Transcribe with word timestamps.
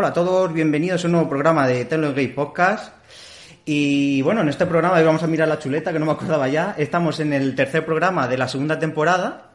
Hola 0.00 0.08
a 0.08 0.14
todos, 0.14 0.50
bienvenidos 0.50 1.04
a 1.04 1.08
un 1.08 1.12
nuevo 1.12 1.28
programa 1.28 1.68
de 1.68 1.84
Gay 1.84 2.28
Podcast. 2.28 2.94
Y 3.66 4.22
bueno, 4.22 4.40
en 4.40 4.48
este 4.48 4.64
programa 4.64 4.96
hoy 4.96 5.04
vamos 5.04 5.22
a 5.22 5.26
mirar 5.26 5.46
la 5.46 5.58
chuleta, 5.58 5.92
que 5.92 5.98
no 5.98 6.06
me 6.06 6.12
acordaba 6.12 6.48
ya. 6.48 6.74
Estamos 6.78 7.20
en 7.20 7.34
el 7.34 7.54
tercer 7.54 7.84
programa 7.84 8.26
de 8.26 8.38
la 8.38 8.48
segunda 8.48 8.78
temporada. 8.78 9.50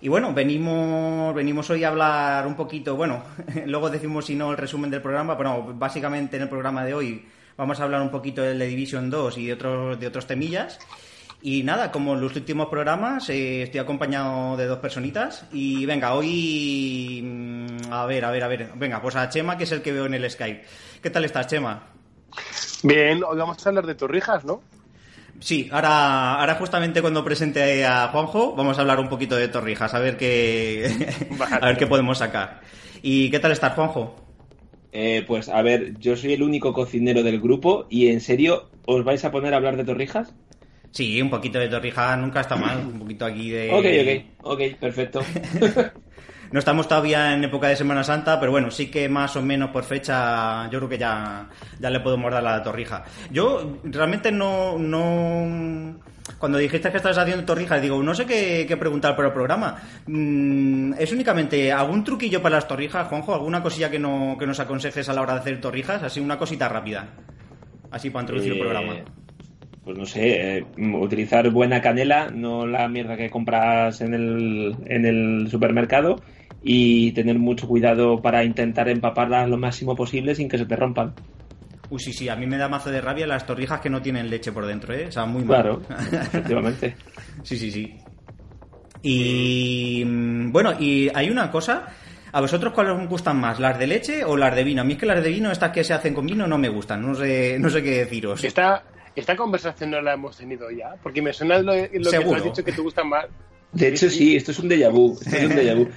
Y 0.00 0.08
bueno, 0.08 0.32
venimos, 0.32 1.34
venimos 1.34 1.68
hoy 1.68 1.84
a 1.84 1.88
hablar 1.88 2.46
un 2.46 2.54
poquito, 2.54 2.96
bueno, 2.96 3.22
luego 3.66 3.90
decimos 3.90 4.24
si 4.24 4.36
no 4.36 4.52
el 4.52 4.56
resumen 4.56 4.90
del 4.90 5.02
programa, 5.02 5.36
pero 5.36 5.74
básicamente 5.74 6.36
en 6.36 6.44
el 6.44 6.48
programa 6.48 6.82
de 6.86 6.94
hoy 6.94 7.26
vamos 7.58 7.78
a 7.78 7.84
hablar 7.84 8.00
un 8.00 8.10
poquito 8.10 8.40
de 8.40 8.54
The 8.54 8.66
Division 8.68 9.10
2 9.10 9.36
y 9.36 9.52
otros, 9.52 10.00
de 10.00 10.06
otros 10.06 10.26
temillas. 10.26 10.78
Y 11.42 11.62
nada, 11.62 11.90
como 11.90 12.12
en 12.14 12.20
los 12.20 12.36
últimos 12.36 12.68
programas, 12.68 13.28
eh, 13.30 13.62
estoy 13.62 13.80
acompañado 13.80 14.56
de 14.58 14.66
dos 14.66 14.78
personitas. 14.78 15.46
Y 15.52 15.86
venga, 15.86 16.14
hoy. 16.14 17.22
mm, 17.24 17.92
A 17.92 18.04
ver, 18.06 18.24
a 18.24 18.30
ver, 18.30 18.42
a 18.44 18.48
ver. 18.48 18.70
Venga, 18.76 19.00
pues 19.00 19.16
a 19.16 19.28
Chema, 19.28 19.56
que 19.56 19.64
es 19.64 19.72
el 19.72 19.82
que 19.82 19.92
veo 19.92 20.06
en 20.06 20.14
el 20.14 20.30
Skype. 20.30 20.64
¿Qué 21.02 21.10
tal 21.10 21.24
estás, 21.24 21.46
Chema? 21.46 21.82
Bien, 22.82 23.22
hoy 23.24 23.38
vamos 23.38 23.64
a 23.64 23.68
hablar 23.68 23.86
de 23.86 23.94
Torrijas, 23.94 24.44
¿no? 24.44 24.62
Sí, 25.38 25.68
ahora, 25.72 26.34
ahora 26.40 26.54
justamente 26.56 27.00
cuando 27.00 27.24
presente 27.24 27.84
a 27.86 28.08
Juanjo, 28.08 28.54
vamos 28.54 28.76
a 28.78 28.82
hablar 28.82 29.00
un 29.00 29.08
poquito 29.08 29.36
de 29.36 29.48
Torrijas, 29.48 29.94
a 29.94 29.98
ver 29.98 30.16
qué, 30.18 31.16
Vale. 31.30 31.56
a 31.60 31.66
ver 31.68 31.76
qué 31.78 31.86
podemos 31.86 32.18
sacar. 32.18 32.60
¿Y 33.02 33.30
qué 33.30 33.38
tal 33.40 33.52
estás, 33.52 33.74
Juanjo? 33.74 34.16
Eh, 34.92 35.24
pues 35.26 35.48
a 35.48 35.62
ver, 35.62 35.98
yo 35.98 36.16
soy 36.16 36.32
el 36.34 36.42
único 36.42 36.72
cocinero 36.72 37.22
del 37.22 37.40
grupo 37.40 37.86
y 37.88 38.08
en 38.08 38.20
serio, 38.20 38.70
¿os 38.86 39.04
vais 39.04 39.24
a 39.24 39.30
poner 39.30 39.54
a 39.54 39.56
hablar 39.56 39.76
de 39.76 39.84
torrijas? 39.84 40.34
Sí, 40.92 41.20
un 41.22 41.30
poquito 41.30 41.58
de 41.58 41.68
Torrijas 41.68 42.18
nunca 42.18 42.40
está 42.40 42.56
mal. 42.56 42.78
Un 42.78 42.98
poquito 42.98 43.24
aquí 43.24 43.50
de. 43.50 43.70
Ok, 43.72 44.44
ok, 44.44 44.52
ok, 44.52 44.78
perfecto. 44.80 45.20
No 46.52 46.58
estamos 46.58 46.88
todavía 46.88 47.32
en 47.32 47.44
época 47.44 47.68
de 47.68 47.76
Semana 47.76 48.02
Santa, 48.02 48.40
pero 48.40 48.50
bueno, 48.50 48.72
sí 48.72 48.90
que 48.90 49.08
más 49.08 49.36
o 49.36 49.40
menos 49.42 49.70
por 49.70 49.84
fecha, 49.84 50.64
yo 50.68 50.80
creo 50.80 50.88
que 50.88 50.98
ya, 50.98 51.48
ya 51.78 51.90
le 51.90 52.00
podemos 52.00 52.32
dar 52.32 52.42
la 52.42 52.60
torrija. 52.60 53.04
Yo 53.30 53.78
realmente 53.84 54.32
no, 54.32 54.76
no, 54.76 56.00
cuando 56.38 56.58
dijiste 56.58 56.90
que 56.90 56.96
estabas 56.96 57.18
haciendo 57.18 57.44
torrijas, 57.44 57.80
digo, 57.80 58.02
no 58.02 58.16
sé 58.16 58.26
qué, 58.26 58.64
qué 58.66 58.76
preguntar 58.76 59.14
para 59.14 59.28
el 59.28 59.34
programa. 59.34 59.76
Mm, 60.08 60.94
¿Es 60.98 61.12
únicamente 61.12 61.70
algún 61.70 62.02
truquillo 62.02 62.42
para 62.42 62.56
las 62.56 62.66
torrijas, 62.66 63.06
Juanjo? 63.06 63.32
¿Alguna 63.32 63.62
cosilla 63.62 63.88
que, 63.88 64.00
no, 64.00 64.34
que 64.36 64.44
nos 64.44 64.58
aconsejes 64.58 65.08
a 65.08 65.12
la 65.12 65.22
hora 65.22 65.34
de 65.34 65.40
hacer 65.42 65.60
torrijas? 65.60 66.02
Así, 66.02 66.18
una 66.18 66.36
cosita 66.36 66.68
rápida. 66.68 67.10
Así 67.92 68.10
para 68.10 68.22
introducir 68.24 68.50
el 68.54 68.58
Eh, 68.58 68.60
programa. 68.60 68.94
Pues 69.84 69.96
no 69.96 70.04
sé, 70.04 70.58
eh, 70.58 70.64
utilizar 70.76 71.48
buena 71.50 71.80
canela, 71.80 72.30
no 72.30 72.66
la 72.66 72.86
mierda 72.88 73.16
que 73.16 73.30
compras 73.30 74.00
en 74.02 74.14
el, 74.14 74.76
en 74.86 75.06
el 75.06 75.48
supermercado 75.50 76.20
y 76.62 77.12
tener 77.12 77.38
mucho 77.38 77.66
cuidado 77.66 78.20
para 78.20 78.44
intentar 78.44 78.88
empaparlas 78.88 79.48
lo 79.48 79.56
máximo 79.56 79.96
posible 79.96 80.34
sin 80.34 80.48
que 80.48 80.58
se 80.58 80.66
te 80.66 80.76
rompan. 80.76 81.14
Uy, 81.88 81.98
sí, 81.98 82.12
sí, 82.12 82.28
a 82.28 82.36
mí 82.36 82.46
me 82.46 82.56
da 82.56 82.68
mazo 82.68 82.90
de 82.90 83.00
rabia 83.00 83.26
las 83.26 83.46
torrijas 83.46 83.80
que 83.80 83.90
no 83.90 84.00
tienen 84.00 84.30
leche 84.30 84.52
por 84.52 84.66
dentro, 84.66 84.94
¿eh? 84.94 85.06
O 85.08 85.12
sea, 85.12 85.24
muy 85.24 85.42
mal. 85.44 85.62
Claro, 85.62 85.82
efectivamente. 86.12 86.94
Sí, 87.42 87.56
sí, 87.56 87.70
sí. 87.70 87.98
Y 89.02 90.04
mm, 90.04 90.52
bueno, 90.52 90.74
y 90.78 91.10
hay 91.14 91.30
una 91.30 91.50
cosa. 91.50 91.86
¿A 92.32 92.40
vosotros 92.40 92.72
cuáles 92.72 92.92
os 92.92 93.08
gustan 93.08 93.40
más? 93.40 93.58
¿Las 93.58 93.76
de 93.76 93.88
leche 93.88 94.24
o 94.24 94.36
las 94.36 94.54
de 94.54 94.62
vino? 94.62 94.82
A 94.82 94.84
mí 94.84 94.92
es 94.92 94.98
que 95.00 95.06
las 95.06 95.20
de 95.20 95.30
vino, 95.30 95.50
estas 95.50 95.72
que 95.72 95.82
se 95.82 95.94
hacen 95.94 96.14
con 96.14 96.26
vino, 96.26 96.46
no 96.46 96.58
me 96.58 96.68
gustan. 96.68 97.02
No 97.02 97.12
sé, 97.12 97.58
no 97.58 97.68
sé 97.68 97.82
qué 97.82 97.90
deciros. 98.04 98.44
Esta, 98.44 98.84
esta 99.16 99.36
conversación 99.36 99.90
no 99.90 100.00
la 100.00 100.14
hemos 100.14 100.36
tenido 100.36 100.70
ya, 100.70 100.94
porque 101.02 101.22
me 101.22 101.32
suena 101.32 101.58
lo, 101.58 101.74
lo 101.74 101.88
que 101.90 102.20
tú 102.20 102.34
has 102.34 102.44
dicho 102.44 102.64
que 102.64 102.72
te 102.72 102.80
gusta 102.80 103.04
más. 103.04 103.26
De 103.72 103.88
hecho, 103.88 104.10
sí, 104.10 104.36
esto 104.36 104.50
es 104.50 104.58
un 104.58 104.68
déjà 104.68 104.90
vu. 104.90 105.12
Esto 105.20 105.36
es 105.36 105.44
un 105.44 105.52
déjà 105.52 105.74
vu. 105.76 105.88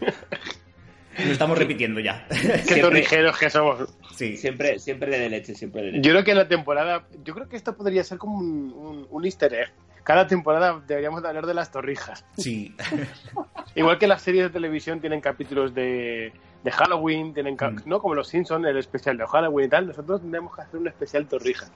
Lo 1.24 1.32
estamos 1.32 1.58
repitiendo 1.58 2.00
ya. 2.00 2.26
Qué 2.68 2.80
torrijeros 2.80 3.36
que 3.38 3.50
somos. 3.50 3.88
Sí. 4.16 4.36
Siempre, 4.36 4.78
siempre 4.78 5.18
de 5.18 5.28
leche, 5.28 5.54
siempre 5.54 5.82
de 5.82 5.92
leche. 5.92 6.02
Yo 6.02 6.12
creo 6.12 6.24
que 6.24 6.30
en 6.30 6.38
la 6.38 6.48
temporada, 6.48 7.06
yo 7.24 7.34
creo 7.34 7.48
que 7.48 7.56
esto 7.56 7.76
podría 7.76 8.02
ser 8.04 8.18
como 8.18 8.38
un, 8.38 8.72
un, 8.74 9.06
un 9.10 9.24
easter 9.24 9.52
egg. 9.52 9.72
Cada 10.02 10.26
temporada 10.26 10.82
deberíamos 10.86 11.22
de 11.22 11.28
hablar 11.28 11.46
de 11.46 11.52
las 11.54 11.70
torrijas. 11.70 12.24
Sí. 12.38 12.74
Igual 13.74 13.98
que 13.98 14.06
las 14.06 14.22
series 14.22 14.44
de 14.44 14.50
televisión 14.50 15.00
tienen 15.00 15.20
capítulos 15.20 15.74
de, 15.74 16.32
de 16.64 16.70
Halloween, 16.70 17.34
tienen 17.34 17.54
Mm. 17.54 17.82
no 17.88 18.00
como 18.00 18.14
los 18.14 18.28
Simpsons, 18.28 18.66
el 18.66 18.78
especial 18.78 19.18
de 19.18 19.26
Halloween 19.26 19.66
y 19.66 19.70
tal. 19.70 19.86
Nosotros 19.88 20.22
tendríamos 20.22 20.54
que 20.54 20.62
hacer 20.62 20.80
un 20.80 20.88
especial 20.88 21.26
torrija. 21.26 21.66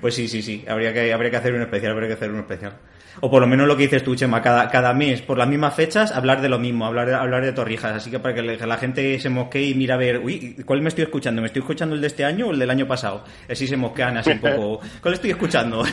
Pues 0.00 0.14
sí, 0.14 0.28
sí, 0.28 0.42
sí. 0.42 0.64
Habría 0.68 0.92
que, 0.92 1.12
habría 1.12 1.30
que 1.30 1.36
hacer 1.36 1.54
un 1.54 1.62
especial, 1.62 1.92
habría 1.92 2.08
que 2.08 2.14
hacer 2.14 2.30
un 2.30 2.40
especial. 2.40 2.74
O 3.20 3.30
por 3.30 3.40
lo 3.40 3.48
menos 3.48 3.66
lo 3.66 3.76
que 3.76 3.84
dices 3.84 4.04
tú, 4.04 4.14
Chema, 4.14 4.40
cada, 4.40 4.68
cada 4.70 4.94
mes, 4.94 5.22
por 5.22 5.38
las 5.38 5.48
mismas 5.48 5.74
fechas, 5.74 6.12
hablar 6.12 6.40
de 6.40 6.48
lo 6.48 6.58
mismo, 6.58 6.86
hablar, 6.86 7.12
hablar 7.14 7.44
de 7.44 7.52
torrijas. 7.52 7.92
Así 7.96 8.10
que 8.10 8.20
para 8.20 8.34
que 8.34 8.42
la 8.42 8.76
gente 8.76 9.18
se 9.18 9.28
mosquee 9.28 9.68
y 9.68 9.74
mira 9.74 9.94
a 9.94 9.98
ver, 9.98 10.18
uy, 10.18 10.56
¿cuál 10.64 10.82
me 10.82 10.88
estoy 10.88 11.04
escuchando? 11.04 11.40
¿Me 11.42 11.48
estoy 11.48 11.60
escuchando 11.60 11.94
el 11.94 12.00
de 12.00 12.06
este 12.06 12.24
año 12.24 12.48
o 12.48 12.52
el 12.52 12.58
del 12.58 12.70
año 12.70 12.86
pasado? 12.86 13.24
Así 13.50 13.66
se 13.66 13.76
mosquean 13.76 14.16
así 14.16 14.30
un 14.30 14.40
poco. 14.40 14.80
¿Cuál 15.02 15.14
estoy 15.14 15.30
escuchando? 15.30 15.84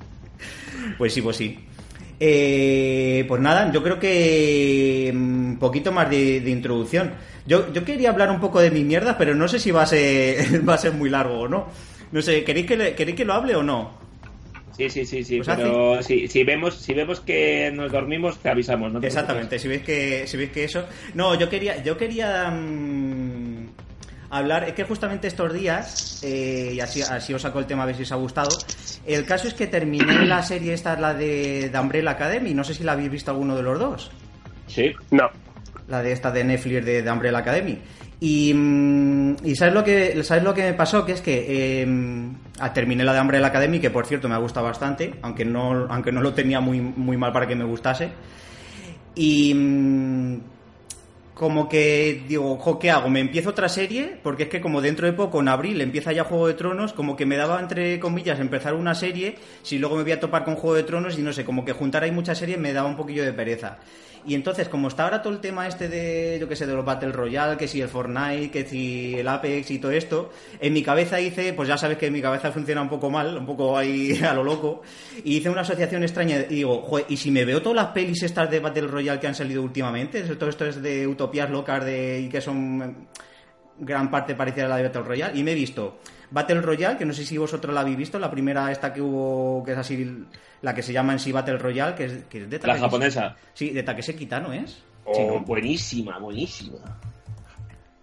pues 0.98 1.12
sí, 1.12 1.22
pues 1.22 1.36
sí. 1.36 1.58
Eh, 2.18 3.24
pues 3.28 3.40
nada, 3.40 3.70
yo 3.72 3.82
creo 3.82 3.98
que 3.98 5.10
un 5.14 5.56
poquito 5.58 5.92
más 5.92 6.10
de, 6.10 6.40
de 6.40 6.50
introducción. 6.50 7.12
Yo, 7.46 7.72
yo 7.72 7.84
quería 7.84 8.10
hablar 8.10 8.30
un 8.30 8.40
poco 8.40 8.60
de 8.60 8.70
mi 8.70 8.84
mierda, 8.84 9.16
pero 9.16 9.34
no 9.34 9.46
sé 9.48 9.58
si 9.58 9.70
va 9.70 9.82
a 9.82 9.86
ser, 9.86 10.68
va 10.68 10.74
a 10.74 10.78
ser 10.78 10.92
muy 10.92 11.08
largo 11.08 11.40
o 11.40 11.48
no. 11.48 11.66
No 12.16 12.22
sé, 12.22 12.42
¿queréis 12.44 12.64
que, 12.66 12.78
le- 12.78 12.94
¿queréis 12.94 13.14
que 13.14 13.26
lo 13.26 13.34
hable 13.34 13.54
o 13.54 13.62
no? 13.62 13.90
Sí, 14.74 14.88
sí, 14.88 15.04
sí, 15.04 15.22
sí, 15.22 15.36
Pues 15.42 15.54
pero 15.54 16.02
si, 16.02 16.28
si 16.28 16.44
vemos 16.44 16.74
si 16.76 16.94
vemos 16.94 17.20
que 17.20 17.70
nos 17.74 17.92
dormimos, 17.92 18.38
te 18.38 18.48
avisamos, 18.48 18.90
¿no? 18.90 19.00
te 19.00 19.06
Exactamente, 19.06 19.58
si 19.58 19.68
veis 19.68 19.82
que 19.82 20.26
si 20.26 20.38
veis 20.38 20.50
que 20.50 20.64
eso. 20.64 20.86
No, 21.12 21.34
yo 21.38 21.50
quería 21.50 21.82
yo 21.82 21.98
quería 21.98 22.50
mm, 22.50 23.66
hablar, 24.30 24.64
es 24.64 24.72
que 24.72 24.84
justamente 24.84 25.28
estos 25.28 25.52
días 25.52 26.20
eh, 26.24 26.72
y 26.74 26.80
así 26.80 27.02
así 27.02 27.34
os 27.34 27.42
saco 27.42 27.58
el 27.58 27.66
tema 27.66 27.82
a 27.82 27.86
ver 27.86 27.96
si 27.96 28.04
os 28.04 28.12
ha 28.12 28.16
gustado. 28.16 28.48
El 29.04 29.26
caso 29.26 29.46
es 29.46 29.52
que 29.52 29.66
terminé 29.66 30.24
la 30.26 30.42
serie 30.42 30.72
esta 30.72 30.98
la 30.98 31.12
de, 31.12 31.68
de 31.68 31.78
Umbrella 31.78 32.12
Academy, 32.12 32.54
no 32.54 32.64
sé 32.64 32.72
si 32.72 32.82
la 32.82 32.92
habéis 32.92 33.10
visto 33.10 33.30
alguno 33.30 33.54
de 33.56 33.62
los 33.62 33.78
dos. 33.78 34.10
Sí. 34.68 34.94
No. 35.10 35.28
la 35.88 36.02
de 36.02 36.12
esta 36.12 36.30
de 36.30 36.44
Netflix 36.44 36.82
de, 36.86 37.02
de 37.02 37.10
Umbrella 37.10 37.38
Academy. 37.38 37.78
Y, 38.18 38.54
mm, 38.54 39.36
y 39.44 39.54
¿sabes 39.56 39.74
lo 39.74 39.84
que 39.84 40.22
sabes 40.24 40.42
lo 40.42 40.54
que 40.54 40.62
me 40.62 40.74
pasó? 40.74 41.04
Que 41.04 41.12
es 41.12 41.20
que 41.20 41.82
eh, 41.82 42.32
terminé 42.72 43.04
la 43.04 43.12
de 43.12 43.20
Umbrella 43.20 43.46
Academy, 43.48 43.78
que 43.78 43.90
por 43.90 44.06
cierto 44.06 44.28
me 44.28 44.34
ha 44.34 44.38
gustado 44.38 44.66
bastante, 44.66 45.14
aunque 45.22 45.44
no, 45.44 45.86
aunque 45.88 46.12
no 46.12 46.22
lo 46.22 46.32
tenía 46.32 46.60
muy, 46.60 46.80
muy 46.80 47.16
mal 47.16 47.32
para 47.32 47.46
que 47.46 47.54
me 47.54 47.64
gustase. 47.64 48.10
Y 49.14 49.54
mm, 49.54 50.40
como 51.36 51.68
que 51.68 52.24
digo, 52.26 52.56
jo, 52.56 52.78
¿qué 52.78 52.90
hago? 52.90 53.10
¿Me 53.10 53.20
empiezo 53.20 53.50
otra 53.50 53.68
serie? 53.68 54.18
Porque 54.22 54.44
es 54.44 54.48
que 54.48 54.62
como 54.62 54.80
dentro 54.80 55.06
de 55.06 55.12
poco, 55.12 55.40
en 55.40 55.48
abril, 55.48 55.82
empieza 55.82 56.10
ya 56.12 56.24
Juego 56.24 56.48
de 56.48 56.54
Tronos, 56.54 56.94
como 56.94 57.14
que 57.14 57.26
me 57.26 57.36
daba, 57.36 57.60
entre 57.60 58.00
comillas, 58.00 58.40
empezar 58.40 58.72
una 58.72 58.94
serie, 58.94 59.36
si 59.62 59.78
luego 59.78 59.96
me 59.96 60.02
voy 60.02 60.12
a 60.12 60.20
topar 60.20 60.44
con 60.44 60.54
Juego 60.54 60.76
de 60.76 60.84
Tronos 60.84 61.18
y 61.18 61.22
no 61.22 61.34
sé, 61.34 61.44
como 61.44 61.62
que 61.66 61.72
juntar 61.72 62.04
ahí 62.04 62.10
muchas 62.10 62.38
series 62.38 62.58
me 62.58 62.72
daba 62.72 62.88
un 62.88 62.96
poquillo 62.96 63.22
de 63.22 63.34
pereza. 63.34 63.76
Y 64.26 64.34
entonces, 64.34 64.68
como 64.68 64.88
está 64.88 65.04
ahora 65.04 65.22
todo 65.22 65.32
el 65.32 65.40
tema 65.40 65.68
este 65.68 65.88
de, 65.88 66.38
yo 66.40 66.48
que 66.48 66.56
sé, 66.56 66.66
de 66.66 66.74
los 66.74 66.84
Battle 66.84 67.12
Royale, 67.12 67.56
que 67.56 67.68
si 67.68 67.80
el 67.80 67.88
Fortnite, 67.88 68.50
que 68.50 68.66
si 68.66 69.14
el 69.14 69.28
Apex 69.28 69.70
y 69.70 69.78
todo 69.78 69.92
esto, 69.92 70.30
en 70.58 70.72
mi 70.72 70.82
cabeza 70.82 71.20
hice, 71.20 71.52
pues 71.52 71.68
ya 71.68 71.78
sabes 71.78 71.96
que 71.96 72.06
en 72.06 72.12
mi 72.12 72.20
cabeza 72.20 72.50
funciona 72.50 72.82
un 72.82 72.88
poco 72.88 73.08
mal, 73.08 73.36
un 73.36 73.46
poco 73.46 73.78
ahí 73.78 74.20
a 74.28 74.34
lo 74.34 74.42
loco, 74.42 74.82
y 75.22 75.36
hice 75.36 75.48
una 75.48 75.60
asociación 75.60 76.02
extraña 76.02 76.40
y 76.40 76.56
digo, 76.56 76.82
joder, 76.82 77.06
¿y 77.08 77.16
si 77.16 77.30
me 77.30 77.44
veo 77.44 77.62
todas 77.62 77.76
las 77.76 77.86
pelis 77.88 78.22
estas 78.24 78.50
de 78.50 78.58
Battle 78.58 78.88
Royale 78.88 79.20
que 79.20 79.28
han 79.28 79.34
salido 79.36 79.62
últimamente? 79.62 80.22
Todo 80.22 80.50
esto 80.50 80.66
es 80.66 80.82
de 80.82 81.06
utopías 81.06 81.48
locas 81.48 81.84
de, 81.84 82.22
y 82.22 82.28
que 82.28 82.40
son 82.40 83.06
gran 83.78 84.10
parte 84.10 84.34
parecida 84.34 84.66
a 84.66 84.68
la 84.70 84.76
de 84.78 84.82
Battle 84.84 85.02
Royale, 85.02 85.38
y 85.38 85.44
me 85.44 85.52
he 85.52 85.54
visto 85.54 85.98
Battle 86.30 86.60
Royale, 86.60 86.98
que 86.98 87.04
no 87.04 87.12
sé 87.12 87.24
si 87.24 87.36
vosotros 87.38 87.74
la 87.74 87.80
habéis 87.82 87.96
visto, 87.96 88.18
la 88.18 88.30
primera 88.30 88.70
esta 88.72 88.92
que 88.92 89.00
hubo, 89.00 89.62
que 89.64 89.72
es 89.72 89.78
así, 89.78 90.24
la 90.62 90.74
que 90.74 90.82
se 90.82 90.92
llama 90.92 91.12
en 91.12 91.18
sí 91.18 91.32
Battle 91.32 91.58
Royale, 91.58 91.94
que 91.94 92.04
es, 92.06 92.12
que 92.28 92.42
es 92.42 92.50
de 92.50 92.58
La 92.58 92.74
Takeshi- 92.76 92.80
japonesa. 92.80 93.36
Sí, 93.54 93.70
de 93.70 93.82
Takeseki 93.82 94.18
Kitano 94.20 94.52
es. 94.52 94.70
Sí, 94.70 94.82
Oh, 95.22 95.34
¿no? 95.38 95.40
buenísima, 95.40 96.18
buenísima. 96.18 96.78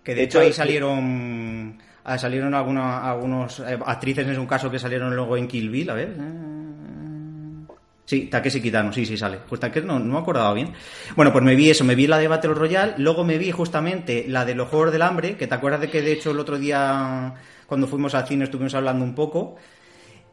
Que 0.04 0.12
de 0.14 0.22
de 0.22 0.24
hecho 0.24 0.38
hecho, 0.40 0.46
ahí 0.46 0.52
sí. 0.54 0.58
salieron 0.58 1.78
ah, 2.06 2.18
salieron 2.18 2.54
algunos, 2.54 2.86
algunos 3.04 3.60
eh, 3.60 3.78
actrices 3.86 4.28
en 4.28 4.40
un 4.40 4.46
caso 4.48 4.69
que 4.72 4.80
salieron 4.80 5.16
luego 5.16 5.36
en 5.38 5.48
Kill 5.48 5.69
Bill, 5.69 5.90
a 5.90 5.94
ver. 5.94 6.16
eh, 6.18 7.74
Sí, 8.06 8.26
Takeshi 8.28 8.62
Kitano, 8.62 8.92
sí, 8.92 9.06
sí 9.06 9.16
sale. 9.18 9.40
Justo 9.50 9.72
que 9.72 9.81
no, 9.81 9.98
no 9.98 10.14
me 10.16 10.19
acordaba 10.19 10.54
bien. 10.54 10.74
Bueno, 11.16 11.31
pues 11.31 11.44
me 11.44 11.56
vi 11.56 11.69
eso, 11.69 11.86
me 11.86 11.96
vi 11.96 12.06
la 12.06 12.18
de 12.18 12.28
Battle 12.28 12.54
Royale, 12.54 12.96
luego 12.98 13.24
me 13.24 13.38
vi 13.38 13.52
justamente 13.52 14.26
la 14.28 14.44
de 14.44 14.56
los 14.56 14.68
Juegos 14.68 14.92
del 14.92 15.02
Hambre, 15.04 15.38
que 15.38 15.48
te 15.48 15.56
acuerdas 15.56 15.80
de 15.81 15.90
que 15.90 16.02
de 16.02 16.12
hecho 16.12 16.31
el 16.31 16.40
otro 16.40 16.58
día 16.60 17.34
cuando 17.68 17.88
fuimos 17.88 18.13
al 18.15 18.27
cine 18.27 18.45
estuvimos 18.45 18.74
hablando 18.74 19.04
un 19.04 19.15
poco. 19.15 19.56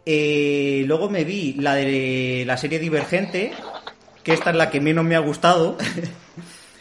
Eh, 0.06 0.85
luego 0.87 1.11
me 1.11 1.25
vi 1.25 1.55
la 1.55 1.75
de 1.75 2.44
la 2.47 2.56
serie 2.56 2.79
Divergente, 2.79 3.53
que 4.23 4.32
esta 4.32 4.50
es 4.50 4.56
la 4.56 4.71
que 4.71 4.81
menos 4.81 5.05
me 5.05 5.17
ha 5.17 5.21
gustado. 5.21 5.77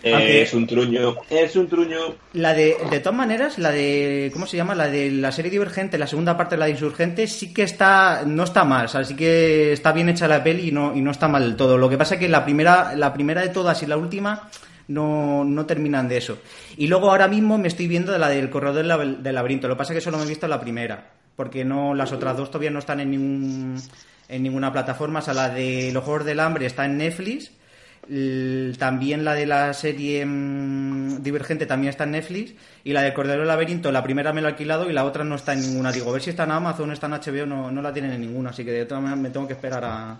Eh, 0.01 0.43
Es 0.43 0.53
un 0.53 0.65
truño. 0.65 1.17
Es 1.29 1.57
un 1.57 1.67
truño. 1.67 1.97
La 2.31 2.53
de, 2.53 2.77
de 2.89 2.99
todas 3.01 3.17
maneras, 3.17 3.59
la 3.59 3.69
de, 3.71 4.29
¿cómo 4.31 4.47
se 4.47 4.55
llama? 4.55 4.73
La 4.73 4.87
de 4.87 5.11
la 5.11 5.31
serie 5.31 5.51
Divergente, 5.51 5.97
la 5.97 6.07
segunda 6.07 6.37
parte 6.37 6.55
de 6.55 6.59
la 6.59 6.65
de 6.67 6.71
Insurgente, 6.71 7.27
sí 7.27 7.53
que 7.53 7.63
está, 7.63 8.23
no 8.25 8.45
está 8.45 8.63
mal, 8.63 8.85
o 8.85 8.87
sea, 8.87 9.03
sí 9.03 9.13
que 9.15 9.73
está 9.73 9.91
bien 9.91 10.07
hecha 10.07 10.27
la 10.29 10.41
peli 10.41 10.69
y 10.69 10.71
no, 10.71 10.95
y 10.95 11.01
no 11.01 11.11
está 11.11 11.27
mal 11.27 11.43
del 11.43 11.57
todo. 11.57 11.77
Lo 11.77 11.89
que 11.89 11.97
pasa 11.97 12.13
es 12.15 12.21
que 12.21 12.29
la 12.29 12.45
primera, 12.45 12.95
la 12.95 13.11
primera 13.13 13.41
de 13.41 13.49
todas 13.49 13.83
y 13.83 13.87
la 13.87 13.97
última, 13.97 14.49
no, 14.89 15.45
no 15.45 15.65
terminan 15.65 16.09
de 16.09 16.17
eso. 16.17 16.39
Y 16.75 16.87
luego 16.87 17.09
ahora 17.09 17.27
mismo 17.27 17.57
me 17.57 17.67
estoy 17.67 17.87
viendo 17.87 18.11
de 18.11 18.19
la 18.19 18.27
del 18.27 18.49
corredor 18.49 18.85
del, 18.85 19.23
del 19.23 19.35
laberinto. 19.35 19.67
Lo 19.67 19.75
que 19.75 19.77
pasa 19.77 19.93
es 19.93 19.97
que 19.97 20.03
solo 20.03 20.17
me 20.17 20.25
he 20.25 20.27
visto 20.27 20.47
la 20.47 20.59
primera, 20.59 21.11
porque 21.35 21.63
no 21.63 21.93
las 21.93 22.11
otras 22.11 22.35
dos 22.35 22.49
todavía 22.49 22.71
no 22.71 22.79
están 22.79 22.99
en 22.99 23.11
ningún 23.11 23.81
en 24.27 24.43
ninguna 24.43 24.71
plataforma. 24.73 25.19
O 25.19 25.21
sea, 25.21 25.33
la 25.33 25.49
de 25.49 25.91
Los 25.93 26.03
Juegos 26.03 26.25
del 26.25 26.39
Hambre 26.39 26.65
está 26.65 26.85
en 26.85 26.97
Netflix. 26.97 27.51
También 28.79 29.23
la 29.23 29.35
de 29.35 29.45
la 29.45 29.71
serie 29.73 30.25
mm, 30.25 31.21
Divergente 31.21 31.67
también 31.67 31.91
está 31.91 32.05
en 32.05 32.11
Netflix. 32.11 32.53
Y 32.83 32.93
la 32.93 33.03
de 33.03 33.13
Cordero 33.13 33.39
del 33.39 33.47
Laberinto, 33.47 33.91
la 33.91 34.01
primera 34.01 34.33
me 34.33 34.41
la 34.41 34.49
he 34.49 34.51
alquilado 34.51 34.89
y 34.89 34.93
la 34.93 35.05
otra 35.05 35.23
no 35.23 35.35
está 35.35 35.53
en 35.53 35.61
ninguna. 35.61 35.91
Digo, 35.91 36.09
a 36.09 36.13
ver 36.13 36.21
si 36.21 36.31
está 36.31 36.45
en 36.45 36.51
Amazon, 36.51 36.91
está 36.91 37.05
en 37.05 37.13
HBO, 37.13 37.45
no, 37.45 37.71
no 37.71 37.81
la 37.81 37.93
tienen 37.93 38.11
en 38.13 38.21
ninguna. 38.21 38.49
Así 38.49 38.65
que 38.65 38.71
de 38.71 38.85
todas 38.85 39.03
maneras 39.03 39.21
me 39.21 39.29
tengo 39.29 39.45
que 39.45 39.53
esperar 39.53 39.85
a, 39.85 40.17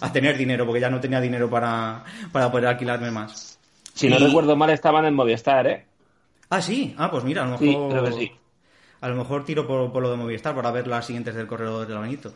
a 0.00 0.12
tener 0.12 0.36
dinero, 0.36 0.66
porque 0.66 0.80
ya 0.80 0.90
no 0.90 1.00
tenía 1.00 1.20
dinero 1.20 1.48
para, 1.48 2.04
para 2.30 2.50
poder 2.50 2.66
alquilarme 2.66 3.10
más. 3.10 3.51
Si 3.94 4.08
no 4.08 4.18
recuerdo 4.18 4.56
mal, 4.56 4.70
estaban 4.70 5.04
en 5.04 5.14
Movistar, 5.14 5.66
¿eh? 5.66 5.86
Ah, 6.48 6.60
sí. 6.60 6.94
Ah, 6.98 7.10
pues 7.10 7.24
mira, 7.24 7.42
a 7.42 7.46
lo 7.46 7.58
mejor. 7.58 8.12
A 9.00 9.08
lo 9.08 9.16
mejor 9.16 9.44
tiro 9.44 9.66
por, 9.66 9.90
por, 9.92 10.02
lo 10.02 10.10
de 10.10 10.16
Movistar 10.16 10.54
para 10.54 10.70
ver 10.70 10.86
las 10.86 11.06
siguientes 11.06 11.34
del 11.34 11.46
Corredor 11.46 11.86
del 11.86 11.96
Laberinto. 11.96 12.32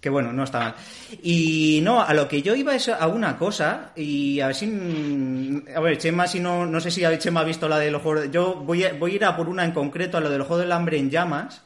Que 0.00 0.08
bueno, 0.08 0.32
no 0.32 0.44
está 0.44 0.58
mal. 0.60 0.74
Y 1.22 1.80
no, 1.82 2.00
a 2.00 2.14
lo 2.14 2.28
que 2.28 2.40
yo 2.40 2.54
iba 2.54 2.74
es 2.74 2.88
a 2.88 3.06
una 3.08 3.36
cosa, 3.36 3.92
y 3.96 4.40
a 4.40 4.46
ver 4.46 4.56
si. 4.56 5.64
A 5.74 5.80
ver, 5.80 5.98
Chema, 5.98 6.26
si 6.26 6.40
no, 6.40 6.66
no 6.66 6.80
sé 6.80 6.90
si 6.90 7.02
Chema 7.18 7.40
ha 7.40 7.44
visto 7.44 7.68
la 7.68 7.78
de 7.78 7.90
los 7.90 8.00
juegos. 8.00 8.30
Yo 8.30 8.54
voy 8.54 8.84
a, 8.84 8.94
voy 8.94 9.12
a 9.12 9.14
ir 9.16 9.24
a 9.24 9.36
por 9.36 9.48
una 9.48 9.64
en 9.64 9.72
concreto, 9.72 10.16
a 10.16 10.20
lo 10.20 10.30
del 10.30 10.42
juego 10.42 10.58
del 10.62 10.72
hambre 10.72 10.98
en 10.98 11.10
llamas, 11.10 11.62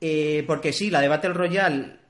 eh, 0.00 0.44
porque 0.46 0.72
sí, 0.72 0.90
la 0.90 1.00
de 1.00 1.08
Battle 1.08 1.34
Royale 1.34 2.05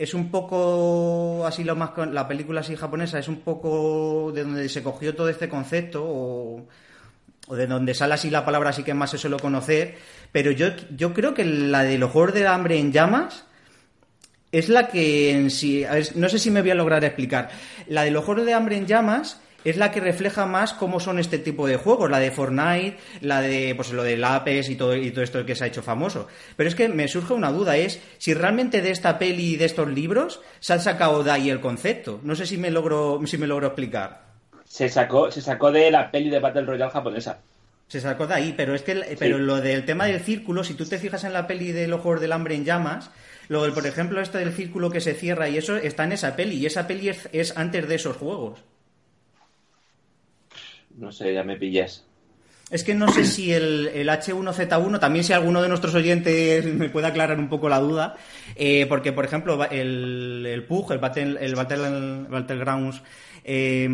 es 0.00 0.14
un 0.14 0.30
poco 0.30 1.44
así 1.46 1.62
lo 1.62 1.76
más. 1.76 1.90
La 2.10 2.26
película 2.26 2.62
así 2.62 2.74
japonesa 2.74 3.18
es 3.18 3.28
un 3.28 3.42
poco 3.42 4.32
de 4.34 4.44
donde 4.44 4.66
se 4.70 4.82
cogió 4.82 5.14
todo 5.14 5.28
este 5.28 5.46
concepto, 5.46 6.02
o, 6.02 6.66
o 7.46 7.54
de 7.54 7.66
donde 7.66 7.92
sale 7.92 8.14
así 8.14 8.30
la 8.30 8.42
palabra, 8.42 8.70
así 8.70 8.82
que 8.82 8.94
más 8.94 9.10
se 9.10 9.18
suele 9.18 9.36
conocer. 9.36 9.96
Pero 10.32 10.52
yo, 10.52 10.68
yo 10.96 11.12
creo 11.12 11.34
que 11.34 11.44
la 11.44 11.82
de 11.82 11.98
los 11.98 12.12
juegos 12.12 12.32
del 12.32 12.46
hambre 12.46 12.78
en 12.78 12.92
llamas 12.92 13.44
es 14.52 14.70
la 14.70 14.88
que 14.88 15.32
en 15.32 15.50
sí, 15.50 15.84
no 16.14 16.30
sé 16.30 16.38
si 16.38 16.50
me 16.50 16.62
voy 16.62 16.70
a 16.70 16.76
lograr 16.76 17.04
explicar. 17.04 17.50
La 17.86 18.02
de 18.02 18.10
los 18.10 18.24
juegos 18.24 18.46
de 18.46 18.54
hambre 18.54 18.78
en 18.78 18.86
llamas 18.86 19.38
es 19.64 19.76
la 19.76 19.90
que 19.90 20.00
refleja 20.00 20.46
más 20.46 20.72
cómo 20.72 21.00
son 21.00 21.18
este 21.18 21.38
tipo 21.38 21.66
de 21.66 21.76
juegos, 21.76 22.10
la 22.10 22.18
de 22.18 22.30
Fortnite, 22.30 22.98
la 23.20 23.40
de 23.40 23.74
pues 23.74 23.92
lo 23.92 24.02
del 24.02 24.24
Apex 24.24 24.68
y 24.68 24.76
todo 24.76 24.96
y 24.96 25.10
todo 25.10 25.24
esto 25.24 25.44
que 25.44 25.54
se 25.54 25.64
ha 25.64 25.68
hecho 25.68 25.82
famoso. 25.82 26.28
Pero 26.56 26.68
es 26.68 26.74
que 26.74 26.88
me 26.88 27.08
surge 27.08 27.32
una 27.32 27.52
duda 27.52 27.76
es 27.76 28.00
si 28.18 28.34
realmente 28.34 28.82
de 28.82 28.90
esta 28.90 29.18
peli 29.18 29.54
y 29.54 29.56
de 29.56 29.66
estos 29.66 29.88
libros 29.88 30.40
se 30.60 30.72
han 30.72 30.80
sacado 30.80 31.22
de 31.22 31.30
ahí 31.30 31.50
el 31.50 31.60
concepto. 31.60 32.20
No 32.22 32.34
sé 32.34 32.46
si 32.46 32.58
me 32.58 32.70
logro 32.70 33.20
si 33.26 33.38
me 33.38 33.46
logro 33.46 33.68
explicar. 33.68 34.30
Se 34.64 34.88
sacó 34.88 35.30
se 35.30 35.42
sacó 35.42 35.72
de 35.72 35.90
la 35.90 36.10
peli 36.10 36.30
de 36.30 36.38
Battle 36.38 36.64
Royale 36.64 36.90
japonesa. 36.90 37.40
Se 37.88 38.00
sacó 38.00 38.28
de 38.28 38.34
ahí, 38.34 38.54
pero 38.56 38.76
es 38.76 38.82
que 38.82 39.16
pero 39.18 39.38
lo 39.38 39.60
del 39.60 39.84
tema 39.84 40.06
del 40.06 40.20
círculo, 40.20 40.62
si 40.62 40.74
tú 40.74 40.86
te 40.86 40.98
fijas 40.98 41.24
en 41.24 41.32
la 41.32 41.48
peli 41.48 41.72
de 41.72 41.88
los 41.88 42.00
juegos 42.00 42.20
del 42.20 42.30
hambre 42.30 42.54
en 42.54 42.64
llamas, 42.64 43.10
lo 43.50 43.64
del, 43.64 43.72
por 43.72 43.84
ejemplo, 43.84 44.20
esto 44.20 44.38
del 44.38 44.52
círculo 44.52 44.90
que 44.90 45.00
se 45.00 45.12
cierra 45.12 45.48
y 45.48 45.58
eso 45.58 45.76
está 45.76 46.04
en 46.04 46.12
esa 46.12 46.36
peli. 46.36 46.54
Y 46.54 46.66
esa 46.66 46.86
peli 46.86 47.08
es, 47.08 47.56
antes 47.56 47.88
de 47.88 47.96
esos 47.96 48.16
juegos. 48.16 48.60
No 50.96 51.12
sé, 51.12 51.32
ya 51.34 51.44
me 51.44 51.56
pillas. 51.56 52.06
Es 52.70 52.84
que 52.84 52.94
no 52.94 53.10
sé 53.10 53.24
si 53.24 53.52
el, 53.52 54.08
H1Z1, 54.08 55.00
también 55.00 55.24
si 55.24 55.32
alguno 55.32 55.60
de 55.60 55.68
nuestros 55.68 55.94
oyentes 55.94 56.64
me 56.64 56.88
puede 56.88 57.08
aclarar 57.08 57.38
un 57.38 57.48
poco 57.48 57.68
la 57.68 57.80
duda, 57.80 58.16
eh, 58.54 58.86
porque, 58.88 59.12
por 59.12 59.24
ejemplo, 59.24 59.64
el, 59.64 60.46
el 60.46 60.64
PUG, 60.64 60.92
el, 60.92 60.98
Battle, 60.98 61.44
el 61.44 61.54
Battlegrounds, 61.56 63.02
eh, 63.42 63.88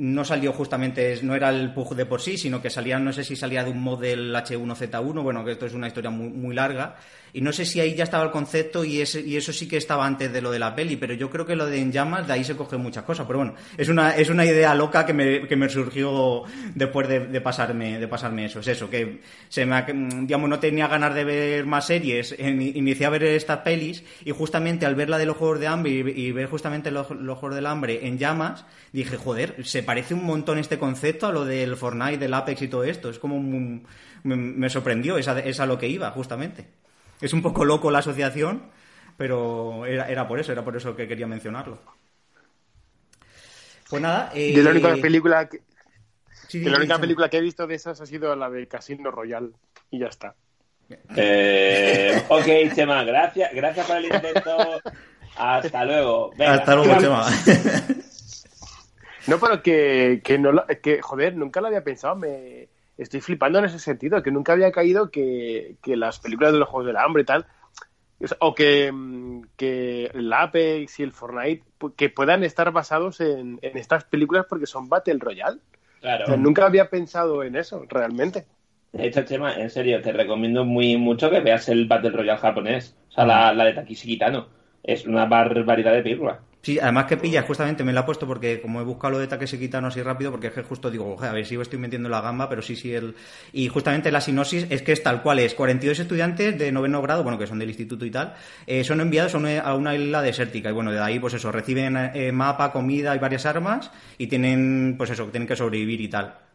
no 0.00 0.24
salió 0.24 0.54
justamente, 0.54 1.18
no 1.22 1.34
era 1.34 1.50
el 1.50 1.74
PUG 1.74 1.94
de 1.94 2.06
por 2.06 2.22
sí, 2.22 2.38
sino 2.38 2.62
que 2.62 2.70
salía, 2.70 2.98
no 2.98 3.12
sé 3.12 3.22
si 3.22 3.36
salía 3.36 3.62
de 3.62 3.70
un 3.70 3.82
mod 3.82 4.00
del 4.00 4.34
H1Z1, 4.34 5.22
bueno, 5.22 5.44
que 5.44 5.52
esto 5.52 5.66
es 5.66 5.74
una 5.74 5.88
historia 5.88 6.08
muy, 6.08 6.30
muy 6.30 6.54
larga, 6.54 6.96
y 7.34 7.42
no 7.42 7.52
sé 7.52 7.66
si 7.66 7.80
ahí 7.80 7.94
ya 7.94 8.04
estaba 8.04 8.24
el 8.24 8.30
concepto 8.30 8.82
y, 8.82 9.02
ese, 9.02 9.20
y 9.20 9.36
eso 9.36 9.52
sí 9.52 9.68
que 9.68 9.76
estaba 9.76 10.06
antes 10.06 10.32
de 10.32 10.40
lo 10.40 10.50
de 10.50 10.58
la 10.58 10.74
peli, 10.74 10.96
pero 10.96 11.12
yo 11.12 11.28
creo 11.28 11.44
que 11.44 11.54
lo 11.54 11.66
de 11.66 11.80
En 11.80 11.92
Llamas, 11.92 12.26
de 12.26 12.32
ahí 12.32 12.44
se 12.44 12.56
coge 12.56 12.78
muchas 12.78 13.04
cosas, 13.04 13.26
pero 13.26 13.40
bueno, 13.40 13.54
es 13.76 13.90
una, 13.90 14.16
es 14.16 14.30
una 14.30 14.46
idea 14.46 14.74
loca 14.74 15.04
que 15.04 15.12
me, 15.12 15.46
que 15.46 15.54
me 15.54 15.68
surgió 15.68 16.44
después 16.74 17.06
de, 17.06 17.40
pasarme, 17.42 17.98
de 17.98 18.08
pasarme 18.08 18.46
eso, 18.46 18.60
es 18.60 18.68
eso, 18.68 18.88
que 18.88 19.20
se 19.50 19.66
me, 19.66 19.84
digamos, 20.22 20.48
no 20.48 20.58
tenía 20.58 20.88
ganas 20.88 21.14
de 21.14 21.24
ver 21.24 21.66
más 21.66 21.86
series, 21.86 22.34
inicié 22.38 23.04
a 23.04 23.10
ver 23.10 23.24
estas 23.24 23.58
pelis, 23.58 24.02
y 24.24 24.30
justamente 24.30 24.86
al 24.86 24.94
ver 24.94 25.10
la 25.10 25.18
de 25.18 25.26
los 25.26 25.36
Juegos 25.36 25.60
de 25.60 25.66
Hambre 25.66 25.92
y, 25.92 26.32
ver 26.32 26.48
justamente 26.48 26.90
los, 26.90 27.10
los 27.10 27.36
Juegos 27.36 27.56
del 27.56 27.66
Hambre 27.66 28.06
en 28.06 28.16
Llamas, 28.16 28.64
dije, 28.92 29.18
joder, 29.18 29.56
se 29.62 29.82
parece 29.90 30.14
un 30.14 30.22
montón 30.22 30.56
este 30.58 30.78
concepto 30.78 31.26
a 31.26 31.32
lo 31.32 31.44
del 31.44 31.76
Fortnite, 31.76 32.18
del 32.18 32.32
Apex 32.32 32.62
y 32.62 32.68
todo 32.68 32.84
esto. 32.84 33.10
Es 33.10 33.18
como 33.18 33.40
me, 34.22 34.70
sorprendió, 34.70 35.18
es 35.18 35.26
a, 35.26 35.66
lo 35.66 35.78
que 35.78 35.88
iba, 35.88 36.12
justamente. 36.12 36.68
Es 37.20 37.32
un 37.32 37.42
poco 37.42 37.64
loco 37.64 37.90
la 37.90 37.98
asociación, 37.98 38.70
pero 39.16 39.84
era, 39.86 40.28
por 40.28 40.38
eso, 40.38 40.52
era 40.52 40.62
por 40.62 40.76
eso 40.76 40.94
que 40.94 41.08
quería 41.08 41.26
mencionarlo. 41.26 41.80
Pues 43.88 44.00
nada. 44.00 44.30
Eh, 44.32 44.62
la 44.62 44.70
única 44.70 44.94
película 44.94 45.48
que, 45.48 45.60
la 46.60 46.76
única 46.76 47.00
película 47.00 47.28
que 47.28 47.38
he 47.38 47.40
visto 47.40 47.66
de 47.66 47.74
esas 47.74 48.00
ha 48.00 48.06
sido 48.06 48.36
la 48.36 48.48
de 48.48 48.68
Casino 48.68 49.10
Royal 49.10 49.52
y 49.90 49.98
ya 49.98 50.06
está. 50.06 50.36
Eh, 51.16 52.22
ok, 52.28 52.76
Chema, 52.76 53.02
gracias, 53.02 53.52
gracias 53.52 53.88
por 53.88 53.96
el 53.96 54.04
intento. 54.04 54.80
Hasta 55.36 55.84
luego. 55.84 56.30
Hasta 56.38 56.76
luego, 56.76 57.00
Chema. 57.00 57.26
No, 59.26 59.38
pero 59.38 59.62
que, 59.62 60.20
que 60.24 60.38
no 60.38 60.64
que, 60.82 61.02
joder, 61.02 61.36
nunca 61.36 61.60
lo 61.60 61.68
había 61.68 61.84
pensado. 61.84 62.16
Me 62.16 62.68
estoy 62.96 63.20
flipando 63.20 63.58
en 63.58 63.64
ese 63.64 63.78
sentido, 63.78 64.22
que 64.22 64.30
nunca 64.30 64.52
había 64.52 64.72
caído 64.72 65.10
que, 65.10 65.76
las 65.84 66.18
películas 66.20 66.52
de 66.52 66.58
los 66.58 66.68
Juegos 66.68 66.86
del 66.86 66.96
Hambre 66.96 67.22
y 67.22 67.26
tal, 67.26 67.46
o 68.38 68.54
que, 68.54 68.92
que 69.56 70.10
el 70.12 70.32
Apex 70.32 71.00
y 71.00 71.02
el 71.02 71.12
Fortnite, 71.12 71.64
que 71.96 72.10
puedan 72.10 72.44
estar 72.44 72.70
basados 72.72 73.20
en, 73.20 73.58
estas 73.62 74.04
películas 74.04 74.46
porque 74.48 74.66
son 74.66 74.88
Battle 74.88 75.18
Royale. 75.18 75.60
Claro. 76.00 76.36
nunca 76.38 76.64
había 76.64 76.88
pensado 76.88 77.42
en 77.42 77.56
eso, 77.56 77.84
realmente. 77.88 78.46
Hecho, 78.92 79.22
Chema, 79.22 79.54
en 79.54 79.70
serio, 79.70 80.00
te 80.00 80.12
recomiendo 80.12 80.64
muy 80.64 80.96
mucho 80.96 81.30
que 81.30 81.40
veas 81.40 81.68
el 81.68 81.86
Battle 81.86 82.10
Royale 82.10 82.38
japonés. 82.38 82.96
O 83.10 83.12
sea, 83.12 83.26
la, 83.26 83.52
la 83.52 83.64
de 83.64 83.74
Takishi 83.74 84.08
Kitano. 84.08 84.48
Es 84.82 85.06
una 85.06 85.26
barbaridad 85.26 85.92
de 85.92 86.02
película. 86.02 86.40
Sí, 86.62 86.78
además 86.78 87.06
que 87.06 87.16
pilla, 87.16 87.42
justamente 87.42 87.84
me 87.84 87.92
la 87.92 88.00
he 88.00 88.04
puesto 88.04 88.26
porque 88.26 88.60
como 88.60 88.82
he 88.82 88.84
buscado 88.84 89.12
lo 89.12 89.18
de 89.18 89.26
Takeshi 89.26 89.58
Kitano 89.58 89.88
así 89.88 90.02
rápido, 90.02 90.30
porque 90.30 90.48
es 90.48 90.52
que 90.52 90.62
justo 90.62 90.90
digo, 90.90 91.16
a 91.18 91.32
ver 91.32 91.46
si 91.46 91.54
estoy 91.54 91.78
metiendo 91.78 92.10
la 92.10 92.20
gamba, 92.20 92.50
pero 92.50 92.60
sí, 92.60 92.76
sí, 92.76 92.92
el... 92.92 93.14
Y 93.52 93.68
justamente 93.68 94.12
la 94.12 94.20
sinopsis 94.20 94.66
es 94.68 94.82
que 94.82 94.92
es 94.92 95.02
tal 95.02 95.22
cual 95.22 95.38
es, 95.38 95.54
42 95.54 95.98
estudiantes 95.98 96.58
de 96.58 96.70
noveno 96.70 97.00
grado, 97.00 97.22
bueno, 97.22 97.38
que 97.38 97.46
son 97.46 97.58
del 97.58 97.70
instituto 97.70 98.04
y 98.04 98.10
tal, 98.10 98.34
eh, 98.66 98.84
son 98.84 99.00
enviados 99.00 99.34
a 99.34 99.74
una, 99.74 99.94
isla 99.94 100.20
desértica 100.20 100.68
y 100.68 100.72
bueno, 100.72 100.92
de 100.92 101.00
ahí 101.00 101.18
pues 101.18 101.32
eso, 101.32 101.50
reciben 101.50 101.96
eh, 101.96 102.30
mapa, 102.30 102.72
comida 102.72 103.16
y 103.16 103.18
varias 103.18 103.46
armas 103.46 103.90
y 104.18 104.26
tienen, 104.26 104.96
pues 104.98 105.08
eso, 105.10 105.24
tienen 105.28 105.48
que 105.48 105.56
sobrevivir 105.56 106.02
y 106.02 106.08
tal. 106.08 106.49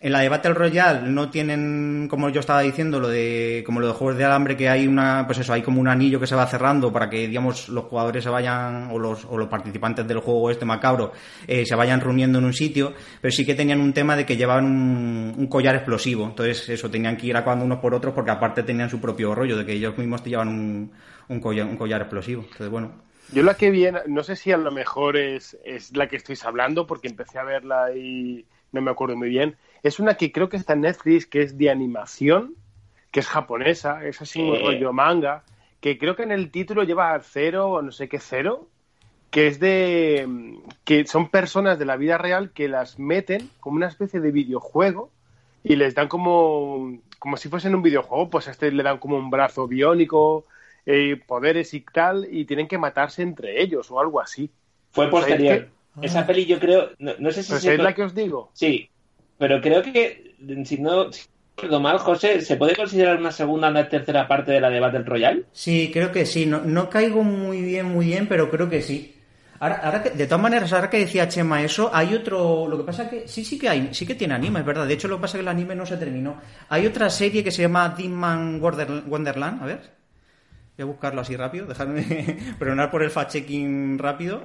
En 0.00 0.12
la 0.12 0.20
de 0.20 0.28
Battle 0.28 0.54
Royale 0.54 1.10
no 1.10 1.28
tienen, 1.28 2.06
como 2.08 2.28
yo 2.28 2.38
estaba 2.38 2.60
diciendo, 2.60 3.00
lo 3.00 3.08
de 3.08 3.64
como 3.66 3.80
lo 3.80 3.88
de 3.88 3.94
juegos 3.94 4.16
de 4.16 4.24
alambre 4.24 4.56
que 4.56 4.68
hay 4.68 4.86
una, 4.86 5.24
pues 5.26 5.38
eso, 5.38 5.52
hay 5.52 5.62
como 5.62 5.80
un 5.80 5.88
anillo 5.88 6.20
que 6.20 6.28
se 6.28 6.36
va 6.36 6.46
cerrando 6.46 6.92
para 6.92 7.10
que 7.10 7.26
digamos 7.26 7.68
los 7.68 7.86
jugadores 7.86 8.22
se 8.22 8.30
vayan 8.30 8.90
o 8.92 8.98
los, 9.00 9.24
o 9.24 9.36
los 9.36 9.48
participantes 9.48 10.06
del 10.06 10.20
juego 10.20 10.52
este 10.52 10.64
macabro 10.64 11.10
eh, 11.48 11.66
se 11.66 11.74
vayan 11.74 12.00
reuniendo 12.00 12.38
en 12.38 12.44
un 12.44 12.52
sitio, 12.52 12.94
pero 13.20 13.32
sí 13.32 13.44
que 13.44 13.56
tenían 13.56 13.80
un 13.80 13.92
tema 13.92 14.14
de 14.14 14.24
que 14.24 14.36
llevaban 14.36 14.66
un, 14.66 15.48
collar 15.48 15.74
explosivo, 15.74 16.26
entonces 16.26 16.68
eso 16.68 16.88
tenían 16.88 17.16
que 17.16 17.26
ir 17.26 17.36
acabando 17.36 17.64
unos 17.64 17.80
por 17.80 17.92
otros 17.92 18.14
porque 18.14 18.30
aparte 18.30 18.62
tenían 18.62 18.88
su 18.88 19.00
propio 19.00 19.34
rollo 19.34 19.56
de 19.56 19.66
que 19.66 19.72
ellos 19.72 19.98
mismos 19.98 20.22
te 20.22 20.30
llevan 20.30 20.48
un, 20.48 20.92
un 21.26 21.40
collar, 21.40 21.66
un 21.66 21.76
collar 21.76 22.02
explosivo, 22.02 22.42
entonces 22.42 22.68
bueno. 22.68 22.92
Yo 23.32 23.42
la 23.42 23.54
que 23.54 23.72
vi, 23.72 23.88
no 24.06 24.22
sé 24.22 24.36
si 24.36 24.52
a 24.52 24.58
lo 24.58 24.70
mejor 24.70 25.16
es, 25.16 25.58
es 25.64 25.96
la 25.96 26.06
que 26.06 26.16
estáis 26.16 26.44
hablando 26.44 26.86
porque 26.86 27.08
empecé 27.08 27.40
a 27.40 27.44
verla 27.44 27.92
y 27.96 28.46
no 28.70 28.80
me 28.80 28.92
acuerdo 28.92 29.16
muy 29.16 29.28
bien 29.28 29.56
es 29.82 30.00
una 30.00 30.14
que 30.14 30.32
creo 30.32 30.48
que 30.48 30.56
está 30.56 30.72
en 30.74 30.82
Netflix, 30.82 31.26
que 31.26 31.42
es 31.42 31.56
de 31.56 31.70
animación, 31.70 32.54
que 33.10 33.20
es 33.20 33.26
japonesa, 33.26 34.04
es 34.04 34.20
así 34.20 34.42
un 34.42 34.58
rollo 34.60 34.92
manga, 34.92 35.44
que 35.80 35.98
creo 35.98 36.16
que 36.16 36.24
en 36.24 36.32
el 36.32 36.50
título 36.50 36.82
lleva 36.82 37.18
cero 37.22 37.70
o 37.70 37.82
no 37.82 37.92
sé 37.92 38.08
qué 38.08 38.18
cero, 38.18 38.68
que 39.30 39.46
es 39.46 39.60
de 39.60 40.26
que 40.84 41.06
son 41.06 41.28
personas 41.28 41.78
de 41.78 41.84
la 41.84 41.96
vida 41.96 42.18
real 42.18 42.50
que 42.50 42.68
las 42.68 42.98
meten 42.98 43.50
como 43.60 43.76
una 43.76 43.88
especie 43.88 44.20
de 44.20 44.30
videojuego 44.30 45.10
y 45.62 45.76
les 45.76 45.94
dan 45.94 46.08
como 46.08 46.98
como 47.18 47.36
si 47.36 47.48
fuesen 47.48 47.74
un 47.74 47.82
videojuego, 47.82 48.30
pues 48.30 48.48
a 48.48 48.52
este 48.52 48.70
le 48.70 48.82
dan 48.82 48.98
como 48.98 49.16
un 49.16 49.30
brazo 49.30 49.66
biónico, 49.66 50.44
eh, 50.86 51.20
poderes 51.26 51.74
y 51.74 51.80
tal, 51.80 52.28
y 52.30 52.44
tienen 52.44 52.68
que 52.68 52.78
matarse 52.78 53.22
entre 53.22 53.60
ellos 53.60 53.90
o 53.90 54.00
algo 54.00 54.20
así. 54.20 54.50
Fue 54.90 55.10
posterior. 55.10 55.68
Esa 56.00 56.26
peli 56.26 56.46
yo 56.46 56.60
creo, 56.60 56.90
no, 56.98 57.30
sé 57.32 57.42
si... 57.42 57.50
Pues 57.50 57.64
es 57.64 57.78
la 57.78 57.92
que 57.92 58.04
os 58.04 58.14
digo. 58.14 58.50
Sí, 58.52 58.88
pero 59.38 59.60
creo 59.60 59.82
que, 59.82 60.34
si 60.64 60.78
no 60.78 61.10
recuerdo 61.56 61.80
mal, 61.80 61.98
José, 61.98 62.40
¿se 62.40 62.56
puede 62.56 62.76
considerar 62.76 63.18
una 63.18 63.32
segunda 63.32 63.68
o 63.68 63.70
una 63.70 63.88
tercera 63.88 64.28
parte 64.28 64.52
de 64.52 64.60
la 64.60 64.70
de 64.70 64.80
Battle 64.80 65.02
Royale? 65.04 65.44
Sí, 65.52 65.90
creo 65.92 66.12
que 66.12 66.26
sí. 66.26 66.46
No, 66.46 66.60
no 66.60 66.90
caigo 66.90 67.22
muy 67.22 67.62
bien, 67.62 67.86
muy 67.86 68.06
bien, 68.06 68.26
pero 68.28 68.50
creo 68.50 68.68
que 68.68 68.82
sí. 68.82 69.14
Ahora, 69.60 69.98
de 70.14 70.26
todas 70.26 70.40
maneras, 70.40 70.72
ahora 70.72 70.88
que 70.88 70.98
decía 71.00 71.26
Chema 71.28 71.62
eso, 71.62 71.90
hay 71.92 72.14
otro. 72.14 72.68
Lo 72.68 72.76
que 72.78 72.84
pasa 72.84 73.10
que 73.10 73.26
sí, 73.26 73.44
sí 73.44 73.58
que 73.58 73.68
hay, 73.68 73.88
sí 73.92 74.06
que 74.06 74.14
tiene 74.14 74.34
anime, 74.34 74.60
es 74.60 74.66
verdad. 74.66 74.86
De 74.86 74.94
hecho, 74.94 75.08
lo 75.08 75.16
que 75.16 75.22
pasa 75.22 75.36
es 75.36 75.40
que 75.40 75.42
el 75.42 75.48
anime 75.48 75.74
no 75.74 75.84
se 75.84 75.96
terminó. 75.96 76.40
Hay 76.68 76.86
otra 76.86 77.10
serie 77.10 77.42
que 77.42 77.50
se 77.50 77.62
llama 77.62 77.88
Demon 77.88 78.60
Wonderland. 78.62 79.62
A 79.62 79.66
ver, 79.66 79.80
voy 80.76 80.82
a 80.82 80.86
buscarlo 80.86 81.20
así 81.22 81.34
rápido. 81.36 81.66
Dejadme 81.66 82.54
perdonar 82.58 82.90
por 82.90 83.02
el 83.02 83.10
fact-checking 83.10 83.98
rápido. 83.98 84.42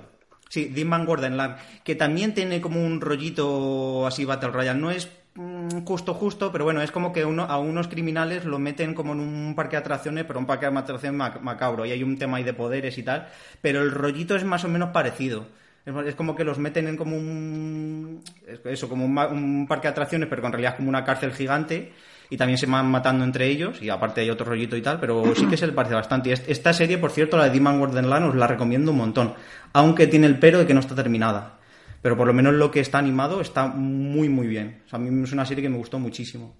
Sí, 0.53 0.65
Demon 0.65 1.07
Wonderland, 1.07 1.57
que 1.83 1.95
también 1.95 2.35
tiene 2.35 2.61
como 2.61 2.85
un 2.85 3.01
rollito 3.01 4.05
así 4.05 4.23
Battle 4.23 4.51
Royale. 4.51 4.79
No 4.79 4.91
es 4.91 5.09
Mm, 5.35 5.83
justo, 5.85 6.13
justo, 6.13 6.51
pero 6.51 6.63
bueno, 6.63 6.81
es 6.81 6.91
como 6.91 7.11
que 7.11 7.25
uno, 7.25 7.43
a 7.43 7.57
unos 7.57 7.87
criminales 7.87 8.45
lo 8.45 8.59
meten 8.59 8.93
como 8.93 9.13
en 9.13 9.19
un 9.19 9.55
parque 9.55 9.75
de 9.77 9.81
atracciones, 9.81 10.25
pero 10.25 10.39
un 10.39 10.45
parque 10.45 10.69
de 10.69 10.77
atracciones 10.77 11.41
macabro, 11.41 11.85
y 11.85 11.91
hay 11.91 12.03
un 12.03 12.17
tema 12.19 12.37
ahí 12.37 12.43
de 12.43 12.53
poderes 12.53 12.97
y 12.99 13.03
tal, 13.03 13.27
pero 13.61 13.81
el 13.81 13.91
rollito 13.91 14.35
es 14.35 14.43
más 14.43 14.63
o 14.63 14.69
menos 14.69 14.89
parecido. 14.91 15.47
Es, 15.85 16.15
como 16.15 16.35
que 16.35 16.43
los 16.45 16.59
meten 16.59 16.87
en 16.87 16.97
como 16.97 17.17
un. 17.17 18.23
Eso, 18.63 18.87
como 18.87 19.05
un, 19.05 19.67
parque 19.67 19.87
de 19.87 19.91
atracciones, 19.91 20.29
pero 20.29 20.45
en 20.45 20.51
realidad 20.53 20.73
es 20.73 20.77
como 20.77 20.89
una 20.89 21.03
cárcel 21.03 21.33
gigante. 21.33 21.91
Y 22.33 22.37
también 22.37 22.57
se 22.57 22.65
van 22.65 22.89
matando 22.89 23.23
entre 23.23 23.47
ellos. 23.47 23.81
Y 23.81 23.89
aparte 23.89 24.21
hay 24.21 24.29
otro 24.29 24.45
rollito 24.45 24.75
y 24.75 24.81
tal. 24.81 24.99
Pero 24.99 25.35
sí 25.35 25.45
que 25.45 25.57
se 25.57 25.67
le 25.67 25.73
parece 25.73 25.93
bastante. 25.93 26.29
Y 26.29 26.33
esta 26.33 26.73
serie, 26.73 26.97
por 26.97 27.11
cierto, 27.11 27.37
la 27.37 27.45
de 27.45 27.51
Demon 27.51 27.79
Wonderland, 27.79 28.25
os 28.25 28.35
la 28.35 28.47
recomiendo 28.47 28.91
un 28.91 28.97
montón. 28.97 29.35
Aunque 29.73 30.07
tiene 30.07 30.27
el 30.27 30.39
pero 30.39 30.59
de 30.59 30.65
que 30.65 30.73
no 30.73 30.79
está 30.79 30.95
terminada 30.95 31.59
pero 32.03 32.17
por 32.17 32.27
lo 32.27 32.33
menos 32.33 32.53
lo 32.53 32.69
que 32.69 32.81
está 32.81 32.97
animado 32.97 33.39
está 33.39 33.67
muy, 33.67 34.27
muy 34.27 34.45
bien. 34.45 34.83
O 34.85 34.89
sea, 34.89 34.99
a 34.99 35.01
mí 35.01 35.23
es 35.23 35.31
una 35.31 35.45
serie 35.45 35.63
que 35.63 35.69
me 35.69 35.77
gustó 35.77 35.99
muchísimo. 35.99 36.53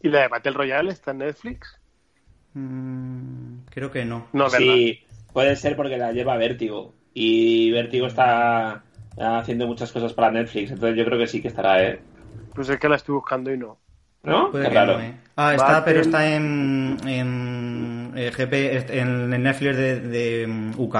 ¿Y 0.00 0.08
la 0.08 0.22
de 0.22 0.28
Battle 0.28 0.52
Royale 0.52 0.90
está 0.90 1.10
en 1.10 1.18
Netflix? 1.18 1.78
Mm, 2.54 3.66
creo 3.70 3.90
que 3.90 4.06
no. 4.06 4.28
No, 4.32 4.48
sí, 4.48 5.00
puede 5.34 5.54
ser 5.56 5.76
porque 5.76 5.98
la 5.98 6.12
lleva 6.12 6.38
Vértigo. 6.38 6.94
Y 7.12 7.70
Vértigo 7.70 8.06
está 8.06 8.82
haciendo 9.18 9.66
muchas 9.66 9.92
cosas 9.92 10.14
para 10.14 10.30
Netflix, 10.30 10.70
entonces 10.70 10.96
yo 10.96 11.04
creo 11.04 11.18
que 11.18 11.26
sí 11.26 11.42
que 11.42 11.48
estará, 11.48 11.84
¿eh? 11.84 12.00
Pues 12.54 12.70
es 12.70 12.78
que 12.78 12.88
la 12.88 12.96
estoy 12.96 13.14
buscando 13.14 13.52
y 13.52 13.58
no. 13.58 13.78
¿No? 14.28 14.52
Qué 14.52 14.68
raro. 14.68 15.00
¿eh? 15.00 15.14
Ah, 15.36 15.54
está, 15.54 15.84
pero 15.84 16.00
está 16.00 16.34
en, 16.34 16.98
en 17.06 18.12
eh, 18.16 18.30
GP, 18.30 18.90
en, 18.90 19.30
Netflix 19.30 19.76
de, 19.76 20.00
de 20.00 20.72
UK. 20.76 20.96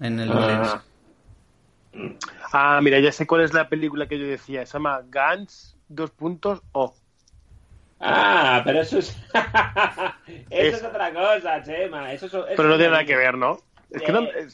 En 0.00 0.20
el 0.20 0.30
ah. 0.32 0.82
Ah, 2.52 2.80
mira, 2.82 2.98
ya 3.00 3.12
sé 3.12 3.26
cuál 3.26 3.42
es 3.42 3.52
la 3.52 3.68
película 3.68 4.06
que 4.06 4.18
yo 4.18 4.26
decía. 4.26 4.64
Se 4.64 4.74
llama 4.74 5.02
Gans, 5.08 5.76
dos 5.88 6.10
puntos, 6.10 6.62
O. 6.72 6.94
Ah, 8.00 8.62
pero 8.64 8.80
eso 8.80 8.98
es. 8.98 9.16
eso 10.50 10.76
es... 10.76 10.82
otra 10.82 11.12
cosa, 11.12 11.62
Chema. 11.62 12.12
Eso 12.12 12.28
pero 12.56 12.68
no 12.68 12.76
tiene 12.76 12.92
nada 12.92 13.04
que 13.04 13.16
ver, 13.16 13.36
¿no? 13.36 13.58
Es 13.90 14.02
que 14.02 14.12
no. 14.12 14.22
Eh, 14.22 14.48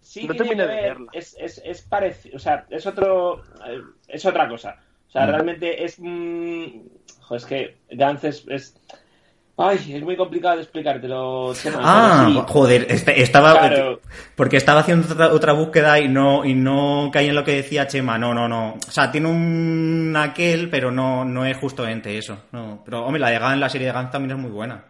sí 0.00 0.26
no 0.26 0.34
terminé 0.34 0.66
de 0.66 0.82
verla. 0.82 1.10
Es, 1.12 1.36
es, 1.38 1.62
es 1.64 1.82
parecido. 1.82 2.36
O 2.36 2.38
sea, 2.38 2.66
es 2.70 2.86
otro. 2.86 3.44
Eh, 3.66 3.82
es 4.08 4.26
otra 4.26 4.48
cosa. 4.48 4.78
O 5.08 5.10
sea, 5.10 5.26
mm. 5.26 5.30
realmente 5.30 5.84
es. 5.84 5.98
Mmm... 5.98 6.66
es 7.30 7.44
que 7.46 7.76
Gans 7.90 8.24
es 8.24 8.74
Ay, 9.60 9.92
es 9.92 10.02
muy 10.04 10.16
complicado 10.16 10.54
de 10.54 10.62
explicártelo. 10.62 11.52
ah, 11.80 12.46
joder, 12.46 12.86
este, 12.88 13.20
estaba 13.20 13.98
porque 14.36 14.56
estaba 14.56 14.80
haciendo 14.80 15.08
otra, 15.32 15.52
búsqueda 15.52 15.98
y 15.98 16.06
no 16.06 16.44
y 16.44 16.54
no 16.54 17.10
caí 17.12 17.26
en 17.28 17.34
lo 17.34 17.42
que 17.42 17.56
decía 17.56 17.88
Chema. 17.88 18.18
No, 18.18 18.32
no, 18.32 18.48
no. 18.48 18.74
O 18.74 18.90
sea, 18.90 19.10
tiene 19.10 19.28
un 19.28 20.14
aquel, 20.16 20.70
pero 20.70 20.92
no 20.92 21.24
no 21.24 21.44
es 21.44 21.56
justamente 21.56 22.16
eso. 22.16 22.38
No, 22.52 22.82
pero 22.84 23.04
hombre, 23.04 23.18
la 23.18 23.30
de 23.30 23.40
Gans, 23.40 23.58
la 23.58 23.68
serie 23.68 23.88
de 23.88 23.92
Gans 23.92 24.12
también 24.12 24.38
es 24.38 24.42
muy 24.42 24.52
buena. 24.52 24.84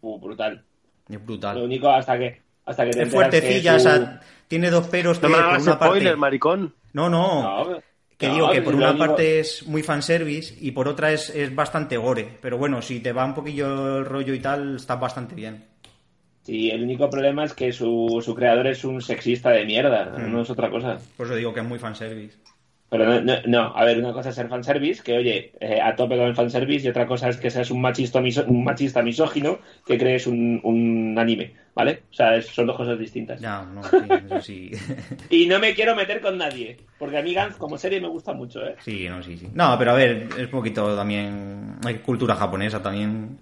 Uh, 0.00 0.18
brutal. 0.18 0.64
Es 1.10 1.22
brutal. 1.22 1.58
Lo 1.58 1.64
único 1.66 1.90
hasta 1.90 2.18
que 2.18 2.40
hasta 2.64 2.86
que 2.86 2.92
te 2.92 3.02
es 3.02 3.10
fuertecilla, 3.10 3.74
o 3.74 3.80
sea, 3.80 4.20
tiene 4.48 4.70
dos 4.70 4.86
peros 4.86 5.20
no 5.20 5.28
me 5.28 5.36
por 5.36 5.60
una 5.60 5.74
spoiler, 5.74 6.16
maricón. 6.16 6.74
No, 6.94 7.10
no. 7.10 7.42
no 7.42 7.82
que 8.18 8.30
digo 8.30 8.50
que 8.50 8.62
por 8.62 8.74
una 8.74 8.96
parte 8.96 9.40
es 9.40 9.66
muy 9.66 9.82
fanservice 9.82 10.56
y 10.60 10.70
por 10.70 10.88
otra 10.88 11.12
es, 11.12 11.30
es 11.30 11.54
bastante 11.54 11.96
gore. 11.96 12.38
Pero 12.40 12.56
bueno, 12.56 12.80
si 12.80 13.00
te 13.00 13.12
va 13.12 13.24
un 13.24 13.34
poquillo 13.34 13.98
el 13.98 14.04
rollo 14.06 14.32
y 14.32 14.40
tal, 14.40 14.76
está 14.76 14.96
bastante 14.96 15.34
bien. 15.34 15.64
Sí, 16.42 16.70
el 16.70 16.82
único 16.82 17.10
problema 17.10 17.44
es 17.44 17.52
que 17.54 17.72
su, 17.72 18.22
su 18.24 18.34
creador 18.34 18.68
es 18.68 18.84
un 18.84 19.02
sexista 19.02 19.50
de 19.50 19.64
mierda, 19.64 20.14
mm. 20.16 20.32
no 20.32 20.42
es 20.42 20.50
otra 20.50 20.70
cosa. 20.70 20.98
Por 21.16 21.26
eso 21.26 21.34
digo 21.34 21.52
que 21.52 21.60
es 21.60 21.66
muy 21.66 21.78
fanservice. 21.78 22.38
Pero 22.88 23.20
no, 23.20 23.34
no, 23.46 23.76
a 23.76 23.84
ver, 23.84 23.98
una 23.98 24.12
cosa 24.12 24.28
es 24.28 24.36
ser 24.36 24.48
fanservice, 24.48 25.02
que 25.02 25.16
oye, 25.16 25.52
eh, 25.58 25.80
a 25.80 25.96
tope 25.96 26.16
con 26.16 26.26
el 26.26 26.36
fanservice, 26.36 26.86
y 26.86 26.90
otra 26.90 27.06
cosa 27.06 27.28
es 27.28 27.36
que 27.36 27.50
seas 27.50 27.70
un 27.72 27.80
machista, 27.80 28.20
un 28.20 28.64
machista 28.64 29.02
misógino 29.02 29.58
que 29.84 29.98
crees 29.98 30.28
un, 30.28 30.60
un 30.62 31.16
anime, 31.18 31.54
¿vale? 31.74 32.04
O 32.10 32.14
sea, 32.14 32.40
son 32.42 32.66
dos 32.66 32.76
cosas 32.76 32.96
distintas. 32.96 33.40
Ya, 33.40 33.62
no, 33.62 33.82
sí, 33.82 33.96
eso 34.26 34.40
sí. 34.40 34.70
y 35.30 35.46
no 35.46 35.58
me 35.58 35.74
quiero 35.74 35.96
meter 35.96 36.20
con 36.20 36.38
nadie, 36.38 36.76
porque 36.98 37.18
a 37.18 37.22
mí 37.22 37.34
Gantz 37.34 37.56
como 37.56 37.76
serie 37.76 38.00
me 38.00 38.08
gusta 38.08 38.32
mucho, 38.32 38.64
¿eh? 38.64 38.76
Sí, 38.78 39.08
no, 39.08 39.20
sí, 39.20 39.36
sí. 39.36 39.48
No, 39.52 39.76
pero 39.78 39.90
a 39.90 39.94
ver, 39.94 40.28
es 40.38 40.46
poquito 40.46 40.94
también, 40.94 41.76
hay 41.84 41.96
cultura 41.96 42.36
japonesa 42.36 42.80
también, 42.80 43.36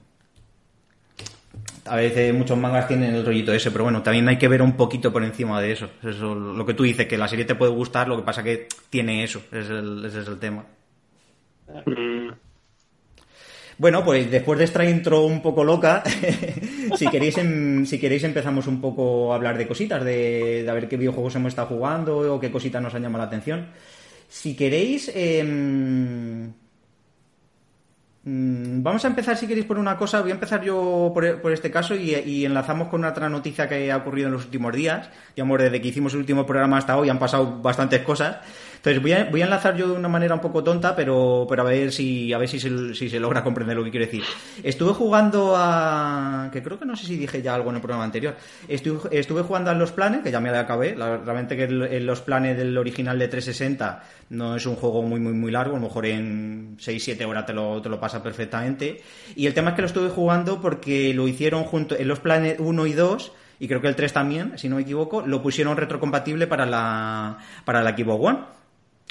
a 1.86 1.96
veces 1.96 2.34
muchos 2.34 2.56
mangas 2.58 2.88
tienen 2.88 3.14
el 3.14 3.24
rollito 3.24 3.52
ese, 3.52 3.70
pero 3.70 3.84
bueno, 3.84 4.02
también 4.02 4.28
hay 4.28 4.38
que 4.38 4.48
ver 4.48 4.62
un 4.62 4.72
poquito 4.72 5.12
por 5.12 5.22
encima 5.22 5.60
de 5.60 5.72
eso. 5.72 5.90
Eso 6.02 6.34
lo 6.34 6.64
que 6.64 6.74
tú 6.74 6.82
dices, 6.82 7.06
que 7.06 7.18
la 7.18 7.28
serie 7.28 7.44
te 7.44 7.54
puede 7.54 7.72
gustar, 7.72 8.08
lo 8.08 8.16
que 8.16 8.22
pasa 8.22 8.42
que 8.42 8.68
tiene 8.90 9.24
eso, 9.24 9.42
ese 9.52 9.60
es 10.20 10.28
el, 10.28 10.38
tema. 10.38 10.64
Mm. 11.86 12.32
Bueno, 13.76 14.04
pues 14.04 14.30
después 14.30 14.58
de 14.58 14.64
esta 14.64 14.88
intro 14.88 15.22
un 15.22 15.42
poco 15.42 15.64
loca, 15.64 16.02
si 16.96 17.08
queréis 17.08 17.38
em, 17.38 17.84
si 17.84 17.98
queréis 17.98 18.24
empezamos 18.24 18.66
un 18.66 18.80
poco 18.80 19.32
a 19.32 19.36
hablar 19.36 19.58
de 19.58 19.66
cositas, 19.66 20.04
de, 20.04 20.66
a 20.68 20.72
ver 20.72 20.88
qué 20.88 20.96
videojuegos 20.96 21.34
hemos 21.34 21.48
estado 21.48 21.68
jugando 21.68 22.34
o 22.34 22.40
qué 22.40 22.50
cositas 22.50 22.80
nos 22.80 22.94
han 22.94 23.02
llamado 23.02 23.24
la 23.24 23.28
atención. 23.28 23.66
Si 24.28 24.56
queréis, 24.56 25.12
Mm, 25.14 26.63
vamos 28.26 29.04
a 29.04 29.08
empezar, 29.08 29.36
si 29.36 29.46
queréis, 29.46 29.66
por 29.66 29.78
una 29.78 29.96
cosa. 29.96 30.20
Voy 30.22 30.30
a 30.30 30.34
empezar 30.34 30.62
yo 30.62 31.10
por, 31.12 31.52
este 31.52 31.70
caso 31.70 31.94
y, 31.94 32.44
enlazamos 32.44 32.88
con 32.88 33.04
otra 33.04 33.28
noticia 33.28 33.68
que 33.68 33.92
ha 33.92 33.96
ocurrido 33.98 34.28
en 34.28 34.34
los 34.34 34.44
últimos 34.44 34.72
días. 34.72 35.10
Digamos, 35.36 35.58
desde 35.58 35.80
que 35.80 35.88
hicimos 35.88 36.14
el 36.14 36.20
último 36.20 36.46
programa 36.46 36.78
hasta 36.78 36.96
hoy 36.96 37.08
han 37.10 37.18
pasado 37.18 37.60
bastantes 37.60 38.02
cosas. 38.02 38.38
Entonces 38.84 39.00
voy 39.00 39.12
a, 39.12 39.24
voy 39.30 39.40
a 39.40 39.44
enlazar 39.44 39.74
yo 39.76 39.88
de 39.88 39.94
una 39.94 40.08
manera 40.08 40.34
un 40.34 40.42
poco 40.42 40.62
tonta, 40.62 40.94
pero, 40.94 41.46
pero 41.48 41.62
a 41.62 41.64
ver 41.64 41.90
si 41.90 42.34
a 42.34 42.38
ver 42.38 42.50
si 42.50 42.60
se, 42.60 42.94
si 42.94 43.08
se 43.08 43.18
logra 43.18 43.42
comprender 43.42 43.74
lo 43.74 43.82
que 43.82 43.90
quiero 43.90 44.04
decir. 44.04 44.22
Estuve 44.62 44.92
jugando 44.92 45.54
a... 45.56 46.50
que 46.52 46.62
creo 46.62 46.78
que 46.78 46.84
no 46.84 46.94
sé 46.94 47.06
si 47.06 47.16
dije 47.16 47.40
ya 47.40 47.54
algo 47.54 47.70
en 47.70 47.76
el 47.76 47.80
programa 47.80 48.04
anterior. 48.04 48.36
Estuve, 48.68 49.18
estuve 49.18 49.40
jugando 49.40 49.70
a 49.70 49.74
Los 49.74 49.92
Planes, 49.92 50.20
que 50.22 50.30
ya 50.30 50.38
me 50.38 50.50
acabé. 50.50 50.94
realmente 50.96 51.56
que 51.56 51.66
Los 51.66 52.20
Planes 52.20 52.58
del 52.58 52.76
original 52.76 53.18
de 53.18 53.28
360 53.28 54.02
no 54.28 54.54
es 54.54 54.66
un 54.66 54.76
juego 54.76 55.00
muy, 55.00 55.18
muy, 55.18 55.32
muy 55.32 55.50
largo. 55.50 55.76
A 55.76 55.78
lo 55.78 55.86
mejor 55.86 56.04
en 56.04 56.76
6-7 56.76 57.26
horas 57.26 57.46
te 57.46 57.54
lo, 57.54 57.80
te 57.80 57.88
lo 57.88 57.98
pasa 57.98 58.22
perfectamente. 58.22 59.00
Y 59.34 59.46
el 59.46 59.54
tema 59.54 59.70
es 59.70 59.76
que 59.76 59.80
lo 59.82 59.86
estuve 59.86 60.10
jugando 60.10 60.60
porque 60.60 61.14
lo 61.14 61.26
hicieron 61.26 61.64
junto 61.64 61.96
en 61.96 62.06
Los 62.06 62.20
Planes 62.20 62.56
1 62.58 62.86
y 62.86 62.92
2 62.92 63.32
y 63.60 63.66
creo 63.66 63.80
que 63.80 63.88
el 63.88 63.96
3 63.96 64.12
también, 64.12 64.58
si 64.58 64.68
no 64.68 64.76
me 64.76 64.82
equivoco, 64.82 65.22
lo 65.22 65.40
pusieron 65.40 65.76
retrocompatible 65.78 66.46
para 66.46 66.66
la, 66.66 67.38
para 67.64 67.82
la 67.82 67.96
Xbox 67.96 68.22
One. 68.22 68.38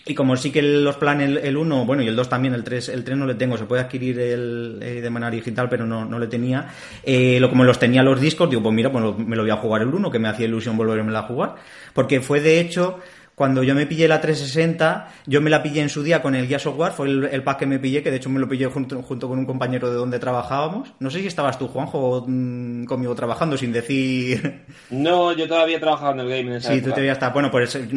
Y 0.06 0.16
como 0.16 0.36
sí 0.36 0.52
que 0.52 0.62
los 0.62 0.98
planes, 0.98 1.40
el 1.44 1.56
1, 1.56 1.86
bueno, 1.86 2.04
y 2.04 2.08
el 2.08 2.16
2 2.16 2.28
también, 2.28 2.54
el 2.54 2.64
3, 2.64 2.90
el 2.90 3.06
3 3.06 3.18
no 3.18 3.26
le 3.26 3.36
tengo, 3.36 3.58
se 3.58 3.64
puede 3.64 3.84
adquirir 3.84 4.20
el, 4.20 4.80
eh, 4.82 5.02
de 5.02 5.10
manera 5.10 5.32
digital, 5.32 5.70
pero 5.70 5.86
no, 5.86 6.04
no 6.04 6.20
le 6.20 6.28
tenía. 6.28 6.68
Eh, 7.04 7.38
lo, 7.40 7.50
como 7.50 7.64
los 7.64 7.80
tenía 7.80 8.04
los 8.04 8.20
discos, 8.20 8.50
digo, 8.50 8.62
pues 8.62 8.76
mira, 8.76 8.92
pues 8.92 9.18
me 9.18 9.38
lo 9.38 9.44
voy 9.44 9.52
a 9.52 9.56
jugar 9.56 9.82
el 9.82 9.88
1, 9.88 10.12
que 10.12 10.20
me 10.20 10.28
hacía 10.28 10.46
ilusión 10.46 10.76
volverme 10.76 11.18
a 11.18 11.22
jugar. 11.22 11.56
Porque 11.94 12.20
fue 12.20 12.42
de 12.42 12.60
hecho 12.60 13.00
cuando 13.36 13.64
yo 13.64 13.74
me 13.74 13.88
pillé 13.88 14.08
la 14.08 14.22
360, 14.22 15.08
yo 15.26 15.42
me 15.42 15.50
la 15.50 15.64
pillé 15.64 15.82
en 15.82 15.90
su 15.90 16.04
día 16.04 16.22
con 16.22 16.36
el 16.36 16.48
Gears 16.48 16.64
Software, 16.64 16.92
fue 16.92 17.08
el, 17.08 17.44
pack 17.44 17.60
que 17.60 17.66
me 17.66 17.80
pillé, 17.80 18.04
que 18.04 18.12
de 18.12 18.18
hecho 18.18 18.30
me 18.30 18.40
lo 18.40 18.48
pillé 18.48 18.68
junto, 18.68 19.02
junto, 19.02 19.28
con 19.28 19.40
un 19.40 19.46
compañero 19.46 19.90
de 19.90 19.96
donde 19.96 20.20
trabajábamos. 20.20 20.94
No 21.00 21.10
sé 21.10 21.20
si 21.20 21.28
estabas 21.28 21.58
tú, 21.58 21.68
Juanjo, 21.68 22.26
mm, 22.28 22.86
conmigo 22.86 23.16
trabajando, 23.16 23.58
sin 23.58 23.72
decir... 23.72 24.66
No, 24.92 25.34
yo 25.34 25.48
todavía 25.48 25.80
trabajaba 25.80 26.12
en 26.12 26.20
el 26.20 26.30
game. 26.30 26.56
En 26.56 26.62
sí, 26.62 26.82
tú 26.82 26.90
todavía 26.90 27.14
estás. 27.14 27.34
Bueno, 27.34 27.50
pues 27.50 27.76
eh, 27.76 27.88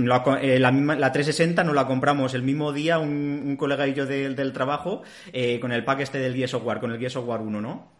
la, 0.58 0.70
la, 0.70 1.12
360 1.12 1.62
nos 1.64 1.74
la 1.74 1.86
compramos 1.86 2.32
el 2.34 2.42
mismo 2.42 2.72
día, 2.72 2.98
un, 2.98 3.56
colega 3.58 3.86
y 3.86 3.94
yo 3.94 4.06
del 4.06 4.52
trabajo, 4.52 5.02
eh, 5.32 5.60
con 5.60 5.72
el 5.72 5.84
pack 5.84 6.00
este 6.00 6.18
del 6.18 6.34
Gears 6.34 6.52
Software, 6.52 6.80
con 6.80 6.92
el 6.92 6.98
Gears 6.98 7.12
Software 7.12 7.40
1, 7.42 7.60
¿no? 7.60 7.95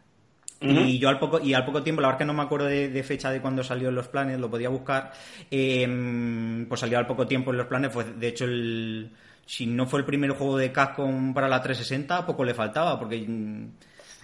Y 0.60 0.98
yo 0.98 1.08
al 1.10 1.18
poco, 1.18 1.38
y 1.40 1.52
al 1.52 1.64
poco 1.64 1.82
tiempo, 1.82 2.00
la 2.00 2.08
verdad 2.08 2.18
que 2.18 2.24
no 2.24 2.32
me 2.32 2.42
acuerdo 2.42 2.66
de, 2.66 3.02
fecha 3.02 3.30
de 3.30 3.40
cuando 3.40 3.62
salió 3.62 3.90
en 3.90 3.94
los 3.94 4.08
planes, 4.08 4.40
lo 4.40 4.50
podía 4.50 4.70
buscar, 4.70 5.12
em, 5.50 6.66
pues 6.66 6.80
salió 6.80 6.98
al 6.98 7.06
poco 7.06 7.26
tiempo 7.26 7.50
en 7.50 7.58
los 7.58 7.66
planes, 7.66 7.90
pues 7.92 8.18
de 8.18 8.28
hecho 8.28 8.44
el, 8.44 9.10
si 9.44 9.66
no 9.66 9.86
fue 9.86 10.00
el 10.00 10.06
primer 10.06 10.30
juego 10.30 10.56
de 10.56 10.72
Capcom 10.72 11.34
para 11.34 11.48
la 11.48 11.62
360, 11.62 12.24
poco 12.24 12.44
le 12.44 12.54
faltaba, 12.54 12.98
porque 12.98 13.24
mm, 13.26 13.66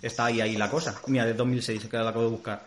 está 0.00 0.26
ahí, 0.26 0.40
ahí 0.40 0.56
la 0.56 0.70
cosa. 0.70 0.94
Mira, 1.06 1.26
de 1.26 1.34
2006, 1.34 1.86
que 1.86 1.96
la 1.96 2.08
acabo 2.08 2.24
de 2.24 2.30
buscar. 2.30 2.64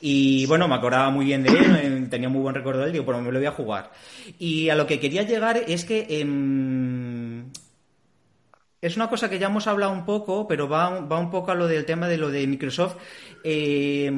Y 0.00 0.46
bueno, 0.46 0.68
me 0.68 0.74
acordaba 0.74 1.10
muy 1.10 1.24
bien 1.24 1.42
de 1.42 1.48
él, 1.50 1.76
eh, 1.82 2.06
tenía 2.10 2.28
muy 2.28 2.42
buen 2.42 2.54
recuerdo 2.54 2.82
de 2.82 2.88
él, 2.88 2.92
digo, 2.92 3.06
pero 3.06 3.20
me 3.20 3.32
lo 3.32 3.38
voy 3.38 3.46
a 3.46 3.52
jugar. 3.52 3.90
Y 4.38 4.68
a 4.68 4.74
lo 4.74 4.86
que 4.86 5.00
quería 5.00 5.22
llegar 5.22 5.56
es 5.66 5.84
que 5.84 6.06
em, 6.20 7.25
es 8.80 8.96
una 8.96 9.08
cosa 9.08 9.28
que 9.30 9.38
ya 9.38 9.46
hemos 9.48 9.66
hablado 9.66 9.92
un 9.92 10.04
poco, 10.04 10.46
pero 10.46 10.68
va, 10.68 11.00
va 11.00 11.18
un 11.18 11.30
poco 11.30 11.50
a 11.50 11.54
lo 11.54 11.66
del 11.66 11.84
tema 11.84 12.08
de 12.08 12.18
lo 12.18 12.30
de 12.30 12.46
Microsoft. 12.46 12.96
Eh, 13.44 14.10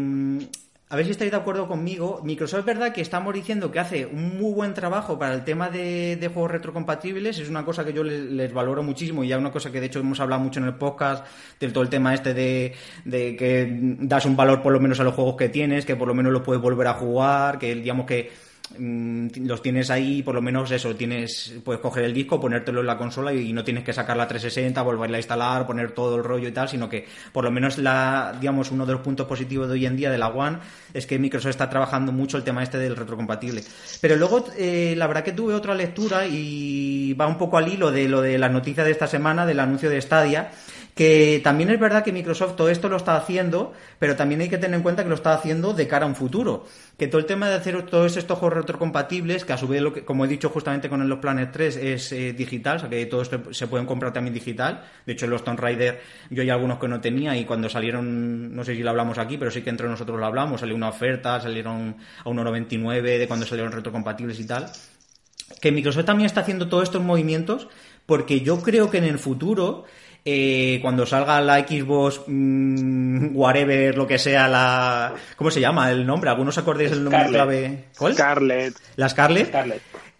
a 0.91 0.97
ver 0.97 1.05
si 1.05 1.11
estáis 1.11 1.31
de 1.31 1.37
acuerdo 1.37 1.69
conmigo. 1.69 2.23
Microsoft 2.25 2.61
es 2.61 2.65
verdad 2.65 2.93
que 2.95 3.03
estamos 3.03 3.35
diciendo 3.35 3.71
que 3.71 3.79
hace 3.79 4.07
un 4.07 4.39
muy 4.39 4.55
buen 4.55 4.73
trabajo 4.73 5.19
para 5.19 5.35
el 5.35 5.45
tema 5.45 5.69
de, 5.69 6.31
juegos 6.33 6.51
retrocompatibles. 6.51 7.39
Es 7.39 7.51
una 7.51 7.63
cosa 7.65 7.85
que 7.85 7.93
yo 7.93 8.03
les, 8.03 8.53
valoro 8.55 8.83
muchísimo 8.83 9.23
y 9.23 9.29
ya 9.29 9.37
una 9.37 9.53
cosa 9.53 9.71
que 9.71 9.81
de 9.81 9.87
hecho 9.87 10.01
hemos 10.01 10.19
hablado 10.19 10.43
mucho 10.43 10.61
en 10.61 10.67
el 10.67 10.75
podcast 10.75 11.27
del 11.61 11.75
todo 11.75 11.83
el 11.83 11.91
tema 11.91 12.15
este 12.15 12.33
de, 12.33 12.75
de, 13.05 13.37
que 13.37 13.69
das 14.01 14.25
un 14.25 14.35
valor 14.35 14.63
por 14.63 14.73
lo 14.73 14.81
menos 14.81 14.99
a 14.99 15.05
los 15.05 15.15
juegos 15.15 15.37
que 15.37 15.51
tienes, 15.51 15.85
que 15.85 15.95
por 15.95 16.09
lo 16.09 16.15
menos 16.15 16.33
los 16.33 16.43
puedes 16.43 16.63
volver 16.63 16.87
a 16.87 16.95
jugar, 16.95 17.59
que 17.59 17.75
digamos 17.75 18.07
que 18.07 18.48
los 18.79 19.63
tienes 19.63 19.91
ahí, 19.91 20.23
por 20.23 20.35
lo 20.35 20.43
menos 20.43 20.71
eso, 20.71 20.95
tienes, 20.95 21.55
puedes 21.65 21.81
coger 21.81 22.05
el 22.05 22.13
disco, 22.13 22.41
ponértelo 22.41 22.81
en 22.81 22.87
la 22.87 22.99
consola 22.99 23.33
y 23.33 23.53
no 23.53 23.65
tienes 23.65 23.85
que 23.85 23.93
sacar 23.93 24.17
la 24.17 24.29
360, 24.29 24.83
volverla 24.83 25.17
a 25.17 25.21
instalar, 25.21 25.67
poner 25.67 25.93
todo 25.93 26.17
el 26.17 26.25
rollo 26.25 26.49
y 26.49 26.53
tal, 26.53 26.69
sino 26.69 26.89
que 26.89 27.07
por 27.33 27.45
lo 27.45 27.51
menos 27.51 27.79
la, 27.79 28.37
digamos, 28.39 28.71
uno 28.71 28.85
de 28.85 28.93
los 28.93 29.01
puntos 29.01 29.27
positivos 29.27 29.69
de 29.69 29.75
hoy 29.75 29.87
en 29.87 29.97
día 29.97 30.11
de 30.11 30.19
la 30.19 30.29
One 30.29 30.59
es 30.93 31.07
que 31.07 31.19
Microsoft 31.19 31.51
está 31.51 31.71
trabajando 31.71 32.13
mucho 32.13 32.37
el 32.37 32.45
tema 32.45 32.63
este 32.63 32.79
del 32.79 32.97
retrocompatible. 32.97 33.63
Pero 34.01 34.17
luego, 34.17 34.47
eh, 34.57 34.95
la 34.97 35.07
verdad 35.07 35.25
que 35.25 35.33
tuve 35.33 35.55
otra 35.55 35.75
lectura 35.75 36.27
y 36.27 37.15
va 37.15 37.27
un 37.27 37.39
poco 37.39 37.57
al 37.57 37.73
hilo 37.73 37.91
de 37.91 38.09
lo 38.09 38.21
de 38.21 38.39
las 38.39 38.51
noticias 38.51 38.85
de 38.85 38.93
esta 38.93 39.07
semana, 39.07 39.47
del 39.47 39.61
anuncio 39.61 39.89
de 39.89 40.01
Stadia, 40.01 40.51
que 40.99 41.41
también 41.45 41.71
es 41.71 41.79
verdad 41.79 42.03
que 42.03 42.11
Microsoft 42.11 42.57
todo 42.57 42.71
esto 42.71 42.89
lo 42.89 42.97
está 42.97 43.15
haciendo, 43.15 43.73
pero 44.01 44.17
también 44.17 44.41
hay 44.41 44.49
que 44.49 44.59
tener 44.59 44.75
en 44.79 44.83
cuenta 44.83 45.05
que 45.05 45.09
lo 45.09 45.15
está 45.15 45.33
haciendo 45.33 45.73
de 45.73 45.87
cara 45.87 46.07
a 46.07 46.09
un 46.09 46.17
futuro. 46.17 46.67
Que 46.97 47.07
todo 47.07 47.21
el 47.21 47.27
tema 47.27 47.49
de 47.49 47.55
hacer 47.55 47.87
todos 47.87 48.17
estos 48.17 48.37
juegos 48.37 48.59
retrocompatibles, 48.59 49.45
que 49.45 49.53
a 49.53 49.57
su 49.57 49.69
vez, 49.69 49.81
lo 49.81 49.93
que, 49.93 50.05
como 50.05 50.25
he 50.25 50.29
dicho 50.29 50.51
justamente 50.51 50.89
con 50.89 51.09
los 51.09 51.19
Planet 51.21 51.51
3, 51.53 51.77
es 51.77 52.11
eh, 52.11 52.33
digital, 52.33 52.79
o 52.79 52.81
sea 52.81 52.89
que 52.89 53.07
todo 53.07 53.23
esto 53.23 53.55
se 53.55 53.69
pueden 53.69 53.87
comprar 53.87 54.13
también 54.13 54.35
digital. 54.35 54.83
De 55.07 55.13
hecho, 55.13 55.29
los 55.29 55.45
Tomb 55.45 55.61
Raider 55.61 56.01
yo 56.31 56.43
hay 56.43 56.51
algunos 56.51 56.81
que 56.81 56.89
no 56.89 57.01
tenía 57.01 57.37
y 57.37 57.45
cuando 57.45 57.69
salieron, 57.69 58.57
no 58.57 58.65
sé 58.65 58.75
si 58.75 58.83
lo 58.83 58.91
hablamos 58.91 59.19
aquí, 59.19 59.39
pero 59.39 59.53
sí 59.53 59.63
que 59.63 59.71
entre 59.71 59.87
nosotros 59.87 60.19
lo 60.19 60.27
hablamos, 60.27 60.63
salió 60.63 60.75
una 60.75 60.89
oferta, 60.89 61.41
salieron 61.41 61.95
a 62.25 62.29
1,99 62.29 63.03
de 63.03 63.29
cuando 63.29 63.47
salieron 63.47 63.71
retrocompatibles 63.71 64.41
y 64.41 64.47
tal. 64.49 64.67
Que 65.61 65.71
Microsoft 65.71 66.07
también 66.07 66.27
está 66.27 66.41
haciendo 66.41 66.69
todos 66.69 66.83
estos 66.83 67.03
movimientos 67.05 67.69
porque 68.09 68.41
yo 68.41 68.61
creo 68.63 68.91
que 68.91 68.99
en 68.99 69.05
el 69.05 69.21
futuro 69.21 69.85
eh, 70.31 70.79
cuando 70.83 71.07
salga 71.07 71.41
la 71.41 71.67
Xbox, 71.67 72.21
mm, 72.27 73.35
whatever, 73.35 73.97
lo 73.97 74.07
que 74.07 74.19
sea, 74.19 74.47
la. 74.47 75.15
¿Cómo 75.37 75.51
se 75.51 75.59
llama 75.59 75.91
el 75.91 76.07
nombre? 76.07 76.29
¿Algunos 76.29 76.59
acordáis 76.59 76.93
el 76.93 77.03
nombre 77.05 77.29
clave? 77.29 77.85
¿Cuál? 77.97 78.13
Scarlett. 78.13 78.75
¿La 78.97 79.09
Scarlett? 79.09 79.51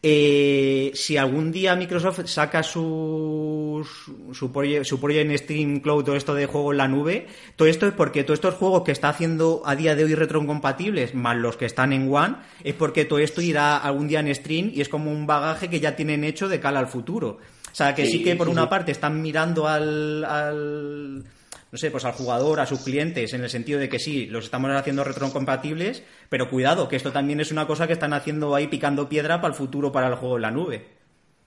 Eh, 0.03 0.93
si 0.95 1.19
algún 1.19 1.53
día 1.53 1.77
Microsoft 1.77 2.21
saca 2.25 2.63
su, 2.63 3.87
su, 4.33 4.83
su 4.85 5.01
Project 5.01 5.37
Stream 5.43 5.81
Cloud, 5.81 6.05
todo 6.05 6.17
esto 6.17 6.35
de 6.35 6.47
juego 6.47 6.73
en 6.73 6.79
la 6.79 6.89
nube, 6.89 7.27
todo 7.57 7.69
esto 7.69 7.87
es 7.87 7.93
porque 7.93 8.25
todos 8.25 8.39
estos 8.39 8.55
juegos 8.55 8.85
que 8.85 8.93
está 8.93 9.11
haciendo 9.11 9.61
a 9.67 9.77
día 9.77 9.95
de 9.95 10.05
hoy 10.05 10.15
retrocompatibles, 10.15 11.15
más 11.15 11.37
los 11.37 11.59
que 11.59 11.67
están 11.67 11.93
en 11.93 12.11
One, 12.11 12.37
es 12.65 12.75
porque 12.75 13.05
todo 13.05 13.19
esto 13.19 13.43
irá 13.43 13.77
algún 13.77 14.09
día 14.09 14.21
en 14.21 14.35
stream 14.35 14.71
y 14.73 14.81
es 14.81 14.89
como 14.89 15.11
un 15.11 15.27
bagaje 15.27 15.69
que 15.69 15.81
ya 15.81 15.97
tienen 15.97 16.25
hecho 16.25 16.49
de 16.49 16.61
cara 16.61 16.79
al 16.79 16.89
futuro. 16.89 17.41
O 17.73 17.75
sea, 17.75 17.95
que 17.95 18.07
sí, 18.07 18.23
que 18.23 18.37
por 18.37 18.49
una 18.49 18.69
parte 18.69 18.93
están 18.93 19.23
mirando 19.23 19.69
al, 19.69 20.25
al, 20.25 21.25
no 21.71 21.79
sé, 21.79 21.91
pues 21.91 22.05
al 22.05 22.13
jugador, 22.13 22.61
a 22.61 22.67
sus 22.67 22.81
clientes, 22.81 23.33
en 23.35 23.43
el 23.43 23.51
sentido 23.51 23.79
de 23.79 23.89
que 23.89 23.99
sí, 23.99 24.27
los 24.27 24.45
estamos 24.45 24.71
haciendo 24.71 25.05
retrocompatibles, 25.05 26.03
pero 26.29 26.49
cuidado, 26.49 26.89
que 26.89 26.97
esto 26.97 27.13
también 27.13 27.41
es 27.41 27.53
una 27.53 27.67
cosa 27.67 27.87
que 27.87 27.93
están 27.93 28.13
haciendo 28.13 28.55
ahí 28.55 28.69
picando 28.69 29.09
piedra 29.09 29.41
para 29.41 29.53
el 29.53 29.59
futuro 29.59 29.93
para 29.93 30.09
el 30.09 30.15
juego 30.15 30.37
en 30.37 30.43
la 30.43 30.51
nube. 30.51 30.87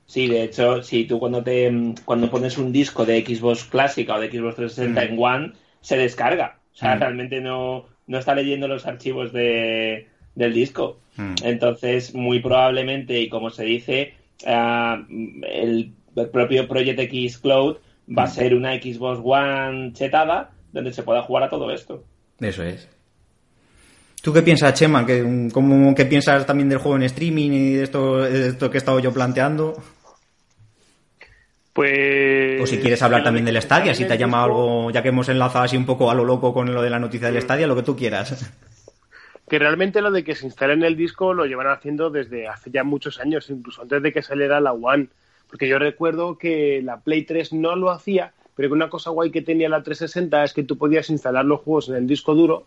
Sí, 0.05 0.27
de 0.27 0.43
hecho, 0.43 0.83
si 0.83 1.05
tú 1.05 1.19
cuando 1.19 1.41
te 1.41 1.71
cuando 2.05 2.29
pones 2.29 2.57
un 2.57 2.71
disco 2.71 3.05
de 3.05 3.25
Xbox 3.25 3.63
clásica 3.63 4.15
o 4.15 4.19
de 4.19 4.29
Xbox 4.29 4.55
360 4.55 5.03
en 5.03 5.17
One, 5.17 5.53
se 5.79 5.97
descarga. 5.97 6.59
O 6.73 6.77
sea, 6.77 6.95
mm. 6.95 6.99
realmente 6.99 7.41
no, 7.41 7.85
no 8.07 8.17
está 8.17 8.35
leyendo 8.35 8.67
los 8.67 8.85
archivos 8.85 9.31
de, 9.31 10.07
del 10.35 10.53
disco. 10.53 10.99
Mm. 11.15 11.35
Entonces, 11.43 12.13
muy 12.13 12.41
probablemente, 12.41 13.19
y 13.21 13.29
como 13.29 13.49
se 13.49 13.63
dice, 13.63 14.13
ah, 14.45 15.01
el 15.43 15.93
el 16.15 16.29
propio 16.29 16.67
Project 16.67 16.99
X 16.99 17.37
Cloud 17.37 17.77
va 18.17 18.23
a 18.23 18.27
mm. 18.27 18.31
ser 18.31 18.55
una 18.55 18.73
Xbox 18.73 19.21
One 19.23 19.93
chetada 19.93 20.51
donde 20.71 20.93
se 20.93 21.03
pueda 21.03 21.21
jugar 21.21 21.43
a 21.43 21.49
todo 21.49 21.71
esto. 21.71 22.03
Eso 22.39 22.63
es. 22.63 22.87
¿Tú 24.21 24.31
qué 24.31 24.41
piensas, 24.41 24.73
Chema? 24.73 25.05
¿Qué, 25.05 25.49
cómo, 25.51 25.95
¿Qué 25.95 26.05
piensas 26.05 26.45
también 26.45 26.69
del 26.69 26.77
juego 26.77 26.95
en 26.95 27.03
streaming 27.03 27.51
y 27.51 27.73
de 27.73 27.83
esto, 27.83 28.25
esto 28.25 28.69
que 28.69 28.77
he 28.77 28.79
estado 28.79 28.99
yo 28.99 29.11
planteando? 29.11 29.81
Pues. 31.73 32.61
O 32.61 32.67
si 32.67 32.77
quieres 32.79 33.01
hablar 33.01 33.23
también 33.23 33.45
del 33.45 33.61
Stadia, 33.61 33.95
si 33.95 34.05
te 34.05 34.13
ha 34.13 34.17
llamado 34.17 34.45
algo, 34.45 34.91
ya 34.91 35.01
que 35.01 35.09
hemos 35.09 35.29
enlazado 35.29 35.65
así 35.65 35.77
un 35.77 35.85
poco 35.85 36.11
a 36.11 36.15
lo 36.15 36.23
loco 36.23 36.53
con 36.53 36.71
lo 36.71 36.81
de 36.81 36.89
la 36.89 36.99
noticia 36.99 37.31
del 37.31 37.41
Stadia, 37.41 37.65
lo 37.65 37.75
que 37.75 37.83
tú 37.83 37.95
quieras. 37.95 38.53
Que 39.49 39.57
realmente 39.57 40.01
lo 40.01 40.11
de 40.11 40.23
que 40.23 40.35
se 40.35 40.45
instale 40.45 40.73
en 40.73 40.83
el 40.83 40.95
disco 40.95 41.33
lo 41.33 41.45
llevan 41.45 41.67
haciendo 41.67 42.09
desde 42.09 42.47
hace 42.47 42.69
ya 42.71 42.83
muchos 42.83 43.19
años, 43.19 43.49
incluso 43.49 43.81
antes 43.81 44.03
de 44.03 44.13
que 44.13 44.21
saliera 44.21 44.59
la 44.59 44.73
One. 44.73 45.07
Porque 45.51 45.67
yo 45.67 45.77
recuerdo 45.77 46.37
que 46.37 46.81
la 46.81 47.01
Play 47.01 47.23
3 47.23 47.53
no 47.53 47.75
lo 47.75 47.91
hacía, 47.91 48.31
pero 48.55 48.69
que 48.69 48.73
una 48.73 48.89
cosa 48.89 49.09
guay 49.09 49.31
que 49.31 49.41
tenía 49.41 49.67
la 49.69 49.83
360 49.83 50.43
es 50.45 50.53
que 50.53 50.63
tú 50.63 50.77
podías 50.77 51.09
instalar 51.09 51.43
los 51.45 51.59
juegos 51.59 51.89
en 51.89 51.95
el 51.95 52.07
disco 52.07 52.33
duro 52.33 52.65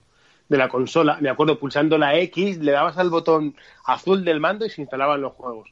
de 0.51 0.59
la 0.59 0.69
consola. 0.69 1.17
Me 1.21 1.31
acuerdo 1.31 1.59
pulsando 1.59 1.97
la 1.97 2.19
X, 2.19 2.59
le 2.59 2.73
dabas 2.73 2.99
al 2.99 3.09
botón 3.09 3.57
azul 3.87 4.23
del 4.23 4.39
mando 4.39 4.67
y 4.67 4.71
se 4.71 4.83
instalaban 4.83 5.23
los 5.23 5.33
juegos. 5.33 5.71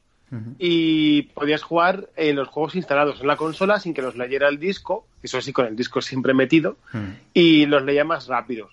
Y 0.57 1.21
podías 1.35 1.61
jugar 1.61 2.09
en 2.15 2.37
los 2.37 2.47
juegos 2.47 2.73
instalados 2.73 3.21
en 3.21 3.27
la 3.27 3.35
consola 3.35 3.79
sin 3.79 3.93
que 3.93 4.01
los 4.01 4.15
leyera 4.15 4.47
el 4.47 4.57
disco, 4.57 5.05
eso 5.21 5.39
sí, 5.39 5.53
con 5.53 5.67
el 5.67 5.75
disco 5.75 6.01
siempre 6.01 6.33
metido, 6.33 6.77
y 7.35 7.67
los 7.67 7.83
leía 7.83 8.03
más 8.03 8.25
rápidos. 8.25 8.71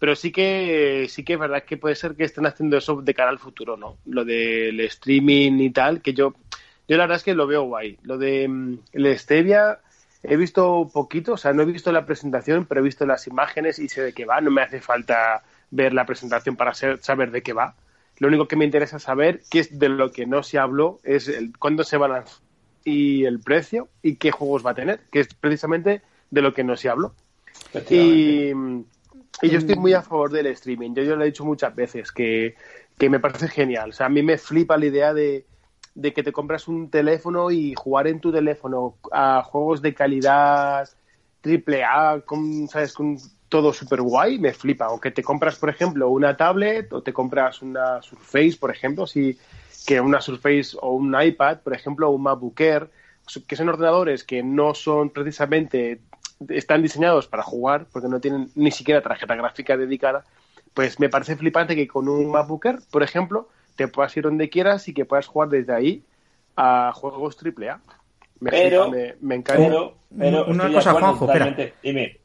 Pero 0.00 0.16
sí 0.16 0.32
que 0.32 1.06
sí 1.08 1.24
que 1.24 1.34
es 1.34 1.38
verdad 1.38 1.62
que 1.62 1.76
puede 1.76 1.94
ser 1.94 2.16
que 2.16 2.24
estén 2.24 2.44
haciendo 2.46 2.76
eso 2.76 3.00
de 3.00 3.14
cara 3.14 3.30
al 3.30 3.38
futuro, 3.38 3.76
¿no? 3.76 3.96
Lo 4.04 4.24
del 4.24 4.80
streaming 4.80 5.60
y 5.60 5.70
tal, 5.70 6.02
que 6.02 6.12
yo 6.12 6.34
yo 6.88 6.96
la 6.96 7.04
verdad 7.04 7.16
es 7.16 7.24
que 7.24 7.34
lo 7.34 7.46
veo 7.46 7.64
guay. 7.64 7.98
Lo 8.02 8.18
de 8.18 8.46
mm, 8.48 8.78
el 8.92 9.18
Stevia 9.18 9.80
he 10.22 10.36
visto 10.36 10.88
poquito, 10.92 11.34
o 11.34 11.36
sea, 11.36 11.52
no 11.52 11.62
he 11.62 11.66
visto 11.66 11.92
la 11.92 12.06
presentación, 12.06 12.66
pero 12.66 12.80
he 12.80 12.84
visto 12.84 13.06
las 13.06 13.26
imágenes 13.26 13.78
y 13.78 13.88
sé 13.88 14.02
de 14.02 14.12
qué 14.12 14.24
va. 14.24 14.40
No 14.40 14.50
me 14.50 14.62
hace 14.62 14.80
falta 14.80 15.42
ver 15.70 15.92
la 15.92 16.06
presentación 16.06 16.56
para 16.56 16.74
saber 16.74 17.30
de 17.30 17.42
qué 17.42 17.52
va. 17.52 17.74
Lo 18.18 18.28
único 18.28 18.48
que 18.48 18.56
me 18.56 18.64
interesa 18.64 18.98
saber, 18.98 19.42
que 19.50 19.60
es 19.60 19.78
de 19.78 19.88
lo 19.88 20.10
que 20.10 20.26
no 20.26 20.42
se 20.42 20.58
habló, 20.58 21.00
es 21.04 21.28
el, 21.28 21.56
cuándo 21.58 21.84
se 21.84 21.98
va 21.98 22.06
a 22.06 22.10
lanzar 22.10 22.46
y 22.86 23.24
el 23.24 23.40
precio 23.40 23.88
y 24.00 24.14
qué 24.14 24.30
juegos 24.30 24.64
va 24.64 24.70
a 24.70 24.74
tener, 24.74 25.00
que 25.10 25.18
es 25.18 25.34
precisamente 25.34 26.02
de 26.30 26.40
lo 26.40 26.54
que 26.54 26.62
no 26.62 26.76
se 26.76 26.88
habló. 26.88 27.14
Y, 27.90 28.52
y, 28.52 29.50
yo 29.50 29.58
estoy 29.58 29.74
muy 29.74 29.92
a 29.92 30.02
favor 30.02 30.30
del 30.30 30.46
streaming. 30.46 30.94
Yo, 30.94 31.02
yo 31.02 31.16
lo 31.16 31.24
he 31.24 31.26
dicho 31.26 31.44
muchas 31.44 31.74
veces, 31.74 32.12
que, 32.12 32.54
que 32.96 33.10
me 33.10 33.18
parece 33.18 33.48
genial. 33.48 33.90
O 33.90 33.92
sea, 33.92 34.06
a 34.06 34.08
mí 34.08 34.22
me 34.22 34.38
flipa 34.38 34.76
la 34.76 34.86
idea 34.86 35.12
de, 35.12 35.44
de 35.96 36.12
que 36.12 36.22
te 36.22 36.30
compras 36.30 36.68
un 36.68 36.90
teléfono 36.90 37.50
y 37.50 37.74
jugar 37.74 38.06
en 38.06 38.20
tu 38.20 38.30
teléfono 38.30 38.96
a 39.10 39.42
juegos 39.42 39.80
de 39.80 39.94
calidad 39.94 40.88
triple 41.40 41.82
A, 41.84 42.20
con, 42.24 42.68
¿sabes? 42.68 42.92
Con 42.92 43.16
todo 43.48 43.72
super 43.72 44.02
guay, 44.02 44.38
me 44.38 44.52
flipa. 44.52 44.90
O 44.90 45.00
que 45.00 45.10
te 45.10 45.22
compras, 45.22 45.56
por 45.56 45.70
ejemplo, 45.70 46.10
una 46.10 46.36
tablet 46.36 46.92
o 46.92 47.02
te 47.02 47.14
compras 47.14 47.62
una 47.62 48.02
Surface, 48.02 48.56
por 48.60 48.70
ejemplo, 48.70 49.06
si 49.06 49.38
que 49.86 50.00
una 50.00 50.20
Surface 50.20 50.76
o 50.80 50.92
un 50.94 51.16
iPad, 51.18 51.60
por 51.60 51.72
ejemplo, 51.72 52.10
o 52.10 52.12
un 52.12 52.22
MacBook 52.22 52.60
Air, 52.60 52.90
que 53.46 53.56
son 53.56 53.70
ordenadores 53.70 54.22
que 54.22 54.42
no 54.42 54.74
son 54.74 55.08
precisamente, 55.08 56.02
están 56.48 56.82
diseñados 56.82 57.26
para 57.26 57.42
jugar, 57.42 57.86
porque 57.90 58.08
no 58.08 58.20
tienen 58.20 58.50
ni 58.54 58.70
siquiera 58.70 59.00
tarjeta 59.00 59.34
gráfica 59.34 59.78
dedicada, 59.78 60.26
pues 60.74 61.00
me 61.00 61.08
parece 61.08 61.36
flipante 61.36 61.74
que 61.74 61.88
con 61.88 62.06
un 62.08 62.30
MacBook 62.30 62.66
Air, 62.66 62.80
por 62.90 63.02
ejemplo, 63.02 63.48
te 63.76 63.88
puedas 63.88 64.16
ir 64.16 64.24
donde 64.24 64.48
quieras 64.48 64.88
y 64.88 64.94
que 64.94 65.04
puedas 65.04 65.26
jugar 65.26 65.48
desde 65.48 65.72
ahí 65.72 66.02
a 66.56 66.92
juegos 66.94 67.36
AAA. 67.40 67.80
Me, 68.38 68.50
pero, 68.50 68.90
me, 69.20 69.34
encanta. 69.34 69.92
una 70.10 70.70
cosa, 70.70 70.92
Juanjo, 70.92 71.24
espera. 71.32 71.56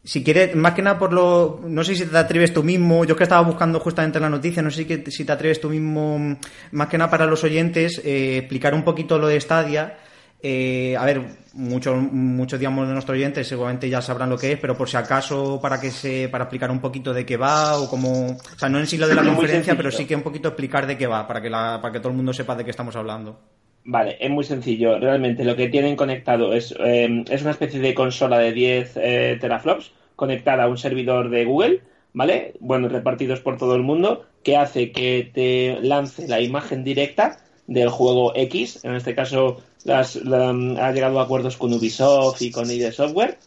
Si 0.03 0.23
quieres, 0.23 0.55
más 0.55 0.73
que 0.73 0.81
nada 0.81 0.99
por 0.99 1.13
lo. 1.13 1.61
No 1.63 1.85
sé 1.85 1.95
si 1.95 2.05
te 2.05 2.17
atreves 2.17 2.53
tú 2.53 2.63
mismo. 2.63 3.05
Yo 3.05 3.15
que 3.15 3.23
estaba 3.23 3.47
buscando 3.47 3.79
justamente 3.79 4.19
la 4.19 4.29
noticia, 4.29 4.61
no 4.61 4.71
sé 4.71 4.85
si 5.09 5.25
te 5.25 5.31
atreves 5.31 5.61
tú 5.61 5.69
mismo, 5.69 6.37
más 6.71 6.87
que 6.89 6.97
nada 6.97 7.09
para 7.09 7.25
los 7.27 7.45
oyentes, 7.45 8.01
eh, 8.03 8.39
explicar 8.39 8.73
un 8.73 8.83
poquito 8.83 9.17
lo 9.19 9.27
de 9.27 9.39
Stadia 9.39 9.97
eh, 10.43 10.95
a 10.97 11.05
ver, 11.05 11.21
muchos, 11.53 12.01
muchos 12.11 12.59
digamos 12.59 12.87
de 12.87 12.93
nuestros 12.93 13.15
oyentes 13.15 13.47
seguramente 13.47 13.89
ya 13.89 14.01
sabrán 14.01 14.29
lo 14.29 14.37
que 14.37 14.53
es, 14.53 14.59
pero 14.59 14.75
por 14.75 14.89
si 14.89 14.97
acaso 14.97 15.59
para 15.61 15.79
que 15.79 15.91
se, 15.91 16.29
para 16.29 16.45
explicar 16.45 16.71
un 16.71 16.79
poquito 16.79 17.13
de 17.13 17.25
qué 17.25 17.37
va 17.37 17.79
o 17.79 17.89
cómo, 17.89 18.31
o 18.31 18.59
sea, 18.59 18.69
no 18.69 18.79
en 18.79 18.87
sí 18.87 18.97
lo 18.97 19.07
de 19.07 19.15
la 19.15 19.23
conferencia, 19.23 19.75
pero 19.75 19.91
sí 19.91 20.05
que 20.05 20.15
un 20.15 20.23
poquito 20.23 20.49
explicar 20.49 20.87
de 20.87 20.97
qué 20.97 21.07
va 21.07 21.27
para 21.27 21.41
que 21.41 21.49
la, 21.49 21.79
para 21.81 21.91
que 21.91 21.99
todo 21.99 22.09
el 22.09 22.15
mundo 22.15 22.33
sepa 22.33 22.55
de 22.55 22.63
qué 22.63 22.71
estamos 22.71 22.95
hablando. 22.95 23.39
Vale, 23.83 24.17
es 24.19 24.29
muy 24.29 24.43
sencillo. 24.43 24.99
Realmente 24.99 25.43
lo 25.43 25.55
que 25.55 25.67
tienen 25.67 25.95
conectado 25.95 26.53
es, 26.53 26.73
eh, 26.79 27.23
es 27.29 27.41
una 27.41 27.51
especie 27.51 27.79
de 27.79 27.95
consola 27.95 28.37
de 28.37 28.51
10 28.51 28.97
eh, 28.97 29.37
teraflops 29.41 29.91
conectada 30.15 30.63
a 30.63 30.67
un 30.67 30.77
servidor 30.77 31.29
de 31.29 31.45
Google, 31.45 31.81
¿vale? 32.13 32.53
Bueno, 32.59 32.89
repartidos 32.89 33.39
por 33.39 33.57
todo 33.57 33.75
el 33.75 33.81
mundo, 33.81 34.25
que 34.43 34.55
hace 34.55 34.91
que 34.91 35.31
te 35.33 35.79
lance 35.81 36.27
la 36.27 36.41
imagen 36.41 36.83
directa 36.83 37.39
del 37.65 37.89
juego 37.89 38.33
X, 38.35 38.83
en 38.83 38.95
este 38.95 39.15
caso 39.15 39.63
las, 39.83 40.15
ha 40.17 40.91
llegado 40.91 41.19
a 41.19 41.23
acuerdos 41.23 41.57
con 41.57 41.73
Ubisoft 41.73 42.41
y 42.41 42.51
con 42.51 42.69
ID 42.69 42.91
Software. 42.91 43.37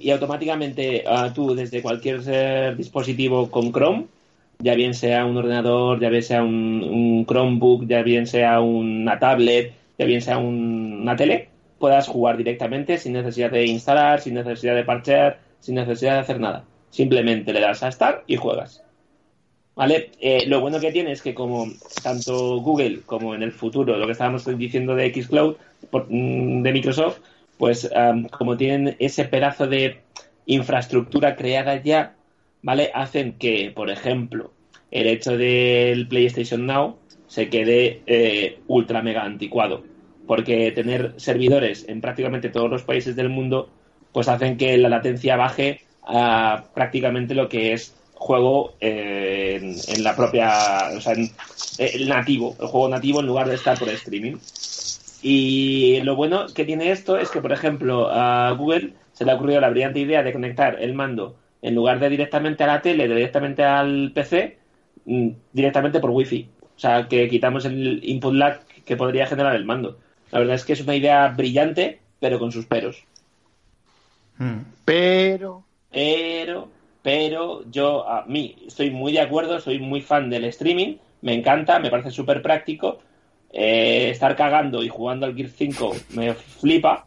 y 0.00 0.10
automáticamente 0.10 1.04
ah, 1.06 1.32
tú 1.34 1.54
desde 1.54 1.82
cualquier 1.82 2.76
dispositivo 2.76 3.50
con 3.50 3.72
Chrome 3.72 4.06
ya 4.60 4.74
bien 4.74 4.94
sea 4.94 5.24
un 5.24 5.36
ordenador, 5.36 6.00
ya 6.00 6.08
bien 6.08 6.22
sea 6.22 6.42
un, 6.42 7.24
Chromebook, 7.26 7.86
ya 7.86 8.02
bien 8.02 8.26
sea 8.26 8.60
una 8.60 9.18
tablet, 9.18 9.74
ya 9.98 10.06
bien 10.06 10.20
sea 10.20 10.38
una 10.38 11.16
tele, 11.16 11.48
puedas 11.78 12.08
jugar 12.08 12.36
directamente 12.36 12.98
sin 12.98 13.12
necesidad 13.12 13.50
de 13.50 13.66
instalar, 13.66 14.20
sin 14.20 14.34
necesidad 14.34 14.74
de 14.74 14.84
parchear, 14.84 15.38
sin 15.60 15.76
necesidad 15.76 16.14
de 16.14 16.20
hacer 16.20 16.40
nada. 16.40 16.64
Simplemente 16.90 17.52
le 17.52 17.60
das 17.60 17.82
a 17.82 17.92
Start 17.92 18.24
y 18.26 18.36
juegas. 18.36 18.82
¿Vale? 19.78 20.10
Eh, 20.20 20.44
lo 20.48 20.60
bueno 20.60 20.80
que 20.80 20.90
tiene 20.90 21.12
es 21.12 21.22
que 21.22 21.34
como 21.34 21.68
tanto 22.02 22.58
Google 22.58 23.02
como 23.06 23.32
en 23.36 23.44
el 23.44 23.52
futuro, 23.52 23.96
lo 23.96 24.06
que 24.06 24.12
estábamos 24.12 24.44
diciendo 24.58 24.96
de 24.96 25.14
Xcloud 25.14 25.54
mm, 25.92 26.62
de 26.62 26.72
Microsoft, 26.72 27.20
pues 27.58 27.88
como 28.32 28.56
tienen 28.56 28.96
ese 28.98 29.24
pedazo 29.26 29.68
de 29.68 30.00
infraestructura 30.46 31.36
creada 31.36 31.80
ya, 31.80 32.16
¿vale? 32.60 32.90
Hacen 32.92 33.34
que, 33.34 33.70
por 33.70 33.88
ejemplo, 33.88 34.50
el 34.90 35.06
hecho 35.06 35.36
del 35.36 36.08
PlayStation 36.08 36.66
Now 36.66 36.96
se 37.28 37.48
quede 37.48 38.02
eh, 38.06 38.58
ultra 38.66 39.00
mega 39.00 39.22
anticuado. 39.22 39.84
Porque 40.26 40.72
tener 40.72 41.14
servidores 41.18 41.88
en 41.88 42.00
prácticamente 42.00 42.48
todos 42.48 42.68
los 42.68 42.82
países 42.82 43.14
del 43.14 43.28
mundo, 43.28 43.70
pues 44.10 44.26
hacen 44.26 44.56
que 44.56 44.76
la 44.76 44.88
latencia 44.88 45.36
baje 45.36 45.82
a 46.02 46.64
prácticamente 46.74 47.36
lo 47.36 47.48
que 47.48 47.74
es 47.74 47.94
juego 48.18 48.74
eh, 48.80 49.76
en, 49.88 50.04
la 50.04 50.16
propia, 50.16 50.90
o 50.96 51.00
sea, 51.00 51.14
en, 51.14 51.30
el 51.78 52.08
nativo, 52.08 52.56
el 52.60 52.66
juego 52.66 52.88
nativo 52.88 53.20
en 53.20 53.26
lugar 53.26 53.48
de 53.48 53.54
estar 53.54 53.78
por 53.78 53.88
streaming. 53.88 54.36
Y 55.22 56.00
lo 56.02 56.16
bueno 56.16 56.46
que 56.54 56.64
tiene 56.64 56.90
esto 56.90 57.16
es 57.18 57.30
que, 57.30 57.40
por 57.40 57.52
ejemplo, 57.52 58.08
a 58.10 58.50
Google 58.52 58.92
se 59.12 59.24
le 59.24 59.32
ha 59.32 59.34
ocurrido 59.34 59.60
la 59.60 59.70
brillante 59.70 60.00
idea 60.00 60.22
de 60.22 60.32
conectar 60.32 60.80
el 60.80 60.94
mando 60.94 61.36
en 61.62 61.74
lugar 61.74 61.98
de 61.98 62.08
directamente 62.08 62.64
a 62.64 62.68
la 62.68 62.82
tele, 62.82 63.08
directamente 63.08 63.64
al 63.64 64.12
PC, 64.14 64.58
mm, 65.06 65.28
directamente 65.52 66.00
por 66.00 66.10
Wi-Fi. 66.10 66.48
O 66.76 66.78
sea, 66.78 67.08
que 67.08 67.28
quitamos 67.28 67.64
el 67.64 68.00
input 68.04 68.34
lag 68.34 68.60
que 68.84 68.96
podría 68.96 69.26
generar 69.26 69.56
el 69.56 69.64
mando. 69.64 69.98
La 70.30 70.38
verdad 70.38 70.54
es 70.54 70.64
que 70.64 70.74
es 70.74 70.80
una 70.80 70.94
idea 70.94 71.28
brillante, 71.28 72.00
pero 72.20 72.38
con 72.38 72.52
sus 72.52 72.66
peros. 72.66 73.04
Hmm. 74.38 74.60
Pero. 74.84 75.64
Pero, 75.90 76.68
pero 77.08 77.62
yo 77.70 78.06
a 78.06 78.26
mí 78.26 78.54
estoy 78.66 78.90
muy 78.90 79.12
de 79.12 79.22
acuerdo, 79.22 79.58
soy 79.60 79.78
muy 79.78 80.02
fan 80.02 80.28
del 80.28 80.44
streaming, 80.44 80.96
me 81.22 81.32
encanta, 81.32 81.78
me 81.78 81.88
parece 81.88 82.10
súper 82.10 82.42
práctico. 82.42 82.98
Eh, 83.50 84.10
estar 84.10 84.36
cagando 84.36 84.82
y 84.82 84.90
jugando 84.90 85.24
al 85.24 85.34
Gear 85.34 85.48
5 85.48 85.96
me 86.10 86.34
flipa, 86.34 87.06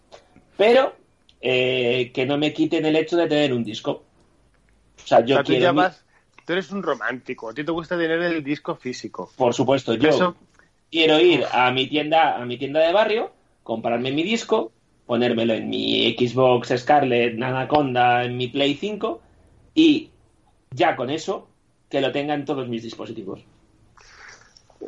pero 0.58 0.96
eh, 1.40 2.10
que 2.16 2.26
no 2.26 2.40
me 2.40 2.52
quiten 2.52 2.84
el 2.88 2.96
hecho 2.96 3.16
de 3.16 3.28
tener 3.28 3.54
un 3.54 3.64
disco. 3.64 3.92
O 3.92 5.08
sea, 5.08 5.24
yo 5.24 5.44
quiero. 5.44 5.72
Tú, 6.46 6.54
eres 6.54 6.72
un 6.72 6.82
romántico, 6.82 7.52
a 7.52 7.54
ti 7.54 7.64
te 7.64 7.72
gusta 7.72 7.96
tener 7.96 8.24
el 8.24 8.44
disco 8.44 8.76
físico. 8.76 9.32
Por 9.36 9.54
supuesto, 9.54 9.94
yo 9.94 10.36
quiero 10.90 11.20
ir 11.20 11.46
a 11.52 11.70
mi 11.70 11.86
tienda, 11.86 12.42
a 12.42 12.46
mi 12.48 12.58
tienda 12.58 12.80
de 12.80 12.92
barrio, 12.92 13.34
comprarme 13.62 14.12
mi 14.12 14.24
disco, 14.24 14.72
ponérmelo 15.06 15.54
en 15.54 15.70
mi 15.70 16.16
Xbox 16.18 16.74
Scarlet, 16.76 17.40
Anaconda, 17.40 18.24
en 18.24 18.36
mi 18.36 18.48
Play 18.48 18.74
5 18.74 19.22
y 19.74 20.10
ya 20.72 20.96
con 20.96 21.10
eso 21.10 21.48
que 21.90 22.02
lo 22.02 22.12
tenga 22.12 22.34
en 22.34 22.46
todos 22.46 22.68
mis 22.68 22.84
dispositivos. 22.84 23.44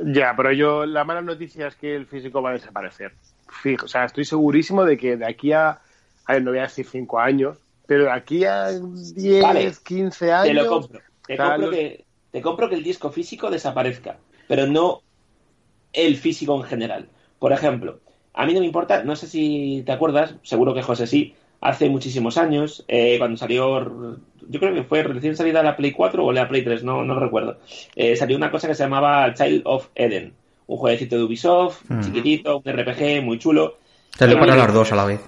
Ya, 0.03 0.33
pero 0.35 0.51
yo 0.51 0.85
la 0.85 1.03
mala 1.03 1.21
noticia 1.21 1.67
es 1.67 1.75
que 1.75 1.95
el 1.95 2.07
físico 2.07 2.41
va 2.41 2.51
a 2.51 2.53
desaparecer. 2.53 3.13
Fijo, 3.47 3.85
o 3.85 3.87
sea, 3.87 4.05
estoy 4.05 4.25
segurísimo 4.25 4.85
de 4.85 4.97
que 4.97 5.17
de 5.17 5.25
aquí 5.25 5.51
a 5.51 5.81
a 6.25 6.33
ver, 6.33 6.43
no 6.43 6.51
voy 6.51 6.59
a 6.59 6.63
decir 6.63 6.85
5 6.85 7.19
años, 7.19 7.57
pero 7.85 8.11
aquí 8.11 8.45
a 8.45 8.69
10, 8.71 9.79
15 9.79 10.31
años. 10.31 10.47
Te 10.47 10.53
lo 10.53 10.67
compro. 10.67 11.01
Te 11.25 11.37
compro, 11.37 11.69
que, 11.69 12.05
te 12.31 12.41
compro 12.41 12.69
que 12.69 12.75
el 12.75 12.83
disco 12.83 13.11
físico 13.11 13.49
desaparezca, 13.49 14.17
pero 14.47 14.67
no 14.67 15.01
el 15.91 16.17
físico 16.17 16.55
en 16.55 16.63
general. 16.63 17.09
Por 17.39 17.53
ejemplo, 17.53 17.99
a 18.33 18.45
mí 18.45 18.53
no 18.53 18.59
me 18.59 18.65
importa, 18.65 19.03
no 19.03 19.15
sé 19.15 19.27
si 19.27 19.83
te 19.85 19.91
acuerdas, 19.91 20.35
seguro 20.43 20.73
que 20.73 20.81
José 20.81 21.07
sí, 21.07 21.35
hace 21.63 21.89
muchísimos 21.89 22.37
años, 22.37 22.83
eh, 22.87 23.15
cuando 23.17 23.37
salió, 23.37 24.19
yo 24.49 24.59
creo 24.59 24.73
que 24.73 24.83
fue 24.83 25.01
recién 25.03 25.35
salida 25.35 25.63
la 25.63 25.77
Play 25.77 25.93
4 25.93 26.25
o 26.25 26.31
la 26.33 26.47
Play 26.49 26.63
3, 26.63 26.83
no, 26.83 27.05
no 27.05 27.17
recuerdo, 27.17 27.57
eh, 27.95 28.15
salió 28.17 28.35
una 28.35 28.51
cosa 28.51 28.67
que 28.67 28.75
se 28.75 28.83
llamaba 28.83 29.33
Child 29.33 29.61
of 29.65 29.87
Eden, 29.95 30.33
un 30.67 30.77
jueguecito 30.77 31.15
de 31.15 31.23
Ubisoft, 31.23 31.89
mm. 31.89 32.01
chiquitito, 32.01 32.61
un 32.63 32.71
RPG 32.71 33.23
muy 33.23 33.39
chulo. 33.39 33.77
Salió 34.17 34.37
para 34.39 34.57
las 34.57 34.73
dos 34.73 34.91
a 34.91 34.95
la 34.95 35.05
vez. 35.05 35.21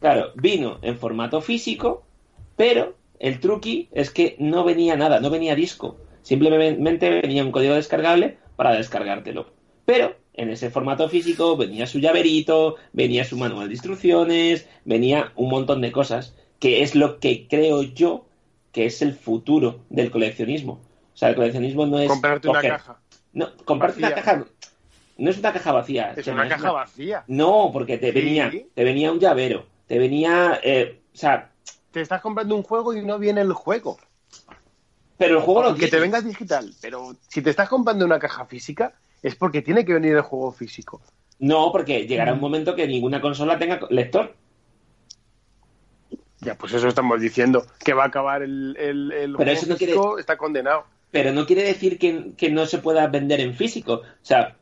Claro, 0.00 0.32
vino 0.34 0.78
en 0.82 0.98
formato 0.98 1.42
físico, 1.42 2.02
pero 2.56 2.94
el 3.20 3.38
truqui 3.38 3.88
es 3.92 4.10
que 4.10 4.34
no 4.38 4.64
venía 4.64 4.96
nada, 4.96 5.20
no 5.20 5.30
venía 5.30 5.54
disco. 5.54 5.96
Simplemente 6.22 7.20
venía 7.20 7.44
un 7.44 7.52
código 7.52 7.74
descargable 7.74 8.38
para 8.56 8.72
descargártelo. 8.72 9.46
Pero 9.84 10.16
en 10.34 10.50
ese 10.50 10.70
formato 10.70 11.08
físico 11.08 11.56
venía 11.56 11.86
su 11.86 11.98
llaverito, 11.98 12.76
venía 12.92 13.24
su 13.24 13.36
manual 13.36 13.68
de 13.68 13.74
instrucciones, 13.74 14.66
venía 14.84 15.32
un 15.36 15.50
montón 15.50 15.80
de 15.80 15.92
cosas, 15.92 16.34
que 16.58 16.82
es 16.82 16.94
lo 16.94 17.18
que 17.18 17.46
creo 17.48 17.82
yo 17.82 18.26
que 18.72 18.86
es 18.86 19.02
el 19.02 19.14
futuro 19.14 19.80
del 19.90 20.10
coleccionismo. 20.10 20.80
O 21.12 21.16
sea, 21.16 21.28
el 21.28 21.34
coleccionismo 21.34 21.84
no 21.84 21.98
es... 21.98 22.08
Comprarte 22.08 22.48
una 22.48 22.62
caja. 22.62 22.98
No, 23.34 23.54
comprarte 23.64 23.98
una 23.98 24.14
caja 24.14 24.44
no 25.18 25.30
es 25.30 25.38
una 25.38 25.52
caja 25.52 25.72
vacía. 25.72 26.14
Es 26.16 26.26
una 26.26 26.48
caja 26.48 26.72
vacía. 26.72 27.24
No, 27.28 27.70
porque 27.72 27.98
te 27.98 28.12
venía, 28.12 28.50
te 28.74 28.84
venía 28.84 29.12
un 29.12 29.20
llavero, 29.20 29.66
te 29.86 29.98
venía, 29.98 30.58
eh, 30.62 31.00
o 31.12 31.16
sea... 31.16 31.50
Te 31.90 32.00
estás 32.00 32.20
comprando 32.20 32.56
un 32.56 32.62
juego 32.62 32.94
y 32.94 33.04
no 33.04 33.18
viene 33.18 33.42
el 33.42 33.52
juego. 33.52 33.98
Pero 35.18 35.38
el 35.38 35.44
juego 35.44 35.62
lo 35.62 35.74
Que 35.74 35.88
te 35.88 36.00
venga 36.00 36.20
digital, 36.20 36.74
pero 36.80 37.14
si 37.28 37.42
te 37.42 37.50
estás 37.50 37.68
comprando 37.68 38.04
una 38.04 38.18
caja 38.18 38.46
física 38.46 38.94
es 39.22 39.34
porque 39.36 39.62
tiene 39.62 39.84
que 39.84 39.94
venir 39.94 40.14
el 40.14 40.22
juego 40.22 40.52
físico. 40.52 41.00
No, 41.38 41.72
porque 41.72 42.06
llegará 42.06 42.32
un 42.32 42.38
mm. 42.38 42.42
momento 42.42 42.74
que 42.74 42.86
ninguna 42.86 43.20
consola 43.20 43.58
tenga 43.58 43.80
lector. 43.90 44.34
Ya, 46.40 46.56
pues 46.56 46.72
eso 46.72 46.88
estamos 46.88 47.20
diciendo, 47.20 47.64
que 47.84 47.94
va 47.94 48.04
a 48.04 48.08
acabar 48.08 48.42
el, 48.42 48.76
el, 48.78 49.34
juego 49.36 49.76
físico, 49.76 50.18
está 50.18 50.36
condenado. 50.36 50.84
Pero 51.12 51.32
no 51.32 51.46
quiere 51.46 51.62
decir 51.62 51.98
que, 51.98 52.32
que, 52.36 52.50
no 52.50 52.66
se 52.66 52.78
pueda 52.78 53.06
vender 53.06 53.40
en 53.40 53.54
físico. 53.54 53.94
O 53.94 54.24
sea, 54.24 54.56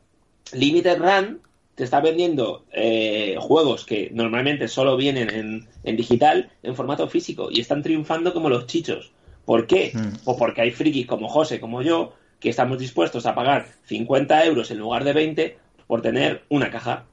Limited 0.53 0.99
Run 0.99 1.41
te 1.75 1.83
está 1.85 1.99
vendiendo 1.99 2.65
eh, 2.71 3.37
juegos 3.39 3.85
que 3.85 4.11
normalmente 4.13 4.67
solo 4.67 4.97
vienen 4.97 5.67
en, 5.83 5.95
digital 5.95 6.51
en 6.61 6.75
formato 6.75 7.07
físico 7.07 7.49
y 7.49 7.61
están 7.61 7.81
triunfando 7.81 8.33
como 8.33 8.49
los 8.49 8.67
chichos. 8.67 9.11
¿Por 9.45 9.65
qué? 9.65 9.91
Mm. 9.93 10.17
O 10.25 10.37
porque 10.37 10.61
hay 10.61 10.71
frikis 10.71 11.07
como 11.07 11.29
José, 11.29 11.59
como 11.59 11.81
yo, 11.81 12.13
que 12.41 12.49
estamos 12.49 12.79
dispuestos 12.79 13.25
a 13.25 13.35
pagar 13.35 13.67
50 13.85 14.45
euros 14.45 14.71
en 14.71 14.79
lugar 14.79 15.05
de 15.05 15.13
20 15.13 15.57
por 15.87 16.01
tener 16.01 16.43
una 16.49 16.69
caja. 16.69 17.05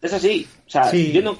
Es 0.00 0.12
así. 0.12 0.46
O 0.66 0.70
sea, 0.70 0.92
yo 0.92 1.22
no. 1.22 1.36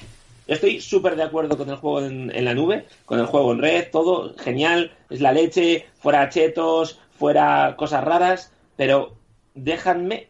Estoy 0.47 0.81
súper 0.81 1.15
de 1.15 1.23
acuerdo 1.23 1.57
con 1.57 1.69
el 1.69 1.77
juego 1.77 2.01
en, 2.01 2.35
en, 2.35 2.45
la 2.45 2.53
nube, 2.53 2.85
con 3.05 3.19
el 3.19 3.25
juego 3.25 3.53
en 3.53 3.59
red, 3.59 3.87
todo 3.91 4.35
genial, 4.37 4.91
es 5.09 5.21
la 5.21 5.31
leche, 5.31 5.85
fuera 5.95 6.29
chetos, 6.29 6.99
fuera 7.17 7.75
cosas 7.77 8.03
raras, 8.03 8.51
pero 8.75 9.15
déjanme 9.55 10.29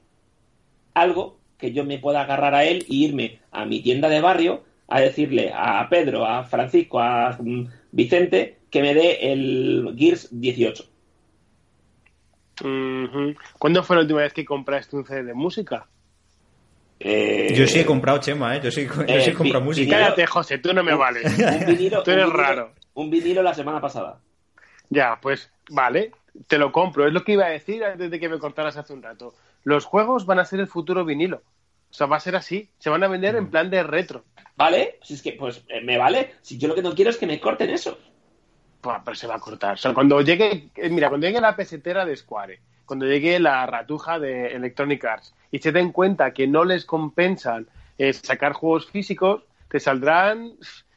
algo 0.93 1.37
que 1.57 1.73
yo 1.73 1.83
me 1.83 1.99
pueda 1.99 2.21
agarrar 2.21 2.55
a 2.55 2.63
él 2.63 2.85
e 2.89 2.95
irme 2.95 3.39
a 3.51 3.65
mi 3.65 3.81
tienda 3.81 4.07
de 4.07 4.21
barrio 4.21 4.63
a 4.87 5.01
decirle 5.01 5.51
a 5.53 5.87
Pedro, 5.89 6.25
a 6.25 6.43
Francisco, 6.43 6.99
a 6.99 7.37
mm, 7.39 7.67
Vicente 7.91 8.59
que 8.69 8.81
me 8.81 8.93
dé 8.93 9.31
el 9.31 9.95
Gears 9.97 10.29
18. 10.31 10.94
¿Cuándo 13.59 13.83
fue 13.83 13.95
la 13.95 14.01
última 14.03 14.21
vez 14.21 14.33
que 14.33 14.45
compraste 14.45 14.95
un 14.95 15.05
CD 15.05 15.23
de 15.23 15.33
música? 15.33 15.87
Eh, 16.99 17.53
yo 17.53 17.67
sí 17.67 17.79
he 17.79 17.85
comprado 17.85 18.19
Chema, 18.19 18.55
¿eh? 18.55 18.61
Yo 18.63 18.71
sí, 18.71 18.87
he 19.07 19.29
eh, 19.29 19.33
comprado 19.33 19.65
música. 19.65 19.97
Cállate, 19.97 20.25
José, 20.25 20.57
tú 20.59 20.73
no 20.73 20.83
me 20.83 20.95
vales. 20.95 21.23
tú 22.03 22.11
eres 22.11 22.29
raro. 22.29 22.71
Un 22.93 23.09
vinilo 23.09 23.43
la 23.43 23.53
semana 23.53 23.81
pasada. 23.81 24.19
Ya, 24.89 25.19
pues 25.21 25.51
vale, 25.69 26.11
te 26.47 26.57
lo 26.57 26.71
compro. 26.71 27.05
Es 27.05 27.13
lo 27.13 27.23
que 27.23 27.33
iba 27.33 27.45
a 27.45 27.49
decir 27.49 27.83
antes 27.83 28.09
de 28.09 28.19
que 28.19 28.29
me 28.29 28.39
cortaras 28.39 28.77
hace 28.77 28.93
un 28.93 29.03
rato 29.03 29.33
los 29.65 29.83
juegos 29.83 30.25
van 30.25 30.39
a 30.39 30.45
ser 30.45 30.61
el 30.61 30.67
futuro 30.67 31.03
vinilo. 31.03 31.41
O 31.89 31.93
sea, 31.93 32.07
va 32.07 32.17
a 32.17 32.21
ser 32.21 32.35
así. 32.35 32.69
Se 32.79 32.89
van 32.89 33.03
a 33.03 33.07
vender 33.07 33.35
en 33.35 33.49
plan 33.49 33.69
de 33.69 33.83
retro. 33.83 34.23
¿Vale? 34.55 34.99
Si 35.01 35.15
es 35.15 35.21
que, 35.21 35.33
pues, 35.33 35.65
eh, 35.67 35.81
me 35.81 35.97
vale. 35.97 36.35
Si 36.41 36.57
yo 36.57 36.67
lo 36.67 36.75
que 36.75 36.81
no 36.81 36.93
quiero 36.93 37.09
es 37.09 37.17
que 37.17 37.27
me 37.27 37.39
corten 37.39 37.71
eso. 37.71 37.97
Pero 39.03 39.15
se 39.15 39.27
va 39.27 39.35
a 39.35 39.39
cortar. 39.39 39.73
O 39.73 39.77
sea, 39.77 39.93
cuando 39.93 40.21
llegue, 40.21 40.69
eh, 40.75 40.89
mira, 40.89 41.09
cuando 41.09 41.27
llegue 41.27 41.41
la 41.41 41.55
pesetera 41.55 42.05
de 42.05 42.15
Square, 42.15 42.59
cuando 42.85 43.05
llegue 43.05 43.39
la 43.39 43.65
ratuja 43.65 44.19
de 44.19 44.47
Electronic 44.47 45.03
Arts 45.05 45.33
y 45.51 45.59
se 45.59 45.71
den 45.71 45.91
cuenta 45.91 46.33
que 46.33 46.47
no 46.47 46.63
les 46.63 46.85
compensan 46.85 47.67
eh, 47.97 48.13
sacar 48.13 48.53
juegos 48.53 48.87
físicos, 48.87 49.43
te 49.69 49.79
saldrán. 49.79 50.53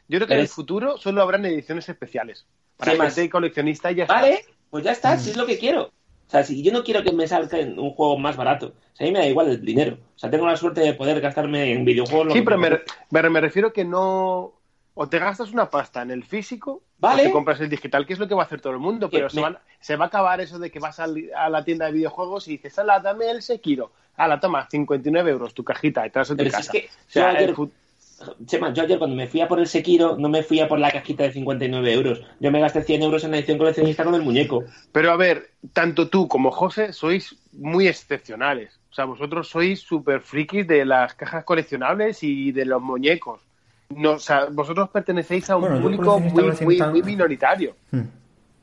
Yo 0.09 0.19
creo 0.19 0.27
que 0.27 0.35
en 0.35 0.41
el 0.41 0.49
futuro 0.49 0.99
solo 0.99 1.23
habrán 1.23 1.45
ediciones 1.45 1.89
especiales. 1.89 2.47
Para 2.77 2.93
gente 2.93 3.25
y 3.25 3.29
coleccionista 3.29 3.91
y 3.91 3.97
ya 3.97 4.07
Vale, 4.07 4.45
pues 4.71 4.85
ya 4.85 4.93
está, 4.93 5.19
si 5.19 5.31
es 5.31 5.37
lo 5.37 5.47
que 5.47 5.59
quiero. 5.59 5.85
O 6.29 6.31
sea, 6.31 6.45
si 6.45 6.63
yo 6.63 6.73
no 6.73 6.85
quiero 6.85 7.03
que 7.03 7.13
me 7.13 7.27
salga 7.27 7.59
un 7.59 7.91
juego 7.93 8.19
más 8.19 8.37
barato, 8.37 8.67
o 8.67 8.97
sea, 8.97 9.07
a 9.07 9.09
mí 9.09 9.13
me 9.13 9.21
da 9.21 9.27
igual 9.27 9.49
el 9.49 9.65
dinero. 9.65 9.97
O 10.15 10.19
sea, 10.19 10.31
tengo 10.31 10.47
la 10.47 10.57
suerte 10.57 10.83
de 10.83 10.93
poder 10.93 11.21
gastarme 11.23 11.73
en 11.73 11.87
videojuegos. 11.87 12.35
Sí, 12.35 12.43
pero 12.43 12.59
me, 12.59 12.69
me, 13.11 13.41
refiero 13.41 13.73
que 13.73 13.85
no. 13.85 14.53
O 15.01 15.09
te 15.09 15.21
gastas 15.21 15.53
una 15.53 15.71
pasta 15.71 16.03
en 16.03 16.11
el 16.11 16.25
físico 16.25 16.83
Vale. 16.99 17.23
o 17.23 17.27
te 17.27 17.31
compras 17.33 17.61
el 17.61 17.69
digital, 17.69 18.05
que 18.05 18.15
es 18.15 18.19
lo 18.19 18.27
que 18.27 18.35
va 18.35 18.43
a 18.43 18.47
hacer 18.47 18.61
todo 18.61 18.73
el 18.73 18.81
mundo, 18.81 19.09
pero 19.09 19.31
se, 19.31 19.41
van- 19.41 19.59
se 19.79 19.95
va 19.95 20.07
a 20.07 20.09
acabar 20.09 20.41
eso 20.41 20.59
de 20.59 20.71
que 20.73 20.81
vas 20.81 20.99
a 20.99 21.07
la 21.07 21.65
tienda 21.65 21.87
de 21.87 21.93
videojuegos 21.93 22.49
y 22.49 22.53
dices, 22.57 22.79
ala, 22.81 22.99
dame 22.99 23.31
el 23.31 23.41
Sekiro. 23.43 23.93
Ala, 24.17 24.41
toma, 24.41 24.67
59 24.69 25.31
euros 25.31 25.55
tu 25.55 25.63
cajita 25.63 26.05
y 26.05 26.11
te 26.11 26.19
vas 26.19 26.29
a 26.31 26.35
tu 26.35 26.39
Pero 26.39 26.51
si 26.51 26.57
casa. 26.57 26.73
es 26.75 26.81
que 26.83 26.89
O 26.89 26.91
sea, 27.07 27.31
yo 27.33 27.37
ayer- 27.39 27.49
el 27.51 27.55
fut- 27.57 27.71
Chema, 28.47 28.73
yo 28.75 28.83
ayer 28.83 28.99
cuando 28.99 29.15
me 29.15 29.29
fui 29.29 29.41
a 29.41 29.47
por 29.47 29.61
el 29.61 29.69
Sekiro, 29.69 30.17
no 30.19 30.29
me 30.29 30.43
fui 30.43 30.59
a 30.59 30.67
por 30.67 30.81
la 30.81 30.91
cajita 30.91 31.23
de 31.23 31.31
59 31.31 31.93
euros. 31.93 32.21
Yo 32.41 32.51
me 32.51 32.59
gasté 32.59 32.83
100 32.83 33.05
euros 33.05 33.23
en 33.23 33.31
la 33.31 33.37
edición 33.39 33.59
coleccionista 33.59 34.03
con 34.03 34.17
el 34.17 34.23
muñeco. 34.23 34.65
Pero 34.91 35.13
a 35.13 35.17
ver, 35.17 35.53
tanto 35.73 36.09
tú 36.09 36.27
como 36.27 36.51
José 36.51 36.93
sois 36.93 37.37
muy 37.53 37.87
excepcionales. 37.87 38.81
O 38.91 38.95
sea, 38.95 39.05
vosotros 39.05 39.49
sois 39.49 39.79
súper 39.81 40.21
frikis 40.21 40.67
de 40.67 40.85
las 40.85 41.15
cajas 41.15 41.45
coleccionables 41.45 42.25
y 42.25 42.51
de 42.51 42.65
los 42.65 42.83
muñecos. 42.83 43.41
No, 43.95 44.13
o 44.13 44.19
sea, 44.19 44.47
vosotros 44.47 44.91
pertenecéis 44.91 45.49
a 45.51 45.57
un 45.57 45.63
Bueno, 45.63 45.81
público 45.81 46.21
muy 46.21 47.03
minoritario. 47.03 47.75
Hmm. 47.91 48.01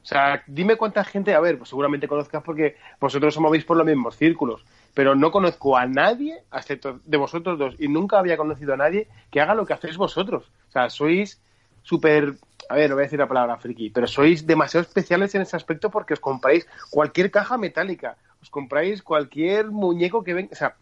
O 0.05 0.07
sea, 0.07 0.43
dime 0.45 0.75
cuánta 0.75 1.03
gente, 1.03 1.33
a 1.33 1.39
ver, 1.39 1.57
pues 1.57 1.69
seguramente 1.69 2.07
conozcas 2.07 2.43
porque 2.43 2.77
vosotros 2.99 3.35
os 3.35 3.41
movéis 3.41 3.65
por 3.65 3.75
los 3.75 3.87
mismos 3.87 4.15
círculos, 4.15 4.63
pero 4.93 5.15
no 5.15 5.31
conozco 5.31 5.75
a 5.75 5.87
nadie, 5.87 6.43
excepto 6.53 6.99
de 7.03 7.17
vosotros 7.17 7.57
dos, 7.57 7.75
y 7.79 7.87
nunca 7.87 8.19
había 8.19 8.37
conocido 8.37 8.75
a 8.75 8.77
nadie 8.77 9.07
que 9.31 9.41
haga 9.41 9.55
lo 9.55 9.65
que 9.65 9.73
hacéis 9.73 9.97
vosotros. 9.97 10.51
O 10.69 10.71
sea, 10.71 10.91
sois 10.91 11.41
súper, 11.81 12.35
a 12.69 12.75
ver, 12.75 12.91
no 12.91 12.95
voy 12.95 13.01
a 13.01 13.07
decir 13.07 13.17
la 13.17 13.27
palabra 13.27 13.57
friki, 13.57 13.89
pero 13.89 14.05
sois 14.05 14.45
demasiado 14.45 14.83
especiales 14.83 15.33
en 15.33 15.41
ese 15.41 15.55
aspecto 15.55 15.89
porque 15.89 16.13
os 16.13 16.19
compráis 16.19 16.67
cualquier 16.91 17.31
caja 17.31 17.57
metálica, 17.57 18.15
os 18.43 18.51
compráis 18.51 19.01
cualquier 19.01 19.71
muñeco 19.71 20.23
que 20.23 20.35
venga, 20.35 20.49
o 20.51 20.55
sea, 20.55 20.75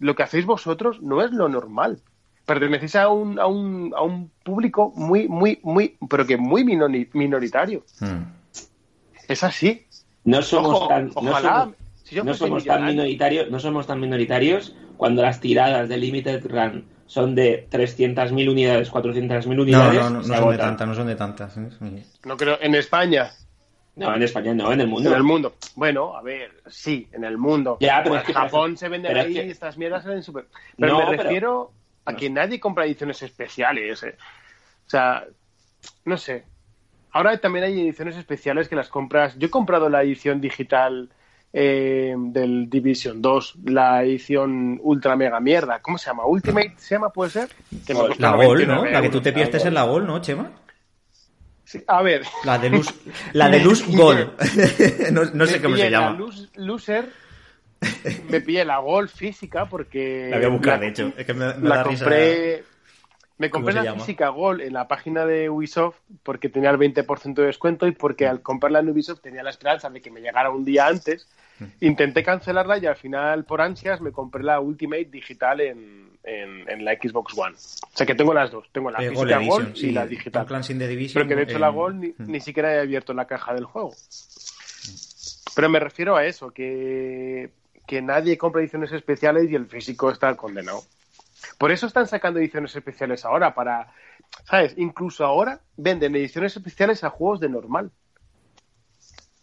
lo 0.00 0.14
que 0.14 0.22
hacéis 0.22 0.44
vosotros 0.44 1.00
no 1.00 1.22
es 1.22 1.30
lo 1.30 1.48
normal. 1.48 2.02
Pertenecéis 2.46 2.94
a 2.96 3.08
un, 3.08 3.38
a 3.40 3.46
un, 3.46 3.92
a 3.96 4.02
un 4.02 4.30
público 4.44 4.92
muy, 4.94 5.26
muy, 5.28 5.58
muy, 5.62 5.96
pero 6.08 6.24
que 6.26 6.36
muy 6.36 6.62
minori- 6.64 7.08
minoritario. 7.12 7.82
Hmm. 8.00 8.22
Es 9.28 9.42
así. 9.42 9.84
No 10.24 10.40
somos 10.42 10.74
Ojo, 10.76 10.88
tan, 10.88 11.06
no 11.08 11.12
ojalá, 11.30 11.60
somos, 11.62 11.76
si 12.04 12.14
yo 12.14 12.24
no 12.24 12.34
somos 12.34 12.64
tan 12.64 12.84
minoritarios, 12.84 13.50
no 13.50 13.58
somos 13.58 13.86
tan 13.86 14.00
minoritarios 14.00 14.74
cuando 14.96 15.22
las 15.22 15.40
tiradas 15.40 15.88
de 15.88 15.96
Limited 15.96 16.44
Run 16.46 16.84
son 17.06 17.34
de 17.34 17.68
300.000 17.70 18.48
unidades, 18.50 18.92
400.000 18.92 19.46
No, 19.54 19.62
unidades. 19.62 19.94
no, 20.00 20.10
no, 20.10 20.16
no 20.18 20.22
se 20.22 20.36
son 20.36 20.50
de 20.50 20.58
tantas, 20.58 20.88
no 20.88 20.94
son 20.94 21.06
de 21.06 21.16
tantas. 21.16 21.56
¿eh? 21.56 21.68
No 22.24 22.36
creo, 22.36 22.58
en 22.60 22.74
España, 22.76 23.30
No, 23.96 24.14
en 24.14 24.22
España 24.22 24.54
no, 24.54 24.72
en 24.72 24.80
el 24.80 24.86
mundo. 24.88 25.10
en 25.10 25.16
el 25.16 25.22
mundo. 25.24 25.54
Bueno, 25.74 26.16
a 26.16 26.22
ver, 26.22 26.50
sí, 26.66 27.08
en 27.12 27.24
el 27.24 27.38
mundo. 27.38 27.78
Ya, 27.80 27.98
pero 28.02 28.10
Pues 28.14 28.22
es 28.22 28.26
que- 28.28 28.32
Japón 28.34 28.76
se 28.76 28.88
venden 28.88 29.10
pero 29.10 29.20
es 29.22 29.26
ahí 29.26 29.34
que- 29.34 29.50
estas 29.50 29.76
mierdas 29.78 30.02
salen 30.04 30.22
súper. 30.22 30.46
Pero 30.76 30.92
No, 30.92 30.98
me 31.00 31.10
pero- 31.16 31.22
refiero 31.24 31.70
a 31.70 31.85
que 32.14 32.26
sé. 32.26 32.30
nadie 32.30 32.60
compra 32.60 32.84
ediciones 32.84 33.22
especiales. 33.22 34.02
eh. 34.02 34.16
O 34.86 34.90
sea, 34.90 35.24
no 36.04 36.16
sé. 36.16 36.44
Ahora 37.12 37.38
también 37.38 37.64
hay 37.64 37.80
ediciones 37.80 38.16
especiales 38.16 38.68
que 38.68 38.76
las 38.76 38.88
compras. 38.88 39.36
Yo 39.38 39.46
he 39.46 39.50
comprado 39.50 39.88
la 39.88 40.02
edición 40.02 40.40
digital 40.40 41.08
eh, 41.52 42.14
del 42.16 42.68
Division 42.68 43.22
2, 43.22 43.54
la 43.64 44.02
edición 44.04 44.78
ultra 44.82 45.16
mega 45.16 45.40
mierda. 45.40 45.80
¿Cómo 45.80 45.96
se 45.96 46.06
llama? 46.10 46.26
Ultimate 46.26 46.74
se 46.76 46.94
llama, 46.96 47.08
puede 47.10 47.30
ser. 47.30 47.48
Que 47.86 47.94
me 47.94 48.00
costó 48.00 48.16
La 48.22 48.32
Gol, 48.32 48.58
99 48.66 48.66
¿no? 48.66 48.90
La 48.92 49.00
que 49.00 49.08
tú 49.08 49.20
te 49.22 49.30
euros. 49.30 49.48
pillaste 49.48 49.68
es 49.68 49.72
la 49.72 49.84
Gol, 49.84 50.06
¿no, 50.06 50.20
Chema? 50.20 50.50
Sí, 51.64 51.82
a 51.88 52.00
ver, 52.02 52.22
La 52.44 52.58
de 52.58 52.70
Luz, 52.70 52.94
la 53.32 53.48
de 53.50 53.60
Luz 53.60 53.84
Gol. 53.88 54.34
no, 55.12 55.24
no 55.32 55.46
sé 55.46 55.60
cómo 55.62 55.76
se 55.76 55.90
la 55.90 56.00
llama. 56.00 56.16
Luz- 56.18 56.50
Loser, 56.56 57.10
me 58.30 58.40
pillé 58.40 58.64
la 58.64 58.78
Gol 58.78 59.08
física 59.08 59.66
porque... 59.66 60.28
La 60.30 60.36
voy 60.38 60.46
a 60.46 60.48
buscar, 60.50 60.74
la- 60.74 60.80
de 60.80 60.88
hecho. 60.88 61.12
Es 61.16 61.26
que 61.26 61.34
me, 61.34 61.54
me 61.54 61.68
la 61.68 61.76
da 61.76 61.84
risa. 61.84 62.04
compré... 62.04 62.64
Me 63.38 63.50
compré 63.50 63.72
¿Cómo 63.74 63.82
se 63.82 63.84
la 63.86 63.92
llama? 63.92 64.00
física 64.04 64.28
Gol 64.30 64.62
en 64.62 64.72
la 64.72 64.88
página 64.88 65.26
de 65.26 65.50
Ubisoft 65.50 65.96
porque 66.22 66.48
tenía 66.48 66.70
el 66.70 66.78
20% 66.78 67.34
de 67.34 67.44
descuento 67.44 67.86
y 67.86 67.92
porque 67.92 68.26
al 68.26 68.40
comprarla 68.40 68.78
en 68.78 68.88
Ubisoft 68.88 69.20
tenía 69.20 69.42
la 69.42 69.50
esperanza 69.50 69.90
de 69.90 70.00
que 70.00 70.10
me 70.10 70.20
llegara 70.22 70.48
un 70.50 70.64
día 70.64 70.86
antes. 70.86 71.28
Mm. 71.58 71.64
Intenté 71.80 72.22
cancelarla 72.22 72.78
y 72.78 72.86
al 72.86 72.96
final, 72.96 73.44
por 73.44 73.60
ansias, 73.60 74.00
me 74.00 74.10
compré 74.10 74.42
la 74.42 74.58
Ultimate 74.60 75.04
digital 75.10 75.60
en, 75.60 76.12
en, 76.24 76.66
en 76.70 76.82
la 76.82 76.92
Xbox 76.94 77.36
One. 77.36 77.54
O 77.56 77.96
sea 77.96 78.06
que 78.06 78.14
tengo 78.14 78.32
las 78.32 78.50
dos. 78.50 78.70
Tengo 78.72 78.90
la 78.90 79.00
Eh, 79.04 79.10
física 79.10 79.36
Gol 79.38 79.42
Edition, 79.42 79.72
y 79.74 79.78
sí, 79.80 79.90
la 79.92 80.06
digital. 80.06 80.46
Division. 80.48 81.12
Pero 81.14 81.28
que 81.28 81.36
de 81.36 81.42
hecho 81.42 81.56
eh, 81.58 81.60
la 81.60 81.68
Gol 81.68 82.00
ni, 82.00 82.08
mm. 82.08 82.14
ni 82.32 82.40
siquiera 82.40 82.74
he 82.74 82.80
abierto 82.80 83.12
la 83.12 83.26
caja 83.26 83.52
del 83.52 83.66
juego. 83.66 83.92
Pero 85.54 85.68
me 85.68 85.78
refiero 85.80 86.16
a 86.16 86.24
eso, 86.24 86.50
que, 86.50 87.50
que 87.86 88.02
nadie 88.02 88.36
compra 88.36 88.60
ediciones 88.60 88.92
especiales 88.92 89.50
y 89.50 89.54
el 89.54 89.66
físico 89.66 90.10
está 90.10 90.34
condenado. 90.36 90.82
Por 91.58 91.70
eso 91.70 91.86
están 91.86 92.06
sacando 92.06 92.40
ediciones 92.40 92.74
especiales 92.74 93.24
ahora, 93.24 93.54
para, 93.54 93.92
¿sabes? 94.44 94.74
Incluso 94.76 95.24
ahora 95.24 95.60
venden 95.76 96.16
ediciones 96.16 96.56
especiales 96.56 97.04
a 97.04 97.10
juegos 97.10 97.40
de 97.40 97.48
normal. 97.48 97.90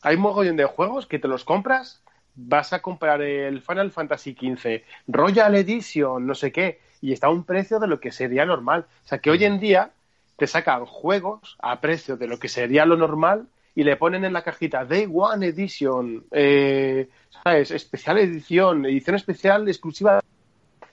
Hay 0.01 0.15
un 0.15 0.21
mogollón 0.21 0.57
de 0.57 0.65
juegos 0.65 1.07
que 1.07 1.19
te 1.19 1.27
los 1.27 1.45
compras, 1.45 2.01
vas 2.35 2.73
a 2.73 2.81
comprar 2.81 3.21
el 3.21 3.61
Final 3.61 3.91
Fantasy 3.91 4.33
XV, 4.33 4.83
Royal 5.07 5.55
Edition, 5.55 6.27
no 6.27 6.35
sé 6.35 6.51
qué, 6.51 6.81
y 6.99 7.13
está 7.13 7.27
a 7.27 7.31
un 7.31 7.45
precio 7.45 7.79
de 7.79 7.87
lo 7.87 7.99
que 7.99 8.11
sería 8.11 8.45
normal. 8.45 8.85
O 9.05 9.07
sea 9.07 9.19
que 9.19 9.31
hoy 9.31 9.45
en 9.45 9.59
día 9.59 9.91
te 10.37 10.47
sacan 10.47 10.85
juegos 10.85 11.57
a 11.61 11.79
precio 11.79 12.17
de 12.17 12.27
lo 12.27 12.39
que 12.39 12.49
sería 12.49 12.85
lo 12.85 12.97
normal 12.97 13.47
y 13.75 13.83
le 13.83 13.95
ponen 13.97 14.23
en 14.25 14.33
la 14.33 14.43
cajita 14.43 14.85
Day 14.85 15.09
One 15.11 15.47
Edition, 15.47 16.25
eh, 16.31 17.09
¿sabes? 17.43 17.71
Especial 17.71 18.19
edición, 18.19 18.85
edición 18.85 19.15
especial 19.15 19.67
exclusiva. 19.67 20.21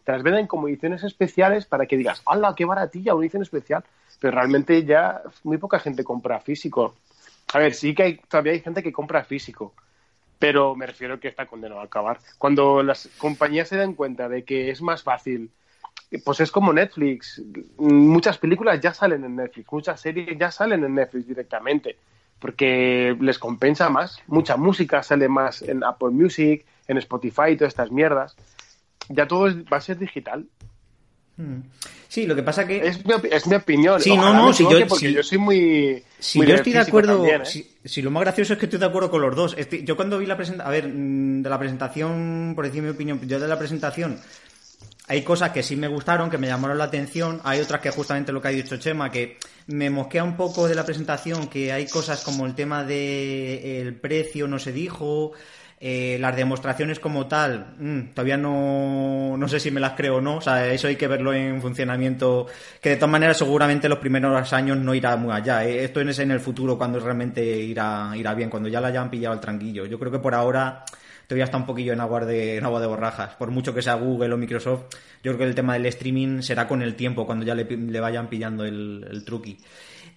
Te 0.05 0.13
las 0.13 0.23
venden 0.23 0.47
como 0.47 0.69
ediciones 0.69 1.05
especiales 1.05 1.67
para 1.67 1.87
que 1.87 1.97
digas, 1.97 2.23
¡hala, 2.27 2.55
qué 2.57 2.65
baratilla, 2.65 3.15
una 3.15 3.25
edición 3.25 3.43
especial! 3.43 3.85
Pero 4.19 4.35
realmente 4.35 4.85
ya 4.85 5.23
muy 5.45 5.59
poca 5.59 5.79
gente 5.79 6.05
compra 6.05 6.41
físico. 6.41 6.95
A 7.53 7.59
ver, 7.59 7.75
sí 7.75 7.95
que 7.95 8.03
hay, 8.03 8.17
todavía 8.17 8.53
hay 8.53 8.61
gente 8.61 8.83
que 8.83 8.93
compra 8.93 9.25
físico, 9.25 9.75
pero 10.39 10.75
me 10.75 10.87
refiero 10.87 11.21
que 11.21 11.29
está 11.29 11.47
condenado 11.47 11.81
a 11.81 11.85
acabar. 11.85 12.19
Cuando 12.39 12.83
las 12.83 13.09
compañías 13.19 13.69
se 13.69 13.77
dan 13.77 13.95
cuenta 13.95 14.29
de 14.29 14.45
que 14.45 14.71
es 14.71 14.81
más 14.81 15.03
fácil, 15.03 15.51
pues 16.25 16.41
es 16.41 16.51
como 16.51 16.73
Netflix. 16.73 17.43
Muchas 17.79 18.39
películas 18.39 18.81
ya 18.81 18.95
salen 18.95 19.25
en 19.25 19.37
Netflix, 19.37 19.73
muchas 19.73 20.01
series 20.01 20.39
ya 20.39 20.51
salen 20.51 20.85
en 20.85 20.95
Netflix 20.95 21.27
directamente, 21.27 21.97
porque 22.41 23.17
les 23.21 23.39
compensa 23.39 23.89
más. 23.91 24.19
Mucha 24.27 24.57
música 24.57 25.03
sale 25.03 25.29
más 25.29 25.63
en 25.63 25.85
Apple 25.85 26.11
Music, 26.11 26.65
en 26.89 26.99
Spotify 26.99 27.51
y 27.53 27.57
todas 27.57 27.71
estas 27.73 27.91
mierdas. 27.93 28.35
Ya 29.09 29.27
todo 29.29 29.47
es- 29.49 29.57
va 29.73 29.77
a 29.77 29.81
ser 29.81 29.99
digital. 29.99 30.47
Mm. 31.37 31.61
Sí, 32.09 32.27
lo 32.27 32.35
que 32.35 32.43
pasa 32.43 32.67
que. 32.67 32.85
Es 32.87 33.05
mi, 33.07 33.13
es 33.31 33.47
mi 33.47 33.55
opinión. 33.55 34.01
Sí, 34.01 34.15
no, 34.17 34.23
Ojalá 34.23 34.39
no, 34.39 34.53
si 34.53 34.65
yo- 34.65 34.87
porque 34.89 35.07
si- 35.09 35.15
yo 35.15 35.23
soy 35.23 35.39
muy. 35.39 36.03
Si 36.19 36.39
muy 36.39 36.47
yo 36.49 36.55
estoy 36.57 36.73
de 36.73 36.79
acuerdo, 36.81 37.17
también, 37.19 37.43
¿eh? 37.43 37.47
si, 37.47 37.71
si 37.85 38.03
lo 38.03 38.11
más 38.11 38.23
gracioso 38.23 38.53
es 38.55 38.59
que 38.59 38.67
estoy 38.67 38.81
de 38.81 38.87
acuerdo 38.87 39.11
con 39.11 39.23
los 39.23 39.35
dos. 39.37 39.55
Estoy- 39.57 39.85
yo 39.85 39.97
cuando 39.97 40.19
vi 40.19 40.27
la 40.27 40.37
presentación, 40.37 40.67
a 40.69 40.71
ver, 40.73 40.89
mm, 40.89 41.43
de 41.43 41.49
la 41.51 41.59
presentación, 41.59 42.53
por 42.57 42.67
decir 42.67 42.83
mi 42.83 42.89
opinión, 42.91 43.21
yo 43.27 43.39
de 43.39 43.47
la 43.49 43.59
presentación, 43.59 44.19
hay 45.11 45.23
cosas 45.23 45.51
que 45.51 45.65
sí 45.65 45.75
me 45.75 45.89
gustaron, 45.89 46.31
que 46.31 46.39
me 46.39 46.47
llamaron 46.47 46.79
la 46.79 46.85
atención, 46.85 47.41
hay 47.43 47.59
otras 47.59 47.81
que 47.81 47.91
justamente 47.91 48.31
lo 48.31 48.41
que 48.41 48.47
ha 48.47 48.53
dicho 48.53 48.77
Chema, 48.77 49.11
que 49.11 49.39
me 49.67 49.91
mosquea 49.91 50.23
un 50.23 50.37
poco 50.37 50.69
de 50.69 50.77
la 50.77 50.85
presentación, 50.85 51.49
que 51.49 51.73
hay 51.73 51.89
cosas 51.89 52.23
como 52.23 52.47
el 52.47 52.55
tema 52.55 52.85
de 52.85 53.81
el 53.81 53.97
precio 53.97 54.47
no 54.47 54.61
se 54.61 54.71
dijo, 54.71 55.33
eh, 55.81 56.17
las 56.21 56.37
demostraciones 56.37 57.01
como 57.01 57.27
tal, 57.27 57.75
mm, 57.81 58.11
todavía 58.15 58.37
no, 58.37 59.37
no 59.37 59.49
sé 59.49 59.59
si 59.59 59.73
me 59.73 59.81
las 59.81 59.95
creo 59.95 60.19
o 60.19 60.21
no, 60.21 60.37
o 60.37 60.41
sea, 60.41 60.73
eso 60.73 60.87
hay 60.87 60.95
que 60.95 61.09
verlo 61.09 61.35
en 61.35 61.61
funcionamiento, 61.61 62.47
que 62.81 62.91
de 62.91 62.97
todas 62.97 63.11
maneras 63.11 63.37
seguramente 63.37 63.89
los 63.89 63.99
primeros 63.99 64.53
años 64.53 64.77
no 64.77 64.95
irá 64.95 65.17
muy 65.17 65.35
allá, 65.35 65.65
¿eh? 65.65 65.83
esto 65.83 66.01
es 66.03 66.21
en 66.21 66.31
el 66.31 66.39
futuro 66.39 66.79
cuando 66.79 67.01
realmente 67.01 67.45
irá, 67.45 68.13
irá 68.15 68.33
bien, 68.35 68.49
cuando 68.49 68.69
ya 68.69 68.81
la 68.81 68.87
hayan 68.87 69.11
pillado 69.11 69.35
el 69.35 69.41
tranquillo. 69.41 69.87
Yo 69.87 69.99
creo 69.99 70.13
que 70.13 70.21
por 70.21 70.37
ahora 70.37 70.85
todavía 71.31 71.45
está 71.45 71.59
un 71.59 71.65
poquillo 71.65 71.93
en 71.93 72.01
agua 72.01 72.27
de, 72.27 72.57
en 72.57 72.65
agua 72.65 72.81
de 72.81 72.89
borrajas, 72.89 73.37
por 73.37 73.53
mucho 73.53 73.73
que 73.73 73.83
sea 73.83 73.95
Google 73.95 74.35
o 74.35 74.37
Microsoft, 74.37 74.97
yo 75.23 75.31
creo 75.31 75.39
que 75.39 75.45
el 75.45 75.55
tema 75.55 75.75
del 75.75 75.87
streaming 75.87 76.43
será 76.43 76.67
con 76.67 76.83
el 76.83 76.97
tiempo, 76.97 77.25
cuando 77.25 77.47
ya 77.47 77.55
le, 77.55 77.67
le 77.67 78.01
vayan 78.01 78.29
pillando 78.29 78.65
el, 78.65 79.07
el 79.09 79.25
truqui. 79.25 79.57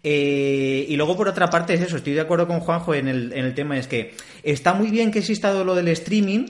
Eh, 0.03 0.87
y 0.89 0.95
luego 0.95 1.15
por 1.15 1.27
otra 1.27 1.51
parte 1.51 1.75
es 1.75 1.81
eso, 1.81 1.97
estoy 1.97 2.13
de 2.13 2.21
acuerdo 2.21 2.47
con 2.47 2.61
Juanjo 2.61 2.95
en 2.95 3.07
el, 3.07 3.31
en 3.31 3.45
el 3.45 3.53
tema, 3.53 3.77
es 3.77 3.85
que 3.85 4.15
está 4.41 4.73
muy 4.73 4.89
bien 4.89 5.11
que 5.11 5.19
exista 5.19 5.53
lo 5.53 5.75
del 5.75 5.87
streaming, 5.89 6.47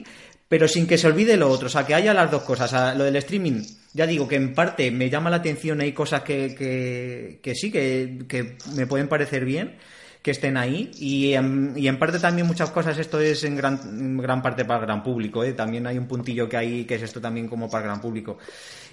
pero 0.48 0.66
sin 0.66 0.86
que 0.86 0.96
se 0.96 1.08
olvide 1.08 1.36
lo 1.36 1.50
otro, 1.50 1.66
o 1.66 1.70
sea, 1.70 1.84
que 1.84 1.94
haya 1.94 2.14
las 2.14 2.30
dos 2.30 2.44
cosas. 2.44 2.96
Lo 2.96 3.04
del 3.04 3.16
streaming, 3.16 3.64
ya 3.92 4.06
digo 4.06 4.26
que 4.26 4.36
en 4.36 4.54
parte 4.54 4.90
me 4.90 5.10
llama 5.10 5.28
la 5.28 5.36
atención, 5.36 5.82
hay 5.82 5.92
cosas 5.92 6.22
que, 6.22 6.54
que, 6.54 7.40
que 7.42 7.54
sí, 7.54 7.70
que, 7.70 8.20
que 8.26 8.56
me 8.74 8.86
pueden 8.86 9.08
parecer 9.08 9.44
bien 9.44 9.76
que 10.24 10.30
estén 10.30 10.56
ahí 10.56 10.90
y 10.98 11.34
en, 11.34 11.74
y 11.76 11.86
en 11.86 11.98
parte 11.98 12.18
también 12.18 12.46
muchas 12.46 12.70
cosas 12.70 12.96
esto 12.98 13.20
es 13.20 13.44
en 13.44 13.56
gran, 13.56 13.78
en 13.84 14.16
gran 14.16 14.40
parte 14.40 14.64
para 14.64 14.80
el 14.80 14.86
gran 14.86 15.02
público 15.02 15.44
¿eh? 15.44 15.52
también 15.52 15.86
hay 15.86 15.98
un 15.98 16.08
puntillo 16.08 16.48
que 16.48 16.56
hay 16.56 16.84
que 16.86 16.94
es 16.94 17.02
esto 17.02 17.20
también 17.20 17.46
como 17.46 17.68
para 17.68 17.84
el 17.84 17.88
gran 17.90 18.00
público 18.00 18.38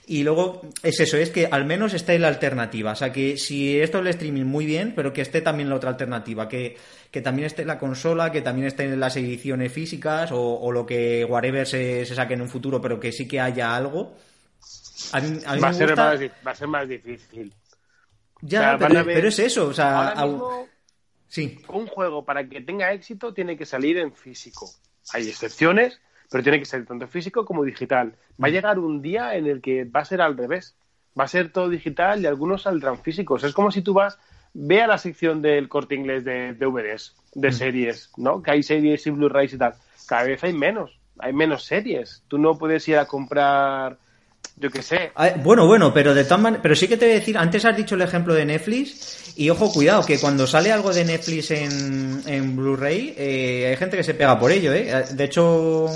y 0.07 0.23
luego 0.23 0.61
es 0.83 0.99
eso 0.99 1.15
es 1.15 1.29
que 1.29 1.47
al 1.49 1.63
menos 1.63 1.93
esté 1.93 2.19
la 2.19 2.27
alternativa 2.27 2.91
o 2.91 2.95
sea 2.97 3.13
que 3.13 3.37
si 3.37 3.79
esto 3.79 3.99
es 3.99 4.01
el 4.01 4.07
streaming 4.09 4.43
muy 4.43 4.65
bien 4.65 4.91
pero 4.93 5.13
que 5.13 5.21
esté 5.21 5.39
también 5.39 5.69
la 5.69 5.75
otra 5.77 5.91
alternativa 5.91 6.49
que, 6.49 6.75
que 7.09 7.21
también 7.21 7.45
esté 7.45 7.63
la 7.63 7.79
consola 7.79 8.29
que 8.29 8.41
también 8.41 8.67
estén 8.67 8.99
las 8.99 9.15
ediciones 9.15 9.71
físicas 9.71 10.33
o, 10.33 10.41
o 10.59 10.69
lo 10.73 10.85
que 10.85 11.23
whatever 11.23 11.65
se, 11.65 12.05
se 12.05 12.13
saque 12.13 12.33
en 12.33 12.41
un 12.41 12.49
futuro 12.49 12.81
pero 12.81 12.99
que 12.99 13.13
sí 13.13 13.25
que 13.25 13.39
haya 13.39 13.73
algo 13.73 14.17
a 15.13 15.21
mí, 15.21 15.39
a 15.45 15.55
mí 15.55 15.61
va, 15.61 15.67
me 15.67 15.67
a 15.67 15.73
ser 15.73 15.87
gusta- 15.87 16.05
más, 16.09 16.19
di- 16.19 16.31
va 16.45 16.51
a 16.51 16.55
ser 16.55 16.67
más 16.67 16.87
difícil. 16.89 17.53
Ya, 18.41 18.75
O 18.75 18.77
sea, 18.79 18.87
pero, 18.87 19.05
ver- 19.05 19.25
es 19.25 19.39
eso, 19.39 19.67
o 19.67 19.73
sea, 19.73 20.09
Ahora 20.09 20.25
mismo, 20.25 20.67
sí. 21.31 21.57
un 21.69 21.87
juego 21.87 22.25
para 22.25 22.47
que 22.47 22.61
tenga 22.61 22.91
éxito 22.91 23.33
tiene 23.33 23.57
que 23.57 23.65
salir 23.65 23.97
en 23.97 24.13
físico. 24.13 24.69
Hay 25.13 25.27
excepciones, 25.27 25.99
pero 26.29 26.43
tiene 26.43 26.59
que 26.59 26.65
ser 26.65 26.85
tanto 26.85 27.07
físico 27.07 27.45
como 27.45 27.63
digital. 27.63 28.15
Va 28.41 28.47
a 28.47 28.51
llegar 28.51 28.77
un 28.79 29.01
día 29.01 29.35
en 29.35 29.47
el 29.47 29.61
que 29.61 29.85
va 29.85 30.01
a 30.01 30.05
ser 30.05 30.21
al 30.21 30.37
revés. 30.37 30.75
Va 31.19 31.23
a 31.23 31.27
ser 31.27 31.51
todo 31.51 31.69
digital 31.69 32.21
y 32.21 32.25
algunos 32.25 32.63
saldrán 32.63 33.01
físicos. 33.01 33.43
Es 33.43 33.53
como 33.53 33.71
si 33.71 33.81
tú 33.81 33.93
vas, 33.93 34.19
ve 34.53 34.81
a 34.81 34.87
la 34.87 34.97
sección 34.97 35.41
del 35.41 35.67
corte 35.69 35.95
inglés 35.95 36.23
de 36.23 36.53
DVDs, 36.53 37.15
de 37.33 37.51
series, 37.51 38.11
¿no? 38.17 38.41
Que 38.41 38.51
hay 38.51 38.63
series 38.63 39.05
y 39.07 39.11
Blu-rays 39.11 39.53
y 39.53 39.57
tal. 39.57 39.75
Cada 40.07 40.23
vez 40.23 40.43
hay 40.43 40.53
menos, 40.53 40.99
hay 41.19 41.33
menos 41.33 41.63
series. 41.63 42.23
Tú 42.27 42.37
no 42.37 42.57
puedes 42.57 42.87
ir 42.87 42.97
a 42.97 43.05
comprar, 43.05 43.97
yo 44.62 44.69
qué 44.69 44.84
sé, 44.84 45.12
Ah, 45.15 45.32
Bueno, 45.43 45.65
bueno, 45.65 45.91
pero 45.91 46.13
de 46.13 46.24
todas 46.24 46.39
maneras, 46.39 46.62
pero 46.62 46.76
sí 46.76 46.88
que 46.88 46.95
te 46.95 47.06
voy 47.06 47.13
a 47.15 47.19
decir, 47.19 47.36
antes 47.36 47.65
has 47.65 47.76
dicho 47.76 47.95
el 47.95 48.02
ejemplo 48.02 48.36
de 48.36 48.45
Netflix 48.45 49.34
y 49.36 49.50
ojo, 49.50 49.71
cuidado, 49.74 50.06
que 50.06 50.19
cuando 50.19 50.45
sale 50.45 50.71
algo 50.71 50.93
de 50.93 51.04
Netflix 51.04 51.50
en, 51.50 52.21
en 52.28 52.56
Blu-ray, 52.56 53.15
eh, 53.17 53.67
hay 53.69 53.76
gente 53.78 53.97
que 53.97 54.04
se 54.04 54.13
pega 54.13 54.38
por 54.39 54.52
ello, 54.52 54.71
¿eh? 54.71 55.06
De 55.12 55.24
hecho, 55.24 55.88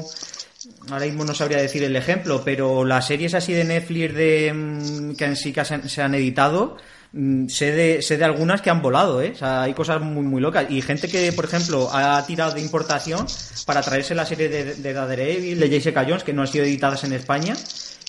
ahora 0.90 1.06
mismo 1.06 1.24
no 1.24 1.36
sabría 1.36 1.60
decir 1.60 1.84
el 1.84 1.96
ejemplo, 1.96 2.42
pero 2.44 2.84
las 2.84 3.06
series 3.06 3.36
así 3.36 3.54
de 3.54 3.66
Netflix 3.66 4.16
de, 4.16 4.52
mm, 4.52 5.16
que 5.16 5.26
en 5.26 5.36
sí 5.36 5.54
que 5.54 5.64
se, 5.64 6.02
han 6.02 6.16
editado, 6.16 6.78
mm, 7.12 7.48
sé 7.48 7.72
de, 7.72 8.02
sé 8.02 8.18
de 8.18 8.26
algunas 8.26 8.62
que 8.64 8.72
han 8.72 8.82
volado, 8.82 9.22
¿eh? 9.22 9.34
O 9.36 9.38
sea, 9.38 9.62
hay 9.62 9.76
cosas 9.76 10.02
muy, 10.02 10.24
muy 10.24 10.42
locas. 10.42 10.66
Y 10.72 10.82
gente 10.82 11.08
que, 11.08 11.32
por 11.34 11.46
ejemplo, 11.46 11.90
ha 11.94 12.26
tirado 12.26 12.56
de 12.56 12.62
importación 12.62 13.28
para 13.68 13.82
traerse 13.84 14.16
la 14.16 14.26
serie 14.26 14.50
de, 14.50 14.74
de 14.74 14.94
Daredevil, 14.94 15.60
de 15.60 15.70
Jessica 15.70 16.04
Jones, 16.08 16.24
que 16.24 16.34
no 16.34 16.42
han 16.42 16.48
sido 16.48 16.66
editadas 16.66 17.04
en 17.04 17.14
España, 17.14 17.56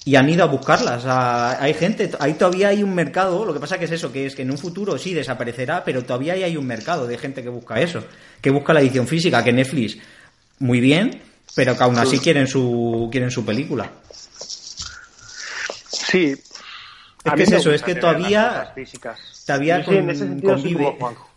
y 0.07 0.15
han 0.15 0.29
ido 0.31 0.45
a 0.45 0.47
buscarlas. 0.47 1.05
Hay 1.05 1.75
gente, 1.75 2.09
ahí 2.21 2.35
todavía 2.35 2.69
hay 2.69 2.83
un 2.85 2.95
mercado, 2.95 3.45
lo 3.45 3.53
que 3.53 3.59
pasa 3.59 3.77
que 3.77 3.87
es 3.87 3.91
eso, 3.91 4.13
que 4.13 4.25
es 4.27 4.37
que 4.37 4.43
en 4.43 4.53
un 4.53 4.57
futuro 4.57 4.97
sí 4.99 5.13
desaparecerá, 5.13 5.83
pero 5.85 6.05
todavía 6.05 6.35
ahí 6.35 6.45
hay 6.45 6.57
un 6.57 6.65
mercado 6.67 7.09
de 7.09 7.19
gente 7.19 7.43
que 7.43 7.49
busca 7.49 7.81
eso, 7.81 8.05
que 8.41 8.51
busca 8.51 8.73
la 8.73 8.81
edición 8.81 9.09
física, 9.09 9.43
que 9.43 9.53
Netflix, 9.53 9.99
muy 10.61 10.79
bien, 10.81 11.21
pero 11.57 11.77
que 11.77 11.83
aún 11.83 11.99
así 11.99 12.19
quieren 12.21 12.47
su, 12.47 13.09
quieren 13.11 13.31
su 13.33 13.45
película. 13.45 13.91
sí. 15.91 16.35
Es 17.25 17.33
A 17.33 17.35
que 17.35 17.43
es 17.43 17.51
eso, 17.51 17.73
es 17.73 17.83
que 17.83 17.95
todavía- 17.97 18.73
todavía 19.45 19.77
en 19.99 20.11
ese 20.11 20.25
convive- 20.27 20.85
como 20.85 20.93
Juanjo. 20.99 21.31